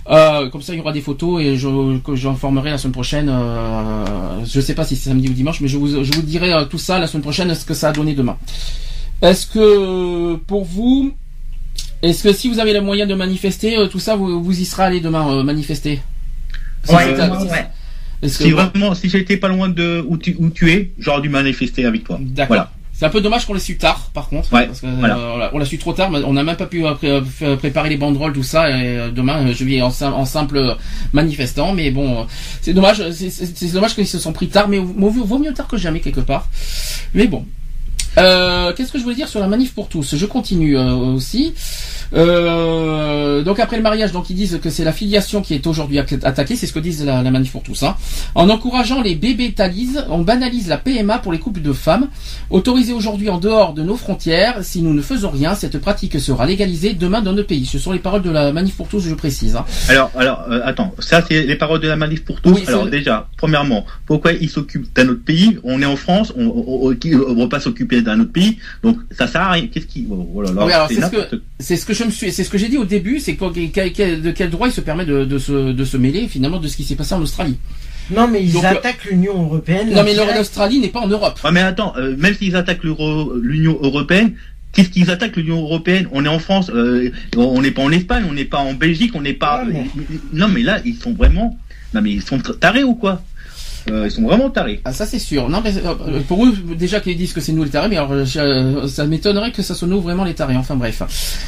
Euh, 0.10 0.50
comme 0.50 0.62
ça, 0.62 0.74
il 0.74 0.78
y 0.78 0.80
aura 0.80 0.94
des 0.94 1.02
photos 1.02 1.42
et 1.42 1.58
je 1.58 1.68
j'informerai 2.14 2.72
la 2.72 2.78
semaine 2.78 2.94
prochaine. 2.94 3.30
Euh, 3.30 4.44
je 4.46 4.60
sais 4.60 4.74
pas 4.74 4.84
si 4.84 4.96
c'est 4.96 5.10
samedi 5.10 5.30
ou 5.30 5.34
dimanche, 5.34 5.62
mais 5.62 5.68
je 5.68 5.78
vous 5.78 6.04
je 6.04 6.12
vous 6.12 6.22
dirai 6.22 6.54
euh, 6.54 6.66
tout 6.66 6.80
ça 6.80 6.98
la 7.00 7.08
semaine 7.08 7.22
prochaine. 7.22 7.54
Ce 7.54 7.66
que 7.66 7.74
ça 7.74 7.90
a 7.90 7.92
donné 7.92 8.14
demain. 8.14 8.38
Est-ce 9.22 9.46
que 9.46 10.36
pour 10.48 10.66
vous, 10.66 11.14
est-ce 12.02 12.24
que 12.24 12.34
si 12.34 12.50
vous 12.50 12.60
avez 12.60 12.74
les 12.74 12.82
moyens 12.82 13.08
de 13.08 13.14
manifester, 13.14 13.78
tout 13.92 14.00
ça, 14.00 14.16
vous, 14.16 14.44
vous 14.44 14.60
y 14.60 14.66
serez 14.66 14.84
allé 14.84 15.00
demain 15.02 15.44
manifester? 15.44 16.02
Ouais, 16.90 17.16
Si 18.24 18.50
vraiment, 18.52 18.96
si 18.96 19.08
j'étais 19.08 19.38
pas 19.38 19.50
loin 19.50 19.70
de 19.70 20.04
où 20.08 20.18
tu, 20.18 20.36
où 20.40 20.50
tu 20.50 20.72
es, 20.72 20.92
j'aurais 20.98 21.22
dû 21.22 21.30
manifester 21.30 21.86
avec 21.86 22.04
toi. 22.04 22.18
D'accord. 22.20 22.48
Voilà. 22.48 22.72
C'est 23.02 23.08
un 23.08 23.10
peu 23.10 23.20
dommage 23.22 23.48
qu'on 23.48 23.56
l'ait 23.56 23.60
su 23.60 23.80
tard, 23.80 24.12
par 24.14 24.30
contre, 24.30 24.54
Ouais, 24.54 24.68
parce 24.68 24.80
que 24.80 24.86
voilà. 24.86 25.18
euh, 25.18 25.50
on 25.54 25.58
l'a- 25.58 25.66
su 25.66 25.80
trop 25.80 25.92
tard. 25.92 26.12
mais 26.12 26.20
On 26.24 26.34
n'a 26.34 26.44
même 26.44 26.56
pas 26.56 26.68
pu 26.68 26.86
euh, 26.86 26.94
pré- 26.94 27.10
euh, 27.42 27.56
préparer 27.58 27.90
les 27.90 27.98
banderoles, 27.98 28.32
tout 28.32 28.44
ça. 28.44 28.70
Et 28.70 29.10
demain, 29.12 29.52
je 29.52 29.66
vais 29.66 29.82
en, 29.82 29.88
en 29.88 30.26
simple 30.26 30.78
manifestant, 31.12 31.74
mais 31.74 31.90
bon, 31.90 32.28
c'est 32.62 32.74
dommage. 32.74 33.04
C'est 33.12 33.72
dommage 33.74 33.96
qu'ils 33.96 34.06
se 34.06 34.20
sont 34.20 34.34
pris 34.34 34.50
tard, 34.50 34.68
mais 34.68 34.78
vaut, 34.78 35.10
vaut 35.10 35.40
mieux 35.40 35.52
tard 35.52 35.68
que 35.68 35.78
jamais 35.78 36.00
quelque 36.00 36.20
part. 36.22 36.48
Mais 37.16 37.26
bon. 37.26 37.44
Euh, 38.20 38.72
Qu'est-ce 38.74 38.92
que 38.92 39.00
je 39.00 39.04
voulais 39.04 39.16
dire 39.16 39.28
sur 39.30 39.40
la 39.40 39.48
manif 39.48 39.74
pour 39.74 39.88
tous? 39.88 40.16
Je 40.16 40.26
continue 40.28 40.78
euh, 40.78 40.94
aussi. 40.94 41.56
Euh, 42.14 43.42
donc 43.44 43.60
après 43.60 43.78
le 43.78 43.84
mariage, 43.84 44.12
donc 44.12 44.30
ils 44.30 44.36
disent 44.36 44.60
que 44.62 44.70
c'est 44.70 44.84
la 44.84 44.92
filiation 44.92 45.42
qui 45.42 45.54
est 45.54 45.66
aujourd'hui 45.68 45.98
atta- 45.98 46.24
attaquée, 46.26 46.56
c'est 46.56 46.68
ce 46.68 46.74
que 46.74 46.80
disent 46.80 47.06
la, 47.06 47.22
la 47.24 47.32
manif 47.32 47.52
pour 47.52 47.64
tous. 47.64 47.84
Hein. 47.84 47.96
En 48.36 48.50
encourageant 48.50 49.02
les 49.02 49.16
bébés 49.16 49.54
talises, 49.54 50.04
on 50.10 50.20
banalise 50.20 50.68
la 50.68 50.78
PMA 50.78 51.20
pour 51.20 51.32
les 51.32 51.40
couples 51.40 51.62
de 51.62 51.74
femmes. 51.74 52.08
Autorisée 52.50 52.94
aujourd'hui 52.94 53.30
en 53.30 53.38
dehors 53.38 53.74
de 53.74 53.82
nos 53.84 53.96
frontières, 53.96 54.64
si 54.64 54.82
nous 54.82 54.94
ne 54.94 55.02
faisons 55.02 55.30
rien, 55.30 55.56
cette 55.56 55.78
pratique 55.80 56.20
sera 56.20 56.46
légalisée 56.46 56.94
demain 56.94 57.22
dans 57.22 57.34
notre 57.34 57.48
pays. 57.48 57.66
Ce 57.66 57.80
sont 57.80 57.92
les 57.92 58.00
paroles 58.00 58.22
de 58.24 58.30
la 58.30 58.52
manif 58.52 58.76
pour 58.76 58.88
tous, 58.88 59.02
je 59.02 59.14
précise. 59.16 59.56
Hein. 59.56 59.66
Alors, 59.90 60.12
alors, 60.16 60.42
euh, 60.50 60.62
attends, 60.66 60.94
ça 61.00 61.24
c'est 61.28 61.44
les 61.44 61.56
paroles 61.56 61.80
de 61.80 61.88
la 61.88 61.96
manif 61.96 62.24
pour 62.26 62.42
tous? 62.42 62.52
Oui, 62.52 62.64
alors 62.68 62.88
déjà, 62.88 63.28
premièrement, 63.38 63.86
pourquoi 64.06 64.34
ils 64.34 64.50
s'occupent 64.50 64.94
d'un 64.96 65.08
autre 65.10 65.24
pays? 65.24 65.58
On 65.64 65.82
est 65.82 65.86
en 65.86 65.96
France, 65.96 66.34
on, 66.38 66.46
on 66.46 67.36
va 67.36 67.48
pas 67.48 67.60
s'occuper 67.60 68.02
d'un 68.02 68.20
autre 68.20 68.32
pays, 68.32 68.58
donc 68.84 68.98
ça 69.12 69.28
sert 69.28 69.42
à 69.42 69.52
rien. 69.52 69.68
Qu'est-ce 69.68 69.86
qui 69.88 70.08
oh, 70.10 70.30
oh 70.36 70.42
là 70.42 70.52
là, 70.52 70.66
Oui, 70.66 70.96
c'est 70.96 71.02
ce 71.02 71.10
que 71.12 71.42
c'est 71.60 71.76
ce 71.78 71.86
que 71.86 71.94
je 71.94 72.01
me 72.04 72.12
suis, 72.12 72.32
c'est 72.32 72.44
ce 72.44 72.50
que 72.50 72.58
j'ai 72.58 72.70
dit 72.70 72.78
au 72.78 72.86
début, 72.86 73.20
c'est 73.20 73.34
de 73.34 74.32
quel 74.32 74.50
droit 74.50 74.68
il 74.68 74.74
se 74.74 74.82
permet 74.82 75.06
de, 75.06 75.26
de 75.26 75.38
se 75.38 75.72
de 75.72 75.86
se 75.86 75.98
mêler 75.98 76.28
finalement 76.28 76.60
de 76.60 76.68
ce 76.68 76.76
qui 76.78 76.84
s'est 76.84 76.96
passé 76.96 77.14
en 77.14 77.22
Australie. 77.22 77.58
Non, 78.10 78.28
mais 78.28 78.44
ils 78.44 78.54
Donc, 78.54 78.64
euh, 78.66 78.70
attaquent 78.70 79.06
l'Union 79.06 79.42
Européenne. 79.44 79.90
Non 79.94 80.04
mais 80.04 80.14
l'Australie 80.14 80.80
n'est 80.80 80.90
pas 80.90 81.00
en 81.02 81.08
Europe. 81.08 81.40
Ouais, 81.44 81.52
mais 81.52 81.62
attends, 81.62 81.94
euh, 81.98 82.16
même 82.18 82.34
s'ils 82.36 82.56
attaquent 82.56 82.84
l'Union 82.84 83.78
européenne, 83.82 84.34
qu'est-ce 84.74 84.90
qu'ils 84.90 85.10
attaquent 85.12 85.38
l'Union 85.38 85.62
européenne? 85.62 86.08
On 86.12 86.26
est 86.26 86.30
en 86.30 86.40
France, 86.40 86.72
euh, 86.74 87.12
on 87.38 87.62
n'est 87.62 87.72
pas 87.72 87.84
en 87.84 87.92
Espagne, 87.92 88.24
on 88.30 88.34
n'est 88.34 88.46
pas 88.46 88.60
en 88.60 88.74
Belgique, 88.74 89.12
on 89.16 89.22
n'est 89.22 89.34
pas. 89.34 89.64
Ouais, 89.66 89.86
Non, 90.34 90.48
mais 90.48 90.62
là, 90.62 90.80
ils 90.86 90.96
sont 90.96 91.14
vraiment. 91.14 91.58
Non, 91.94 92.02
mais 92.02 92.12
ils 92.12 92.22
sont 92.22 92.40
tarés 92.40 92.84
ou 92.84 92.96
quoi? 92.96 93.22
Euh, 93.90 94.06
Ils 94.06 94.12
sont 94.12 94.22
vraiment 94.22 94.50
tarés. 94.50 94.80
Ah, 94.86 94.94
ça 94.94 95.06
c'est 95.06 95.20
sûr. 95.20 95.50
Non, 95.50 95.62
mais 95.64 95.74
euh, 95.78 96.20
pour 96.28 96.46
eux, 96.46 96.54
déjà 96.78 97.00
qu'ils 97.00 97.18
disent 97.18 97.34
que 97.34 97.42
c'est 97.42 97.52
nous 97.52 97.64
les 97.64 97.70
tarés, 97.70 97.88
mais 97.90 97.98
alors 97.98 98.12
euh, 98.14 98.88
ça 98.88 99.06
m'étonnerait 99.06 99.52
que 99.52 99.62
ça 99.64 99.74
soit 99.74 99.88
nous 99.88 100.02
vraiment 100.02 100.24
les 100.24 100.34
tarés. 100.36 100.56
Enfin 100.56 100.76
bref. 100.76 101.02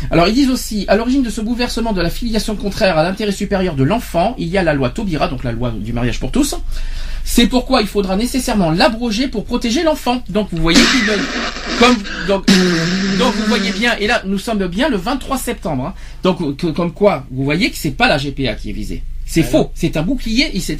Alors 0.09 0.27
ils 0.27 0.33
disent 0.33 0.49
aussi, 0.49 0.85
à 0.87 0.95
l'origine 0.95 1.21
de 1.23 1.29
ce 1.29 1.41
bouleversement 1.41 1.93
de 1.93 2.01
la 2.01 2.09
filiation 2.09 2.55
contraire 2.55 2.97
à 2.97 3.03
l'intérêt 3.03 3.31
supérieur 3.31 3.75
de 3.75 3.83
l'enfant, 3.83 4.35
il 4.37 4.47
y 4.47 4.57
a 4.57 4.63
la 4.63 4.73
loi 4.73 4.89
Taubira, 4.89 5.27
donc 5.27 5.43
la 5.43 5.51
loi 5.51 5.71
du 5.71 5.93
mariage 5.93 6.19
pour 6.19 6.31
tous. 6.31 6.55
C'est 7.25 7.47
pourquoi 7.47 7.79
il 7.81 7.87
faudra 7.87 8.17
nécessairement 8.17 8.71
l'abroger 8.71 9.29
pour 9.29 9.45
protéger 9.45 9.83
l'enfant. 9.83 10.21
Donc 10.29 10.49
vous 10.51 10.61
voyez 10.61 10.79
comme 11.79 11.95
donc, 12.27 12.45
donc 13.17 13.33
vous 13.35 13.45
voyez 13.47 13.71
bien, 13.71 13.93
et 13.99 14.07
là 14.07 14.21
nous 14.25 14.37
sommes 14.37 14.65
bien 14.67 14.89
le 14.89 14.97
23 14.97 15.37
septembre. 15.37 15.85
hein. 15.87 15.93
Donc 16.23 16.39
comme 16.73 16.91
quoi, 16.93 17.25
vous 17.31 17.43
voyez 17.45 17.69
que 17.69 17.77
c'est 17.77 17.91
pas 17.91 18.07
la 18.09 18.17
GPA 18.17 18.55
qui 18.55 18.71
est 18.71 18.73
visée. 18.73 19.03
C'est 19.33 19.43
faux, 19.43 19.71
c'est 19.73 19.97
un 19.97 20.03
bouclier, 20.03 20.51
c'est 20.59 20.79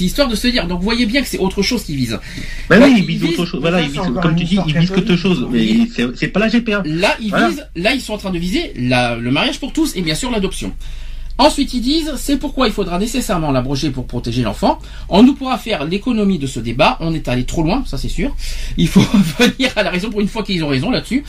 histoire 0.00 0.28
de 0.28 0.34
se 0.34 0.48
dire. 0.48 0.66
Donc 0.66 0.78
vous 0.80 0.84
voyez 0.84 1.06
bien 1.06 1.22
que 1.22 1.28
c'est 1.28 1.38
autre 1.38 1.62
chose 1.62 1.84
qu'ils 1.84 1.94
visent. 1.96 2.18
Ben 2.68 2.80
Là, 2.80 2.86
oui, 2.88 3.02
visent 3.02 3.20
visent- 3.22 3.30
autre 3.38 3.46
chose. 3.46 3.60
Voilà, 3.60 3.82
visent, 3.82 3.98
encore 3.98 4.20
comme 4.22 4.34
tu 4.36 4.44
dis, 4.44 4.56
visent 4.56 4.72
catholique. 4.74 4.94
quelque 4.94 5.16
chose. 5.16 5.46
Mais 5.50 5.86
c'est 5.94 6.06
c'est 6.16 6.28
pas 6.28 6.40
la 6.40 6.48
GPA. 6.48 6.82
Là, 6.84 7.16
ils 7.20 7.30
Voilà. 7.30 7.48
visent, 7.50 7.66
là, 7.76 7.94
ils 7.94 8.00
sont 8.00 8.14
en 8.14 8.18
train 8.18 8.30
de 8.32 8.38
viser 8.38 8.72
la- 8.76 9.14
le 9.16 9.30
mariage 9.30 9.60
pour 9.60 9.72
tous 9.72 9.94
et 9.94 10.02
bien 10.02 10.16
sûr 10.16 10.30
l'adoption. 10.32 10.72
Ensuite, 11.36 11.74
ils 11.74 11.80
disent, 11.80 12.12
c'est 12.16 12.36
pourquoi 12.36 12.68
il 12.68 12.72
faudra 12.72 12.98
nécessairement 12.98 13.50
l'abroger 13.50 13.90
pour 13.90 14.06
protéger 14.06 14.42
l'enfant. 14.42 14.78
On 15.08 15.24
nous 15.24 15.34
pourra 15.34 15.58
faire 15.58 15.84
l'économie 15.84 16.38
de 16.38 16.46
ce 16.46 16.60
débat. 16.60 16.96
On 17.00 17.12
est 17.12 17.26
allé 17.26 17.44
trop 17.44 17.62
loin, 17.64 17.82
ça 17.86 17.98
c'est 17.98 18.08
sûr. 18.08 18.34
Il 18.76 18.86
faut 18.86 19.00
revenir 19.38 19.70
à 19.76 19.82
la 19.82 19.90
raison 19.90 20.10
pour 20.10 20.20
une 20.20 20.28
fois 20.28 20.44
qu'ils 20.44 20.62
ont 20.62 20.68
raison 20.68 20.90
là-dessus. 20.90 21.24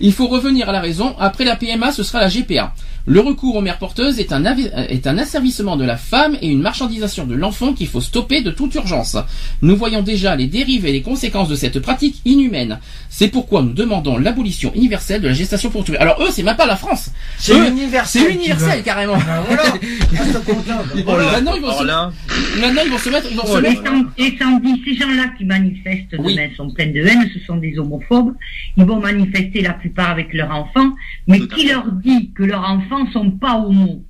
Il 0.00 0.12
faut 0.14 0.28
revenir 0.28 0.68
à 0.68 0.72
la 0.72 0.80
raison. 0.80 1.14
Après 1.18 1.44
la 1.44 1.56
PMA, 1.56 1.92
ce 1.92 2.02
sera 2.02 2.20
la 2.20 2.28
GPA. 2.28 2.72
Le 3.06 3.20
recours 3.20 3.56
aux 3.56 3.60
mères 3.62 3.78
porteuses 3.78 4.18
est 4.18 4.30
un, 4.32 4.44
avi- 4.44 4.70
est 4.88 5.06
un 5.06 5.16
asservissement 5.18 5.76
de 5.76 5.84
la 5.84 5.96
femme 5.96 6.36
et 6.42 6.48
une 6.48 6.60
marchandisation 6.60 7.26
de 7.26 7.34
l'enfant 7.34 7.72
qu'il 7.72 7.88
faut 7.88 8.00
stopper 8.02 8.42
de 8.42 8.50
toute 8.50 8.74
urgence. 8.74 9.16
Nous 9.62 9.74
voyons 9.76 10.02
déjà 10.02 10.36
les 10.36 10.46
dérives 10.46 10.84
et 10.86 10.92
les 10.92 11.00
conséquences 11.02 11.48
de 11.48 11.54
cette 11.54 11.80
pratique 11.80 12.20
inhumaine. 12.26 12.78
C'est 13.08 13.28
pourquoi 13.28 13.62
nous 13.62 13.72
demandons 13.72 14.18
l'abolition 14.18 14.70
universelle 14.74 15.22
de 15.22 15.28
la 15.28 15.34
gestation 15.34 15.70
pour 15.70 15.82
tuer. 15.84 15.96
Alors 15.96 16.22
eux, 16.22 16.28
c'est 16.30 16.42
même 16.42 16.56
pas 16.56 16.66
la 16.66 16.76
France. 16.76 17.10
C'est 17.38 17.56
universel. 17.68 18.22
C'est 18.22 18.34
universel 18.34 18.82
carrément. 18.82 19.16
Ben 19.16 19.49
voilà. 21.04 21.32
Maintenant, 21.32 21.54
ils 21.54 21.60
vont 21.62 21.68
alors 21.68 21.80
se- 21.80 21.86
là, 21.86 22.12
Maintenant, 22.60 22.82
ils 22.84 22.90
vont 22.90 22.98
se 22.98 23.08
mettre, 23.10 23.26
ils 23.30 23.36
vont 23.36 23.46
se 23.46 23.52
Oh, 23.52 23.58
Et 23.58 23.62
mettre. 23.62 23.92
Et 24.18 24.38
ces 24.84 24.94
gens-là 24.96 25.32
qui 25.36 25.44
manifestent 25.44 26.14
Oui. 26.18 26.34
demain 26.34 26.48
sont 26.56 26.70
pleins 26.70 26.86
de 26.90 27.00
haine, 27.00 27.28
ce 27.32 27.40
sont 27.40 27.56
des 27.56 27.78
homophobes. 27.78 28.34
Ils 28.76 28.84
vont 28.84 29.00
manifester 29.00 29.62
la 29.62 29.74
plupart 29.74 30.10
avec 30.10 30.32
leurs 30.32 30.50
enfants, 30.50 30.92
mais 31.26 31.38
Tout 31.38 31.48
qui 31.48 31.68
leur 31.68 31.90
dit 31.92 32.30
que 32.34 32.42
leurs 32.44 32.64
enfants 32.64 33.06
sont 33.12 33.30
pas 33.30 33.56
homo 33.56 34.02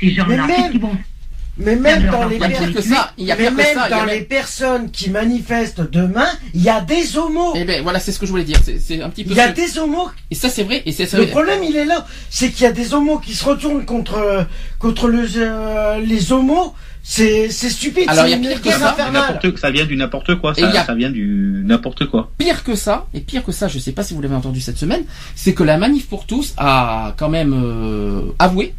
Ces 0.00 0.10
gens-là, 0.10 0.46
qu'est-ce 0.46 0.70
qu'ils 0.72 0.80
vont 0.80 0.96
Mais 1.58 1.76
même 1.76 2.08
dans 2.10 4.04
les 4.04 4.20
personnes, 4.22 4.90
qui 4.90 5.10
manifestent 5.10 5.80
demain, 5.90 6.28
il 6.54 6.62
y 6.62 6.68
a 6.68 6.80
des 6.80 7.16
homos. 7.16 7.52
Eh 7.56 7.64
ben 7.64 7.82
voilà, 7.82 7.98
c'est 8.00 8.12
ce 8.12 8.18
que 8.18 8.26
je 8.26 8.30
voulais 8.30 8.44
dire. 8.44 8.58
C'est- 8.64 9.02
un 9.02 9.10
petit 9.10 9.24
peu. 9.24 9.30
Il 9.32 9.36
y 9.36 9.40
a 9.40 9.48
ce- 9.48 9.54
des 9.54 9.78
homos. 9.78 10.08
Et 10.30 10.34
ça, 10.34 10.48
c'est 10.48 10.62
vrai. 10.64 10.82
Et 10.86 10.92
c'est. 10.92 11.12
Le 11.14 11.26
problème, 11.26 11.62
il 11.62 11.76
est 11.76 11.84
là. 11.84 12.06
C'est 12.30 12.50
qu'il 12.50 12.62
y 12.64 12.66
a 12.66 12.72
des 12.72 12.94
homos 12.94 13.18
qui 13.18 13.34
se 13.34 13.44
retournent 13.44 13.84
contre, 13.84 14.46
contre 14.78 15.08
le, 15.08 15.26
euh, 15.36 15.98
les 16.00 16.32
homos. 16.32 16.74
C'est 17.02 17.48
c'est 17.50 17.70
stupide. 17.70 18.04
Alors, 18.08 18.26
il 18.26 18.30
y 18.30 18.34
a 18.34 18.38
pire 18.38 18.60
que 18.60 18.70
ça. 18.70 18.94
ça 19.56 19.70
vient 19.70 19.86
du 19.86 19.96
n'importe 19.96 20.34
quoi. 20.40 20.52
Et 20.58 20.62
il 20.62 20.68
y 20.68 20.72
Ça, 20.72 20.80
a- 20.82 20.86
ça 20.86 20.94
vient 20.94 21.10
du 21.10 21.62
n'importe 21.64 22.04
quoi. 22.06 22.30
Pire 22.36 22.62
que 22.64 22.74
ça, 22.74 23.06
et 23.14 23.20
pire 23.20 23.44
que 23.44 23.52
ça, 23.52 23.66
je 23.68 23.78
sais 23.78 23.92
pas 23.92 24.02
si 24.02 24.12
vous 24.14 24.20
l'avez 24.20 24.34
entendu 24.34 24.60
cette 24.60 24.76
semaine, 24.78 25.04
c'est 25.34 25.54
que 25.54 25.62
la 25.62 25.78
manif 25.78 26.06
pour 26.06 26.26
tous 26.26 26.52
a 26.58 27.14
quand 27.16 27.30
même 27.30 27.54
euh, 27.54 28.22
avoué 28.38 28.74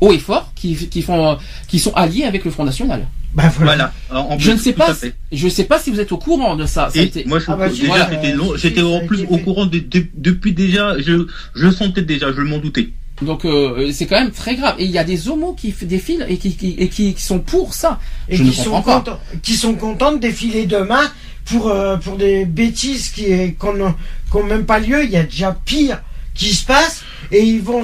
haut 0.00 0.12
et 0.12 0.18
fort 0.18 0.52
qu'ils 0.54 0.88
qui 0.88 1.02
font, 1.02 1.38
qu'ils 1.68 1.80
sont 1.80 1.92
alliés 1.94 2.24
avec 2.24 2.44
le 2.44 2.50
Front 2.50 2.64
National. 2.64 3.06
Bah 3.34 3.52
Voilà. 3.58 3.92
En- 4.10 4.38
Je 4.38 4.52
ne 4.52 4.56
sais 4.56 4.72
pas, 4.72 4.96
je 5.30 5.48
sais 5.48 5.64
pas 5.64 5.78
si 5.78 5.90
vous 5.90 6.00
êtes 6.00 6.12
au 6.12 6.16
courant 6.16 6.56
de 6.56 6.64
ça. 6.64 6.88
Été- 6.94 7.24
moi, 7.26 7.38
je, 7.38 7.44
Ah 7.48 7.56
bah 7.56 7.68
déjà, 7.68 7.86
voilà. 7.86 8.08
j'étais 8.10 8.32
long- 8.34 8.54
Si, 8.54 8.60
j'étais 8.62 8.80
si, 8.80 8.86
en 8.86 9.06
plus 9.06 9.24
au 9.28 9.36
courant 9.38 9.66
de- 9.66 9.78
de- 9.80 10.06
depuis 10.14 10.52
déjà. 10.54 10.98
Je, 10.98 11.26
je 11.54 11.66
le 11.66 11.70
sentais 11.72 12.02
déjà, 12.02 12.32
je 12.32 12.40
m'en 12.40 12.58
doutais. 12.58 12.88
Donc 13.20 13.44
euh, 13.44 13.90
c'est 13.92 14.06
quand 14.06 14.18
même 14.18 14.30
très 14.30 14.54
grave. 14.56 14.76
Et 14.78 14.84
il 14.86 14.90
y 14.90 14.98
a 14.98 15.04
des 15.04 15.28
homos 15.28 15.52
qui 15.52 15.74
défilent 15.82 16.24
et 16.28 16.38
qui, 16.38 16.56
qui, 16.56 16.74
et 16.78 16.88
qui, 16.88 17.12
qui 17.14 17.22
sont 17.22 17.40
pour 17.40 17.74
ça. 17.74 17.98
Et 18.28 18.36
je 18.36 18.42
qui 18.44 18.48
ne 18.48 18.54
sont, 18.54 18.80
pas. 18.82 18.94
contents, 19.00 19.20
qui 19.42 19.54
sont 19.54 19.74
contents 19.74 20.12
de 20.12 20.18
défiler 20.18 20.64
demain 20.66 21.02
pour, 21.44 21.68
euh, 21.68 21.96
pour 21.96 22.16
des 22.16 22.44
bêtises 22.46 23.10
qui 23.10 23.26
n'ont 23.28 24.42
même 24.44 24.64
pas 24.64 24.78
lieu. 24.78 25.04
Il 25.04 25.10
y 25.10 25.16
a 25.16 25.24
déjà 25.24 25.52
pire 25.64 26.00
qui 26.34 26.54
se 26.54 26.64
passe 26.64 27.02
et 27.30 27.42
ils 27.42 27.60
vont. 27.60 27.82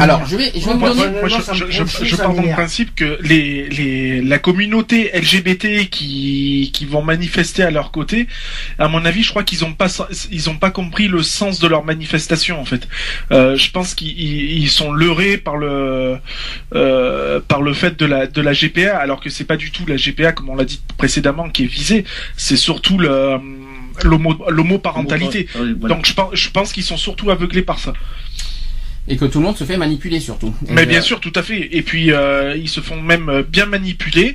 Alors 0.00 0.26
je 0.26 0.36
vais, 0.36 0.52
je 0.54 0.66
vais 0.66 0.74
Moi, 0.74 0.88
donner. 0.90 1.00
moi, 1.12 1.20
moi, 1.20 1.28
je, 1.28 1.54
je- 1.54 1.70
je- 1.70 2.04
je 2.04 2.16
pars 2.16 2.32
m'énerve. 2.34 2.56
principe 2.56 2.94
que 2.94 3.18
les, 3.22 3.68
les, 3.70 4.20
la 4.22 4.38
communauté 4.38 5.10
LGBT 5.14 5.88
qui, 5.88 6.70
qui 6.74 6.84
vont 6.84 7.02
manifester 7.02 7.62
à 7.62 7.70
leur 7.70 7.90
côté, 7.90 8.26
à 8.78 8.88
mon 8.88 9.04
avis, 9.04 9.22
je 9.22 9.30
crois 9.30 9.44
qu'ils 9.44 9.64
ont 9.64 9.72
pas, 9.72 9.86
ils 10.30 10.50
ont 10.50 10.56
pas 10.56 10.70
compris 10.70 11.08
le 11.08 11.22
sens 11.22 11.58
de 11.58 11.66
leur 11.68 11.84
manifestation 11.84 12.60
en 12.60 12.64
fait. 12.64 12.86
Euh, 13.32 13.56
je 13.56 13.70
pense 13.70 13.94
qu'ils 13.94 14.08
ils- 14.20 14.58
ils 14.62 14.68
sont 14.70 14.92
leurrés 14.92 15.38
par 15.38 15.56
le, 15.56 16.18
euh, 16.74 17.40
par 17.40 17.62
le 17.62 17.72
fait 17.72 17.98
de 17.98 18.04
la, 18.06 18.26
de 18.26 18.40
la 18.42 18.52
GPA, 18.52 18.96
alors 18.98 19.20
que 19.20 19.30
c'est 19.30 19.44
pas 19.44 19.56
du 19.56 19.70
tout 19.70 19.84
la 19.86 19.96
GPA 19.96 20.32
comme 20.32 20.50
on 20.50 20.56
l'a 20.56 20.64
dit 20.64 20.80
précédemment 20.98 21.48
qui 21.48 21.64
est 21.64 21.66
visée. 21.66 22.04
C'est 22.36 22.56
surtout 22.56 22.98
le, 22.98 23.36
l'homo- 24.04 24.44
l'homoparentalité. 24.50 25.48
Voilà. 25.78 25.94
Donc 25.94 26.06
je 26.06 26.12
pense, 26.14 26.30
je 26.34 26.50
pense 26.50 26.72
qu'ils 26.72 26.82
sont 26.84 26.96
surtout 26.96 27.30
aveuglés 27.30 27.62
par 27.62 27.78
ça. 27.78 27.92
Et 29.08 29.16
que 29.16 29.24
tout 29.24 29.38
le 29.38 29.44
monde 29.44 29.56
se 29.56 29.64
fait 29.64 29.76
manipuler 29.76 30.20
surtout. 30.20 30.54
Et, 30.68 30.72
Mais 30.72 30.86
bien 30.86 30.98
euh, 30.98 31.02
sûr, 31.02 31.20
tout 31.20 31.32
à 31.34 31.42
fait. 31.42 31.68
Et 31.72 31.82
puis 31.82 32.12
euh, 32.12 32.56
ils 32.56 32.68
se 32.68 32.80
font 32.80 33.00
même 33.00 33.28
euh, 33.28 33.42
bien 33.42 33.66
manipuler. 33.66 34.34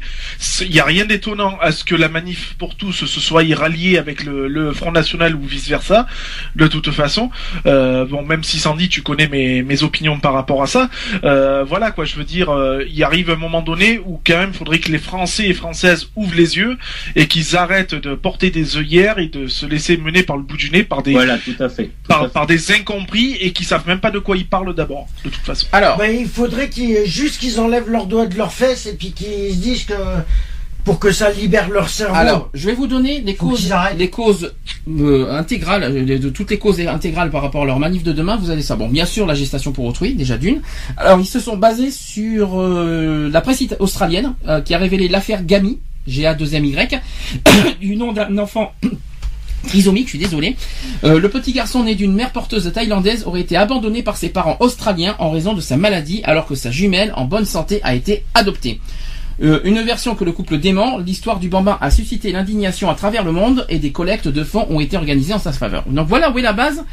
Il 0.62 0.70
n'y 0.72 0.80
a 0.80 0.86
rien 0.86 1.06
d'étonnant 1.06 1.58
à 1.62 1.72
ce 1.72 1.84
que 1.84 1.96
la 1.96 2.10
manif 2.10 2.56
pour 2.58 2.76
tous 2.76 2.92
se 2.92 3.20
soit 3.20 3.44
ralliée 3.56 3.98
avec 3.98 4.24
le, 4.24 4.48
le 4.48 4.72
Front 4.74 4.92
National 4.92 5.36
ou 5.36 5.44
vice 5.44 5.68
versa. 5.68 6.08
De 6.56 6.68
toute 6.68 6.92
façon, 6.92 7.30
euh, 7.66 8.06
bon, 8.06 8.24
même 8.24 8.44
si 8.44 8.60
Sandy, 8.60 8.90
tu 8.90 9.02
connais 9.02 9.28
mes, 9.28 9.62
mes 9.64 9.84
opinions 9.84 10.20
par 10.20 10.34
rapport 10.34 10.64
à 10.64 10.68
ça. 10.68 10.90
euh, 11.24 11.64
voilà 11.64 11.92
quoi, 11.92 12.06
je 12.06 12.16
veux 12.16 12.24
dire, 12.24 12.50
euh, 12.50 12.84
il 12.92 13.04
arrive 13.04 13.30
un 13.30 13.36
moment 13.36 13.62
donné 13.62 14.00
où 14.06 14.20
quand 14.26 14.38
même, 14.38 14.54
faudrait 14.54 14.80
que 14.80 14.92
les 14.92 14.98
Français 14.98 15.48
et 15.48 15.54
Françaises 15.54 16.10
ouvrent 16.16 16.36
les 16.36 16.58
yeux 16.58 16.78
et 17.16 17.28
qu'ils 17.28 17.56
arrêtent 17.56 17.96
de 17.96 18.16
porter 18.16 18.50
des 18.50 18.78
œillères 18.78 19.20
et 19.20 19.28
de 19.28 19.48
se 19.48 19.66
laisser 19.66 19.98
mener 19.98 20.24
par 20.24 20.38
le 20.38 20.44
bout 20.44 20.58
du 20.58 20.70
nez 20.72 20.84
par 20.84 21.04
des 21.04 21.12
Voilà, 21.14 21.38
tout 21.38 21.56
à 21.60 21.70
fait. 21.70 21.86
Tout 21.86 21.92
à 22.06 22.16
par, 22.16 22.24
fait. 22.24 22.34
par 22.34 22.48
des 22.48 22.72
incompris 22.72 23.38
et 23.40 23.52
qui 23.52 23.64
savent 23.64 23.88
même 23.88 24.00
pas 24.00 24.12
de 24.12 24.20
quoi 24.20 24.36
ils 24.38 24.48
parlent 24.48 24.63
d'abord. 24.72 25.08
De 25.26 25.30
toute 25.30 25.44
façon. 25.44 25.68
Alors, 25.74 25.98
Bah, 25.98 26.08
il 26.08 26.28
faudrait 26.28 26.70
qu'ils 26.70 27.06
juste 27.06 27.40
qu'ils 27.42 27.60
enlèvent 27.60 27.90
leurs 27.90 28.06
doigts 28.06 28.28
de 28.28 28.38
leurs 28.38 28.54
fesses 28.54 28.86
et 28.86 28.94
puis 28.94 29.12
qu'ils 29.12 29.54
se 29.56 29.60
disent 29.60 29.84
que 29.84 29.94
pour 30.86 31.00
que 31.00 31.12
ça 31.12 31.32
libère 31.32 31.70
leur 31.70 31.88
cerveau. 31.90 32.16
Alors, 32.16 32.50
je 32.54 32.66
vais 32.68 32.74
vous 32.76 32.88
donner 32.88 33.22
les 33.22 33.36
Faut 33.36 33.50
causes, 33.52 33.74
les 33.98 34.10
causes 34.10 34.54
euh, 34.90 35.32
intégrales, 35.32 35.84
euh, 35.84 36.04
de, 36.06 36.18
de 36.18 36.30
toutes 36.30 36.52
les 36.52 36.58
causes 36.58 36.80
intégrales 36.82 37.30
par 37.32 37.42
rapport 37.42 37.64
à 37.64 37.66
leur 37.66 37.80
manif 37.80 38.04
de 38.04 38.12
demain. 38.12 38.36
Vous 38.36 38.50
allez 38.50 38.62
ça. 38.62 38.76
Bon, 38.76 38.90
bien 38.90 39.06
sûr, 39.06 39.26
la 39.26 39.34
gestation 39.34 39.72
pour 39.72 39.86
autrui, 39.86 40.14
déjà 40.14 40.38
d'une. 40.38 40.62
Alors, 40.98 41.20
ils 41.20 41.26
se 41.26 41.40
sont 41.40 41.56
basés 41.56 41.90
sur 41.92 42.60
euh, 42.60 43.30
la 43.32 43.40
presse 43.42 43.64
australienne 43.80 44.34
euh, 44.48 44.60
qui 44.60 44.74
a 44.74 44.78
révélé 44.78 45.08
l'affaire 45.08 45.46
Gami, 45.46 45.80
GA2MY, 46.10 47.00
du 47.80 47.96
nom 47.96 48.12
d'un 48.12 48.38
enfant. 48.38 48.74
Trisomique, 49.68 50.06
je 50.06 50.10
suis 50.10 50.20
désolé. 50.20 50.56
Euh, 51.04 51.20
le 51.20 51.30
petit 51.30 51.54
garçon 51.54 51.84
né 51.84 51.96
d'une 51.96 52.14
mère 52.14 52.32
porteuse 52.32 52.72
thaïlandaise 52.74 53.24
aurait 53.26 53.42
été 53.42 53.56
abandonné 53.56 54.04
par 54.04 54.18
ses 54.18 54.30
parents 54.30 54.58
australiens 54.60 55.16
en 55.20 55.32
raison 55.32 55.54
de 55.54 55.62
sa 55.62 55.78
maladie, 55.78 56.22
alors 56.24 56.46
que 56.46 56.56
sa 56.56 56.72
jumelle, 56.72 57.14
en 57.16 57.26
bonne 57.26 57.46
santé, 57.46 57.80
a 57.84 57.96
été 57.96 58.24
adoptée. 58.34 58.80
Euh, 59.42 59.60
une 59.64 59.82
version 59.82 60.16
que 60.16 60.24
le 60.24 60.32
couple 60.32 60.58
dément, 60.58 60.98
l'histoire 60.98 61.40
du 61.40 61.50
bambin 61.50 61.78
a 61.82 61.90
suscité 61.90 62.32
l'indignation 62.32 62.90
à 62.90 62.96
travers 62.96 63.24
le 63.24 63.32
monde 63.32 63.66
et 63.70 63.80
des 63.80 63.92
collectes 63.92 64.28
de 64.28 64.44
fonds 64.44 64.68
ont 64.70 64.80
été 64.80 64.96
organisées 64.98 65.34
en 65.34 65.40
sa 65.40 65.52
faveur. 65.52 65.84
Donc 65.88 66.08
voilà 66.08 66.32
où 66.32 66.38
est 66.38 66.44
la 66.44 66.54
base 66.54 66.84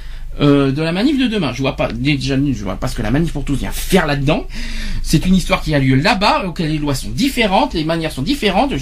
euh, 0.41 0.71
de 0.71 0.81
la 0.81 0.93
manif 0.93 1.19
de 1.19 1.27
demain. 1.27 1.53
Je 1.53 1.61
vois 1.61 1.77
pas 1.77 1.89
déjà 1.93 2.37
je 2.37 2.63
vois 2.63 2.77
pas 2.77 2.89
ce 2.89 2.95
que 2.95 3.03
la 3.03 3.11
manif 3.11 3.33
pour 3.33 3.45
tous 3.45 3.57
vient 3.57 3.73
faire 3.73 4.07
là-dedans. 4.07 4.47
C'est 5.03 5.27
une 5.27 5.35
histoire 5.35 5.61
qui 5.61 5.75
a 5.75 5.79
lieu 5.79 5.97
là-bas, 5.97 6.45
auquel 6.47 6.71
les 6.71 6.79
lois 6.79 6.95
sont 6.95 7.11
différentes, 7.11 7.75
les 7.75 7.85
manières 7.85 8.13
sont 8.13 8.23
différentes, 8.23 8.73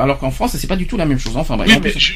alors 0.00 0.18
qu'en 0.18 0.30
France 0.30 0.56
c'est 0.56 0.66
pas 0.66 0.76
du 0.76 0.86
tout 0.86 0.96
la 0.96 1.04
même 1.04 1.18
chose. 1.18 1.36
Enfin 1.36 1.58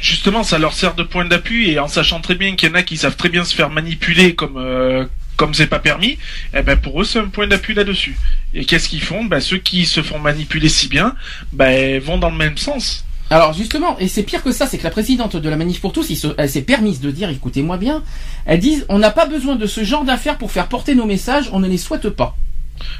justement, 0.01 0.43
ça 0.43 0.59
leur 0.59 0.73
sert 0.73 0.95
de 0.95 1.03
point 1.03 1.27
d'appui 1.27 1.71
et 1.71 1.79
en 1.79 1.87
sachant 1.87 2.21
très 2.21 2.35
bien 2.35 2.57
qu'il 2.57 2.71
y 2.71 2.73
en 2.73 2.75
a 2.75 2.83
qui 2.83 2.97
savent 2.97 3.17
très 3.17 3.29
bien 3.29 3.45
se 3.45 3.55
faire 3.55 3.71
manipuler 3.71 4.35
comme 4.35 4.57
euh, 4.57 5.05
comme 5.37 5.55
c'est 5.55 5.67
pas 5.67 5.79
permis, 5.79 6.19
eh 6.55 6.63
ben 6.63 6.77
pour 6.77 7.01
eux 7.01 7.05
c'est 7.05 7.19
un 7.19 7.29
point 7.29 7.47
d'appui 7.47 7.75
là-dessus. 7.75 8.17
Et 8.55 8.65
qu'est-ce 8.65 8.89
qu'ils 8.89 9.03
font? 9.03 9.25
Ben 9.25 9.41
ceux 9.41 9.59
qui 9.59 9.87
se 9.87 10.03
font 10.03 10.19
manipuler 10.19 10.69
si 10.69 10.89
bien, 10.89 11.15
ben 11.53 12.01
vont 12.01 12.19
dans 12.19 12.31
le 12.31 12.37
même 12.37 12.59
sens. 12.59 13.05
Alors 13.29 13.53
justement, 13.53 13.99
et 13.99 14.07
c'est 14.07 14.23
pire 14.23 14.43
que 14.43 14.53
ça, 14.53 14.67
c'est 14.67 14.79
que 14.79 14.85
la 14.85 14.91
présidente 14.91 15.35
de 15.37 15.49
la 15.49 15.57
Manif 15.57 15.81
pour 15.81 15.93
tous, 15.93 16.09
elle 16.39 16.49
s'est 16.49 16.63
permise 16.63 17.01
de 17.01 17.11
dire, 17.11 17.29
écoutez-moi 17.29 17.77
bien, 17.77 18.05
elle 18.45 18.61
dit, 18.61 18.85
on 18.89 19.01
n'a 19.01 19.11
pas 19.11 19.27
besoin 19.27 19.57
de 19.57 19.67
ce 19.67 19.83
genre 19.83 20.05
d'affaires 20.05 20.39
pour 20.39 20.53
faire 20.53 20.69
porter 20.69 20.95
nos 20.95 21.07
messages, 21.07 21.49
on 21.53 21.59
ne 21.59 21.69
les 21.69 21.79
souhaite 21.79 22.09
pas. 22.09 22.37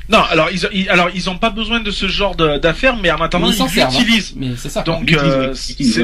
Non, 0.09 0.21
alors 0.31 0.49
ils, 0.53 0.61
ils- 0.73 0.89
alors 0.89 1.09
ils 1.15 1.29
ont 1.31 1.39
pas 1.39 1.51
besoin 1.51 1.81
de 1.81 1.91
ce 1.91 2.07
genre 2.09 2.35
d'affaires, 2.37 2.97
mais 2.97 3.11
en 3.11 3.21
attendant 3.21 3.47
Mais 3.49 3.55
ils 3.55 3.57
s'en 3.59 3.67
ils 3.67 3.71
servent, 3.71 3.95
hein. 3.95 3.99
l'utilisent. 3.99 4.35
Mais 4.37 4.51
c'est 4.57 4.69
ça. 4.69 4.83
Donc 4.83 5.11
euh, 5.13 5.55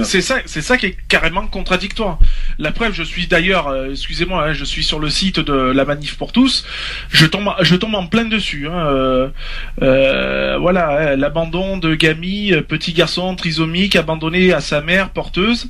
c'est 0.05 0.20
ça, 0.20 0.36
c'est 0.47 0.62
ça 0.62 0.77
qui 0.78 0.86
est 0.86 0.97
carrément 1.09 1.47
contradictoire. 1.47 2.19
La 2.59 2.73
preuve, 2.73 2.93
je 2.94 3.03
suis 3.03 3.27
d'ailleurs, 3.27 3.69
euh, 3.69 3.90
excusez-moi, 3.90 4.44
hein, 4.49 4.53
je 4.53 4.65
suis 4.65 4.85
sur 4.85 4.99
le 4.99 5.09
site 5.11 5.40
de 5.40 5.53
la 5.53 5.85
Manif 5.85 6.16
pour 6.16 6.32
tous. 6.32 6.65
Je 7.11 7.27
tombe, 7.27 7.51
je 7.61 7.77
tombe 7.77 7.94
en 7.94 8.07
plein 8.07 8.24
dessus. 8.24 8.69
Hein, 8.69 8.86
euh, 8.86 9.28
euh, 9.82 10.59
voilà, 10.59 11.12
hein, 11.12 11.16
l'abandon 11.16 11.77
de 11.78 11.94
Gami, 11.94 12.53
euh, 12.53 12.61
petit 12.62 12.93
garçon 12.93 13.35
trisomique 13.36 13.97
abandonné 13.97 14.53
à 14.53 14.61
sa 14.61 14.81
mère 14.81 15.11
porteuse 15.11 15.69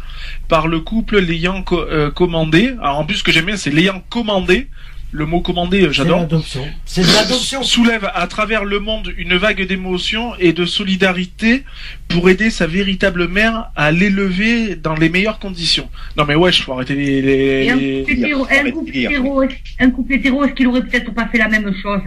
par 0.48 0.66
le 0.66 0.80
couple 0.80 1.18
l'ayant 1.18 1.62
co- 1.62 1.80
euh, 1.80 2.10
commandé. 2.10 2.74
Alors 2.80 2.98
en 2.98 3.04
plus, 3.04 3.16
ce 3.18 3.22
que 3.22 3.32
j'aime 3.32 3.46
bien, 3.46 3.56
c'est 3.56 3.70
l'ayant 3.70 4.02
commandé. 4.10 4.68
Le 5.14 5.26
mot 5.26 5.40
commandé, 5.42 5.82
euh, 5.82 5.88
c'est 5.88 5.92
j'adore 5.92 6.20
l'adoption. 6.20 6.66
C'est 6.86 7.02
de 7.02 7.12
l'adoption. 7.12 7.62
soulève 7.62 8.10
à 8.14 8.26
travers 8.26 8.64
le 8.64 8.80
monde 8.80 9.12
une 9.18 9.36
vague 9.36 9.62
d'émotion 9.66 10.32
et 10.38 10.54
de 10.54 10.64
solidarité 10.64 11.64
pour 12.08 12.30
aider 12.30 12.48
sa 12.48 12.66
véritable 12.66 13.28
mère 13.28 13.70
à 13.76 13.92
l'élever 13.92 14.74
dans 14.74 14.94
les 14.94 15.10
meilleures 15.10 15.38
conditions. 15.38 15.88
Non 16.16 16.24
mais 16.24 16.34
wesh, 16.34 16.62
faut 16.64 16.72
arrêter 16.72 16.94
les... 16.94 17.20
les- 17.20 17.66
Et 17.68 17.74
les- 17.74 18.04
hétéro, 18.08 18.46
un 18.50 18.70
couple 18.70 18.90
hétéro, 18.96 19.42
un 19.80 19.90
couple 19.90 20.12
hétéro, 20.14 20.44
est-ce 20.44 20.54
qu'il 20.54 20.66
aurait 20.68 20.82
peut-être 20.82 21.12
pas 21.12 21.28
fait 21.28 21.38
la 21.38 21.48
même 21.48 21.70
chose? 21.82 22.00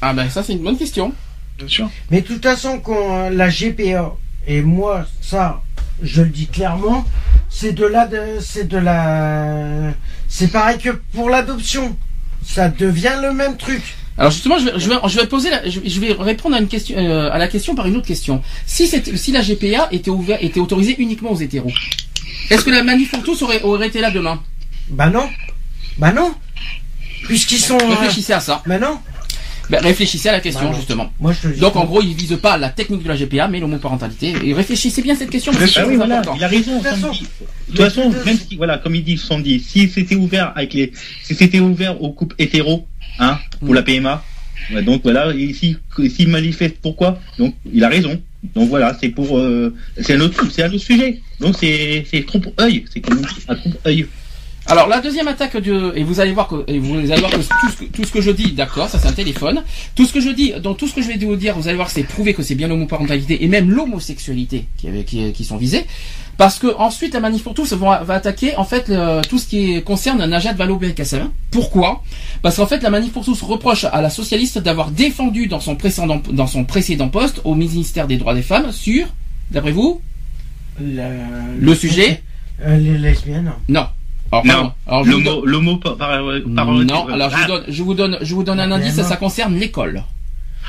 Ah 0.00 0.12
ben 0.14 0.28
ça 0.30 0.44
c'est 0.44 0.52
une 0.52 0.62
bonne 0.62 0.78
question. 0.78 1.12
Bien 1.58 1.66
sûr. 1.68 1.90
Mais 2.12 2.20
de 2.20 2.26
toute 2.28 2.42
façon, 2.44 2.78
quand 2.78 3.28
la 3.30 3.48
GPA, 3.50 4.14
et 4.46 4.62
moi, 4.62 5.04
ça, 5.20 5.62
je 6.02 6.22
le 6.22 6.28
dis 6.28 6.46
clairement, 6.46 7.04
c'est 7.50 7.72
de 7.72 7.84
la, 7.84 8.08
c'est 8.40 8.68
de 8.68 8.78
la, 8.78 9.92
c'est 10.28 10.50
pareil 10.52 10.78
que 10.78 10.90
pour 11.12 11.28
l'adoption. 11.28 11.96
Ça 12.44 12.68
devient 12.68 13.16
le 13.22 13.32
même 13.32 13.56
truc. 13.56 13.82
Alors 14.18 14.30
justement, 14.30 14.58
je 14.58 14.66
vais, 14.66 14.72
je 14.78 14.88
vais, 14.90 14.96
je 15.08 15.20
vais 15.20 15.26
poser, 15.26 15.50
la- 15.50 15.68
je, 15.68 15.80
je 15.84 16.00
vais 16.00 16.12
répondre 16.12 16.54
à 16.54 16.58
une 16.60 16.68
question, 16.68 16.96
euh, 16.98 17.30
à 17.32 17.38
la 17.38 17.48
question 17.48 17.74
par 17.74 17.86
une 17.86 17.96
autre 17.96 18.06
question. 18.06 18.42
Si 18.66 18.90
la 19.32 19.40
GPA 19.42 19.88
était 19.90 20.10
ouvert, 20.10 20.38
était 20.44 20.60
autorisée 20.60 20.96
uniquement 20.98 21.32
aux 21.32 21.38
hétéros, 21.40 21.72
est-ce 22.50 22.62
que 22.64 22.70
la 22.70 22.82
manif 22.82 23.10
pour 23.10 23.22
tous 23.22 23.40
aurait, 23.42 23.62
aurait 23.62 23.88
été 23.88 24.00
là 24.00 24.10
demain? 24.10 24.42
Bah 24.90 25.08
non. 25.08 25.28
Bah 25.96 26.12
non. 26.12 26.34
Puisqu'ils 27.24 27.58
sont. 27.60 27.78
euh, 27.80 27.86
Réfléchissez 27.88 28.32
à 28.34 28.40
ça. 28.40 28.62
Bah 28.66 28.78
non. 28.78 28.98
Ben, 29.72 29.80
réfléchissez 29.82 30.28
à 30.28 30.32
la 30.32 30.40
question 30.40 30.70
Bah 30.70 30.76
justement. 30.76 31.12
Moi, 31.18 31.32
je 31.32 31.48
dis 31.48 31.60
Donc 31.60 31.76
en 31.76 31.84
gros, 31.86 32.02
ils 32.02 32.14
visent 32.14 32.38
pas 32.40 32.58
la 32.58 32.68
technique 32.68 33.02
de 33.02 33.08
la 33.08 33.16
GPA, 33.16 33.48
mais 33.48 33.58
l'homoparentalité. 33.58 34.34
Et 34.44 34.52
réfléchissez 34.52 35.00
bien 35.00 35.14
à 35.14 35.16
cette 35.16 35.30
question. 35.30 35.50
parce 35.52 35.72
que 35.72 35.80
Ah 35.80 35.86
oui, 35.88 35.96
voilà, 35.96 36.20
il 36.36 36.44
a 36.44 36.48
raison. 36.48 36.72
De 36.78 36.82
toute 36.82 36.86
façon, 36.88 37.06
Sandy. 37.14 37.20
De 37.22 37.74
toute 37.76 37.78
façon, 37.84 38.12
même 38.26 38.36
si, 38.36 38.56
voilà, 38.56 38.76
comme 38.78 38.94
il 38.94 39.02
dit, 39.02 39.16
Sandy, 39.16 39.60
si 39.60 39.88
c'était 39.88 40.14
ouvert 40.14 40.52
avec 40.54 40.74
les, 40.74 40.92
si 41.24 41.34
c'était 41.34 41.60
ouvert 41.60 42.00
aux 42.02 42.12
couples 42.12 42.36
hétéros, 42.38 42.86
hein, 43.18 43.38
pour 43.60 43.70
Mm. 43.70 43.74
la 43.74 43.82
PMA, 43.82 44.24
donc 44.84 45.02
voilà, 45.02 45.32
et 45.34 45.52
si, 45.54 45.76
s'il 46.14 46.28
manifeste 46.28 46.76
pourquoi, 46.82 47.18
donc 47.38 47.54
il 47.72 47.82
a 47.82 47.88
raison. 47.88 48.20
Donc 48.54 48.68
voilà, 48.68 48.96
c'est 49.00 49.08
pour, 49.08 49.38
euh, 49.38 49.74
c'est 50.00 50.14
un 50.14 50.20
autre, 50.20 50.44
c'est 50.50 50.64
un 50.64 50.68
autre 50.68 50.78
sujet. 50.84 51.20
Donc 51.40 51.56
c'est, 51.58 52.04
c'est 52.10 52.26
trompe-œil, 52.26 52.84
c'est 52.92 53.00
comme 53.00 53.22
un 53.48 53.54
trompe-œil. 53.54 54.06
Alors 54.66 54.86
la 54.88 55.00
deuxième 55.00 55.26
attaque 55.28 55.56
de 55.56 55.92
et 55.96 56.04
vous 56.04 56.20
allez 56.20 56.32
voir 56.32 56.46
que 56.46 56.64
et 56.68 56.78
vous 56.78 56.94
allez 56.96 57.20
voir 57.20 57.32
que 57.32 57.36
tout 57.38 57.42
ce 57.70 57.76
que, 57.78 57.84
tout 57.86 58.04
ce 58.04 58.12
que 58.12 58.20
je 58.20 58.30
dis, 58.30 58.52
d'accord, 58.52 58.88
ça 58.88 58.98
c'est 58.98 59.08
un 59.08 59.12
téléphone. 59.12 59.62
Tout 59.96 60.06
ce 60.06 60.12
que 60.12 60.20
je 60.20 60.30
dis, 60.30 60.52
dans 60.62 60.74
tout 60.74 60.86
ce 60.86 60.94
que 60.94 61.02
je 61.02 61.08
vais 61.08 61.16
vous 61.16 61.36
dire, 61.36 61.56
vous 61.56 61.66
allez 61.66 61.76
voir 61.76 61.90
c'est 61.90 62.04
prouvé 62.04 62.32
que 62.32 62.42
c'est 62.42 62.54
bien 62.54 62.68
l'homoparentalité 62.68 63.44
et 63.44 63.48
même 63.48 63.70
l'homosexualité 63.70 64.66
qui, 64.78 64.86
qui, 65.04 65.32
qui 65.32 65.44
sont 65.44 65.56
visés. 65.56 65.84
Parce 66.38 66.58
que 66.58 66.68
ensuite 66.78 67.12
la 67.12 67.20
manif 67.20 67.42
pour 67.42 67.54
tous 67.54 67.72
vont, 67.74 67.86
va 67.90 68.14
attaquer 68.14 68.56
en 68.56 68.64
fait 68.64 68.88
le- 68.88 69.20
tout 69.28 69.38
ce 69.38 69.46
qui 69.48 69.82
concerne 69.82 70.24
Najat 70.24 70.54
Vallaud-Belkacem. 70.54 71.28
Pourquoi? 71.50 72.02
Parce 72.40 72.56
qu'en 72.56 72.66
fait 72.66 72.82
la 72.82 72.90
manif 72.90 73.12
pour 73.12 73.24
tous 73.24 73.42
reproche 73.42 73.84
à 73.84 74.00
la 74.00 74.10
socialiste 74.10 74.58
d'avoir 74.58 74.90
défendu 74.92 75.48
dans 75.48 75.60
son 75.60 75.74
précédent 75.76 76.22
dans 76.30 76.46
son 76.46 76.64
précédent 76.64 77.08
poste 77.08 77.40
au 77.44 77.54
ministère 77.56 78.06
des 78.06 78.16
droits 78.16 78.34
des 78.34 78.42
femmes 78.42 78.70
sur, 78.72 79.06
d'après 79.50 79.72
vous, 79.72 80.00
Le, 80.80 81.02
le 81.60 81.74
sujet? 81.74 82.22
Euh, 82.64 82.76
les 82.78 82.96
lesbiennes. 82.96 83.52
Non. 83.68 83.86
Alors, 84.32 84.72
Non, 84.86 85.02
l'homo, 85.04 85.44
l'homo 85.44 85.76
par, 85.76 85.96
par, 85.96 86.08
par- 86.56 86.66
non, 86.66 87.06
alors 87.08 87.30
je 87.30 87.36
vous 87.36 87.42
Ah, 87.44 87.46
donne, 87.48 87.64
je 87.68 87.82
vous 87.82 87.94
donne, 87.94 88.18
je 88.22 88.34
vous 88.34 88.42
donne 88.44 88.60
un 88.60 88.70
Ah, 88.72 88.76
indice, 88.76 89.00
ça 89.02 89.16
concerne 89.16 89.56
l'école. 89.58 90.02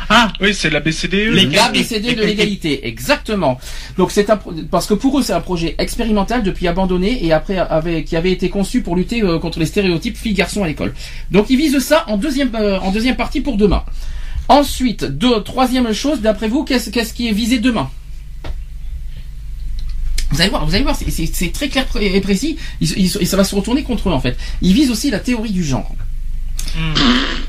Ah, 0.09 0.33
Oui, 0.41 0.53
c'est 0.53 0.69
la 0.71 0.79
BCDE. 0.81 1.31
Les- 1.33 1.45
La 1.45 1.69
BCD 1.69 2.15
de 2.15 2.23
l'égalité, 2.23 2.87
exactement. 2.87 3.59
Donc 3.97 4.11
c'est 4.11 4.29
un 4.29 4.37
pro- 4.37 4.51
parce 4.69 4.85
que 4.87 4.95
pour 4.95 5.17
eux 5.17 5.21
c'est 5.21 5.33
un 5.33 5.39
projet 5.39 5.75
expérimental 5.77 6.43
depuis 6.43 6.67
abandonné 6.67 7.23
et 7.23 7.31
après 7.31 7.57
avait, 7.57 8.03
qui 8.03 8.15
avait 8.17 8.31
été 8.31 8.49
conçu 8.49 8.81
pour 8.81 8.95
lutter 8.95 9.21
euh, 9.23 9.39
contre 9.39 9.59
les 9.59 9.65
stéréotypes 9.67 10.17
filles-garçons 10.17 10.63
à 10.63 10.67
l'école. 10.67 10.93
Donc 11.31 11.45
ils 11.49 11.57
visent 11.57 11.79
ça 11.79 12.03
en 12.07 12.17
deuxième 12.17 12.49
euh, 12.55 12.79
en 12.79 12.91
deuxième 12.91 13.15
partie 13.15 13.39
pour 13.41 13.55
demain. 13.55 13.83
Ensuite, 14.49 15.05
deux, 15.05 15.41
troisième 15.41 15.93
chose, 15.93 16.19
d'après 16.21 16.49
vous, 16.49 16.65
qu'est-ce 16.65 16.89
qu'est-ce 16.89 17.13
qui 17.13 17.29
est 17.29 17.31
visé 17.31 17.59
demain? 17.59 17.89
Vous 20.33 20.41
allez 20.41 20.49
voir, 20.49 20.65
vous 20.65 20.73
allez 20.75 20.83
voir, 20.83 20.95
c'est- 20.95 21.53
très 21.53 21.69
clair 21.69 21.85
et 22.01 22.19
précis, 22.21 22.57
et 22.81 23.07
ça 23.25 23.37
va 23.37 23.43
se 23.43 23.55
retourner 23.55 23.83
contre 23.83 24.09
eux 24.09 24.13
en 24.13 24.19
fait. 24.19 24.35
Ils 24.61 24.73
visent 24.73 24.91
aussi 24.91 25.09
la 25.11 25.19
théorie 25.19 25.51
du 25.51 25.63
genre. 25.63 25.89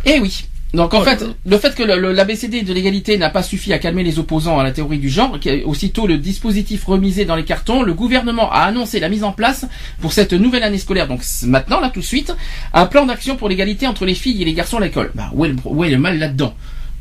Eh 0.05 0.20
oui. 0.20 0.44
Donc 0.74 0.93
en 0.93 1.02
fait, 1.05 1.24
le 1.47 1.56
fait 1.59 1.73
que 1.77 1.85
l'ABCD 1.85 2.62
de 2.62 2.73
l'égalité 2.74 3.16
n'a 3.16 3.31
pas 3.31 3.44
suffi 3.44 3.73
à 3.73 3.78
calmer 3.78 4.02
les 4.02 4.19
opposants 4.19 4.59
à 4.59 4.65
la 4.65 4.73
théorie 4.73 4.98
du 4.98 5.09
genre, 5.09 5.39
qui 5.39 5.62
aussitôt 5.62 6.09
le 6.09 6.19
dispositif 6.19 6.85
remisé 6.85 7.24
dans 7.24 7.36
les 7.36 7.44
cartons, 7.44 7.82
le 7.85 7.94
gouvernement 7.94 8.51
a 8.51 8.62
annoncé 8.62 8.98
la 8.98 9.09
mise 9.09 9.23
en 9.23 9.31
place 9.31 9.66
pour 10.01 10.12
cette 10.12 10.32
nouvelle 10.32 10.65
année 10.65 10.78
scolaire, 10.78 11.06
donc 11.06 11.23
maintenant 11.44 11.78
là 11.78 11.90
tout 11.90 12.01
de 12.01 12.05
suite, 12.05 12.35
un 12.73 12.86
plan 12.86 13.06
d'action 13.06 13.36
pour 13.36 13.48
l'égalité 13.48 13.86
entre 13.86 14.05
les 14.05 14.15
filles 14.16 14.43
et 14.43 14.44
les 14.44 14.52
garçons 14.52 14.78
à 14.78 14.81
l'école. 14.81 15.12
Bah 15.15 15.31
où 15.32 15.44
est 15.44 15.48
le, 15.51 15.56
où 15.65 15.85
est 15.85 15.90
le 15.90 15.98
mal 15.98 16.19
là-dedans? 16.19 16.55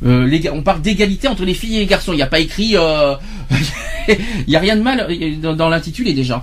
Euh, 0.04 0.40
on 0.52 0.62
parle 0.62 0.80
d'égalité 0.82 1.28
entre 1.28 1.44
les 1.44 1.54
filles 1.54 1.76
et 1.76 1.80
les 1.80 1.86
garçons. 1.86 2.12
Il 2.12 2.16
n'y 2.16 2.22
a 2.22 2.26
pas 2.26 2.40
écrit, 2.40 2.76
euh, 2.76 3.14
il 4.08 4.48
n'y 4.48 4.56
a 4.56 4.60
rien 4.60 4.76
de 4.76 4.82
mal 4.82 5.06
euh, 5.10 5.54
dans, 5.54 5.68
l'intitulé 5.68 6.12
déjà. 6.12 6.42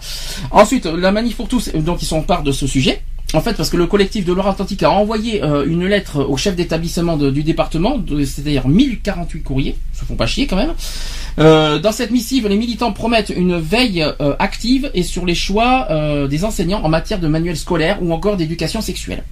Ensuite, 0.51 0.85
la 0.85 1.11
manif 1.11 1.35
pour 1.35 1.47
tous, 1.47 1.69
donc 1.73 2.01
ils 2.01 2.05
sont 2.07 2.21
part 2.21 2.43
de 2.43 2.51
ce 2.51 2.67
sujet. 2.67 3.01
En 3.33 3.39
fait, 3.39 3.53
parce 3.53 3.69
que 3.69 3.77
le 3.77 3.87
collectif 3.87 4.25
de 4.25 4.33
Loire-Atlantique 4.33 4.83
a 4.83 4.91
envoyé 4.91 5.41
euh, 5.41 5.65
une 5.65 5.85
lettre 5.85 6.21
au 6.21 6.35
chef 6.35 6.55
d'établissement 6.55 7.15
du 7.15 7.43
département, 7.43 7.97
c'est-à-dire 8.25 8.67
1048 8.67 9.41
courriers, 9.41 9.77
se 9.93 10.03
font 10.03 10.15
pas 10.15 10.27
chier 10.27 10.47
quand 10.47 10.57
même. 10.57 10.73
Euh, 11.39 11.79
dans 11.79 11.91
cette 11.91 12.11
missive, 12.11 12.47
les 12.47 12.57
militants 12.57 12.91
promettent 12.91 13.31
une 13.35 13.57
veille 13.57 14.03
euh, 14.03 14.35
active 14.39 14.91
et 14.93 15.03
sur 15.03 15.25
les 15.25 15.35
choix 15.35 15.87
euh, 15.89 16.27
des 16.27 16.43
enseignants 16.43 16.81
en 16.83 16.89
matière 16.89 17.19
de 17.19 17.27
manuels 17.27 17.57
scolaires 17.57 17.99
ou 18.01 18.11
encore 18.11 18.35
d'éducation 18.35 18.81
sexuelle. 18.81 19.23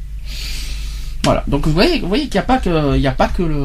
Voilà. 1.23 1.43
Donc 1.47 1.65
vous 1.67 1.73
voyez, 1.73 1.99
vous 1.99 2.07
voyez 2.07 2.23
qu'il 2.23 2.33
n'y 2.35 2.39
a 2.39 2.43
pas 2.43 2.57
que, 2.59 2.95
il 2.95 3.01
n'y 3.01 3.07
a 3.07 3.11
pas 3.11 3.27
que 3.27 3.43
le, 3.43 3.63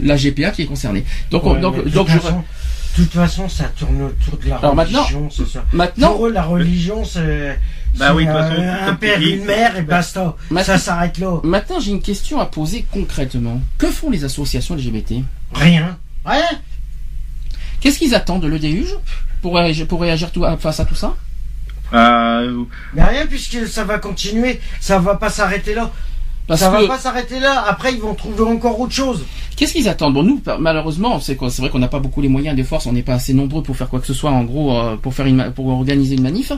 la 0.00 0.16
GPA 0.16 0.50
qui 0.50 0.62
est 0.62 0.66
concernée. 0.66 1.04
Donc, 1.30 1.44
Ouais, 1.44 1.60
donc, 1.60 1.76
donc 1.88 2.06
toute 2.06 2.14
je, 2.14 2.18
façon, 2.18 2.38
de 2.38 3.02
toute 3.04 3.12
façon, 3.12 3.48
ça 3.48 3.64
tourne 3.76 4.02
autour 4.02 4.38
de 4.38 4.48
la 4.48 4.56
Alors 4.56 4.74
religion, 4.76 5.28
c'est 5.30 5.46
ça. 5.48 5.64
maintenant, 5.72 6.12
Pour 6.14 6.26
eux, 6.26 6.32
la 6.32 6.42
religion, 6.42 7.04
c'est 7.04 7.58
Bah 7.96 8.12
oui, 8.14 8.26
un 8.26 8.94
père, 8.96 9.20
une 9.20 9.44
mère 9.44 9.76
et 9.76 9.82
basta. 9.82 10.34
Maintenant- 10.50 10.64
Ça 10.74 10.78
s'arrête 10.78 11.18
là. 11.18 11.38
maintenant 11.44 11.78
j'ai 11.78 11.92
une 11.92 12.02
question 12.02 12.40
à 12.40 12.46
poser 12.46 12.84
concrètement. 12.92 13.60
Que 13.78 13.86
font 13.86 14.10
les 14.10 14.24
associations 14.24 14.74
LGBT 14.74 15.22
Rien. 15.52 15.96
Rien. 16.24 16.42
Qu'est-ce 17.80 17.98
qu'ils 17.98 18.14
attendent 18.16 18.42
de 18.42 18.48
l'EDUG 18.48 18.86
pour 19.42 19.54
réagir, 19.56 19.86
pour 19.86 20.00
réagir 20.00 20.32
tout- 20.32 20.44
face 20.58 20.80
à 20.80 20.84
tout 20.84 20.94
ça? 20.96 21.14
Euh, 21.92 22.64
Mais 22.94 23.04
rien 23.04 23.26
puisque 23.26 23.68
ça 23.68 23.84
va 23.84 23.98
continuer. 23.98 24.58
Ça 24.80 24.98
va 24.98 25.14
pas 25.16 25.28
s'arrêter 25.30 25.74
là. 25.74 25.92
Parce 26.46 26.60
ça 26.60 26.68
que 26.68 26.82
va 26.82 26.88
pas 26.88 26.98
s'arrêter 26.98 27.40
là. 27.40 27.64
Après, 27.66 27.92
ils 27.92 28.00
vont 28.00 28.14
trouver 28.14 28.42
encore 28.44 28.78
autre 28.78 28.92
chose. 28.92 29.24
qu'est-ce 29.56 29.72
qu'ils 29.72 29.88
attendent? 29.88 30.14
Bon, 30.14 30.22
nous 30.22 30.42
malheureusement, 30.58 31.18
c'est 31.20 31.38
vrai 31.38 31.70
qu'on 31.70 31.78
n'a 31.78 31.88
pas 31.88 32.00
beaucoup 32.00 32.20
les 32.20 32.28
moyens 32.28 32.54
des 32.54 32.64
forces, 32.64 32.86
on 32.86 32.92
n'est 32.92 33.02
pas 33.02 33.14
assez 33.14 33.32
nombreux 33.32 33.62
pour 33.62 33.76
faire 33.76 33.88
quoi 33.88 34.00
que 34.00 34.06
ce 34.06 34.14
soit. 34.14 34.30
En 34.30 34.44
gros, 34.44 34.76
euh, 34.76 34.96
pour 34.96 35.14
faire 35.14 35.26
une, 35.26 35.52
pour 35.54 35.68
organiser 35.68 36.16
une 36.16 36.22
manif. 36.22 36.52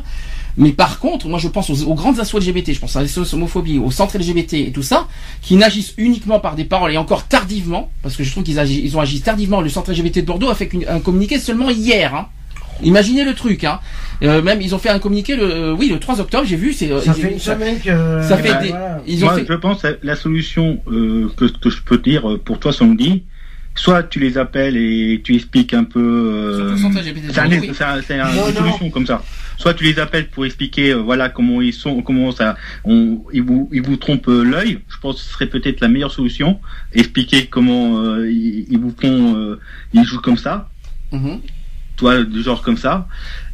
Mais 0.57 0.73
par 0.73 0.99
contre, 0.99 1.29
moi 1.29 1.39
je 1.39 1.49
pense 1.49 1.69
aux, 1.71 1.85
aux 1.85 1.95
grandes 1.95 2.19
assauts 2.19 2.39
LGBT, 2.39 2.73
je 2.73 2.81
pense 2.81 2.97
à 2.97 3.03
la 3.03 3.09
homophobie, 3.33 3.79
aux 3.79 3.91
centres 3.91 4.17
LGBT 4.19 4.55
et 4.55 4.73
tout 4.73 4.83
ça, 4.83 5.07
qui 5.43 5.55
n'agissent 5.57 5.93
uniquement 5.99 6.41
par 6.41 6.57
des 6.57 6.65
paroles 6.65 6.93
et 6.93 6.97
encore 6.97 7.25
tardivement, 7.25 7.91
parce 8.03 8.17
que 8.17 8.25
je 8.25 8.31
trouve 8.31 8.43
qu'ils 8.43 8.59
ils 8.59 8.97
ont 8.97 9.01
agi 9.01 9.21
tardivement. 9.21 9.61
Le 9.61 9.69
centre 9.69 9.93
LGBT 9.93 10.17
de 10.17 10.23
Bordeaux 10.23 10.49
a 10.49 10.55
fait 10.55 10.71
un 10.89 11.01
communiqué 11.01 11.39
seulement 11.39 11.71
hier. 11.71 12.15
Hein. 12.15 12.27
Imaginez 12.83 13.25
le 13.25 13.35
truc. 13.35 13.65
Hein. 13.65 13.81
Euh, 14.23 14.43
même 14.43 14.61
ils 14.63 14.75
ont 14.75 14.79
fait 14.79 14.89
un 14.89 14.99
communiqué 14.99 15.37
le, 15.37 15.43
euh, 15.45 15.73
oui, 15.75 15.89
le 15.89 15.99
3 15.99 16.21
octobre, 16.21 16.47
j'ai 16.47 16.57
vu. 16.57 16.73
C'est 16.73 16.91
euh, 16.91 17.01
Ça 17.01 17.15
fait 17.15 17.33
une 17.33 17.39
semaine 17.39 17.79
que. 17.81 18.23
ça 18.23 18.37
fait 18.39 18.49
bah, 18.49 18.63
des- 18.63 18.69
voilà. 18.69 19.03
Ils 19.07 19.25
ont 19.25 19.29
Moi, 19.29 19.37
fait. 19.37 19.47
je 19.49 19.55
pense 19.55 19.83
que 19.83 19.99
la 20.03 20.17
solution 20.17 20.81
euh, 20.91 21.29
que, 21.37 21.45
que 21.47 21.71
je 21.71 21.83
peux 21.83 21.99
te 21.99 22.09
dire 22.09 22.31
euh, 22.31 22.39
pour 22.43 22.59
toi, 22.59 22.73
Sandy, 22.73 23.25
soit 23.75 24.03
tu 24.05 24.19
les 24.21 24.39
appelles 24.39 24.77
et 24.77 25.21
tu 25.23 25.35
expliques 25.35 25.75
un 25.75 25.85
peu. 25.85 26.01
euh, 26.01 26.77
c'est 26.77 27.41
un- 27.41 27.49
oui. 27.49 28.49
une 28.49 28.55
solution 28.57 28.91
comme 28.91 29.07
ça. 29.07 29.23
Soit 29.59 29.73
tu 29.73 29.85
les 29.85 29.99
appelles 29.99 30.29
pour 30.29 30.45
expliquer, 30.45 30.91
euh, 30.93 30.97
voilà 30.97 31.31
comment 31.31 31.63
ils 31.63 31.73
sont, 31.73 32.03
comment 32.03 32.31
ça, 32.31 32.57
on, 32.85 33.23
ils 33.33 33.43
vous, 33.43 33.71
ils 33.73 33.81
vous 33.83 33.97
trompent 33.97 34.29
euh, 34.29 34.43
l'œil. 34.43 34.81
Je 34.89 34.99
pense 34.99 35.17
que 35.17 35.23
ce 35.23 35.33
serait 35.33 35.47
peut-être 35.47 35.81
la 35.81 35.89
meilleure 35.89 36.13
solution. 36.13 36.61
Expliquer 36.93 37.47
comment 37.47 37.99
euh, 38.03 38.31
ils, 38.31 38.67
ils 38.71 38.79
vous 38.79 38.95
font, 39.01 39.35
euh, 39.37 39.59
ils 39.95 40.05
jouent 40.05 40.21
comme 40.21 40.37
ça 40.39 40.69
Mhm. 41.13 41.41
Toi 41.97 42.23
du 42.23 42.43
genre 42.43 42.63
comme 42.63 42.77
ça 42.77 43.07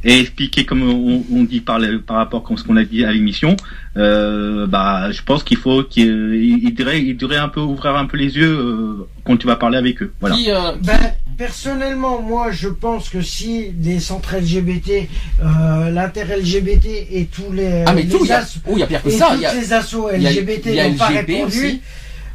et 0.05 0.19
expliquer 0.21 0.65
comme 0.65 0.83
on, 0.83 1.25
on 1.33 1.45
dit 1.45 1.61
par, 1.61 1.79
le- 1.79 2.01
par 2.01 2.17
rapport 2.17 2.45
à 2.51 2.57
ce 2.57 2.65
qu'on 2.65 2.77
a 2.77 2.85
dit 2.85 3.05
à 3.05 3.13
l'émission 3.13 3.57
euh, 3.97 4.67
bah 4.67 5.11
je 5.13 5.23
pense 5.23 5.45
qu'il 5.45 5.59
faut 5.59 5.85
qu'il 5.85 6.35
il 6.65 6.75
devrait 6.75 7.01
il 7.03 7.17
devrait 7.17 7.37
un 7.37 7.49
peu 7.49 7.61
ouvrir 7.61 7.95
un 7.97 8.07
peu 8.07 8.17
les 8.17 8.37
yeux 8.37 8.51
euh, 8.59 9.07
quand 9.25 9.37
tu 9.37 9.47
vas 9.47 9.57
parler 9.57 9.79
avec 9.79 10.03
eux 10.03 10.13
voilà 10.21 10.35
Qui, 10.37 10.51
euh, 10.51 10.73
Ben, 10.83 10.99
personnellement, 11.39 12.21
moi, 12.21 12.51
je 12.53 12.69
pense 12.69 13.09
que 13.09 13.23
si 13.23 13.73
les 13.83 14.01
centres 14.01 14.37
LGBT, 14.37 15.09
euh, 15.43 15.91
l'inter-LGBT 15.91 16.87
et 17.11 17.27
tous 17.35 17.51
les, 17.53 17.85
Ah 17.87 17.93
mais 17.95 18.03
les 18.03 18.09
tout, 18.09 18.19
il 18.23 18.29
y 18.29 18.33
a, 18.33 18.39
as- 18.39 18.59
oh, 18.69 18.73
il 18.75 18.79
y 18.81 18.83
a 18.83 18.87
pire 18.87 19.03
que 19.03 19.09
et 19.09 19.13
ça. 19.13 19.29
toutes 19.31 19.39
il 19.39 19.43
y 19.43 19.47
a- 19.47 19.55
les 19.55 19.73
assos 19.73 20.09
il 20.15 20.23
y 20.23 20.27
a- 20.27 20.31
LGBT 20.31 20.67
il 20.67 20.75
y 20.75 20.81
a 20.81 20.89
n'ont 20.89 20.95
pas 20.97 21.07
répondu, 21.07 21.45
aussi. 21.47 21.81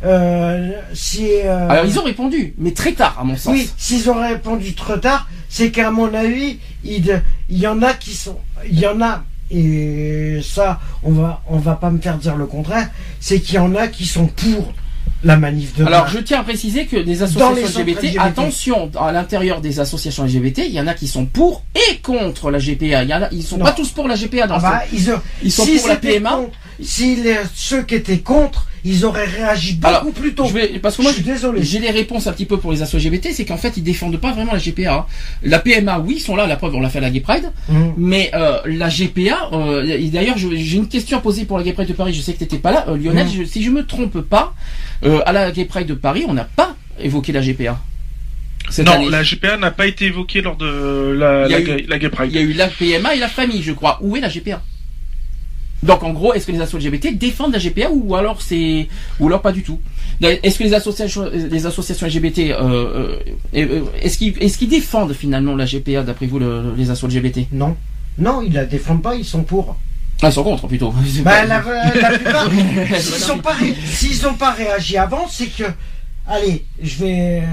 euh, 0.03 0.71
si, 0.93 1.27
euh, 1.43 1.69
Alors 1.69 1.85
ils 1.85 1.97
ont 1.99 2.03
répondu, 2.03 2.53
mais 2.57 2.71
très 2.71 2.93
tard 2.93 3.17
à 3.19 3.23
mon 3.23 3.35
sens. 3.35 3.53
oui, 3.53 3.69
s'ils 3.77 4.09
ont 4.09 4.19
répondu 4.21 4.73
trop 4.73 4.97
tard, 4.97 5.29
c'est 5.49 5.72
qu'à 5.72 5.91
mon 5.91 6.14
avis, 6.14 6.60
il, 6.84 7.22
il 7.49 7.57
y 7.57 7.68
en 7.68 7.82
a 7.82 7.94
qui 7.94 8.14
sont, 8.14 8.38
il 8.69 8.80
y 8.80 8.88
en 8.88 9.02
a, 9.02 9.24
et 9.52 10.40
ça, 10.44 10.80
on 11.03 11.11
va, 11.11 11.41
on 11.48 11.57
va 11.57 11.76
pas 11.76 11.90
me 11.90 11.99
faire 11.99 12.18
dire 12.18 12.36
le 12.36 12.45
contraire, 12.45 12.90
c'est 13.19 13.40
qu'il 13.40 13.56
y 13.56 13.60
en 13.60 13.76
a 13.76 13.88
qui 13.88 14.06
sont 14.06 14.28
pour 14.28 14.74
la 15.24 15.36
manif 15.38 15.76
de 15.76 15.86
Alors 15.86 16.07
je 16.10 16.19
tiens 16.19 16.41
à 16.41 16.44
préciser 16.44 16.86
que 16.86 16.98
des 16.98 17.24
associations 17.24 17.82
LGBT, 17.82 18.03
LGBT. 18.03 18.19
attention, 18.19 18.91
à 18.99 19.11
l'intérieur 19.11 19.61
des 19.61 19.80
associations 19.80 20.26
LGBT, 20.26 20.60
il 20.68 20.74
y 20.74 20.80
en 20.82 20.86
a 20.88 20.94
qui 20.94 21.07
sont 21.07 21.26
pour 21.26 21.64
et 21.74 21.98
contre 21.98 22.52
la 22.52 22.60
GPA. 22.60 23.03
Il 23.03 23.10
y 23.10 23.14
en 23.14 23.24
a, 23.24 23.30
ils 23.32 23.41
sont 23.44 23.57
Non. 23.57 23.65
pas 23.65 23.72
tous 23.72 23.90
pour 23.90 24.07
la 24.07 24.15
GPA 24.15 24.45
dans 24.48 24.56
Ah 24.56 24.60
bah, 24.60 24.82
ce- 24.91 24.95
ils, 24.95 25.11
Ils 25.44 25.52
sont 25.52 25.64
si 25.64 25.78
pour 25.80 25.88
la 25.88 25.95
PMA. 25.95 26.30
contre- 26.30 26.52
si 26.81 27.15
les- 27.17 27.35
ceux 27.55 27.83
qui 27.83 27.95
étaient 27.95 28.19
contre, 28.19 28.65
ils 28.85 29.03
auraient 29.05 29.25
réagi 29.25 29.73
beaucoup 29.75 29.87
Alors, 29.87 30.11
plus 30.13 30.33
tôt. 30.33 30.45
Je 30.45 30.53
vais, 30.53 30.67
parce 30.79 30.95
que 30.95 31.01
moi, 31.01 31.11
Je 31.11 31.15
suis 31.17 31.25
désolé. 31.25 31.61
J'ai 31.63 31.79
les 31.79 31.89
réponses 31.91 32.27
un 32.27 32.31
petit 32.33 32.45
peu 32.45 32.57
pour 32.57 32.71
les 32.71 32.81
assos 32.81 32.97
LGBT, 32.97 33.29
c'est 33.33 33.43
qu'en 33.45 33.57
fait, 33.57 33.73
ils 33.75 33.83
défendent 33.83 34.17
pas 34.17 34.31
vraiment 34.31 34.53
la 34.53 34.59
GPA. 34.59 35.07
La 35.43 35.59
PMA, 35.59 35.99
oui, 35.99 36.15
ils 36.17 36.21
sont 36.21 36.35
là, 36.35 36.47
la 36.47 36.55
preuve, 36.55 36.75
on 36.75 36.79
l'a 36.81 36.89
fait 36.89 36.99
à 36.99 37.01
la 37.01 37.09
Gay 37.09 37.19
Pride. 37.19 37.51
Mhm. 37.69 37.93
Mais 37.97 38.31
euh, 38.33 38.59
la 38.65 38.89
GPA, 38.89 39.49
euh, 39.53 40.09
d'ailleurs, 40.11 40.37
j'ai 40.37 40.75
une 40.75 40.87
question 40.87 41.17
à 41.17 41.21
poser 41.21 41.45
pour 41.45 41.57
la 41.57 41.63
Gay 41.63 41.73
Pride 41.73 41.87
de 41.89 41.93
Paris. 41.93 42.13
Je 42.13 42.21
sais 42.21 42.33
que 42.33 42.39
t'étais 42.39 42.59
pas 42.59 42.71
là, 42.71 42.85
euh, 42.87 42.97
Lionel. 42.97 43.25
Mhm. 43.27 43.33
je- 43.39 43.43
si 43.43 43.63
je 43.63 43.69
me 43.71 43.85
trompe 43.85 44.21
pas, 44.21 44.53
euh, 45.03 45.19
à 45.25 45.33
la 45.33 45.51
Gay 45.51 45.65
Pride 45.65 45.87
de 45.87 45.93
Paris, 45.95 46.23
on 46.27 46.33
n'a 46.33 46.45
pas 46.45 46.75
évoqué 47.01 47.31
la 47.33 47.41
GPA. 47.41 47.79
Cette 48.69 48.85
non, 48.85 48.93
année. 48.93 49.09
la 49.09 49.23
GPA 49.23 49.55
n'a 49.57 49.71
pas 49.71 49.87
été 49.87 50.05
évoquée 50.05 50.41
lors 50.41 50.55
de 50.57 51.13
eu- 51.13 51.17
la 51.17 51.99
Gay 51.99 52.09
Pride. 52.09 52.31
Il 52.31 52.35
y 52.35 52.39
a 52.39 52.41
eu 52.41 52.53
la 52.53 52.67
PMA 52.67 53.15
et 53.15 53.19
la 53.19 53.27
famille, 53.29 53.61
je 53.63 53.71
crois. 53.73 53.97
Où 54.01 54.15
est 54.17 54.21
la 54.21 54.29
GPA 54.29 54.61
Donc 55.83 56.03
en 56.03 56.11
gros, 56.11 56.33
est-ce 56.33 56.47
que 56.47 56.51
les 56.51 56.61
assos 56.61 56.77
LGBT 56.79 57.17
défendent 57.17 57.53
la 57.53 57.59
GPA 57.59 57.89
ou 57.91 58.15
alors 58.15 58.41
c'est 58.41 58.87
ou 59.19 59.27
alors 59.27 59.41
pas 59.41 59.51
du 59.51 59.61
tout? 59.61 59.79
Est-ce 60.21 60.57
que 60.57 60.63
les 60.63 60.73
associations 60.73 61.29
les 61.31 61.65
associations 61.67 62.07
LGBT 62.07 62.39
euh, 62.39 62.53
euh, 62.61 63.19
euh, 63.55 63.81
est-ce 64.01 64.17
qu'ils 64.17 64.35
est-ce 64.41 64.57
qu'ils 64.57 64.69
défendent 64.69 65.13
finalement 65.13 65.55
la 65.55 65.65
GPA 65.65 66.01
d'après 66.01 66.25
vous 66.25 66.39
le- 66.39 66.73
les 66.75 66.89
assos 66.89 67.07
LGBT 67.07 67.47
Non. 67.51 67.75
Non, 68.17 68.41
ils 68.41 68.53
la 68.53 68.65
défendent 68.65 69.03
pas, 69.03 69.13
ils 69.15 69.23
sont 69.25 69.43
pour. 69.43 69.75
Ah, 70.23 70.29
ils 70.29 70.33
sont 70.33 70.43
contre 70.43 70.67
plutôt. 70.67 70.91
Bah, 71.23 71.45
la, 71.45 71.61
la 72.01 72.09
plupart, 72.17 72.49
s'ils 72.99 74.15
sont 74.15 74.33
pas, 74.33 74.39
pas 74.39 74.51
réagi 74.53 74.97
avant, 74.97 75.27
c'est 75.29 75.45
que, 75.45 75.65
allez, 76.27 76.65
je 76.81 76.95
vais, 76.97 77.43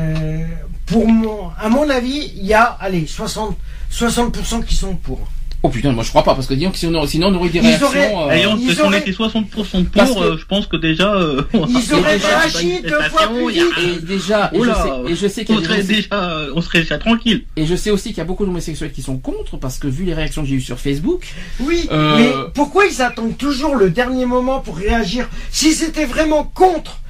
pour 0.87 1.07
mon, 1.07 1.51
à 1.61 1.69
mon 1.69 1.91
avis, 1.91 2.33
il 2.39 2.47
y 2.47 2.55
a, 2.55 2.63
allez, 2.81 3.07
60, 3.07 3.55
60% 3.93 4.65
qui 4.65 4.75
sont 4.75 4.97
pour. 4.97 5.21
Oh 5.67 5.71
putain, 5.71 5.93
moi 5.93 6.05
je 6.05 6.11
crois 6.11 6.23
pas 6.23 6.35
parce 6.35 6.47
que 6.47 6.53
disons 6.53 6.71
que 6.73 6.77
sinon, 6.77 7.07
sinon 7.07 7.29
on 7.29 7.37
aurait 7.37 7.49
eu 7.49 7.53
des 7.53 7.59
Ils 7.61 7.67
réactions. 7.69 7.87
auraient- 7.87 8.15
euh, 8.15 8.31
Ayant, 8.35 8.59
ils 8.59 8.79
auraient- 8.83 8.99
était 8.99 9.13
60% 9.13 9.85
Parce 9.95 10.11
pour, 10.11 10.21
que- 10.21 10.27
euh, 10.27 10.37
je 10.37 10.45
pense 10.45 10.67
que 10.67 10.77
déjà, 10.77 11.15
euh, 11.15 11.41
on 11.55 11.67
Ils 11.67 11.95
auraient 11.95 12.19
déjà 12.19 12.61
une 12.61 12.83
deux 12.83 13.01
fois 13.09 13.29
plus 13.29 13.51
vite. 13.51 13.63
et 13.83 14.01
déjà, 14.03 14.51
et 14.53 14.59
je 14.59 14.65
sais, 14.65 15.13
et 15.13 15.17
je 15.17 15.27
sais 15.27 15.45
qu'il 15.47 15.55
y 15.55 15.59
on 15.59 15.63
a 15.63 15.63
des 15.63 15.67
serait 15.69 15.83
gens- 15.83 15.89
déjà, 15.89 16.47
on 16.55 16.61
serait 16.61 16.81
déjà 16.83 16.99
tranquille. 16.99 17.45
et 17.57 17.65
je 17.65 17.75
sais 17.77 17.91
aussi 17.91 18.11
qu'il 18.11 18.19
y 18.19 18.21
a 18.21 18.25
beaucoup 18.25 18.45
d'homosexuels 18.45 18.93
qui 18.93 19.01
sont 19.01 19.17
contre 19.17 19.57
parce 19.57 19.79
que 19.79 19.87
vu 19.87 20.05
les 20.05 20.13
réactions 20.13 20.43
que 20.43 20.49
j'ai 20.49 20.57
eues 20.57 20.61
sur 20.61 20.79
Facebook, 20.79 21.25
Oui, 21.61 21.89
Euh, 21.91 22.17
mais 22.19 22.31
pourquoi 22.53 22.85
ils 22.85 23.01
attendent 23.01 23.39
toujours 23.39 23.75
le 23.75 23.89
dernier 23.89 24.27
moment 24.27 24.61
pour 24.61 24.77
réagir 24.77 25.31
S'ils 25.51 25.83
étaient 25.83 26.05
vraiment 26.05 26.45
contre 26.45 27.01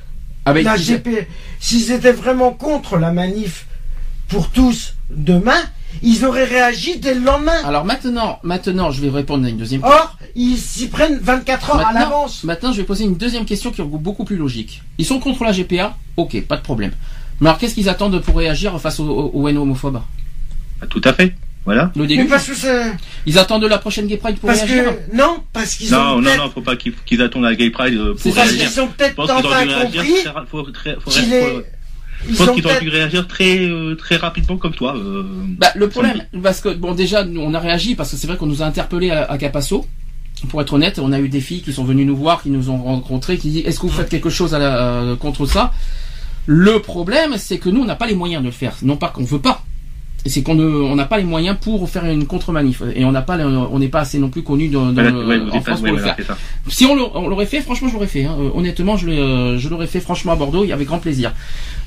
avec 0.44 0.62
la 0.64 0.76
GP, 0.76 1.26
s'ils 1.58 1.90
étaient 1.90 2.12
vraiment 2.12 2.52
contre 2.52 2.98
la 2.98 3.10
manif 3.10 3.66
pour 4.28 4.48
tous 4.50 4.94
demain, 5.10 5.60
ils 6.02 6.24
auraient 6.24 6.44
réagi 6.44 6.98
dès 6.98 7.14
le 7.14 7.20
lendemain. 7.20 7.62
Alors 7.64 7.84
maintenant, 7.84 8.38
maintenant, 8.42 8.90
je 8.90 9.00
vais 9.00 9.10
répondre 9.10 9.44
à 9.46 9.48
une 9.48 9.56
deuxième 9.56 9.80
question. 9.80 9.96
Or, 9.98 10.16
ils 10.34 10.56
s'y 10.58 10.88
prennent 10.88 11.18
24 11.22 11.70
heures 11.76 11.86
à 11.86 11.92
l'avance. 11.92 12.44
Maintenant, 12.44 12.72
je 12.72 12.78
vais 12.78 12.84
poser 12.84 13.04
une 13.04 13.16
deuxième 13.16 13.44
question 13.44 13.70
qui 13.70 13.80
est 13.80 13.84
beaucoup 13.84 14.24
plus 14.24 14.36
logique. 14.36 14.82
Ils 14.98 15.04
sont 15.06 15.20
contre 15.20 15.44
la 15.44 15.52
GPA 15.52 15.96
Ok, 16.16 16.40
pas 16.46 16.56
de 16.56 16.62
problème. 16.62 16.92
Mais 17.40 17.48
alors, 17.48 17.58
qu'est-ce 17.58 17.74
qu'ils 17.74 17.88
attendent 17.88 18.20
pour 18.20 18.36
réagir 18.36 18.80
face 18.80 19.00
aux, 19.00 19.48
haines 19.48 19.58
homophobes? 19.58 20.00
Ah, 20.82 20.86
Tout 20.86 21.00
à 21.04 21.12
fait. 21.12 21.34
Voilà. 21.64 21.90
Le 21.96 22.02
Mais 22.02 22.08
début 22.08 22.26
parce 22.26 22.46
que 22.46 22.54
c'est. 22.54 22.92
Ils 23.24 23.38
attendent 23.38 23.64
la 23.64 23.78
prochaine 23.78 24.06
Gay 24.06 24.18
Pride 24.18 24.36
pour 24.38 24.48
Parce 24.48 24.62
réagir? 24.64 24.84
que. 25.10 25.16
Non, 25.16 25.38
parce 25.50 25.76
qu'ils 25.76 25.90
Non, 25.90 25.98
ont. 25.98 26.16
non, 26.16 26.22
peut-être- 26.22 26.36
non, 26.44 26.50
faut 26.50 26.60
pas 26.60 26.76
qu'ils 26.76 27.22
attendent 27.22 27.44
la 27.44 27.54
Gay 27.54 27.70
Pride 27.70 27.94
euh, 27.94 28.14
C'est 28.18 28.28
pour 28.28 28.34
Parce 28.36 28.50
réagir. 28.50 28.70
qu'ils 28.70 28.80
ont 28.82 28.86
peut-être 28.88 29.18
enfin 29.18 29.34
réagir 29.48 29.80
compris 29.80 30.12
faut- 30.50 31.62
Je 32.26 32.32
Ils 32.32 32.36
pense 32.36 32.50
qu'ils 32.52 32.64
auraient 32.66 32.80
dû 32.80 32.88
réagir 32.88 33.26
très, 33.28 33.58
euh, 33.68 33.94
très 33.96 34.16
rapidement 34.16 34.56
comme 34.56 34.72
toi. 34.74 34.96
euh, 34.96 35.22
Bah, 35.58 35.68
le 35.74 35.88
problème, 35.88 36.22
parce 36.42 36.60
que, 36.60 36.70
bon, 36.74 36.94
déjà, 36.94 37.24
nous, 37.24 37.40
on 37.40 37.52
a 37.54 37.58
réagi 37.60 37.94
parce 37.94 38.10
que 38.10 38.16
c'est 38.16 38.26
vrai 38.26 38.36
qu'on 38.36 38.46
nous 38.46 38.62
a 38.62 38.66
interpellés 38.66 39.10
à, 39.10 39.24
à 39.24 39.38
Capasso. 39.38 39.86
Pour 40.48 40.60
être 40.60 40.72
honnête, 40.74 40.98
on 40.98 41.12
a 41.12 41.20
eu 41.20 41.28
des 41.28 41.40
filles 41.40 41.62
qui 41.62 41.72
sont 41.72 41.84
venues 41.84 42.04
nous 42.04 42.16
voir, 42.16 42.42
qui 42.42 42.50
nous 42.50 42.68
ont 42.70 42.76
rencontrés, 42.78 43.38
qui 43.38 43.50
disent 43.50 43.66
est-ce 43.66 43.78
que 43.78 43.86
vous 43.86 43.92
faites 43.92 44.08
quelque 44.08 44.30
chose 44.30 44.54
à 44.54 44.58
la- 44.58 44.76
euh, 45.02 45.16
contre 45.16 45.46
ça? 45.46 45.72
Le 46.46 46.80
problème, 46.80 47.34
c'est 47.38 47.58
que 47.58 47.70
nous, 47.70 47.80
on 47.80 47.86
n'a 47.86 47.94
pas 47.96 48.06
les 48.06 48.14
moyens 48.14 48.42
de 48.42 48.46
le 48.48 48.52
faire. 48.52 48.74
Non 48.82 48.96
pas 48.96 49.08
qu'on 49.08 49.24
veut 49.24 49.38
pas. 49.38 49.62
C'est 50.26 50.42
qu'on 50.42 50.54
ne- 50.54 50.64
on 50.64 50.96
n'a 50.96 51.04
pas 51.04 51.18
les 51.18 51.24
moyens 51.24 51.56
pour 51.60 51.86
faire 51.88 52.04
une 52.06 52.26
contre-manif. 52.26 52.82
Et 52.96 53.04
on 53.04 53.12
n'a 53.12 53.20
pas, 53.22 53.36
on 53.38 53.78
n'est 53.78 53.88
pas 53.88 54.00
assez 54.00 54.18
non 54.18 54.30
plus 54.30 54.42
connu 54.42 54.68
dans, 54.68 54.86
dans 54.92 55.02
ouais, 55.02 55.38
en 55.50 55.60
pas- 55.60 55.72
ouais, 55.72 55.76
pour 55.76 55.96
le 55.96 56.02
faire. 56.02 56.16
Si 56.68 56.86
on 56.86 56.94
l'au- 56.96 57.10
on 57.14 57.28
l'aurait 57.28 57.44
fait, 57.46 57.60
franchement, 57.60 57.88
je 57.88 57.94
l'aurais 57.94 58.06
fait. 58.06 58.24
hein. 58.24 58.34
Honnêtement, 58.54 58.96
je 58.96 59.68
l'aurais 59.68 59.86
fait 59.86 60.00
franchement 60.00 60.32
à 60.32 60.36
Bordeaux, 60.36 60.64
avec 60.70 60.86
grand 60.86 60.98
plaisir. 60.98 61.32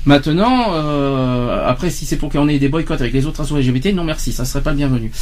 Maintenant, 0.08 0.72
euh, 0.72 1.68
après, 1.68 1.90
si 1.90 2.06
c'est 2.06 2.16
pour 2.16 2.30
qu'on 2.30 2.48
ait 2.48 2.58
des 2.58 2.70
boycotts 2.70 3.02
avec 3.02 3.12
les 3.12 3.26
autres 3.26 3.42
associations 3.42 3.72
LGBT, 3.72 3.92
non 3.94 4.04
merci, 4.04 4.32
ça 4.32 4.46
serait 4.46 4.62
pas 4.62 4.70
le 4.70 4.76
bienvenu. 4.78 5.12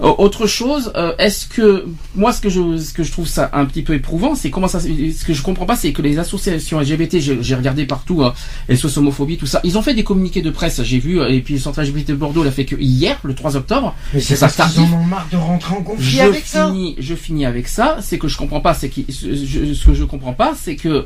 Euh, 0.00 0.10
autre 0.16 0.46
chose, 0.46 0.92
euh, 0.96 1.12
est-ce 1.18 1.46
que 1.46 1.84
moi, 2.14 2.32
ce 2.32 2.40
que 2.40 2.48
je, 2.48 2.78
ce 2.78 2.94
que 2.94 3.02
je 3.02 3.12
trouve 3.12 3.26
ça 3.28 3.50
un 3.52 3.66
petit 3.66 3.82
peu 3.82 3.92
éprouvant, 3.92 4.34
c'est 4.34 4.48
comment 4.48 4.66
ça, 4.66 4.80
ce 4.80 5.24
que 5.26 5.34
je 5.34 5.42
comprends 5.42 5.66
pas, 5.66 5.76
c'est 5.76 5.92
que 5.92 6.00
les 6.00 6.18
associations 6.18 6.80
LGBT, 6.80 7.18
j'ai 7.20 7.54
regardé 7.54 7.84
partout, 7.84 8.22
hein, 8.24 8.32
SOS 8.74 8.96
homophobie, 8.96 9.36
tout 9.36 9.44
ça, 9.44 9.60
ils 9.62 9.76
ont 9.76 9.82
fait 9.82 9.92
des 9.92 10.04
communiqués 10.04 10.40
de 10.40 10.50
presse, 10.50 10.82
j'ai 10.84 11.00
vu, 11.00 11.20
et 11.22 11.42
puis 11.42 11.52
le 11.54 11.60
centre 11.60 11.82
LGBT 11.82 12.08
de 12.12 12.14
Bordeaux 12.14 12.42
l'a 12.42 12.50
fait 12.50 12.64
que 12.64 12.76
hier, 12.76 13.18
le 13.24 13.34
3 13.34 13.56
octobre. 13.56 13.94
Mais 14.14 14.20
c'est 14.20 14.36
ça 14.36 14.48
parce 14.48 14.72
qu'ils 14.72 14.82
en 14.84 14.96
ont 15.00 15.04
marre 15.04 15.26
de 15.30 15.36
rentrer 15.36 15.74
en 15.76 15.82
conflit 15.82 16.16
Je 16.16 16.22
avec 16.22 16.46
ça. 16.46 16.68
finis, 16.68 16.96
je 16.98 17.14
finis 17.14 17.44
avec 17.44 17.68
ça. 17.68 17.98
C'est 18.00 18.16
que 18.18 18.26
je 18.26 18.38
comprends 18.38 18.62
pas. 18.62 18.72
C'est 18.72 18.88
que 18.88 19.02
ce, 19.12 19.34
je- 19.34 19.74
ce 19.74 19.84
que 19.84 19.92
je 19.92 20.04
comprends 20.04 20.32
pas, 20.32 20.54
c'est 20.58 20.76
que 20.76 21.04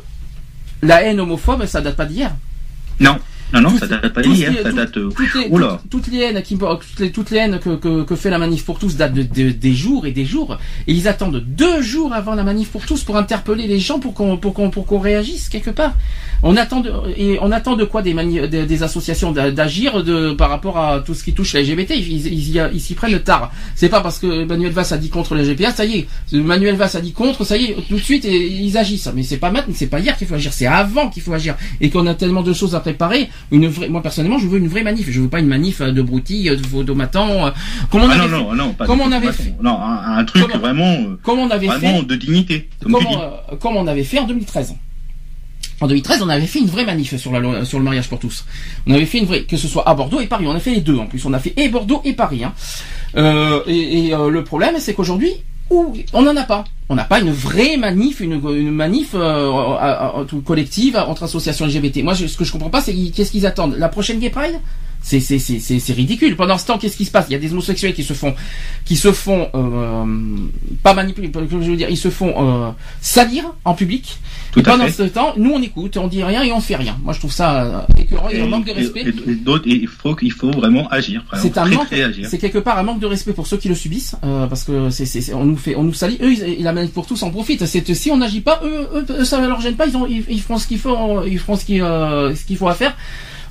la 0.83 1.03
haine 1.03 1.19
homophobe, 1.19 1.67
ça 1.67 1.81
date 1.81 1.97
pas 1.97 2.07
d'hier. 2.07 2.33
Non, 3.01 3.19
non, 3.61 3.71
non, 3.71 3.79
ça 3.79 3.87
date 3.87 4.13
pas 4.13 4.23
d'hier, 4.23 4.53
ça 4.63 4.73
date. 4.73 4.97
euh, 4.97 5.09
Toutes 5.17 5.35
les, 5.35 5.49
Oula. 5.51 5.81
toutes, 5.91 6.07
les 6.09 6.19
haines 6.21 6.43
qui, 6.43 6.57
toutes 6.59 6.99
les, 7.01 7.11
toutes 7.13 7.31
les 7.31 7.39
haines 7.39 7.59
que, 7.59 7.77
que, 7.77 8.03
que 8.03 8.17
fait 8.17 8.31
la 8.31 8.39
manif 8.39 8.65
pour 8.65 8.79
tous 8.79 8.97
datent 8.97 9.15
de, 9.15 9.23
de- 9.23 9.51
des 9.51 9.73
jours 9.75 10.07
et 10.07 10.13
des 10.13 10.25
jours. 10.25 10.59
Et 10.87 10.93
ils 10.93 11.09
attendent 11.09 11.43
deux 11.47 11.83
jours 11.83 12.13
avant 12.13 12.35
la 12.35 12.43
manif 12.45 12.69
pour 12.71 12.85
tous 12.87 13.03
pour 13.05 13.17
interpeller 13.17 13.67
les 13.67 13.79
gens 13.79 13.99
pour 13.99 14.15
qu'on 14.15 14.37
pour 14.37 14.55
qu'on 14.55 14.71
pour 14.71 14.87
qu'on 14.87 14.99
réagisse 14.99 15.49
quelque 15.49 15.71
part. 15.71 15.95
On 16.43 16.57
attend 16.57 16.81
de, 16.81 16.93
et 17.17 17.39
on 17.41 17.51
attend 17.53 17.75
de 17.77 17.85
quoi 17.85 18.03
des, 18.03 18.13
mani- 18.13 18.49
des, 18.49 18.67
des 18.67 18.83
associations 18.83 19.33
d'a- 19.33 19.51
d'agir 19.51 20.03
de 20.05 20.33
par 20.33 20.51
rapport 20.51 20.79
à 20.79 21.01
tout 21.01 21.15
ce 21.15 21.25
qui 21.25 21.33
touche 21.33 21.55
la 21.55 21.63
LGBT. 21.63 21.93
Ils 21.97 22.27
ils- 22.27 22.71
ils 22.75 22.81
s'y 22.81 22.95
prennent 22.95 23.19
tard. 23.21 23.51
C'est 23.75 23.89
pas 23.89 24.01
parce 24.01 24.19
que 24.19 24.45
Manuel 24.45 24.73
Valls 24.73 24.87
a 24.93 24.97
dit 24.99 25.09
contre 25.09 25.35
la 25.35 25.43
GPA, 25.45 25.71
ça 25.73 25.85
y 25.85 25.99
est. 26.01 26.07
Manuel 26.33 26.77
Valls 26.77 26.91
a 26.95 27.01
dit 27.01 27.13
contre, 27.13 27.45
ça 27.45 27.57
y 27.57 27.65
est, 27.67 27.77
tout 27.89 27.95
de 27.97 28.01
suite 28.01 28.25
et 28.25 28.47
ils 28.47 28.77
agissent. 28.77 29.11
Mais 29.15 29.23
c'est 29.23 29.39
pas 29.39 29.51
maintenant, 29.51 29.75
c'est 29.77 29.87
pas 29.87 30.01
hier 30.01 30.17
qu'il 30.19 30.27
faut 30.27 30.35
agir, 30.35 30.53
c'est 30.53 30.67
avant 30.67 31.09
qu'il 31.09 31.23
faut 31.23 31.33
agir. 31.33 31.55
Et 31.81 31.89
qu'on 31.91 32.07
a 32.07 32.15
tellement 32.15 32.43
de 32.43 32.53
choses 32.53 32.75
à 32.75 32.81
préparer. 32.81 33.29
Une 33.51 33.67
vraie, 33.69 33.89
moi 33.89 34.03
personnellement, 34.03 34.39
je 34.39 34.47
veux 34.47 34.59
une 34.59 34.69
vraie 34.69 34.83
manif. 34.83 35.11
Je 35.11 35.21
veux 35.21 35.29
pas 35.29 35.41
une 35.41 35.47
manif 35.49 35.81
euh, 35.81 35.93
de 35.93 36.03
broutilles, 36.03 36.49
euh, 36.51 36.57
de 36.57 36.67
vaudomatans. 36.67 37.47
euh, 37.47 37.51
Comme 37.91 38.03
on 38.03 38.09
Ah 38.11 38.17
non, 38.17 38.23
avait 38.25 38.31
fait- 38.31 38.43
non, 38.43 38.55
non, 38.55 38.73
pas 38.73 38.87
comme 38.87 39.01
on 39.01 39.13
avait 39.13 39.33
fait-. 39.33 39.55
Non, 39.63 39.79
un, 39.81 40.19
un 40.19 40.25
truc 40.25 40.51
vraiment, 40.57 40.97
comme 41.23 41.39
on 41.39 41.51
avait 41.51 41.67
vraiment 41.67 41.99
fait, 42.01 42.05
de 42.07 42.15
dignité, 42.17 42.69
comme 43.61 43.77
on 43.77 43.87
avait 43.87 44.05
fait 44.05 44.19
en 44.19 44.25
2013. 44.27 44.75
En 45.81 45.89
2013, 45.89 46.23
on 46.23 46.29
avait 46.29 46.47
fait 46.47 46.61
une 46.61 46.67
vraie 46.69 46.85
manif 46.85 47.17
sur, 47.17 47.33
la, 47.33 47.65
sur 47.65 47.79
le 47.79 47.85
mariage 47.85 48.09
pour 48.09 48.19
tous. 48.21 48.45
On 48.87 48.95
avait 48.95 49.07
fait 49.07 49.19
une 49.19 49.27
vraie, 49.27 49.43
que 49.43 49.57
ce 49.57 49.67
soit 49.67 49.87
à 49.89 49.95
Bordeaux 49.95 50.21
et 50.21 50.27
Paris. 50.27 50.47
On 50.47 50.55
a 50.55 50.61
fait 50.61 50.71
les 50.75 50.81
deux 50.81 50.97
en 50.97 51.07
plus. 51.07 51.25
On 51.27 51.33
a 51.33 51.39
fait 51.41 51.53
et 51.57 51.69
Bordeaux 51.69 52.01
et 52.05 52.13
Paris. 52.13 52.45
Hein. 52.45 52.53
Euh, 53.17 53.61
et 53.67 54.07
et, 54.07 54.15
euh, 54.15 54.31
le 54.31 54.45
problème, 54.45 54.77
c'est 54.79 54.95
qu'aujourd'hui, 54.95 55.33
ouh, 55.71 55.95
on 56.13 56.23
n'en 56.23 56.37
a 56.37 56.45
pas. 56.45 56.65
On 56.89 56.95
n'a 56.95 57.05
pas 57.05 57.21
une 57.21 57.33
vraie 57.33 57.77
manif, 57.77 58.21
une, 58.21 58.39
manif 58.71 59.13
euh, 59.15 59.51
à- 59.53 59.77
à- 59.79 60.07
à- 60.21 60.25
collective 60.45 60.97
entre 60.97 61.23
associations 61.23 61.67
LGBT. 61.67 62.03
Moi, 62.03 62.15
je- 62.15 62.27
ce 62.27 62.37
que 62.37 62.45
je 62.45 62.53
comprends 62.53 62.71
pas, 62.71 62.81
c'est 62.83 62.95
qu'est-ce 62.95 63.31
qu'ils 63.31 63.47
attendent? 63.47 63.77
La 63.79 63.89
prochaine 63.89 64.19
Gay 64.19 64.31
Pride? 64.31 64.61
C'est 65.07 65.21
c'est 65.21 65.39
c'est 65.39 65.59
c'est 65.61 65.93
ridicule. 65.93 66.35
Pendant 66.35 66.57
ce 66.57 66.65
temps, 66.67 66.79
qu'est-ce 66.79 66.97
qui 66.97 67.05
se 67.05 67.11
passe? 67.11 67.27
Il 67.29 67.33
y 67.33 67.37
a 67.37 67.39
des 67.39 67.53
homosexuels 67.53 67.93
qui 67.95 68.03
se 68.03 68.15
font 68.15 68.35
qui 68.87 68.97
se 68.97 69.13
font 69.13 69.49
euh, 69.55 70.05
pas 70.83 70.95
manipuler, 70.95 71.31
je 71.35 71.57
veux 71.71 71.77
dire, 71.77 71.91
ils 71.91 71.97
se 71.99 72.09
font 72.09 72.33
euh, 72.37 72.71
salir 73.03 73.45
en 73.67 73.75
public. 73.75 74.19
Tout 74.53 74.61
et 74.61 74.63
pendant 74.63 74.85
fait. 74.87 74.93
ce 74.93 75.03
temps, 75.05 75.35
nous 75.37 75.51
on 75.51 75.61
écoute, 75.63 75.97
on 75.99 76.07
dit 76.09 76.23
rien 76.25 76.43
et 76.43 76.53
on 76.53 76.61
fait 76.61 76.77
rien. 76.77 76.97
Moi 77.05 77.13
je 77.13 77.19
trouve 77.19 77.33
ça 77.33 77.65
euh, 77.65 77.81
écœurant 77.99 78.31
et 78.31 78.41
un 78.41 78.47
manque 78.47 78.65
de 78.65 78.71
Et- 78.71 78.75
respect. 78.75 79.03
et- 79.03 79.31
et 79.31 79.35
d'autres, 79.35 79.69
et 79.69 79.75
il 79.75 79.89
faut 79.89 80.15
qu'il 80.15 80.33
faut 80.33 80.51
vraiment 80.51 80.89
agir. 80.89 81.23
C'est 81.43 81.59
un 81.59 81.67
manque, 81.67 81.89
c'est 82.31 82.39
quelque 82.39 82.59
part 82.59 82.79
un 82.79 82.83
manque 82.83 83.01
de 83.01 83.07
respect 83.07 83.33
pour 83.35 83.47
ceux 83.47 83.59
qui 83.59 83.69
le 83.69 83.75
subissent, 83.75 84.17
euh, 84.25 84.47
parce 84.47 84.65
que 84.65 84.89
c'est, 84.91 85.35
on 85.35 85.45
nous 85.45 85.57
fait, 85.57 85.77
on 85.77 85.83
nous 85.83 85.93
salit. 85.93 86.19
Eux, 86.23 86.33
ils, 86.33 86.63
la 86.65 86.73
manif 86.73 86.93
pour 86.93 87.07
tous 87.07 87.23
en 87.23 87.31
profitent. 87.31 87.67
C'est 87.67 87.95
si 87.95 88.11
on 88.11 88.17
n'agit 88.17 88.41
pas, 88.41 88.61
eux, 88.65 88.89
eux, 89.11 89.25
ça 89.25 89.39
leur 89.47 89.61
gêne 89.61 89.75
pas. 89.77 89.87
Ils 89.87 89.97
ont, 89.97 90.07
ils, 90.07 90.25
ils 90.31 90.41
feront 90.41 90.57
ce 90.59 90.67
qu'il 90.67 90.79
faut, 90.79 91.25
ils 91.27 91.39
feront 91.39 91.57
ce 91.57 91.65
qu'il, 91.65 91.83
euh, 91.83 92.35
ce 92.35 92.45
qu'il 92.45 92.57
faut 92.57 92.69
à 92.69 92.75
faire. 92.75 92.97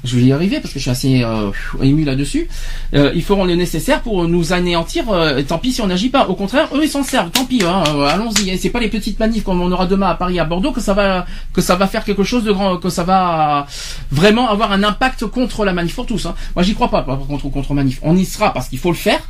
Je 0.03 0.17
vais 0.17 0.23
y 0.23 0.33
arriver 0.33 0.59
parce 0.59 0.73
que 0.73 0.79
je 0.79 0.83
suis 0.83 0.91
assez 0.91 1.23
euh, 1.23 1.51
ému 1.81 2.03
là-dessus. 2.03 2.49
Euh, 2.93 3.13
ils 3.15 3.23
feront 3.23 3.45
le 3.45 3.55
nécessaire 3.55 4.01
pour 4.01 4.27
nous 4.27 4.51
anéantir. 4.51 5.09
euh, 5.09 5.41
tant 5.43 5.59
pis 5.59 5.71
si 5.71 5.81
on 5.81 5.87
n'agit 5.87 6.09
pas. 6.09 6.27
Au 6.27 6.35
contraire, 6.35 6.67
eux 6.75 6.83
ils 6.83 6.89
s'en 6.89 7.03
servent. 7.03 7.31
Tant 7.31 7.45
pis. 7.45 7.63
Hein, 7.63 7.83
euh, 7.87 8.05
allons-y. 8.05 8.57
C'est 8.57 8.69
pas 8.69 8.81
les 8.81 8.89
petites 8.89 9.17
manifs 9.19 9.43
comme 9.45 9.61
on 9.61 9.71
aura 9.71 9.85
demain 9.85 10.09
à 10.09 10.15
Paris, 10.15 10.39
à 10.39 10.45
Bordeaux 10.45 10.73
que 10.73 10.81
ça 10.81 10.93
va 10.93 11.25
que 11.53 11.61
ça 11.61 11.75
va 11.75 11.87
faire 11.87 12.03
quelque 12.03 12.23
chose 12.23 12.43
de 12.43 12.51
grand, 12.51 12.77
que 12.77 12.89
ça 12.89 13.03
va 13.05 13.65
vraiment 14.11 14.49
avoir 14.49 14.73
un 14.73 14.83
impact 14.83 15.25
contre 15.27 15.63
la 15.63 15.71
manif 15.71 15.95
pour 15.95 16.05
tous. 16.05 16.25
Hein. 16.25 16.35
Moi 16.55 16.63
j'y 16.63 16.73
crois 16.73 16.89
pas 16.91 17.03
par 17.03 17.19
contre 17.19 17.47
contre 17.49 17.73
manif. 17.73 17.99
On 18.01 18.17
y 18.17 18.25
sera 18.25 18.51
parce 18.53 18.67
qu'il 18.67 18.79
faut 18.79 18.91
le 18.91 18.97
faire. 18.97 19.21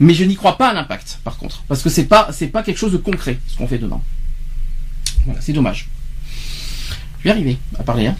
Mais 0.00 0.12
je 0.14 0.24
n'y 0.24 0.34
crois 0.34 0.56
pas 0.56 0.70
à 0.70 0.72
l'impact, 0.74 1.20
par 1.22 1.36
contre, 1.36 1.62
parce 1.68 1.80
que 1.80 1.88
c'est 1.88 2.06
pas 2.06 2.28
c'est 2.32 2.48
pas 2.48 2.64
quelque 2.64 2.78
chose 2.78 2.90
de 2.90 2.96
concret 2.96 3.38
ce 3.46 3.56
qu'on 3.56 3.68
fait 3.68 3.78
demain. 3.78 4.00
Voilà, 5.24 5.40
c'est 5.40 5.52
dommage. 5.52 5.88
Je 7.20 7.24
vais 7.24 7.30
arriver 7.30 7.58
à 7.78 7.84
parler. 7.84 8.08
Hein. 8.08 8.16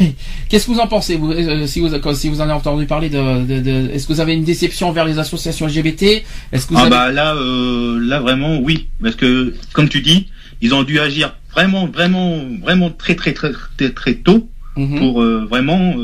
Qu'est-ce 0.48 0.66
que 0.66 0.72
vous 0.72 0.78
en 0.80 0.86
pensez 0.86 1.16
vous, 1.16 1.30
euh, 1.32 1.66
si, 1.66 1.80
vous, 1.80 1.88
si 2.14 2.28
vous 2.28 2.40
en 2.40 2.44
avez 2.44 2.52
entendu 2.52 2.86
parler 2.86 3.08
de, 3.10 3.44
de, 3.44 3.60
de- 3.60 3.90
est-ce 3.92 4.06
que 4.06 4.12
vous 4.12 4.20
avez 4.20 4.34
une 4.34 4.44
déception 4.44 4.92
vers 4.92 5.04
les 5.04 5.18
associations 5.18 5.66
LGBT 5.66 6.22
Est-ce 6.52 6.66
que 6.66 6.74
vous 6.74 6.78
Ah 6.80 6.82
avez 6.82 6.90
bah 6.90 7.12
là, 7.12 7.34
euh, 7.34 7.98
là 8.00 8.20
vraiment 8.20 8.58
oui, 8.60 8.88
parce 9.02 9.16
que 9.16 9.54
comme 9.72 9.88
tu 9.88 10.00
dis, 10.00 10.26
ils 10.60 10.74
ont 10.74 10.82
dû 10.82 10.98
agir 11.00 11.36
vraiment, 11.52 11.86
vraiment, 11.86 12.38
vraiment 12.62 12.90
très, 12.90 13.14
très, 13.14 13.32
très, 13.32 13.52
très, 13.76 13.90
très 13.90 14.14
tôt 14.14 14.48
Mhm. 14.76 14.98
pour 14.98 15.20
euh, 15.22 15.46
vraiment. 15.50 15.94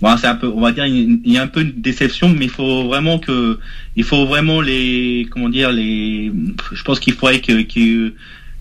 Bon, 0.00 0.16
c'est 0.16 0.26
un 0.26 0.34
peu, 0.34 0.48
on 0.48 0.60
va 0.60 0.72
dire, 0.72 0.84
il 0.86 1.20
y 1.24 1.38
a 1.38 1.42
un 1.42 1.46
peu 1.46 1.60
une 1.62 1.80
déception, 1.80 2.28
mais 2.28 2.46
il 2.46 2.50
faut 2.50 2.84
vraiment 2.88 3.18
que, 3.18 3.58
il 3.96 4.02
faut 4.04 4.26
vraiment 4.26 4.60
les, 4.60 5.26
comment 5.30 5.48
dire, 5.48 5.70
les. 5.70 6.32
Je 6.72 6.82
pense 6.82 6.98
qu'il 7.00 7.14
faudrait 7.14 7.40
que, 7.40 7.62
que, 7.62 8.12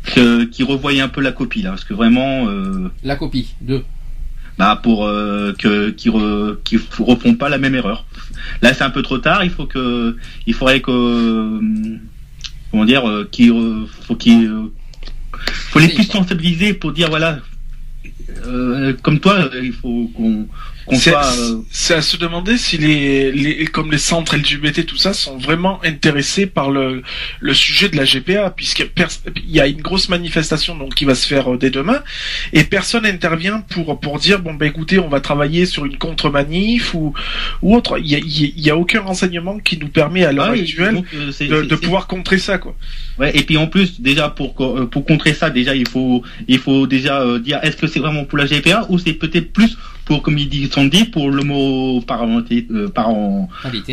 que- 0.04 0.44
qu'ils 0.46 0.66
revoient 0.66 0.92
un 1.02 1.08
peu 1.10 1.22
la 1.22 1.32
copie 1.32 1.62
là, 1.62 1.70
parce 1.72 1.84
que 1.86 1.94
vraiment. 1.94 2.48
Euh, 2.50 2.90
La 3.04 3.16
copie 3.16 3.54
de. 3.62 3.84
bah 4.58 4.80
pour 4.82 5.06
euh, 5.06 5.54
que 5.58 5.90
qu'ils 5.92 6.12
re, 6.12 6.58
f- 6.64 7.02
refont 7.04 7.36
pas 7.36 7.50
la 7.50 7.58
même 7.58 7.76
erreur. 7.76 8.06
Là 8.62 8.74
c'est 8.74 8.84
un 8.84 8.90
peu 8.90 9.02
trop 9.02 9.18
tard, 9.20 9.44
il 9.44 9.50
faut 9.52 9.66
que 9.66 10.16
il 10.48 10.54
faudrait 10.54 10.82
que 10.82 10.92
euh, 10.92 11.60
comment 12.72 12.86
dire 12.86 13.04
re- 13.04 13.88
faut 14.08 14.16
qu'ils 14.16 14.46
euh, 14.48 14.72
faut 15.72 15.80
les 15.80 15.90
plus 15.90 16.04
sensibiliser 16.04 16.74
pour 16.74 16.92
dire 16.92 17.10
voilà 17.10 17.40
euh, 18.46 18.94
comme 19.04 19.20
toi 19.20 19.50
il 19.62 19.74
faut 19.74 20.12
qu'on 20.16 20.48
C'est 20.98 21.12
soit 21.12 21.26
euh, 21.40 21.62
c'est 21.72 21.94
à 21.96 22.02
se 22.02 22.18
demander 22.18 22.58
si 22.58 22.78
les, 22.78 23.32
les 23.32 23.66
comme 23.66 23.92
les 23.92 23.98
centres 23.98 24.36
LGBT 24.36 24.86
tout 24.86 24.98
ça 24.98 25.14
sont 25.14 25.38
vraiment 25.38 25.80
intéressés 25.84 26.48
par 26.48 26.72
le 26.72 27.04
le 27.40 27.54
sujet 27.54 27.88
de 27.90 27.96
la 27.98 28.04
GPA 28.06 28.50
puisque 28.50 28.86
pers- 28.86 29.10
il 29.48 29.52
y 29.56 29.60
a 29.60 29.68
une 29.68 29.82
grosse 29.82 30.10
manifestation 30.10 30.76
donc 30.76 30.96
qui 30.96 31.06
va 31.06 31.16
se 31.16 31.28
faire 31.28 31.54
euh, 31.54 31.58
dès 31.58 31.70
demain 31.70 32.02
et 32.54 32.64
personne 32.64 33.04
n'intervient 33.04 33.62
pour 33.62 34.00
pour 34.00 34.18
dire 34.20 34.40
bon 34.40 34.54
ben 34.56 34.66
écoutez 34.68 34.98
on 35.00 35.08
va 35.08 35.22
travailler 35.22 35.66
sur 35.66 35.86
une 35.86 35.98
contre-manif 35.98 36.94
ou 36.94 37.14
ou 37.62 37.76
autre 37.76 38.00
il 38.00 38.08
y 38.08 38.16
a, 38.16 38.20
il 38.20 38.42
y 38.42 38.46
a- 38.46 38.52
il 38.58 38.66
y 38.66 38.70
a 38.70 38.78
aucun 38.78 39.02
renseignement 39.02 39.60
qui 39.60 39.78
nous 39.78 39.88
permet 39.90 40.26
à 40.26 40.32
l'heure 40.32 40.48
Ah 40.50 40.54
actuelle 40.62 40.96
donc, 40.96 41.06
euh, 41.14 41.32
de, 41.48 41.62
de 41.64 41.76
pouvoir 41.76 42.08
contrer 42.08 42.38
ça 42.38 42.58
quoi. 42.58 42.76
Ouais, 43.20 43.36
et 43.38 43.44
puis 43.44 43.58
en 43.58 43.68
plus, 43.68 44.02
déjà 44.02 44.30
pour 44.30 44.56
euh, 44.62 44.88
pour 44.88 45.06
contrer 45.06 45.34
ça, 45.34 45.50
déjà 45.50 45.76
il 45.76 45.88
faut 45.88 46.24
il 46.48 46.58
faut 46.60 46.88
déjà 46.88 47.22
euh, 47.22 47.40
dire 47.40 47.60
est-ce 47.62 47.78
que 47.78 47.86
c'est 47.88 48.00
vraiment 48.00 48.26
pour 48.26 48.38
la 48.38 48.46
GPA 48.46 48.86
ou 48.90 48.98
c'est 48.98 49.14
peut-être 49.14 49.52
plus 49.54 49.78
pour 50.12 50.24
comme 50.24 50.38
il 50.38 50.50
dit 50.50 50.68
Sandy 50.70 51.06
pour 51.06 51.32
l'homoparentalité 51.32 52.68
euh, 52.74 52.90
parent 52.90 53.48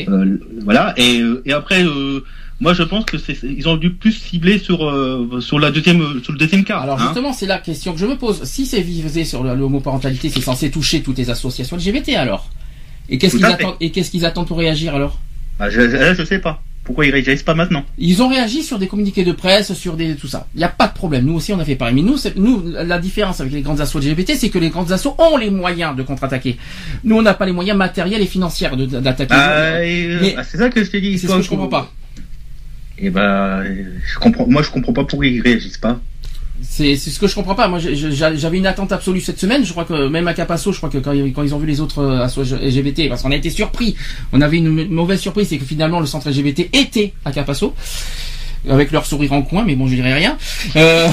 euh, 0.09 0.41
voilà 0.65 0.93
et 0.97 1.21
euh, 1.21 1.43
et 1.47 1.53
après 1.53 1.85
euh, 1.85 2.25
moi 2.61 2.75
je 2.75 2.83
pense 2.83 3.05
que 3.05 3.19
c'est 3.19 3.39
ils 3.45 3.69
ont 3.69 3.77
dû 3.77 3.91
plus 3.93 4.11
cibler 4.11 4.59
sur 4.59 4.85
euh, 4.85 5.41
sur 5.41 5.61
la 5.61 5.71
deuxième 5.71 6.21
sur 6.25 6.33
le 6.33 6.39
deuxième 6.39 6.65
cas. 6.65 6.79
Alors 6.79 7.01
hein. 7.01 7.05
justement, 7.05 7.33
c'est 7.33 7.47
la 7.47 7.59
question 7.59 7.93
que 7.93 8.01
je 8.01 8.07
me 8.07 8.17
pose. 8.17 8.43
Si 8.43 8.67
c'est 8.67 8.81
visé 8.81 9.25
sur 9.25 9.45
la- 9.45 9.55
l'homoparentalité, 9.55 10.29
c'est 10.29 10.41
censé 10.41 10.73
toucher 10.73 11.03
toutes 11.03 11.19
les 11.19 11.31
associations 11.31 11.77
LGBT 11.77 12.09
alors? 12.17 12.51
Et 13.09 13.17
qu'est-ce 13.19 13.37
qu'ils 13.37 13.45
attendent 13.47 13.77
Et 13.81 13.91
qu'est-ce 13.93 14.11
qu'ils 14.11 14.27
attendent 14.27 14.49
pour 14.49 14.59
réagir 14.59 14.97
alors? 14.97 15.21
Ah, 15.61 15.71
je, 15.71 15.83
je, 15.83 16.15
je 16.19 16.25
sais 16.25 16.41
pas 16.41 16.61
pourquoi 16.89 17.05
ils 17.05 17.11
réagissent 17.13 17.43
pas 17.43 17.55
maintenant. 17.55 17.85
Ils 17.99 18.23
ont 18.23 18.29
réagi 18.29 18.63
sur 18.63 18.79
des 18.79 18.87
communiqués 18.89 19.23
de 19.23 19.33
presse, 19.33 19.75
sur 19.75 19.95
des 19.95 20.17
tout 20.17 20.27
ça. 20.27 20.49
Il 20.55 20.59
n'y 20.59 20.65
a 20.65 20.69
pas 20.71 20.89
de 20.89 20.95
problème. 20.95 21.27
Nous 21.27 21.35
aussi, 21.35 21.53
on 21.53 21.59
a 21.61 21.65
fait 21.67 21.77
pareil. 21.77 21.95
Mais 21.95 22.01
nous, 22.01 22.17
la 22.65 22.99
différence 22.99 23.43
avec 23.43 23.53
les 23.53 23.61
grandes 23.61 23.83
assos 23.83 23.99
LGBT, 23.99 24.33
c'est 24.37 24.49
que 24.49 24.59
les 24.59 24.71
grandes 24.71 24.91
assos 24.91 25.15
ont 25.19 25.37
les 25.37 25.51
moyens 25.51 25.95
de 25.95 26.03
contre-attaquer. 26.03 26.57
Nous, 27.05 27.15
on 27.15 27.21
n'a 27.21 27.35
pas 27.35 27.45
les 27.45 27.53
moyens 27.53 27.77
matériels 27.77 28.23
et 28.23 28.27
financiers 28.27 28.71
de- 28.75 28.87
d'attaquer. 28.87 29.35
Ah, 29.37 29.85
et, 29.85 30.07
euh, 30.07 30.31
ah, 30.39 30.45
c'est 30.45 30.57
ça 30.57 30.71
que 30.71 30.83
je 30.83 30.91
t'ai 30.91 31.03
dit. 31.03 31.19
c'est 31.19 31.27
ce 31.27 31.35
que 31.37 31.43
je 31.43 31.49
comprends 31.51 31.69
pas. 31.69 31.93
Et 33.01 33.11
ben 33.11 33.63
je 34.05 34.19
comprends 34.19 34.47
moi 34.49 34.63
je 34.63 34.71
comprends 34.71 34.93
pas 34.95 35.05
pourquoi 35.05 35.27
ils 35.27 35.41
réagissent 35.43 35.79
pas. 35.79 36.01
C'est 36.63 36.97
ce 36.97 37.19
que 37.19 37.27
je 37.27 37.35
comprends 37.35 37.55
pas. 37.55 37.69
Moi, 37.69 37.79
j'avais 37.79 38.59
une 38.59 38.67
attente 38.67 38.93
absolue 38.93 39.21
cette 39.21 39.39
semaine. 39.39 39.65
Je 39.65 39.73
crois 39.73 39.85
que 39.85 40.09
même 40.09 40.27
à 40.29 40.35
Capasso, 40.35 40.73
je 40.73 40.79
crois 40.79 40.91
que 40.91 40.99
quand, 40.99 41.13
quand 41.13 41.43
ils 41.43 41.55
ont 41.55 41.59
vu 41.59 41.67
les 41.67 41.81
autres 41.81 42.01
euh, 42.01 42.59
LGBT, 42.61 43.09
parce 43.09 43.23
qu'on 43.23 43.31
a 43.31 43.37
été 43.37 43.51
surpris. 43.51 43.95
On 44.33 44.41
avait 44.41 44.59
une 44.59 44.89
mauvaise 44.89 45.21
surprise, 45.21 45.49
c'est 45.49 45.59
que 45.59 45.65
finalement 45.65 46.01
le 46.01 46.07
centre 46.07 46.29
LGBT 46.29 46.69
était 46.73 47.13
à 47.25 47.33
Capasso. 47.33 47.75
Avec 48.69 48.91
leur 48.93 49.07
sourire 49.07 49.33
en 49.33 49.43
coin, 49.43 49.65
mais 49.65 49.77
bon, 49.77 49.87
je 49.87 49.95
dirais 49.95 50.15
rien. 50.15 50.37
Euh, 50.77 51.09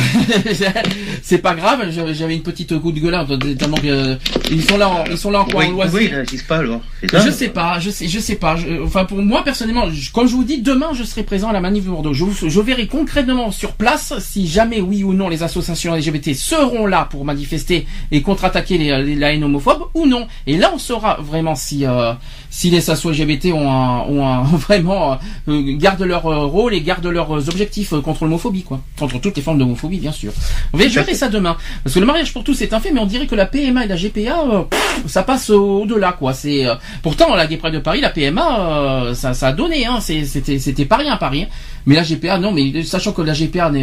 c'est 1.23 1.37
pas 1.39 1.53
grave. 1.55 1.89
J'avais 2.13 2.35
une 2.35 2.41
petite 2.43 2.77
coup 2.79 2.91
de 2.91 2.99
gueule, 2.99 3.13
hein, 3.15 3.25
tellement 3.57 3.77
que 3.77 3.87
euh, 3.87 4.15
ils 4.51 4.63
sont 4.63 4.77
là, 4.77 4.89
en, 4.89 5.03
ils 5.05 5.17
sont 5.17 5.31
là 5.31 5.41
en 5.41 5.45
coin 5.45 5.65
Oui, 5.65 5.69
en 5.71 5.73
loisir. 5.73 5.93
oui, 5.99 6.05
ils 6.09 6.13
réagissent 6.13 6.43
pas 6.43 6.57
alors. 6.57 6.81
Ça 7.09 7.19
Je 7.25 7.31
sais 7.31 7.49
pas, 7.49 7.79
je 7.79 7.89
sais, 7.89 8.07
je 8.07 8.19
sais 8.19 8.35
pas. 8.35 8.55
Je- 8.55 8.81
enfin, 8.83 9.05
pour 9.05 9.21
moi 9.21 9.43
personnellement, 9.43 9.89
je- 9.91 10.11
comme 10.11 10.27
je 10.27 10.33
vous 10.33 10.43
dis, 10.43 10.61
demain 10.61 10.89
je 10.93 11.03
serai 11.03 11.23
présent 11.23 11.49
à 11.49 11.53
la 11.53 11.61
manif 11.61 11.85
de 11.85 11.89
Bordeaux. 11.89 12.13
Je, 12.13 12.59
verrai 12.59 12.87
concrètement 12.87 13.51
sur 13.51 13.73
place 13.73 14.13
si 14.19 14.47
jamais 14.47 14.81
oui 14.81 15.03
ou 15.03 15.13
non 15.13 15.29
les 15.29 15.43
associations 15.43 15.93
LGBT 15.95 16.33
seront 16.33 16.87
là 16.87 17.07
pour 17.09 17.25
manifester 17.25 17.85
et 18.11 18.21
contre-attaquer 18.21 18.77
la 19.15 19.33
haine 19.33 19.43
homophobe 19.43 19.83
ou 19.93 20.05
non. 20.07 20.27
Et 20.47 20.57
là, 20.57 20.71
on 20.73 20.77
saura 20.79 21.17
vraiment 21.21 21.55
si 21.55 21.85
euh, 21.85 22.13
si 22.49 22.69
les 22.69 22.77
associations 22.89 23.09
LGBT 23.11 23.53
ont 23.53 23.69
un, 23.69 23.99
ont 24.07 24.25
un 24.27 24.43
vraiment 24.67 25.17
euh, 25.47 25.61
gardent 25.77 26.01
leur 26.03 26.25
euh, 26.25 26.45
rôle 26.45 26.73
et 26.73 26.81
gardent 26.81 27.05
leurs 27.07 27.34
objectifs 27.49 27.93
euh, 27.93 28.01
contre 28.01 28.23
l'homophobie, 28.25 28.63
quoi, 28.63 28.81
contre 28.97 29.19
toutes 29.19 29.35
les 29.37 29.41
formes 29.41 29.57
d'homophobie, 29.57 29.99
bien 29.99 30.11
sûr. 30.11 30.31
On 30.73 30.77
je 30.79 30.87
verrai 30.87 31.13
ça 31.15 31.29
demain, 31.29 31.57
parce 31.83 31.95
que 31.95 31.99
le 31.99 32.05
mariage 32.05 32.33
pour 32.33 32.43
tous 32.43 32.53
c'est 32.53 32.73
un 32.73 32.79
fait, 32.79 32.91
mais 32.91 32.99
on 32.99 33.05
dirait 33.05 33.27
que 33.27 33.35
la 33.35 33.45
PMA 33.45 33.85
et 33.85 33.87
la 33.87 33.95
GPA, 33.95 34.43
euh, 34.51 34.63
ça 35.07 35.23
passe 35.23 35.49
au-delà, 35.49 36.13
quoi. 36.13 36.33
C'est 36.33 36.65
euh, 36.65 36.75
pourtant 37.01 37.35
la 37.35 37.47
Gay 37.47 37.57
de 37.57 37.79
Paris, 37.79 38.01
la 38.01 38.09
PMA, 38.09 38.59
euh, 38.59 39.13
ça, 39.13 39.33
ça 39.33 39.47
a 39.47 39.53
donné, 39.53 39.85
hein. 39.85 39.99
C'était 39.99 40.59
c'était 40.59 40.85
pas 40.85 40.97
rien 40.97 41.13
à 41.13 41.17
Paris. 41.17 41.43
hein. 41.43 41.47
Mais 41.87 41.95
la 41.95 42.03
GPA, 42.03 42.39
non, 42.39 42.51
mais 42.51 42.83
sachant 42.83 43.11
que 43.11 43.21
la 43.21 43.33
GPA 43.33 43.69
n'est- 43.69 43.81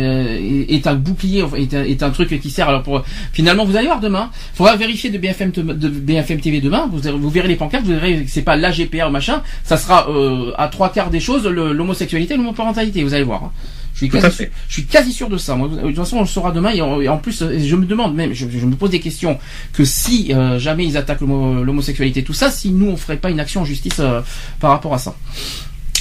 est, 0.69 0.75
est 0.75 0.87
un 0.87 0.95
bouclier, 0.95 1.45
est 1.57 1.73
un, 1.75 1.85
est 1.85 2.03
un 2.03 2.11
truc 2.11 2.41
qui 2.41 2.51
sert. 2.51 2.69
Alors 2.69 2.83
pour 2.83 3.05
finalement, 3.33 3.65
vous 3.65 3.77
allez 3.77 3.87
voir 3.87 4.01
demain. 4.01 4.31
Faudra 4.55 4.77
vérifier 4.77 5.11
de 5.11 5.19
BFM, 5.19 5.53
te- 5.53 5.61
de 5.61 5.89
BFM 5.89 6.41
TV 6.41 6.61
demain. 6.61 6.89
Vous, 6.93 7.01
vous 7.19 7.31
verrez 7.31 7.49
les 7.49 7.57
pancartes, 7.57 7.85
vous 7.85 7.93
verrez 7.93 8.25
que 8.25 8.31
c'est 8.31 8.43
pas 8.43 8.57
la 8.57 8.73
GPA 8.73 9.09
ou 9.09 9.11
machin. 9.11 9.43
Ça 9.65 9.77
sera 9.77 10.09
euh, 10.11 10.53
à 10.59 10.69
trois 10.69 10.91
quarts 10.91 11.11
des 11.11 11.21
choses 11.21 11.47
l'homosexualité, 11.47 12.35
et 12.35 12.37
l'homoparentalité. 12.37 13.05
Vous 13.05 13.15
allez 13.15 13.23
voir. 13.25 13.45
hein. 13.45 13.53
Je 13.95 13.99
suis 13.99 14.09
quasi, 14.09 14.37
fait. 14.37 14.51
je 14.69 14.73
suis 14.73 14.85
quasi 14.87 15.13
sûr 15.13 15.29
de 15.29 15.37
ça. 15.37 15.55
Moi, 15.55 15.69
de 15.69 15.81
toute 15.81 15.95
façon, 15.97 16.17
on 16.17 16.21
le 16.23 16.27
saura 16.27 16.51
demain. 16.51 16.71
Et 16.71 16.81
en, 16.81 17.19
plus, 17.19 17.43
euh, 17.43 17.59
je 17.63 17.77
me 17.77 17.85
demande 17.85 18.15
même, 18.17 18.33
je, 18.33 18.47
je 18.51 18.67
me 18.67 18.75
pose 18.75 18.91
des 18.91 19.01
questions 19.01 19.39
que 19.75 19.85
si 19.85 20.33
euh, 20.33 20.59
jamais 20.59 20.87
ils 20.87 20.97
attaquent 20.97 21.21
l'homo- 21.21 21.63
l'homosexualité, 21.63 22.25
tout 22.25 22.33
ça, 22.33 22.51
si 22.51 22.71
nous 22.73 22.87
on 22.89 22.97
ferait 22.97 23.19
pas 23.19 23.31
une 23.31 23.39
action 23.39 23.61
en 23.61 23.65
justice 23.65 24.01
euh, 24.01 24.21
par 24.61 24.71
rapport 24.71 24.95
à 24.95 24.99
ça. 24.99 25.15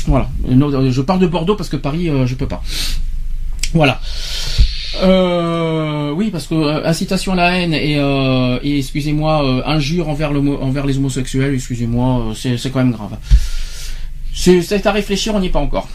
Voilà. 0.08 0.30
Euh, 0.50 0.92
Je 0.92 1.02
parle 1.02 1.20
de 1.20 1.28
Bordeaux 1.28 1.56
parce 1.56 1.70
que 1.70 1.78
Paris, 1.78 2.10
euh, 2.10 2.26
je 2.26 2.36
peux 2.36 2.48
pas. 2.48 2.62
Voilà. 3.74 4.00
Euh, 5.04 6.12
oui, 6.12 6.30
parce 6.32 6.48
que 6.48 6.86
incitation 6.86 7.34
à 7.34 7.36
la 7.36 7.58
haine 7.58 7.74
et, 7.74 8.78
excusez-moi, 8.78 9.64
injure 9.66 10.10
envers, 10.10 10.32
envers 10.32 10.86
les 10.86 10.98
homosexuels, 10.98 11.54
excusez-moi, 11.54 12.34
c'est 12.36 12.72
quand 12.72 12.80
même 12.80 12.92
grave. 12.92 13.18
C'est 14.34 14.86
à 14.86 14.92
réfléchir, 14.92 15.34
on 15.36 15.40
n'y 15.40 15.48
est 15.48 15.52
pas 15.52 15.60
encore. 15.60 15.88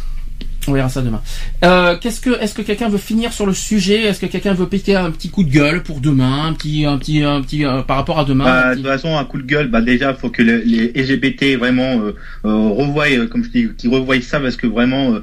On 0.68 0.72
verra 0.72 0.88
ça 0.88 1.02
demain. 1.02 1.22
Euh, 1.64 1.96
Qu'est-ce 2.00 2.20
que, 2.20 2.30
est-ce 2.42 2.54
que 2.54 2.62
quelqu'un 2.62 2.88
veut 2.88 2.98
finir 2.98 3.32
sur 3.32 3.46
le 3.46 3.54
sujet? 3.54 4.02
Est-ce 4.02 4.20
que 4.20 4.26
quelqu'un 4.26 4.52
veut 4.54 4.66
piquer 4.68 4.96
un 4.96 5.10
petit 5.10 5.28
coup 5.30 5.44
de 5.44 5.50
gueule 5.50 5.82
pour 5.82 6.00
demain, 6.00 6.46
un 6.46 6.52
petit, 6.52 6.84
un 6.84 6.98
petit, 6.98 7.22
un 7.22 7.40
petit, 7.40 7.64
euh, 7.64 7.82
par 7.82 7.96
rapport 7.96 8.18
à 8.18 8.24
demain 8.24 8.44
Bah, 8.44 8.70
de 8.74 8.80
toute 8.80 8.86
façon, 8.90 9.16
un 9.16 9.24
coup 9.24 9.38
de 9.38 9.46
gueule, 9.46 9.68
bah 9.68 9.80
déjà, 9.80 10.12
faut 10.14 10.30
que 10.30 10.42
le- 10.42 10.62
les 10.64 10.92
LGBT 10.94 11.56
vraiment 11.56 12.00
euh, 12.00 12.12
euh, 12.44 12.68
revoient, 12.68 13.26
comme 13.30 13.44
je 13.44 13.50
dis, 13.50 13.68
qu'ils 13.76 13.90
revoient 13.90 14.20
ça 14.20 14.40
parce 14.40 14.56
que 14.56 14.66
vraiment, 14.66 15.14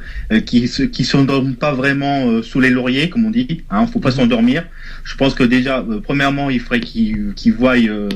qu'ils 0.45 0.69
se, 0.69 0.83
qu'ils 0.83 1.05
s'endorment 1.05 1.55
pas 1.55 1.73
vraiment 1.73 2.27
euh, 2.29 2.41
sous 2.41 2.59
les 2.59 2.69
lauriers, 2.69 3.09
comme 3.09 3.25
on 3.25 3.31
dit. 3.31 3.61
Hein, 3.69 3.85
faut 3.87 3.99
pas 3.99 4.09
Mhm. 4.09 4.15
s'endormir. 4.15 4.63
Je 5.03 5.15
pense 5.15 5.33
que 5.33 5.43
déjà, 5.43 5.85
premièrement, 6.03 6.49
il 6.49 6.59
faudrait 6.59 6.79
qu'ils 6.79 7.33
qu'ils 7.35 7.53
voient, 7.53 7.75
euh, 7.77 8.07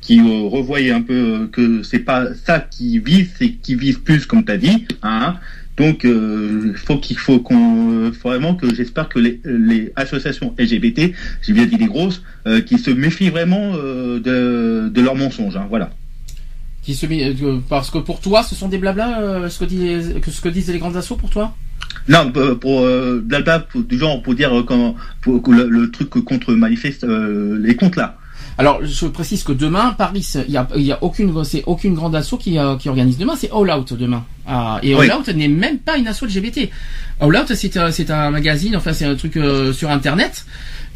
qu'ils 0.00 0.22
revoient 0.22 0.78
un 0.92 1.02
peu 1.02 1.48
que 1.52 1.82
c'est 1.82 1.98
pas 2.00 2.26
ça 2.44 2.60
qui 2.60 2.98
vise, 3.00 3.28
c'est 3.38 3.50
qu'ils 3.50 3.78
visent 3.78 3.98
plus, 3.98 4.26
comme 4.26 4.44
tu 4.44 4.52
as 4.52 4.56
dit. 4.56 4.86
Hein, 5.02 5.36
donc, 5.76 6.04
euh, 6.04 6.72
faut 6.74 6.96
qu'il 6.98 7.18
faut 7.18 7.38
qu'on, 7.40 7.92
euh, 8.06 8.10
vraiment 8.22 8.54
que 8.54 8.74
j'espère 8.74 9.08
que 9.08 9.18
les, 9.18 9.40
les 9.44 9.92
associations 9.96 10.54
LGBT, 10.58 11.12
j'ai 11.42 11.52
bien 11.52 11.66
dit 11.66 11.76
les 11.76 11.86
grosses, 11.86 12.22
euh, 12.46 12.60
qui 12.62 12.78
se 12.78 12.90
méfient 12.90 13.30
vraiment 13.30 13.72
euh, 13.74 14.18
de, 14.18 14.88
de 14.88 15.00
leurs 15.02 15.16
mensonges. 15.16 15.56
Hein, 15.56 15.66
voilà. 15.68 15.90
qui 16.82 16.94
se 16.94 17.06
euh, 17.06 17.58
parce 17.68 17.90
que 17.90 17.98
pour 17.98 18.20
toi, 18.20 18.42
ce 18.42 18.54
sont 18.54 18.68
des 18.68 18.78
blablas, 18.78 19.20
euh, 19.20 19.48
ce 19.48 19.58
que 19.58 19.64
disent, 19.66 20.14
que 20.22 20.30
ce 20.30 20.40
que 20.40 20.48
disent 20.48 20.70
les 20.70 20.78
grandes 20.78 20.96
assos 20.96 21.16
pour 21.16 21.30
toi? 21.30 21.54
Non, 22.08 22.30
pour, 22.32 22.82
euh, 22.82 23.20
blabla, 23.24 23.60
pour- 23.60 23.82
du 23.82 23.98
genre 23.98 24.22
pour 24.22 24.34
dire 24.34 24.56
euh, 24.56 24.62
quand, 24.62 24.94
pour, 25.20 25.52
le, 25.52 25.68
le 25.68 25.90
truc 25.90 26.08
contre 26.10 26.54
manifeste 26.54 27.04
euh, 27.04 27.58
les 27.60 27.74
comptes 27.76 27.96
là. 27.96 28.18
Alors, 28.58 28.80
je 28.84 29.06
précise 29.06 29.44
que 29.44 29.52
demain, 29.52 29.94
Paris, 29.98 30.26
il 30.48 30.52
y 30.52 30.56
a, 30.56 30.66
y 30.76 30.92
a 30.92 31.02
aucune, 31.02 31.44
c'est 31.44 31.62
aucune 31.66 31.94
grande 31.94 32.14
asso 32.14 32.36
qui, 32.38 32.58
euh, 32.58 32.76
qui 32.76 32.88
organise 32.88 33.18
demain, 33.18 33.34
c'est 33.36 33.50
All 33.52 33.70
Out 33.70 33.92
demain. 33.92 34.24
Ah, 34.46 34.78
et 34.82 34.94
All 34.94 35.00
Oui. 35.00 35.10
Out 35.12 35.28
n'est 35.28 35.48
même 35.48 35.78
pas 35.78 35.98
une 35.98 36.08
asso 36.08 36.24
LGBT. 36.24 36.70
All 37.20 37.36
Out, 37.36 37.54
c'est 37.54 37.76
un, 37.76 37.90
c'est 37.90 38.10
un 38.10 38.30
magazine, 38.30 38.74
enfin, 38.76 38.94
c'est 38.94 39.04
un 39.04 39.14
truc 39.14 39.36
euh, 39.36 39.72
sur 39.74 39.90
Internet 39.90 40.46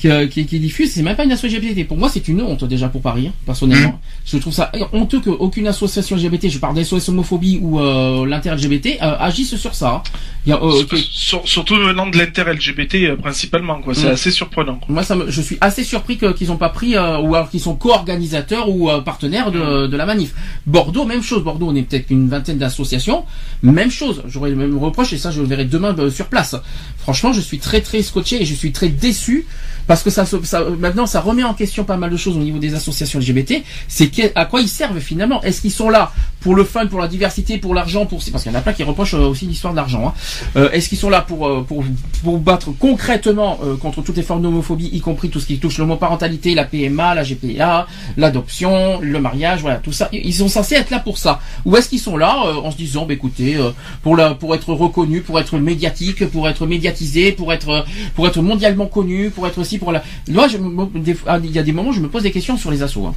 qui, 0.01 0.09
euh, 0.09 0.27
qui, 0.27 0.47
qui 0.47 0.59
diffuse, 0.59 0.93
c'est 0.93 1.03
même 1.03 1.17
pas 1.17 1.25
une 1.25 1.33
association 1.33 1.61
LGBT. 1.61 1.87
Pour 1.87 1.99
moi, 1.99 2.09
c'est 2.09 2.27
une 2.29 2.41
honte 2.41 2.65
déjà 2.65 2.89
pour 2.89 3.03
Paris, 3.03 3.29
hein, 3.29 3.33
personnellement. 3.45 4.01
Je 4.25 4.39
trouve 4.39 4.53
ça 4.53 4.73
honteux 4.93 5.21
qu'aucune 5.21 5.67
association 5.67 6.17
LGBT, 6.17 6.49
je 6.49 6.59
parle 6.59 6.75
d'SOS 6.75 7.09
homophobie 7.11 7.59
ou 7.63 7.79
euh, 7.81 8.25
l'inter-LGBT, 8.27 8.99
euh, 9.03 9.17
agisse 9.19 9.57
sur 9.57 9.75
ça. 9.75 9.91
hein. 9.97 10.03
Il 10.47 10.51
y 10.51 10.53
a, 10.53 10.57
euh, 10.63 10.85
que- 10.85 10.97
Sur- 10.97 11.47
surtout 11.47 11.77
venant 11.77 12.09
de 12.09 12.17
l'inter-LGBT 12.17 13.17
principalement, 13.21 13.81
quoi. 13.83 13.95
C'est 13.95 14.09
Mm. 14.09 14.13
assez 14.13 14.31
surprenant. 14.31 14.77
quoi. 14.77 14.87
moi, 14.89 15.03
ça 15.03 15.15
me, 15.17 15.31
je 15.31 15.43
suis 15.43 15.59
assez 15.61 15.85
surpris 15.85 16.19
qu'ils 16.19 16.51
ont 16.51 16.57
pas 16.57 16.71
pris, 16.71 16.95
ou 16.97 17.35
alors 17.35 17.51
qu'ils 17.51 17.61
sont 17.61 17.75
co-organisateurs 17.77 18.69
ou 18.71 18.89
partenaires 19.05 19.51
de, 19.53 19.87
de 19.87 19.97
la 19.97 20.07
manif. 20.07 20.33
Bordeaux, 20.67 21.05
même 21.05 21.23
chose. 21.23 21.43
Bordeaux, 21.45 21.67
on 21.69 21.75
est 21.75 21.83
peut-être 21.83 22.11
une 22.11 22.29
vingtaine 22.29 22.59
d'associations. 22.59 23.25
Même 23.63 23.91
chose. 23.91 24.23
J'aurais 24.27 24.51
le 24.51 24.57
même 24.57 24.79
reproche 24.79 25.13
et 25.13 25.19
ça, 25.19 25.31
je 25.31 25.41
le 25.43 25.47
verrai 25.47 25.65
demain 25.67 25.95
sur 26.11 26.27
place. 26.27 26.57
Franchement, 26.99 27.33
je 27.33 27.41
suis 27.41 27.59
très 27.59 27.81
très 27.83 28.03
scotché 28.03 28.41
et 28.41 28.45
je 28.47 28.55
suis 28.55 28.73
très 28.73 28.89
déçu 28.89 29.47
parce 29.91 30.05
que 30.05 30.11
ça, 30.11 30.25
ça 30.25 30.65
maintenant 30.79 31.05
ça 31.05 31.21
remet 31.21 31.43
en 31.43 31.53
question 31.53 31.83
pas 31.83 31.97
mal 31.97 32.11
de 32.11 32.17
choses 32.17 32.37
au 32.37 32.41
niveau 32.49 32.61
des 32.61 32.75
associations 32.77 33.19
LGBT. 33.19 33.55
C'est 33.89 34.09
à 34.37 34.45
quoi 34.45 34.61
ils 34.61 34.69
servent 34.69 35.01
finalement? 35.01 35.43
Est-ce 35.43 35.61
qu'ils 35.61 35.73
sont 35.73 35.91
là 35.91 36.12
pour 36.43 36.55
le 36.55 36.62
fun, 36.62 36.87
pour 36.87 37.01
la 37.01 37.09
diversité, 37.09 37.59
pour 37.59 37.75
l'argent, 37.75 38.07
pour 38.07 38.21
parce 38.31 38.45
qu'il 38.45 38.53
y 38.53 38.55
en 38.55 38.59
a 38.59 38.62
plein 38.62 38.73
qui 38.73 38.85
reprochent 38.85 39.15
euh, 39.15 39.27
aussi 39.27 39.47
l'histoire 39.47 39.73
de 39.73 39.79
l'argent. 39.79 40.07
hein. 40.07 40.15
Euh, 40.55 40.71
Est-ce 40.71 40.89
qu'ils 40.89 40.97
sont 40.97 41.11
là 41.11 41.23
pour 41.23 41.45
euh, 41.49 41.65
pour 41.67 41.83
pour 42.23 42.39
battre 42.39 42.69
concrètement 42.79 43.59
euh, 43.65 43.77
contre 43.77 44.01
toutes 44.03 44.17
les 44.17 44.23
formes 44.23 44.43
d'homophobie, 44.43 44.91
y 44.93 45.01
compris 45.01 45.29
tout 45.29 45.41
ce 45.41 45.47
qui 45.47 45.59
touche 45.59 45.79
l'homoparentalité, 45.79 46.55
la 46.55 46.65
PMA, 46.65 47.17
la 47.17 47.25
GPA, 47.25 47.89
l'adoption, 48.17 49.01
le 49.01 49.21
mariage, 49.21 49.61
voilà 49.62 49.79
tout 49.79 49.93
ça. 49.93 50.09
Ils 50.12 50.33
sont 50.35 50.49
censés 50.49 50.77
être 50.77 50.91
là 50.91 51.01
pour 51.01 51.19
ça. 51.19 51.41
Ou 51.65 51.77
est-ce 51.77 51.89
qu'ils 51.89 51.99
sont 51.99 52.17
là 52.17 52.37
euh, 52.47 52.55
en 52.67 52.71
se 52.71 52.77
disant, 52.77 53.07
bah, 53.07 53.15
écoutez, 53.15 53.57
euh, 53.57 53.71
pour 54.03 54.17
la 54.17 54.35
pour 54.35 54.55
être 54.55 54.73
reconnu, 54.73 55.21
pour 55.23 55.41
être 55.41 55.59
médiatique, 55.59 56.25
pour 56.31 56.49
être 56.49 56.65
médiatisé, 56.67 57.33
pour 57.33 57.53
être 57.53 57.85
pour 58.15 58.29
être 58.29 58.41
mondialement 58.41 58.87
connu, 58.87 59.31
pour 59.31 59.49
être 59.49 59.59
aussi 59.59 59.79
pour 59.81 59.90
la. 59.90 60.02
Moi, 60.28 60.47
je 60.47 60.57
il 60.59 61.51
y 61.51 61.59
a 61.59 61.62
des 61.65 61.73
moments, 61.73 61.90
où 61.90 61.93
je 61.93 62.01
me 62.01 62.09
pose 62.09 62.23
des 62.23 62.31
questions 62.31 62.57
sur 62.57 62.70
les 62.70 62.82
assos. 62.85 63.07
hein. 63.07 63.15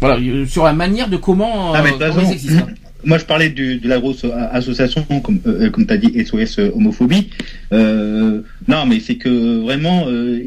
Voilà, 0.00 0.16
euh, 0.16 0.46
sur 0.46 0.64
la 0.64 0.72
manière 0.72 1.08
de 1.08 1.16
comment, 1.16 1.72
Ah, 1.74 1.82
mais 1.82 1.92
euh, 1.92 2.10
comment 2.12 2.26
ils 2.28 2.32
existent. 2.32 2.66
Moi, 3.04 3.18
je 3.18 3.24
parlais 3.24 3.48
du, 3.50 3.76
de 3.78 3.88
la 3.88 3.98
grosse 3.98 4.24
association, 4.52 5.04
comme, 5.22 5.40
euh, 5.46 5.66
euh, 5.66 5.70
comme 5.70 5.86
tu 5.86 5.92
as 5.92 5.96
dit, 5.96 6.12
SOS 6.24 6.58
euh, 6.58 6.70
homophobie. 6.74 7.28
Euh, 7.72 8.40
non, 8.68 8.86
mais 8.86 9.00
c'est 9.00 9.16
que 9.16 9.60
vraiment, 9.60 10.06
euh, 10.08 10.38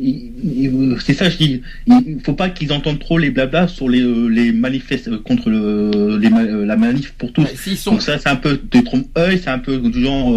c'est 1.05 1.13
ça, 1.13 1.29
je 1.29 1.37
dis. 1.37 1.61
Il 1.87 2.19
faut 2.23 2.33
pas 2.33 2.49
qu'ils 2.49 2.71
entendent 2.73 2.99
trop 2.99 3.17
les 3.17 3.29
blablas 3.31 3.67
sur 3.67 3.89
les, 3.89 4.01
les 4.29 4.51
manifestes 4.51 5.09
contre 5.23 5.49
le, 5.49 6.17
les, 6.17 6.29
ma- 6.29 6.43
la 6.43 6.75
manif 6.75 7.13
pour 7.17 7.31
tous. 7.33 7.43
Ouais, 7.43 7.55
s'ils 7.55 7.77
sont- 7.77 7.91
Donc 7.91 8.01
ça, 8.01 8.17
c'est 8.19 8.29
un 8.29 8.35
peu 8.35 8.59
des 8.71 8.83
trompe-œil, 8.83 9.39
c'est 9.43 9.49
un 9.49 9.59
peu 9.59 9.77
du 9.77 10.01
genre, 10.03 10.27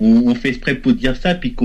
on, 0.00 0.06
on 0.26 0.34
fait 0.34 0.48
exprès 0.50 0.74
pour 0.74 0.92
dire 0.92 1.16
ça, 1.16 1.34
puis 1.34 1.54
que, 1.54 1.64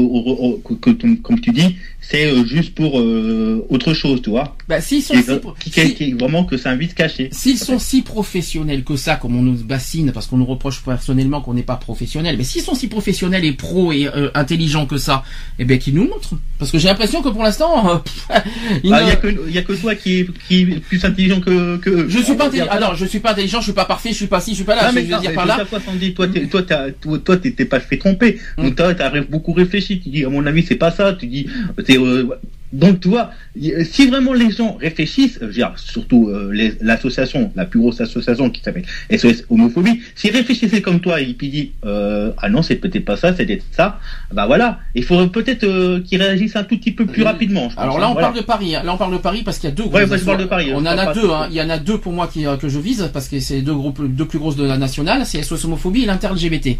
comme 1.21 1.39
tu 1.41 1.51
dis, 1.51 1.75
c'est 2.01 2.31
juste 2.45 2.73
pour 2.75 2.95
autre 2.95 3.93
chose, 3.93 4.21
tu 4.21 4.29
vois. 4.29 4.55
Bah, 4.67 4.81
s'ils 4.81 5.01
sont 5.03 5.13
si- 5.15 5.21
qui- 5.59 5.71
qui- 5.71 5.93
qui- 5.95 6.11
vraiment 6.13 6.43
que 6.45 6.57
c'est 6.57 6.69
un 6.69 6.75
vice 6.75 6.93
caché. 6.93 7.29
S'ils 7.31 7.57
sont 7.57 7.79
si 7.79 8.01
professionnels 8.01 8.83
que 8.83 8.95
ça, 8.95 9.15
comme 9.15 9.35
on 9.35 9.41
nous 9.41 9.63
bassine, 9.63 9.98
parce 10.13 10.27
qu'on 10.27 10.37
nous 10.37 10.45
reproche 10.45 10.81
personnellement 10.83 11.41
qu'on 11.41 11.53
n'est 11.53 11.63
pas 11.63 11.75
professionnel, 11.75 12.35
mais 12.37 12.43
s'ils 12.43 12.61
sont 12.61 12.75
si 12.75 12.87
professionnels 12.87 13.45
et 13.45 13.51
pros 13.53 13.91
et 13.91 14.07
euh, 14.07 14.29
intelligents 14.33 14.85
que 14.85 14.97
ça, 14.97 15.23
eh 15.59 15.65
ben 15.65 15.77
qu'ils 15.79 15.93
nous 15.95 16.03
montrent. 16.07 16.35
Parce 16.57 16.71
que 16.71 16.77
j'ai 16.77 16.87
l'impression 16.87 17.21
que 17.21 17.29
pour 17.29 17.43
l'instant, 17.43 17.89
euh, 17.89 18.35
Il 18.83 18.91
ne- 18.91 18.97
y 18.97 19.57
a 19.57 19.61
que 19.63 19.73
a 19.73 19.77
toi 19.77 19.95
qui 19.95 20.19
est, 20.19 20.27
qui 20.47 20.61
est 20.61 20.65
plus 20.79 21.03
intelligent 21.05 21.39
que, 21.41 21.77
que 21.77 22.09
je 22.09 22.19
suis 22.19 22.35
pas 22.35 22.47
intelligent. 22.47 22.67
Ah 22.69 22.79
non, 22.79 22.93
je 22.95 23.05
suis 23.05 23.19
pas 23.19 23.31
intelligent, 23.31 23.59
je 23.59 23.65
suis 23.65 23.73
pas 23.73 23.85
parfait, 23.85 24.09
je 24.09 24.15
suis 24.15 24.27
pas 24.27 24.39
ci, 24.39 24.51
je 24.51 24.55
suis 24.57 24.63
pas 24.63 24.75
là. 24.75 24.83
Non, 24.83 24.89
je 24.89 24.95
mais 24.95 25.01
veux 25.01 25.07
dire 25.19 25.29
mais 25.29 25.33
par 25.35 25.45
là. 25.45 25.57
toi, 26.15 26.27
t'es- 26.27 26.47
toi, 26.47 26.63
t'as- 26.63 26.91
toi, 26.91 27.17
toi, 27.19 27.37
t'es 27.37 27.65
pas 27.65 27.79
fait 27.79 27.97
tromper. 27.97 28.39
Mm. 28.57 28.63
Donc, 28.63 28.75
toi, 28.75 28.93
t'as 28.93 29.21
beaucoup 29.21 29.53
réfléchi. 29.53 29.99
Tu 29.99 30.09
dis, 30.09 30.25
à 30.25 30.29
mon 30.29 30.45
avis, 30.45 30.63
c'est 30.67 30.75
pas 30.75 30.91
ça. 30.91 31.13
Tu 31.13 31.27
dis, 31.27 31.47
euh, 31.89 32.27
donc, 32.71 32.99
tu 32.99 33.07
vois, 33.09 33.31
y- 33.55 33.73
si 33.85 34.07
vraiment 34.07 34.33
les 34.33 34.51
gens 34.51 34.77
réfléchissent, 34.79 35.37
euh, 35.37 35.39
je 35.41 35.45
veux 35.47 35.53
dire, 35.53 35.73
surtout 35.77 36.29
euh, 36.29 36.51
l'association, 36.81 37.51
la 37.55 37.65
plus 37.65 37.79
grosse 37.79 37.99
association 38.01 38.49
qui 38.49 38.61
s'appelle 38.61 38.85
SOS 39.09 39.45
Homophobie, 39.49 40.01
s'ils 40.15 40.31
réfléchissaient 40.35 40.81
comme 40.81 40.99
toi 40.99 41.19
et 41.21 41.33
puis 41.33 41.49
disent, 41.49 41.67
euh, 41.85 42.31
ah 42.37 42.49
non, 42.49 42.61
c'est 42.61 42.75
peut-être 42.75 43.05
pas 43.05 43.17
ça, 43.17 43.35
c'est 43.35 43.45
peut-être 43.45 43.65
ça, 43.71 43.99
bah 44.31 44.45
voilà. 44.45 44.79
Il 44.95 45.03
faudrait 45.03 45.29
peut-être 45.29 45.63
euh, 45.63 46.01
qu'ils 46.01 46.21
réagissent 46.21 46.55
un 46.55 46.63
tout 46.63 46.77
petit 46.77 46.91
peu 46.91 47.05
plus 47.05 47.23
Euh, 47.23 47.25
rapidement. 47.25 47.69
je 47.69 47.75
pense, 47.75 47.83
Alors 47.83 47.97
hein, 47.97 48.01
là, 48.01 48.09
on 48.11 48.15
parle 48.15 48.35
de 48.35 48.41
Paris. 48.41 48.75
hein. 48.75 48.83
Là, 48.83 48.93
on 48.93 48.97
parle 48.97 49.13
de 49.13 49.17
Paris 49.17 49.41
parce 49.43 49.57
qu'il 49.57 49.69
y 49.69 49.73
a 49.73 49.75
deux 49.75 49.83
Ouais, 49.83 50.05
moi, 50.05 50.17
je 50.17 50.23
parle 50.25 50.37
de. 50.39 50.45
Paris, 50.45 50.67
On 50.73 50.79
je 50.79 50.83
en 50.83 50.85
a 50.85 51.13
deux. 51.13 51.21
de- 51.23 51.27
Hein. 51.27 51.47
Il 51.49 51.55
y 51.57 51.61
en 51.61 51.69
a 51.69 51.77
deux 51.79 51.97
pour 51.97 52.13
moi 52.13 52.27
qui, 52.31 52.45
euh, 52.45 52.55
que 52.57 52.69
je 52.69 52.79
vise 52.79 53.09
parce 53.13 53.27
que 53.27 53.39
c'est 53.39 53.55
les 53.55 53.61
deux 53.61 53.73
groupes, 53.73 54.01
deux 54.07 54.25
plus 54.25 54.39
grosses 54.39 54.55
de 54.55 54.65
la 54.65 54.77
nationale. 54.77 55.25
C'est 55.25 55.41
SOS 55.41 55.65
homophobie 55.65 56.03
et 56.03 56.05
l'inter-LGBT. 56.05 56.77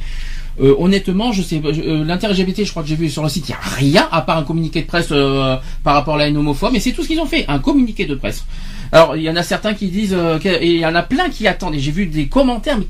Euh, 0.61 0.75
honnêtement, 0.77 1.31
je 1.31 1.41
sais, 1.41 1.61
euh, 1.63 2.03
l'inter-LGBT, 2.03 2.65
je 2.65 2.71
crois 2.71 2.83
que 2.83 2.89
j'ai 2.89 2.95
vu 2.95 3.09
sur 3.09 3.23
le 3.23 3.29
site, 3.29 3.47
il 3.47 3.51
y 3.51 3.55
a 3.55 3.59
rien 3.77 4.09
à 4.11 4.21
part 4.21 4.37
un 4.37 4.43
communiqué 4.43 4.81
de 4.81 4.87
presse 4.87 5.07
euh, 5.11 5.55
par 5.83 5.93
rapport 5.93 6.15
à 6.15 6.17
la 6.17 6.27
haine 6.27 6.35
homophobe, 6.37 6.75
et 6.75 6.79
c'est 6.81 6.91
tout 6.91 7.01
ce 7.03 7.07
qu'ils 7.07 7.19
ont 7.21 7.25
fait, 7.25 7.45
un 7.47 7.59
communiqué 7.59 8.05
de 8.05 8.15
presse. 8.15 8.43
Alors, 8.91 9.15
il 9.15 9.21
y 9.23 9.29
en 9.29 9.35
a 9.35 9.43
certains 9.43 9.73
qui 9.73 9.87
disent, 9.87 10.15
euh, 10.17 10.37
et 10.43 10.71
il 10.71 10.79
y 10.79 10.85
en 10.85 10.95
a 10.95 11.03
plein 11.03 11.29
qui 11.29 11.47
attendent, 11.47 11.75
et 11.75 11.79
j'ai 11.79 11.91
vu 11.91 12.07
des 12.07 12.27
commentaires, 12.27 12.77
mais 12.77 12.85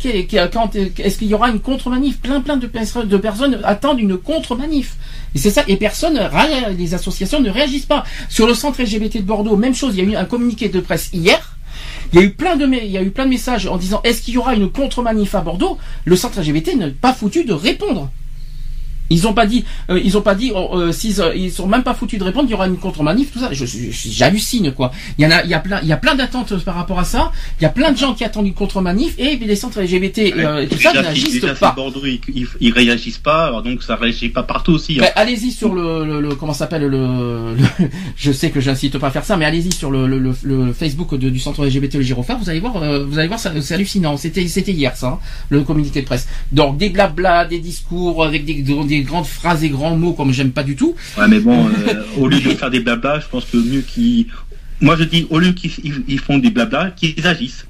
est-ce 1.04 1.18
qu'il 1.18 1.28
y 1.28 1.34
aura 1.34 1.50
une 1.50 1.60
contre-manif? 1.60 2.20
Plein, 2.20 2.42
plein 2.42 2.58
de, 2.58 2.66
personnes- 2.68 3.08
de 3.08 3.18
personnes 3.18 3.60
attendent 3.64 4.00
une 4.00 4.18
contre-manif. 4.18 4.96
Et 5.36 5.38
c'est 5.38 5.52
ça, 5.52 5.64
et 5.68 5.76
personne, 5.76 6.20
les 6.76 6.94
associations 6.96 7.40
ne 7.40 7.52
réagissent 7.52 7.86
pas. 7.86 8.04
Sur 8.30 8.48
le 8.48 8.56
centre 8.56 8.82
LGBT 8.82 9.18
de 9.18 9.24
Bordeaux, 9.24 9.58
même 9.58 9.76
chose, 9.76 9.94
il 9.96 10.04
y 10.04 10.08
a 10.08 10.12
eu 10.12 10.16
un 10.16 10.26
communiqué 10.26 10.70
de 10.70 10.80
presse 10.80 11.10
hier, 11.14 11.58
il 12.12 12.20
y 12.20 12.22
a 12.22 12.26
eu 12.26 12.32
plein 12.32 12.56
de 12.56 13.30
messages 13.30 13.68
en 13.68 13.78
disant 13.78 14.02
est-ce 14.04 14.22
qu'il 14.22 14.34
y 14.34 14.38
aura 14.38 14.56
une 14.56 14.72
contre-manif 14.72 15.36
à 15.36 15.42
Bordeaux? 15.42 15.78
Le 16.06 16.16
centre 16.16 16.40
LGBT 16.42 16.76
n'a 16.76 16.90
pas 16.90 17.14
foutu 17.14 17.44
de 17.46 17.54
répondre. 17.54 18.10
Ils 19.10 19.28
ont 19.28 19.34
pas 19.34 19.46
dit, 19.46 19.66
euh, 19.90 20.00
ils 20.04 20.18
ont 20.18 20.22
pas 20.22 20.36
dit, 20.36 20.52
oh, 20.54 20.70
euh, 20.74 20.92
s'ils, 20.92 21.20
euh, 21.22 21.34
ils 21.36 21.52
sont 21.52 21.68
même 21.68 21.84
pas 21.84 21.94
foutus 21.94 22.20
de 22.20 22.24
répondre. 22.24 22.48
Il 22.48 22.52
y 22.52 22.54
aura 22.54 22.68
une 22.68 22.78
contre-manif, 22.78 23.32
tout 23.32 23.40
ça. 23.40 23.50
Je, 23.52 23.66
j'hallucine 23.66 24.72
quoi. 24.74 24.92
Il 25.18 25.24
y 25.24 25.28
en 25.28 25.32
a, 25.32 25.44
il 25.44 25.50
y 25.50 25.54
a 25.54 25.60
plein, 25.60 25.80
il 25.82 25.88
y 25.88 25.94
a 25.94 25.98
plein 25.98 26.16
d'attentes 26.16 26.64
par 26.64 26.76
rapport 26.76 27.00
à 27.00 27.04
ça. 27.04 27.32
Il 27.60 27.64
y 27.64 27.66
a 27.66 27.70
plein 27.70 27.92
de 27.92 27.98
gens 27.98 28.14
qui 28.14 28.24
attendent 28.24 28.48
une 28.48 28.54
contre-manif 28.54 29.16
et 29.18 29.36
les 29.38 29.56
centres 29.56 29.82
LGBT 29.82 30.20
euh, 30.38 30.62
et 30.62 30.68
tout 30.68 30.78
ça 30.82 30.94
n'agissent 31.02 31.40
pas. 31.60 31.70
Ils, 32.06 32.20
ils, 32.42 32.48
ils 32.60 32.72
réagissent 32.74 33.18
pas, 33.18 33.48
alors 33.48 33.64
donc 33.64 33.84
ça 33.84 33.96
réagit 33.96 34.30
pas 34.30 34.44
partout 34.44 34.74
aussi. 34.74 34.94
hein. 35.00 35.02
Ben, 35.02 35.12
allez-y 35.16 35.52
sur 35.52 35.74
le, 35.74 36.06
le, 36.06 36.22
le- 36.22 36.36
comment 36.36 36.54
s'appelle 36.54 36.84
le, 36.84 37.56
le- 37.56 37.88
je 38.16 38.32
sais 38.32 38.50
que 38.52 38.60
j'incite 38.60 38.98
pas 38.98 39.08
à 39.08 39.12
faire 39.12 39.26
ça 39.26 39.38
mais 39.38 39.46
allez-y 39.46 39.72
sur 39.74 39.92
le, 39.92 40.08
le, 40.08 40.20
le- 40.20 40.36
le 40.44 40.74
Facebook 40.74 41.16
de- 41.16 41.30
du 41.30 41.40
centre 41.40 41.66
LGBT 41.66 41.96
le 41.96 42.02
Girophare 42.04 42.38
vous 42.40 42.50
allez 42.50 42.60
voir 42.60 42.78
euh, 42.82 43.06
vous 43.06 43.18
allez 43.20 43.28
voir 43.28 43.40
c'est 43.40 43.74
hallucinant 43.74 44.18
c'était 44.18 44.48
c'était 44.48 44.72
hier 44.72 44.96
ça 44.96 45.08
hein, 45.08 45.20
le 45.50 45.62
communiqué 45.64 46.02
de 46.02 46.06
presse 46.06 46.28
donc 46.52 46.78
des 46.78 46.90
blabla 46.90 47.46
des 47.46 47.60
discours 47.60 48.24
avec 48.24 48.46
des, 48.46 48.62
des 48.62 48.99
grandes 49.04 49.26
phrases 49.26 49.64
et 49.64 49.70
grands 49.70 49.96
mots 49.96 50.14
comme 50.14 50.32
j'aime 50.34 50.52
pas 50.52 50.64
du 50.64 50.76
tout 50.76 50.96
Ouais, 51.18 51.28
mais 51.28 51.40
bon, 51.40 51.68
euh, 51.68 52.04
au 52.18 52.28
lieu 52.28 52.40
de 52.40 52.50
faire 52.50 52.70
des 52.70 52.80
blabla, 52.80 53.20
je 53.20 53.28
pense 53.28 53.46
que 53.46 53.58
mieux 53.58 53.82
qu'ils. 53.82 54.28
Moi, 54.82 54.96
je 54.98 55.04
dis, 55.04 55.28
au 55.30 55.40
lieu 55.40 55.52
qu'ils 55.52 55.72
ils- 55.84 56.04
ils 56.08 56.20
font 56.20 56.38
des 56.38 56.50
blabla, 56.52 56.92
qu'ils 56.92 57.26
agissent. 57.28 57.66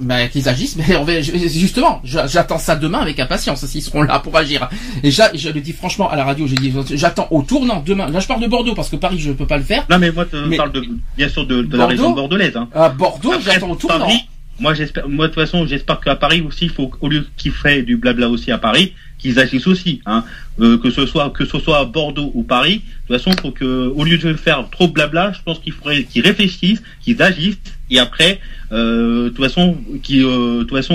ben, 0.00 0.28
qu'ils 0.28 0.48
agissent, 0.48 0.76
mais 0.76 0.94
on 0.96 1.02
va- 1.04 1.20
je- 1.20 1.32
justement, 1.48 2.00
j'attends 2.04 2.58
ça 2.58 2.76
demain 2.76 3.00
avec 3.00 3.18
impatience, 3.18 3.66
s'ils 3.66 3.82
seront 3.82 4.02
là 4.02 4.20
pour 4.20 4.36
agir. 4.36 4.68
Et 5.02 5.10
je 5.10 5.48
le 5.52 5.60
dis 5.60 5.72
franchement 5.72 6.08
à 6.08 6.14
la 6.14 6.24
radio, 6.24 6.46
je 6.46 6.54
dis, 6.54 6.72
j'attends 6.94 7.26
au 7.32 7.42
tournant 7.42 7.82
demain. 7.84 8.08
Là, 8.08 8.20
je 8.20 8.28
parle 8.28 8.40
de 8.40 8.46
Bordeaux 8.46 8.74
parce 8.76 8.88
que 8.90 8.96
Paris, 8.96 9.18
je 9.18 9.32
peux 9.32 9.46
pas 9.46 9.58
le 9.58 9.64
faire. 9.64 9.84
Non, 9.90 9.98
mais 9.98 10.12
moi, 10.12 10.24
je 10.32 10.56
parle 10.56 10.70
de, 10.72 10.84
bien 11.16 11.28
sûr 11.28 11.44
de, 11.46 11.62
de 11.62 11.72
la 11.72 11.78
Bordeaux 11.78 11.86
région 11.88 12.10
bordelaise. 12.12 12.56
Hein. 12.56 12.68
À 12.74 12.88
Bordeaux, 12.90 13.32
Après, 13.32 13.52
j'attends 13.54 13.70
au 13.70 13.74
tournant. 13.74 13.98
Paris, 13.98 14.20
moi, 14.60 14.72
j'espère, 14.72 15.08
moi, 15.08 15.26
de 15.28 15.32
toute 15.34 15.42
façon, 15.44 15.66
j'espère 15.66 15.98
qu'à 16.00 16.14
Paris 16.14 16.42
aussi, 16.46 16.66
il 16.66 16.70
faut, 16.70 16.90
au 17.00 17.08
lieu 17.08 17.26
qu'ils 17.36 17.52
feraient 17.52 17.82
du 17.82 17.96
blabla 17.96 18.28
aussi 18.28 18.52
à 18.52 18.58
Paris, 18.58 18.94
qu'ils 19.18 19.38
agissent 19.38 19.66
aussi, 19.66 20.00
hein. 20.06 20.24
Euh, 20.60 20.78
que 20.78 20.90
ce 20.90 21.06
soit, 21.06 21.30
que 21.30 21.44
ce 21.44 21.58
soit 21.58 21.78
à 21.78 21.84
Bordeaux 21.84 22.30
ou 22.34 22.42
Paris. 22.42 22.82
De 23.08 23.14
toute 23.14 23.22
façon, 23.22 23.36
faut 23.40 23.52
que, 23.52 23.88
au 23.88 24.04
lieu 24.04 24.18
de 24.18 24.34
faire 24.34 24.68
trop 24.70 24.88
blabla, 24.88 25.32
je 25.32 25.38
pense 25.44 25.58
qu'il 25.60 25.72
faudrait 25.72 26.04
qu'ils 26.04 26.22
réfléchissent, 26.22 26.82
qu'ils 27.00 27.22
agissent, 27.22 27.58
et 27.90 27.98
après, 27.98 28.40
euh, 28.70 29.24
de 29.24 29.28
toute 29.30 29.44
façon, 29.44 29.76
qui, 30.02 30.22
euh, 30.22 30.58
de 30.58 30.64
toute 30.64 30.76
façon, 30.76 30.94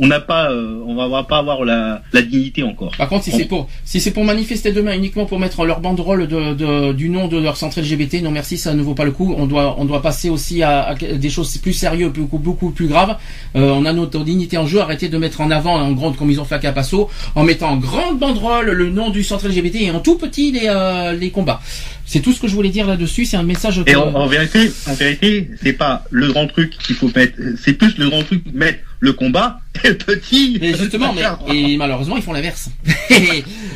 on 0.00 0.06
n'a 0.06 0.20
pas, 0.20 0.50
euh, 0.52 0.80
on 0.86 0.94
va 0.94 1.24
pas 1.24 1.38
avoir 1.38 1.64
la, 1.64 2.02
la 2.12 2.22
dignité 2.22 2.62
encore. 2.62 2.92
Par 2.96 3.08
contre, 3.08 3.24
si 3.24 3.30
c'est 3.32 3.44
pour 3.46 3.68
si 3.84 4.00
c'est 4.00 4.12
pour 4.12 4.24
manifester 4.24 4.70
demain 4.72 4.94
uniquement 4.94 5.26
pour 5.26 5.38
mettre 5.40 5.64
leur 5.64 5.80
banderole 5.80 6.28
de, 6.28 6.54
de- 6.54 6.92
du 6.92 7.08
nom 7.08 7.26
de 7.28 7.38
leur 7.38 7.56
centre 7.56 7.80
LGBT, 7.80 8.22
non 8.22 8.30
merci, 8.30 8.56
ça 8.56 8.72
ne 8.74 8.82
vaut 8.82 8.94
pas 8.94 9.04
le 9.04 9.10
coup. 9.10 9.34
On 9.36 9.46
doit 9.46 9.74
on 9.78 9.84
doit 9.84 10.00
passer 10.02 10.30
aussi 10.30 10.62
à, 10.62 10.82
à 10.90 10.94
des 10.94 11.30
choses 11.30 11.56
plus 11.58 11.72
sérieuses, 11.72 12.12
beaucoup 12.12 12.38
beaucoup 12.38 12.70
plus 12.70 12.86
graves. 12.86 13.16
Euh, 13.56 13.70
on 13.74 13.84
a 13.84 13.92
notre 13.92 14.22
dignité 14.22 14.56
en 14.58 14.66
jeu. 14.66 14.80
Arrêtez 14.80 15.08
de 15.08 15.18
mettre 15.18 15.40
en 15.40 15.50
avant 15.50 15.74
en 15.74 15.92
grande 15.92 16.16
comme 16.16 16.30
ils 16.30 16.40
ont 16.40 16.44
fait 16.44 16.54
à 16.54 16.58
Capasso, 16.60 17.08
en 17.34 17.42
mettant 17.42 17.70
en 17.70 17.76
grande 17.76 18.18
banderole 18.18 18.70
le 18.70 18.90
nom 18.90 19.10
du 19.10 19.24
centre 19.24 19.48
LGBT 19.48 19.76
et 19.82 19.90
en 19.90 20.00
tout 20.00 20.16
petit 20.18 20.52
les 20.52 20.66
euh, 20.68 21.12
les 21.12 21.30
combats. 21.30 21.60
C'est 22.08 22.20
tout 22.20 22.32
ce 22.32 22.40
que 22.40 22.46
je 22.46 22.54
voulais 22.54 22.68
dire 22.70 22.86
là-dessus. 22.86 23.24
C'est 23.24 23.36
un 23.36 23.42
message. 23.42 23.82
Et 23.86 23.96
en, 23.96 24.14
en 24.14 24.26
vérité, 24.28 24.70
en 24.86 24.94
vérité, 24.94 25.50
c'est 25.62 25.72
pas 25.72 26.04
le 26.10 26.28
grand 26.32 26.46
truc 26.46 26.70
qu'il 26.78 26.94
faut 26.94 27.10
mettre, 27.14 27.34
c'est 27.62 27.72
plus 27.72 27.98
le 27.98 28.08
grand 28.08 28.22
truc 28.22 28.42
mettre 28.54 28.78
le 29.00 29.12
combat 29.12 29.58
et 29.84 29.88
le 29.88 29.96
petit. 29.98 30.56
Mais 30.60 30.72
justement, 30.74 31.12
mais, 31.12 31.22
et 31.72 31.76
malheureusement, 31.76 32.16
ils 32.16 32.22
font 32.22 32.32
l'inverse. 32.32 32.70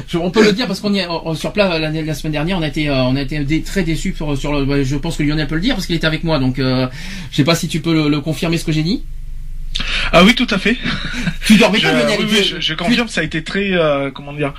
Je- 0.08 0.16
on 0.18 0.30
peut 0.30 0.44
le 0.44 0.52
dire 0.52 0.66
parce 0.66 0.80
qu'on 0.80 0.94
y 0.94 0.98
est 1.00 1.06
sur 1.34 1.52
place 1.52 1.78
la, 1.80 1.90
la 1.90 2.14
semaine 2.14 2.32
dernière, 2.32 2.56
on 2.58 2.62
a 2.62 2.68
été, 2.68 2.88
euh, 2.88 3.02
on 3.04 3.16
a 3.16 3.22
été 3.22 3.38
dé- 3.40 3.62
très 3.62 3.82
déçus 3.82 4.14
sur, 4.16 4.36
sur 4.38 4.52
le. 4.52 4.84
Je 4.84 4.96
pense 4.96 5.16
que 5.16 5.22
Lionel 5.22 5.46
peut 5.46 5.56
le 5.56 5.60
dire 5.60 5.74
parce 5.74 5.86
qu'il 5.86 5.96
était 5.96 6.06
avec 6.06 6.24
moi, 6.24 6.38
donc 6.38 6.58
euh, 6.58 6.86
je 7.32 7.36
sais 7.36 7.44
pas 7.44 7.54
si 7.54 7.68
tu 7.68 7.80
peux 7.80 7.92
le, 7.92 8.08
le 8.08 8.20
confirmer 8.20 8.58
ce 8.58 8.64
que 8.64 8.72
j'ai 8.72 8.82
dit. 8.82 9.02
Ah 10.12 10.22
oui, 10.24 10.34
tout 10.34 10.46
à 10.50 10.58
fait. 10.58 10.76
Tu 11.46 11.56
dormais 11.56 11.78
Je, 11.78 11.86
pas, 11.86 11.92
Lionel. 11.92 12.18
oui, 12.20 12.26
tu- 12.28 12.34
oui, 12.34 12.44
je, 12.44 12.60
je 12.60 12.74
tu- 12.74 12.76
confirme, 12.76 13.08
ça 13.08 13.22
a 13.22 13.24
été 13.24 13.42
très, 13.42 13.72
euh, 13.72 14.10
comment 14.10 14.32
dire, 14.32 14.54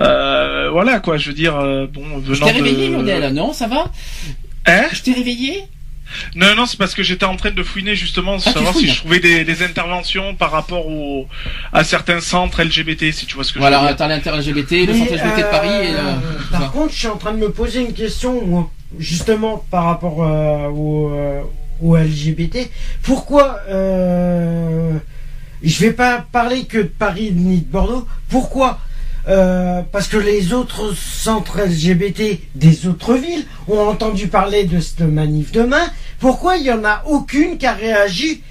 euh, 0.00 0.68
voilà 0.70 1.00
quoi, 1.00 1.16
je 1.16 1.28
veux 1.28 1.34
dire, 1.34 1.56
euh, 1.56 1.86
bon, 1.86 2.02
Je 2.24 2.32
venant 2.34 2.46
t'ai 2.46 2.52
réveillé, 2.52 2.88
de... 2.88 2.92
Lionel. 2.94 3.32
Non, 3.32 3.52
ça 3.52 3.66
va 3.68 3.90
Hein 4.66 4.84
Je 4.92 5.00
t'ai 5.02 5.12
réveillé 5.14 5.62
Non, 6.34 6.54
non, 6.56 6.66
c'est 6.66 6.76
parce 6.78 6.94
que 6.94 7.02
j'étais 7.02 7.24
en 7.24 7.36
train 7.36 7.52
de 7.52 7.62
fouiner 7.62 7.94
justement, 7.94 8.36
Ah, 8.36 8.52
savoir 8.52 8.74
si 8.74 8.88
je 8.88 8.96
trouvais 8.96 9.20
des, 9.20 9.44
des 9.44 9.62
interventions 9.62 10.34
par 10.34 10.50
rapport 10.50 10.86
au, 10.88 11.26
à 11.72 11.82
certains 11.84 12.20
centres 12.20 12.62
LGBT, 12.62 13.12
si 13.12 13.26
tu 13.26 13.34
vois 13.36 13.44
ce 13.44 13.52
que 13.52 13.58
je 13.58 13.60
Voilà, 13.60 13.80
veux 13.80 13.86
dire. 13.88 13.96
t'as 13.96 14.08
l'inter-LGBT, 14.08 14.70
le 14.86 14.92
Mais, 14.92 14.98
centre 14.98 15.12
LGBT 15.14 15.36
de 15.38 15.42
Paris 15.50 15.68
et... 15.68 15.94
euh, 15.94 15.98
euh, 15.98 16.14
par 16.50 16.62
ça. 16.62 16.68
contre, 16.68 16.92
je 16.92 16.98
suis 16.98 17.08
en 17.08 17.16
train 17.16 17.32
de 17.32 17.38
me 17.38 17.50
poser 17.50 17.80
une 17.80 17.94
question, 17.94 18.44
moi, 18.44 18.70
justement, 18.98 19.64
par 19.70 19.84
rapport 19.84 20.22
euh, 20.22 20.66
au, 20.68 21.10
au 21.82 21.96
LGBT. 21.96 22.70
Pourquoi 23.02 23.60
euh, 23.68 24.92
je 25.62 25.80
vais 25.80 25.92
pas 25.92 26.24
parler 26.30 26.64
que 26.64 26.78
de 26.78 26.82
Paris 26.84 27.32
ni 27.34 27.58
de 27.58 27.64
Bordeaux. 27.70 28.06
Pourquoi 28.28 28.78
Euh, 29.28 29.82
parce 29.90 30.06
que 30.06 30.16
les 30.16 30.52
autres 30.52 30.94
centres 30.94 31.58
LGBT 31.60 32.38
des 32.54 32.86
autres 32.86 33.14
villes 33.14 33.44
ont 33.66 33.80
entendu 33.80 34.28
parler 34.28 34.62
de 34.64 34.78
cette 34.78 35.00
manif 35.00 35.50
demain. 35.50 35.84
Pourquoi 36.20 36.58
il 36.58 36.62
n'y 36.62 36.70
en 36.70 36.84
a 36.84 37.02
aucune 37.06 37.58
qui 37.58 37.66
a 37.66 37.72
réagi 37.72 38.42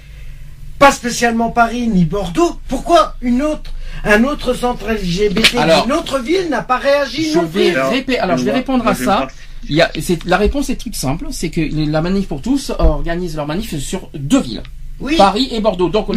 Pas 0.78 0.92
spécialement 0.92 1.48
Paris 1.48 1.88
ni 1.88 2.04
Bordeaux. 2.04 2.60
Pourquoi 2.68 3.14
une 3.22 3.40
autre, 3.40 3.72
un 4.04 4.22
autre 4.24 4.52
centre 4.52 4.86
LGBT 4.90 5.52
d'une 5.82 5.92
autre 5.94 6.18
ville 6.18 6.50
n'a 6.50 6.60
pas 6.60 6.76
réagi 6.76 7.30
Je 7.32 7.38
non 7.38 7.44
vais, 7.44 7.72
plus 8.02 8.16
alors, 8.16 8.36
je 8.36 8.44
vais 8.44 8.52
répondre 8.52 8.86
à 8.86 8.94
ça. 8.94 9.28
Il 9.68 9.76
y 9.76 9.82
a, 9.82 9.90
c'est, 10.00 10.24
la 10.24 10.36
réponse 10.36 10.70
est 10.70 10.76
toute 10.76 10.94
simple, 10.94 11.26
c'est 11.30 11.50
que 11.50 11.60
la 11.90 12.02
manif 12.02 12.28
pour 12.28 12.42
tous 12.42 12.72
organise 12.78 13.36
leur 13.36 13.46
manif 13.46 13.76
sur 13.78 14.10
deux 14.14 14.40
villes. 14.40 14.62
Oui. 15.00 15.16
Paris 15.16 15.48
et 15.50 15.60
Bordeaux. 15.60 15.90
Donc 15.90 16.08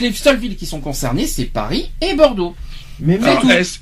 les 0.00 0.12
seules 0.12 0.36
villes 0.36 0.56
qui 0.56 0.66
sont 0.66 0.80
concernées, 0.80 1.26
c'est 1.26 1.46
Paris 1.46 1.90
et 2.00 2.14
Bordeaux. 2.14 2.54
Mais 3.00 3.18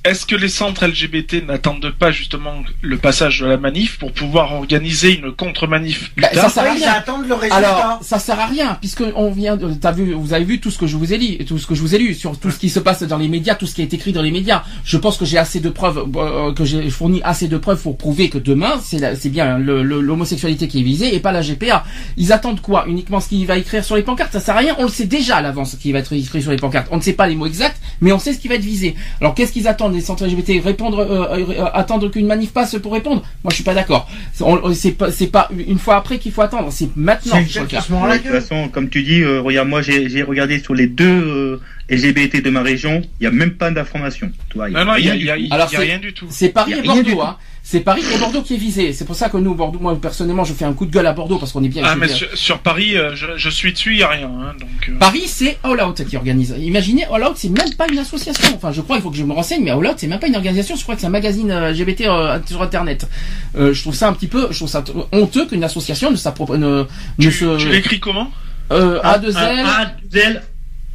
est-ce 0.05 0.27
que 0.27 0.37
les 0.37 0.49
centres 0.49 0.87
LGBT 0.87 1.47
n'attendent 1.47 1.91
pas 1.91 2.11
justement 2.11 2.53
le 2.83 2.99
passage 2.99 3.41
de 3.41 3.47
la 3.47 3.57
manif 3.57 3.99
pour 3.99 4.13
pouvoir 4.13 4.53
organiser 4.53 5.15
une 5.19 5.33
contre-manif 5.33 6.13
plus 6.15 6.23
Bah, 6.23 6.29
ça 6.35 6.41
tard 6.43 6.51
sert 6.51 6.63
à 6.63 6.67
Oui, 6.73 6.79
rien. 6.79 6.93
j'attends 6.95 7.19
le 7.23 7.35
résultat. 7.35 7.57
Alors, 7.57 7.99
ça 8.03 8.19
sert 8.19 8.39
à 8.39 8.47
rien 8.47 8.77
puisque 8.81 9.03
on 9.15 9.31
vient. 9.31 9.57
De, 9.57 9.73
t'as 9.75 9.93
vu, 9.93 10.13
vous 10.13 10.33
avez 10.35 10.45
vu 10.45 10.61
tout 10.61 10.71
ce 10.71 10.79
que 10.79 10.87
je 10.87 10.97
vous 10.97 11.13
ai 11.15 11.19
dit, 11.19 11.39
tout 11.47 11.59
ce 11.59 11.67
que 11.67 11.75
je 11.75 11.81
vous 11.81 11.95
ai 11.95 11.99
lu 11.99 12.15
sur 12.15 12.39
tout 12.39 12.51
ce 12.51 12.59
qui 12.59 12.69
se 12.69 12.79
passe 12.79 13.03
dans 13.05 13.19
les 13.19 13.29
médias, 13.29 13.55
tout 13.55 13.67
ce 13.67 13.75
qui 13.75 13.83
est 13.83 13.93
écrit 13.95 14.13
dans 14.13 14.23
les 14.23 14.31
médias. 14.31 14.63
Je 14.85 14.97
pense 14.99 15.17
que 15.17 15.25
j'ai 15.25 15.39
assez 15.39 15.61
de 15.61 15.71
preuves, 15.71 16.05
euh, 16.17 16.53
que 16.53 16.65
j'ai 16.65 16.89
fourni 16.91 17.21
assez 17.25 17.49
de 17.49 17.57
preuves 17.59 17.81
pour 17.83 17.97
prouver 17.97 18.29
que 18.29 18.39
demain, 18.39 18.81
c'est 18.85 18.99
la- 18.99 19.17
c'est 19.17 19.31
bien 19.31 19.59
le- 19.59 19.83
le- 19.83 20.01
l'homosexualité 20.01 20.69
qui 20.69 20.81
est 20.81 20.85
visée 20.85 21.15
et 21.15 21.21
pas 21.21 21.33
la 21.33 21.41
GPA. 21.43 21.85
Ils 22.17 22.33
attendent 22.33 22.61
quoi 22.61 22.85
Uniquement 22.87 23.21
ce 23.21 23.29
qu'il 23.29 23.47
va 23.47 23.57
écrire 23.57 23.85
sur 23.85 23.97
les 23.97 24.03
pancartes? 24.03 24.33
Ça 24.33 24.41
sert 24.41 24.55
à 24.57 24.59
rien. 24.59 24.75
On 24.79 24.83
le 24.85 24.89
sait 24.91 25.07
déjà 25.07 25.37
à 25.37 25.43
l'avance 25.43 25.73
ce 25.73 25.77
qui 25.77 25.93
va 25.93 26.01
être 26.01 26.13
écrit 26.13 26.43
sur 26.43 26.51
les 26.51 26.57
pancartes. 26.59 26.89
On 26.91 26.97
ne 26.97 27.03
sait 27.03 27.13
pas 27.15 27.27
les 27.27 27.35
mots 27.35 27.47
exacts, 27.47 27.81
mais 28.01 28.13
on 28.13 28.19
sait 28.19 28.33
ce 28.35 28.39
qui 28.39 28.49
va 28.49 28.57
être 28.57 28.63
visé. 28.65 28.95
Alors, 29.21 29.35
qu'est-ce 29.35 29.53
qu'ils 29.53 29.69
attendent 29.69 29.95
les 29.95 30.01
centres 30.01 30.27
LGBT 30.27 30.61
Répondre, 30.63 30.99
euh, 31.01 31.39
euh, 31.39 31.45
euh, 31.51 31.65
attendre 31.73 32.09
qu'une 32.11 32.27
manif 32.27 32.53
passe 32.53 32.77
pour 32.83 32.93
répondre? 32.93 33.23
Moi, 33.45 33.51
je 33.51 33.55
suis 33.57 33.65
pas 33.65 33.75
d'accord. 33.75 34.09
C'est 34.33 34.45
on- 34.45 34.73
c'est 34.75 34.93
pas, 34.93 35.11
c'est 35.11 35.27
pas 35.29 35.49
une 35.67 35.79
fois 35.79 35.97
après 35.97 36.19
qu'il 36.19 36.33
faut 36.33 36.43
attendre. 36.43 36.69
C'est 36.71 36.95
maintenant. 36.97 37.37
Qu'il 37.43 37.53
faut 37.53 37.61
le 37.61 37.69
faire. 37.69 37.83
de 37.83 38.19
toute 38.19 38.31
façon, 38.33 38.69
comme 38.69 38.89
tu 38.89 39.03
dis, 39.03 39.23
euh, 39.23 39.41
regarde, 39.41 39.69
moi 39.69 39.83
j'ai 39.83 40.09
j'ai 40.09 40.23
regardé 40.23 40.59
sur 40.61 40.75
les 40.75 40.87
deux 40.87 41.05
euh, 41.07 41.61
LGBT 41.89 42.43
de 42.43 42.51
ma 42.51 42.63
région, 42.63 43.03
il 43.21 43.23
n'y 43.23 43.27
a 43.27 43.31
même 43.31 43.53
pas 43.53 43.71
d'information. 43.71 44.31
Tu 44.51 44.57
vois, 44.57 44.69
il 44.69 44.73
y 44.73 44.77
a 44.77 44.85
Non, 44.85 44.93
non, 44.93 44.97
il 44.99 45.05
y 45.07 45.09
a, 45.09 45.13
rien 45.13 45.21
il 45.21 45.27
y 45.27 45.31
a- 45.31 45.37
du 45.37 45.49
tout. 45.49 45.55
a 45.55 45.69
c'est- 45.69 45.77
rien 45.79 45.99
du 45.99 46.13
tout. 46.13 46.27
C'est 46.31 46.49
Paris 46.49 46.73
et 46.73 46.75
rien 46.81 46.83
du 46.83 47.03
Bordeaux, 47.03 47.11
tout. 47.11 47.23
hein. 47.23 47.37
C'est 47.69 47.81
Paris 47.81 48.05
et 48.15 48.19
Bordeaux 48.21 48.43
qui 48.43 48.55
est 48.55 48.59
visé. 48.59 48.93
C'est 48.93 49.05
pour 49.05 49.17
ça 49.17 49.29
que 49.29 49.37
nous, 49.39 49.57
Bordeaux, 49.57 49.81
moi 49.81 50.01
personnellement, 50.01 50.45
je 50.45 50.53
fais 50.55 50.65
un 50.65 50.73
coup 50.73 50.87
de 50.87 50.93
gueule 50.93 51.07
à 51.09 51.13
Bordeaux 51.13 51.37
parce 51.37 51.51
qu'on 51.51 51.65
est 51.65 51.69
bien. 51.69 51.83
Ah, 51.85 51.97
mais 51.97 52.07
sur, 52.07 52.29
sur 52.39 52.59
Paris, 52.61 52.97
euh, 52.97 53.17
je, 53.17 53.27
je 53.37 53.51
suis 53.51 53.73
dessus, 53.73 53.95
il 53.95 53.99
y 53.99 54.03
a 54.05 54.09
rien. 54.09 54.29
Hein, 54.29 54.55
donc, 54.61 54.89
euh, 54.89 54.97
Paris, 55.01 55.25
c'est 55.27 55.59
All 55.65 55.83
Out 55.83 56.05
qui 56.05 56.17
organise. 56.17 56.55
Imaginez, 56.61 57.07
All 57.13 57.25
Out, 57.25 57.33
c'est 57.35 57.49
même 57.49 57.75
pas 57.77 57.89
une 57.91 57.99
association. 57.99 58.55
Enfin, 58.55 58.71
je 58.71 58.81
crois, 58.83 58.99
il 58.99 59.03
faut 59.03 59.11
que 59.11 59.17
je 59.17 59.25
me 59.25 59.33
renseigne, 59.33 59.65
mais 59.65 59.73
All 59.73 59.85
Out, 59.85 59.95
c'est 59.97 60.07
même 60.07 60.21
pas 60.21 60.29
une 60.29 60.37
organisation. 60.37 60.77
Je 60.77 60.83
crois 60.85 60.95
que 60.95 61.01
c'est 61.01 61.09
un 61.09 61.11
magazine 61.11 61.51
euh, 61.51 61.73
LGBT 61.73 62.03
euh, 62.03 62.39
sur 62.47 62.63
Internet. 62.63 63.09
Je 63.57 63.81
trouve 63.83 63.97
ça 63.97 64.07
un 64.07 64.13
petit 64.13 64.29
peu, 64.29 64.47
je 64.53 64.57
trouve 64.59 64.69
ça 64.69 64.85
honteux 65.11 65.47
qu'une 65.47 65.65
association 65.65 66.13
ne 66.13 66.17
s'approprie, 66.17 66.59
ne, 66.61 66.67
ne 66.69 66.85
tu, 67.19 67.33
se, 67.33 67.59
tu 67.59 67.69
l'écris 67.69 67.99
comment? 67.99 68.31
Euh, 68.71 69.01
A2L, 69.03 69.33
A2L, 69.35 70.41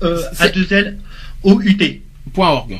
euh, 0.03 0.21
C'est- 0.33 0.55
A2L, 0.55 0.95
OUT. 1.43 2.01
.org. 2.37 2.79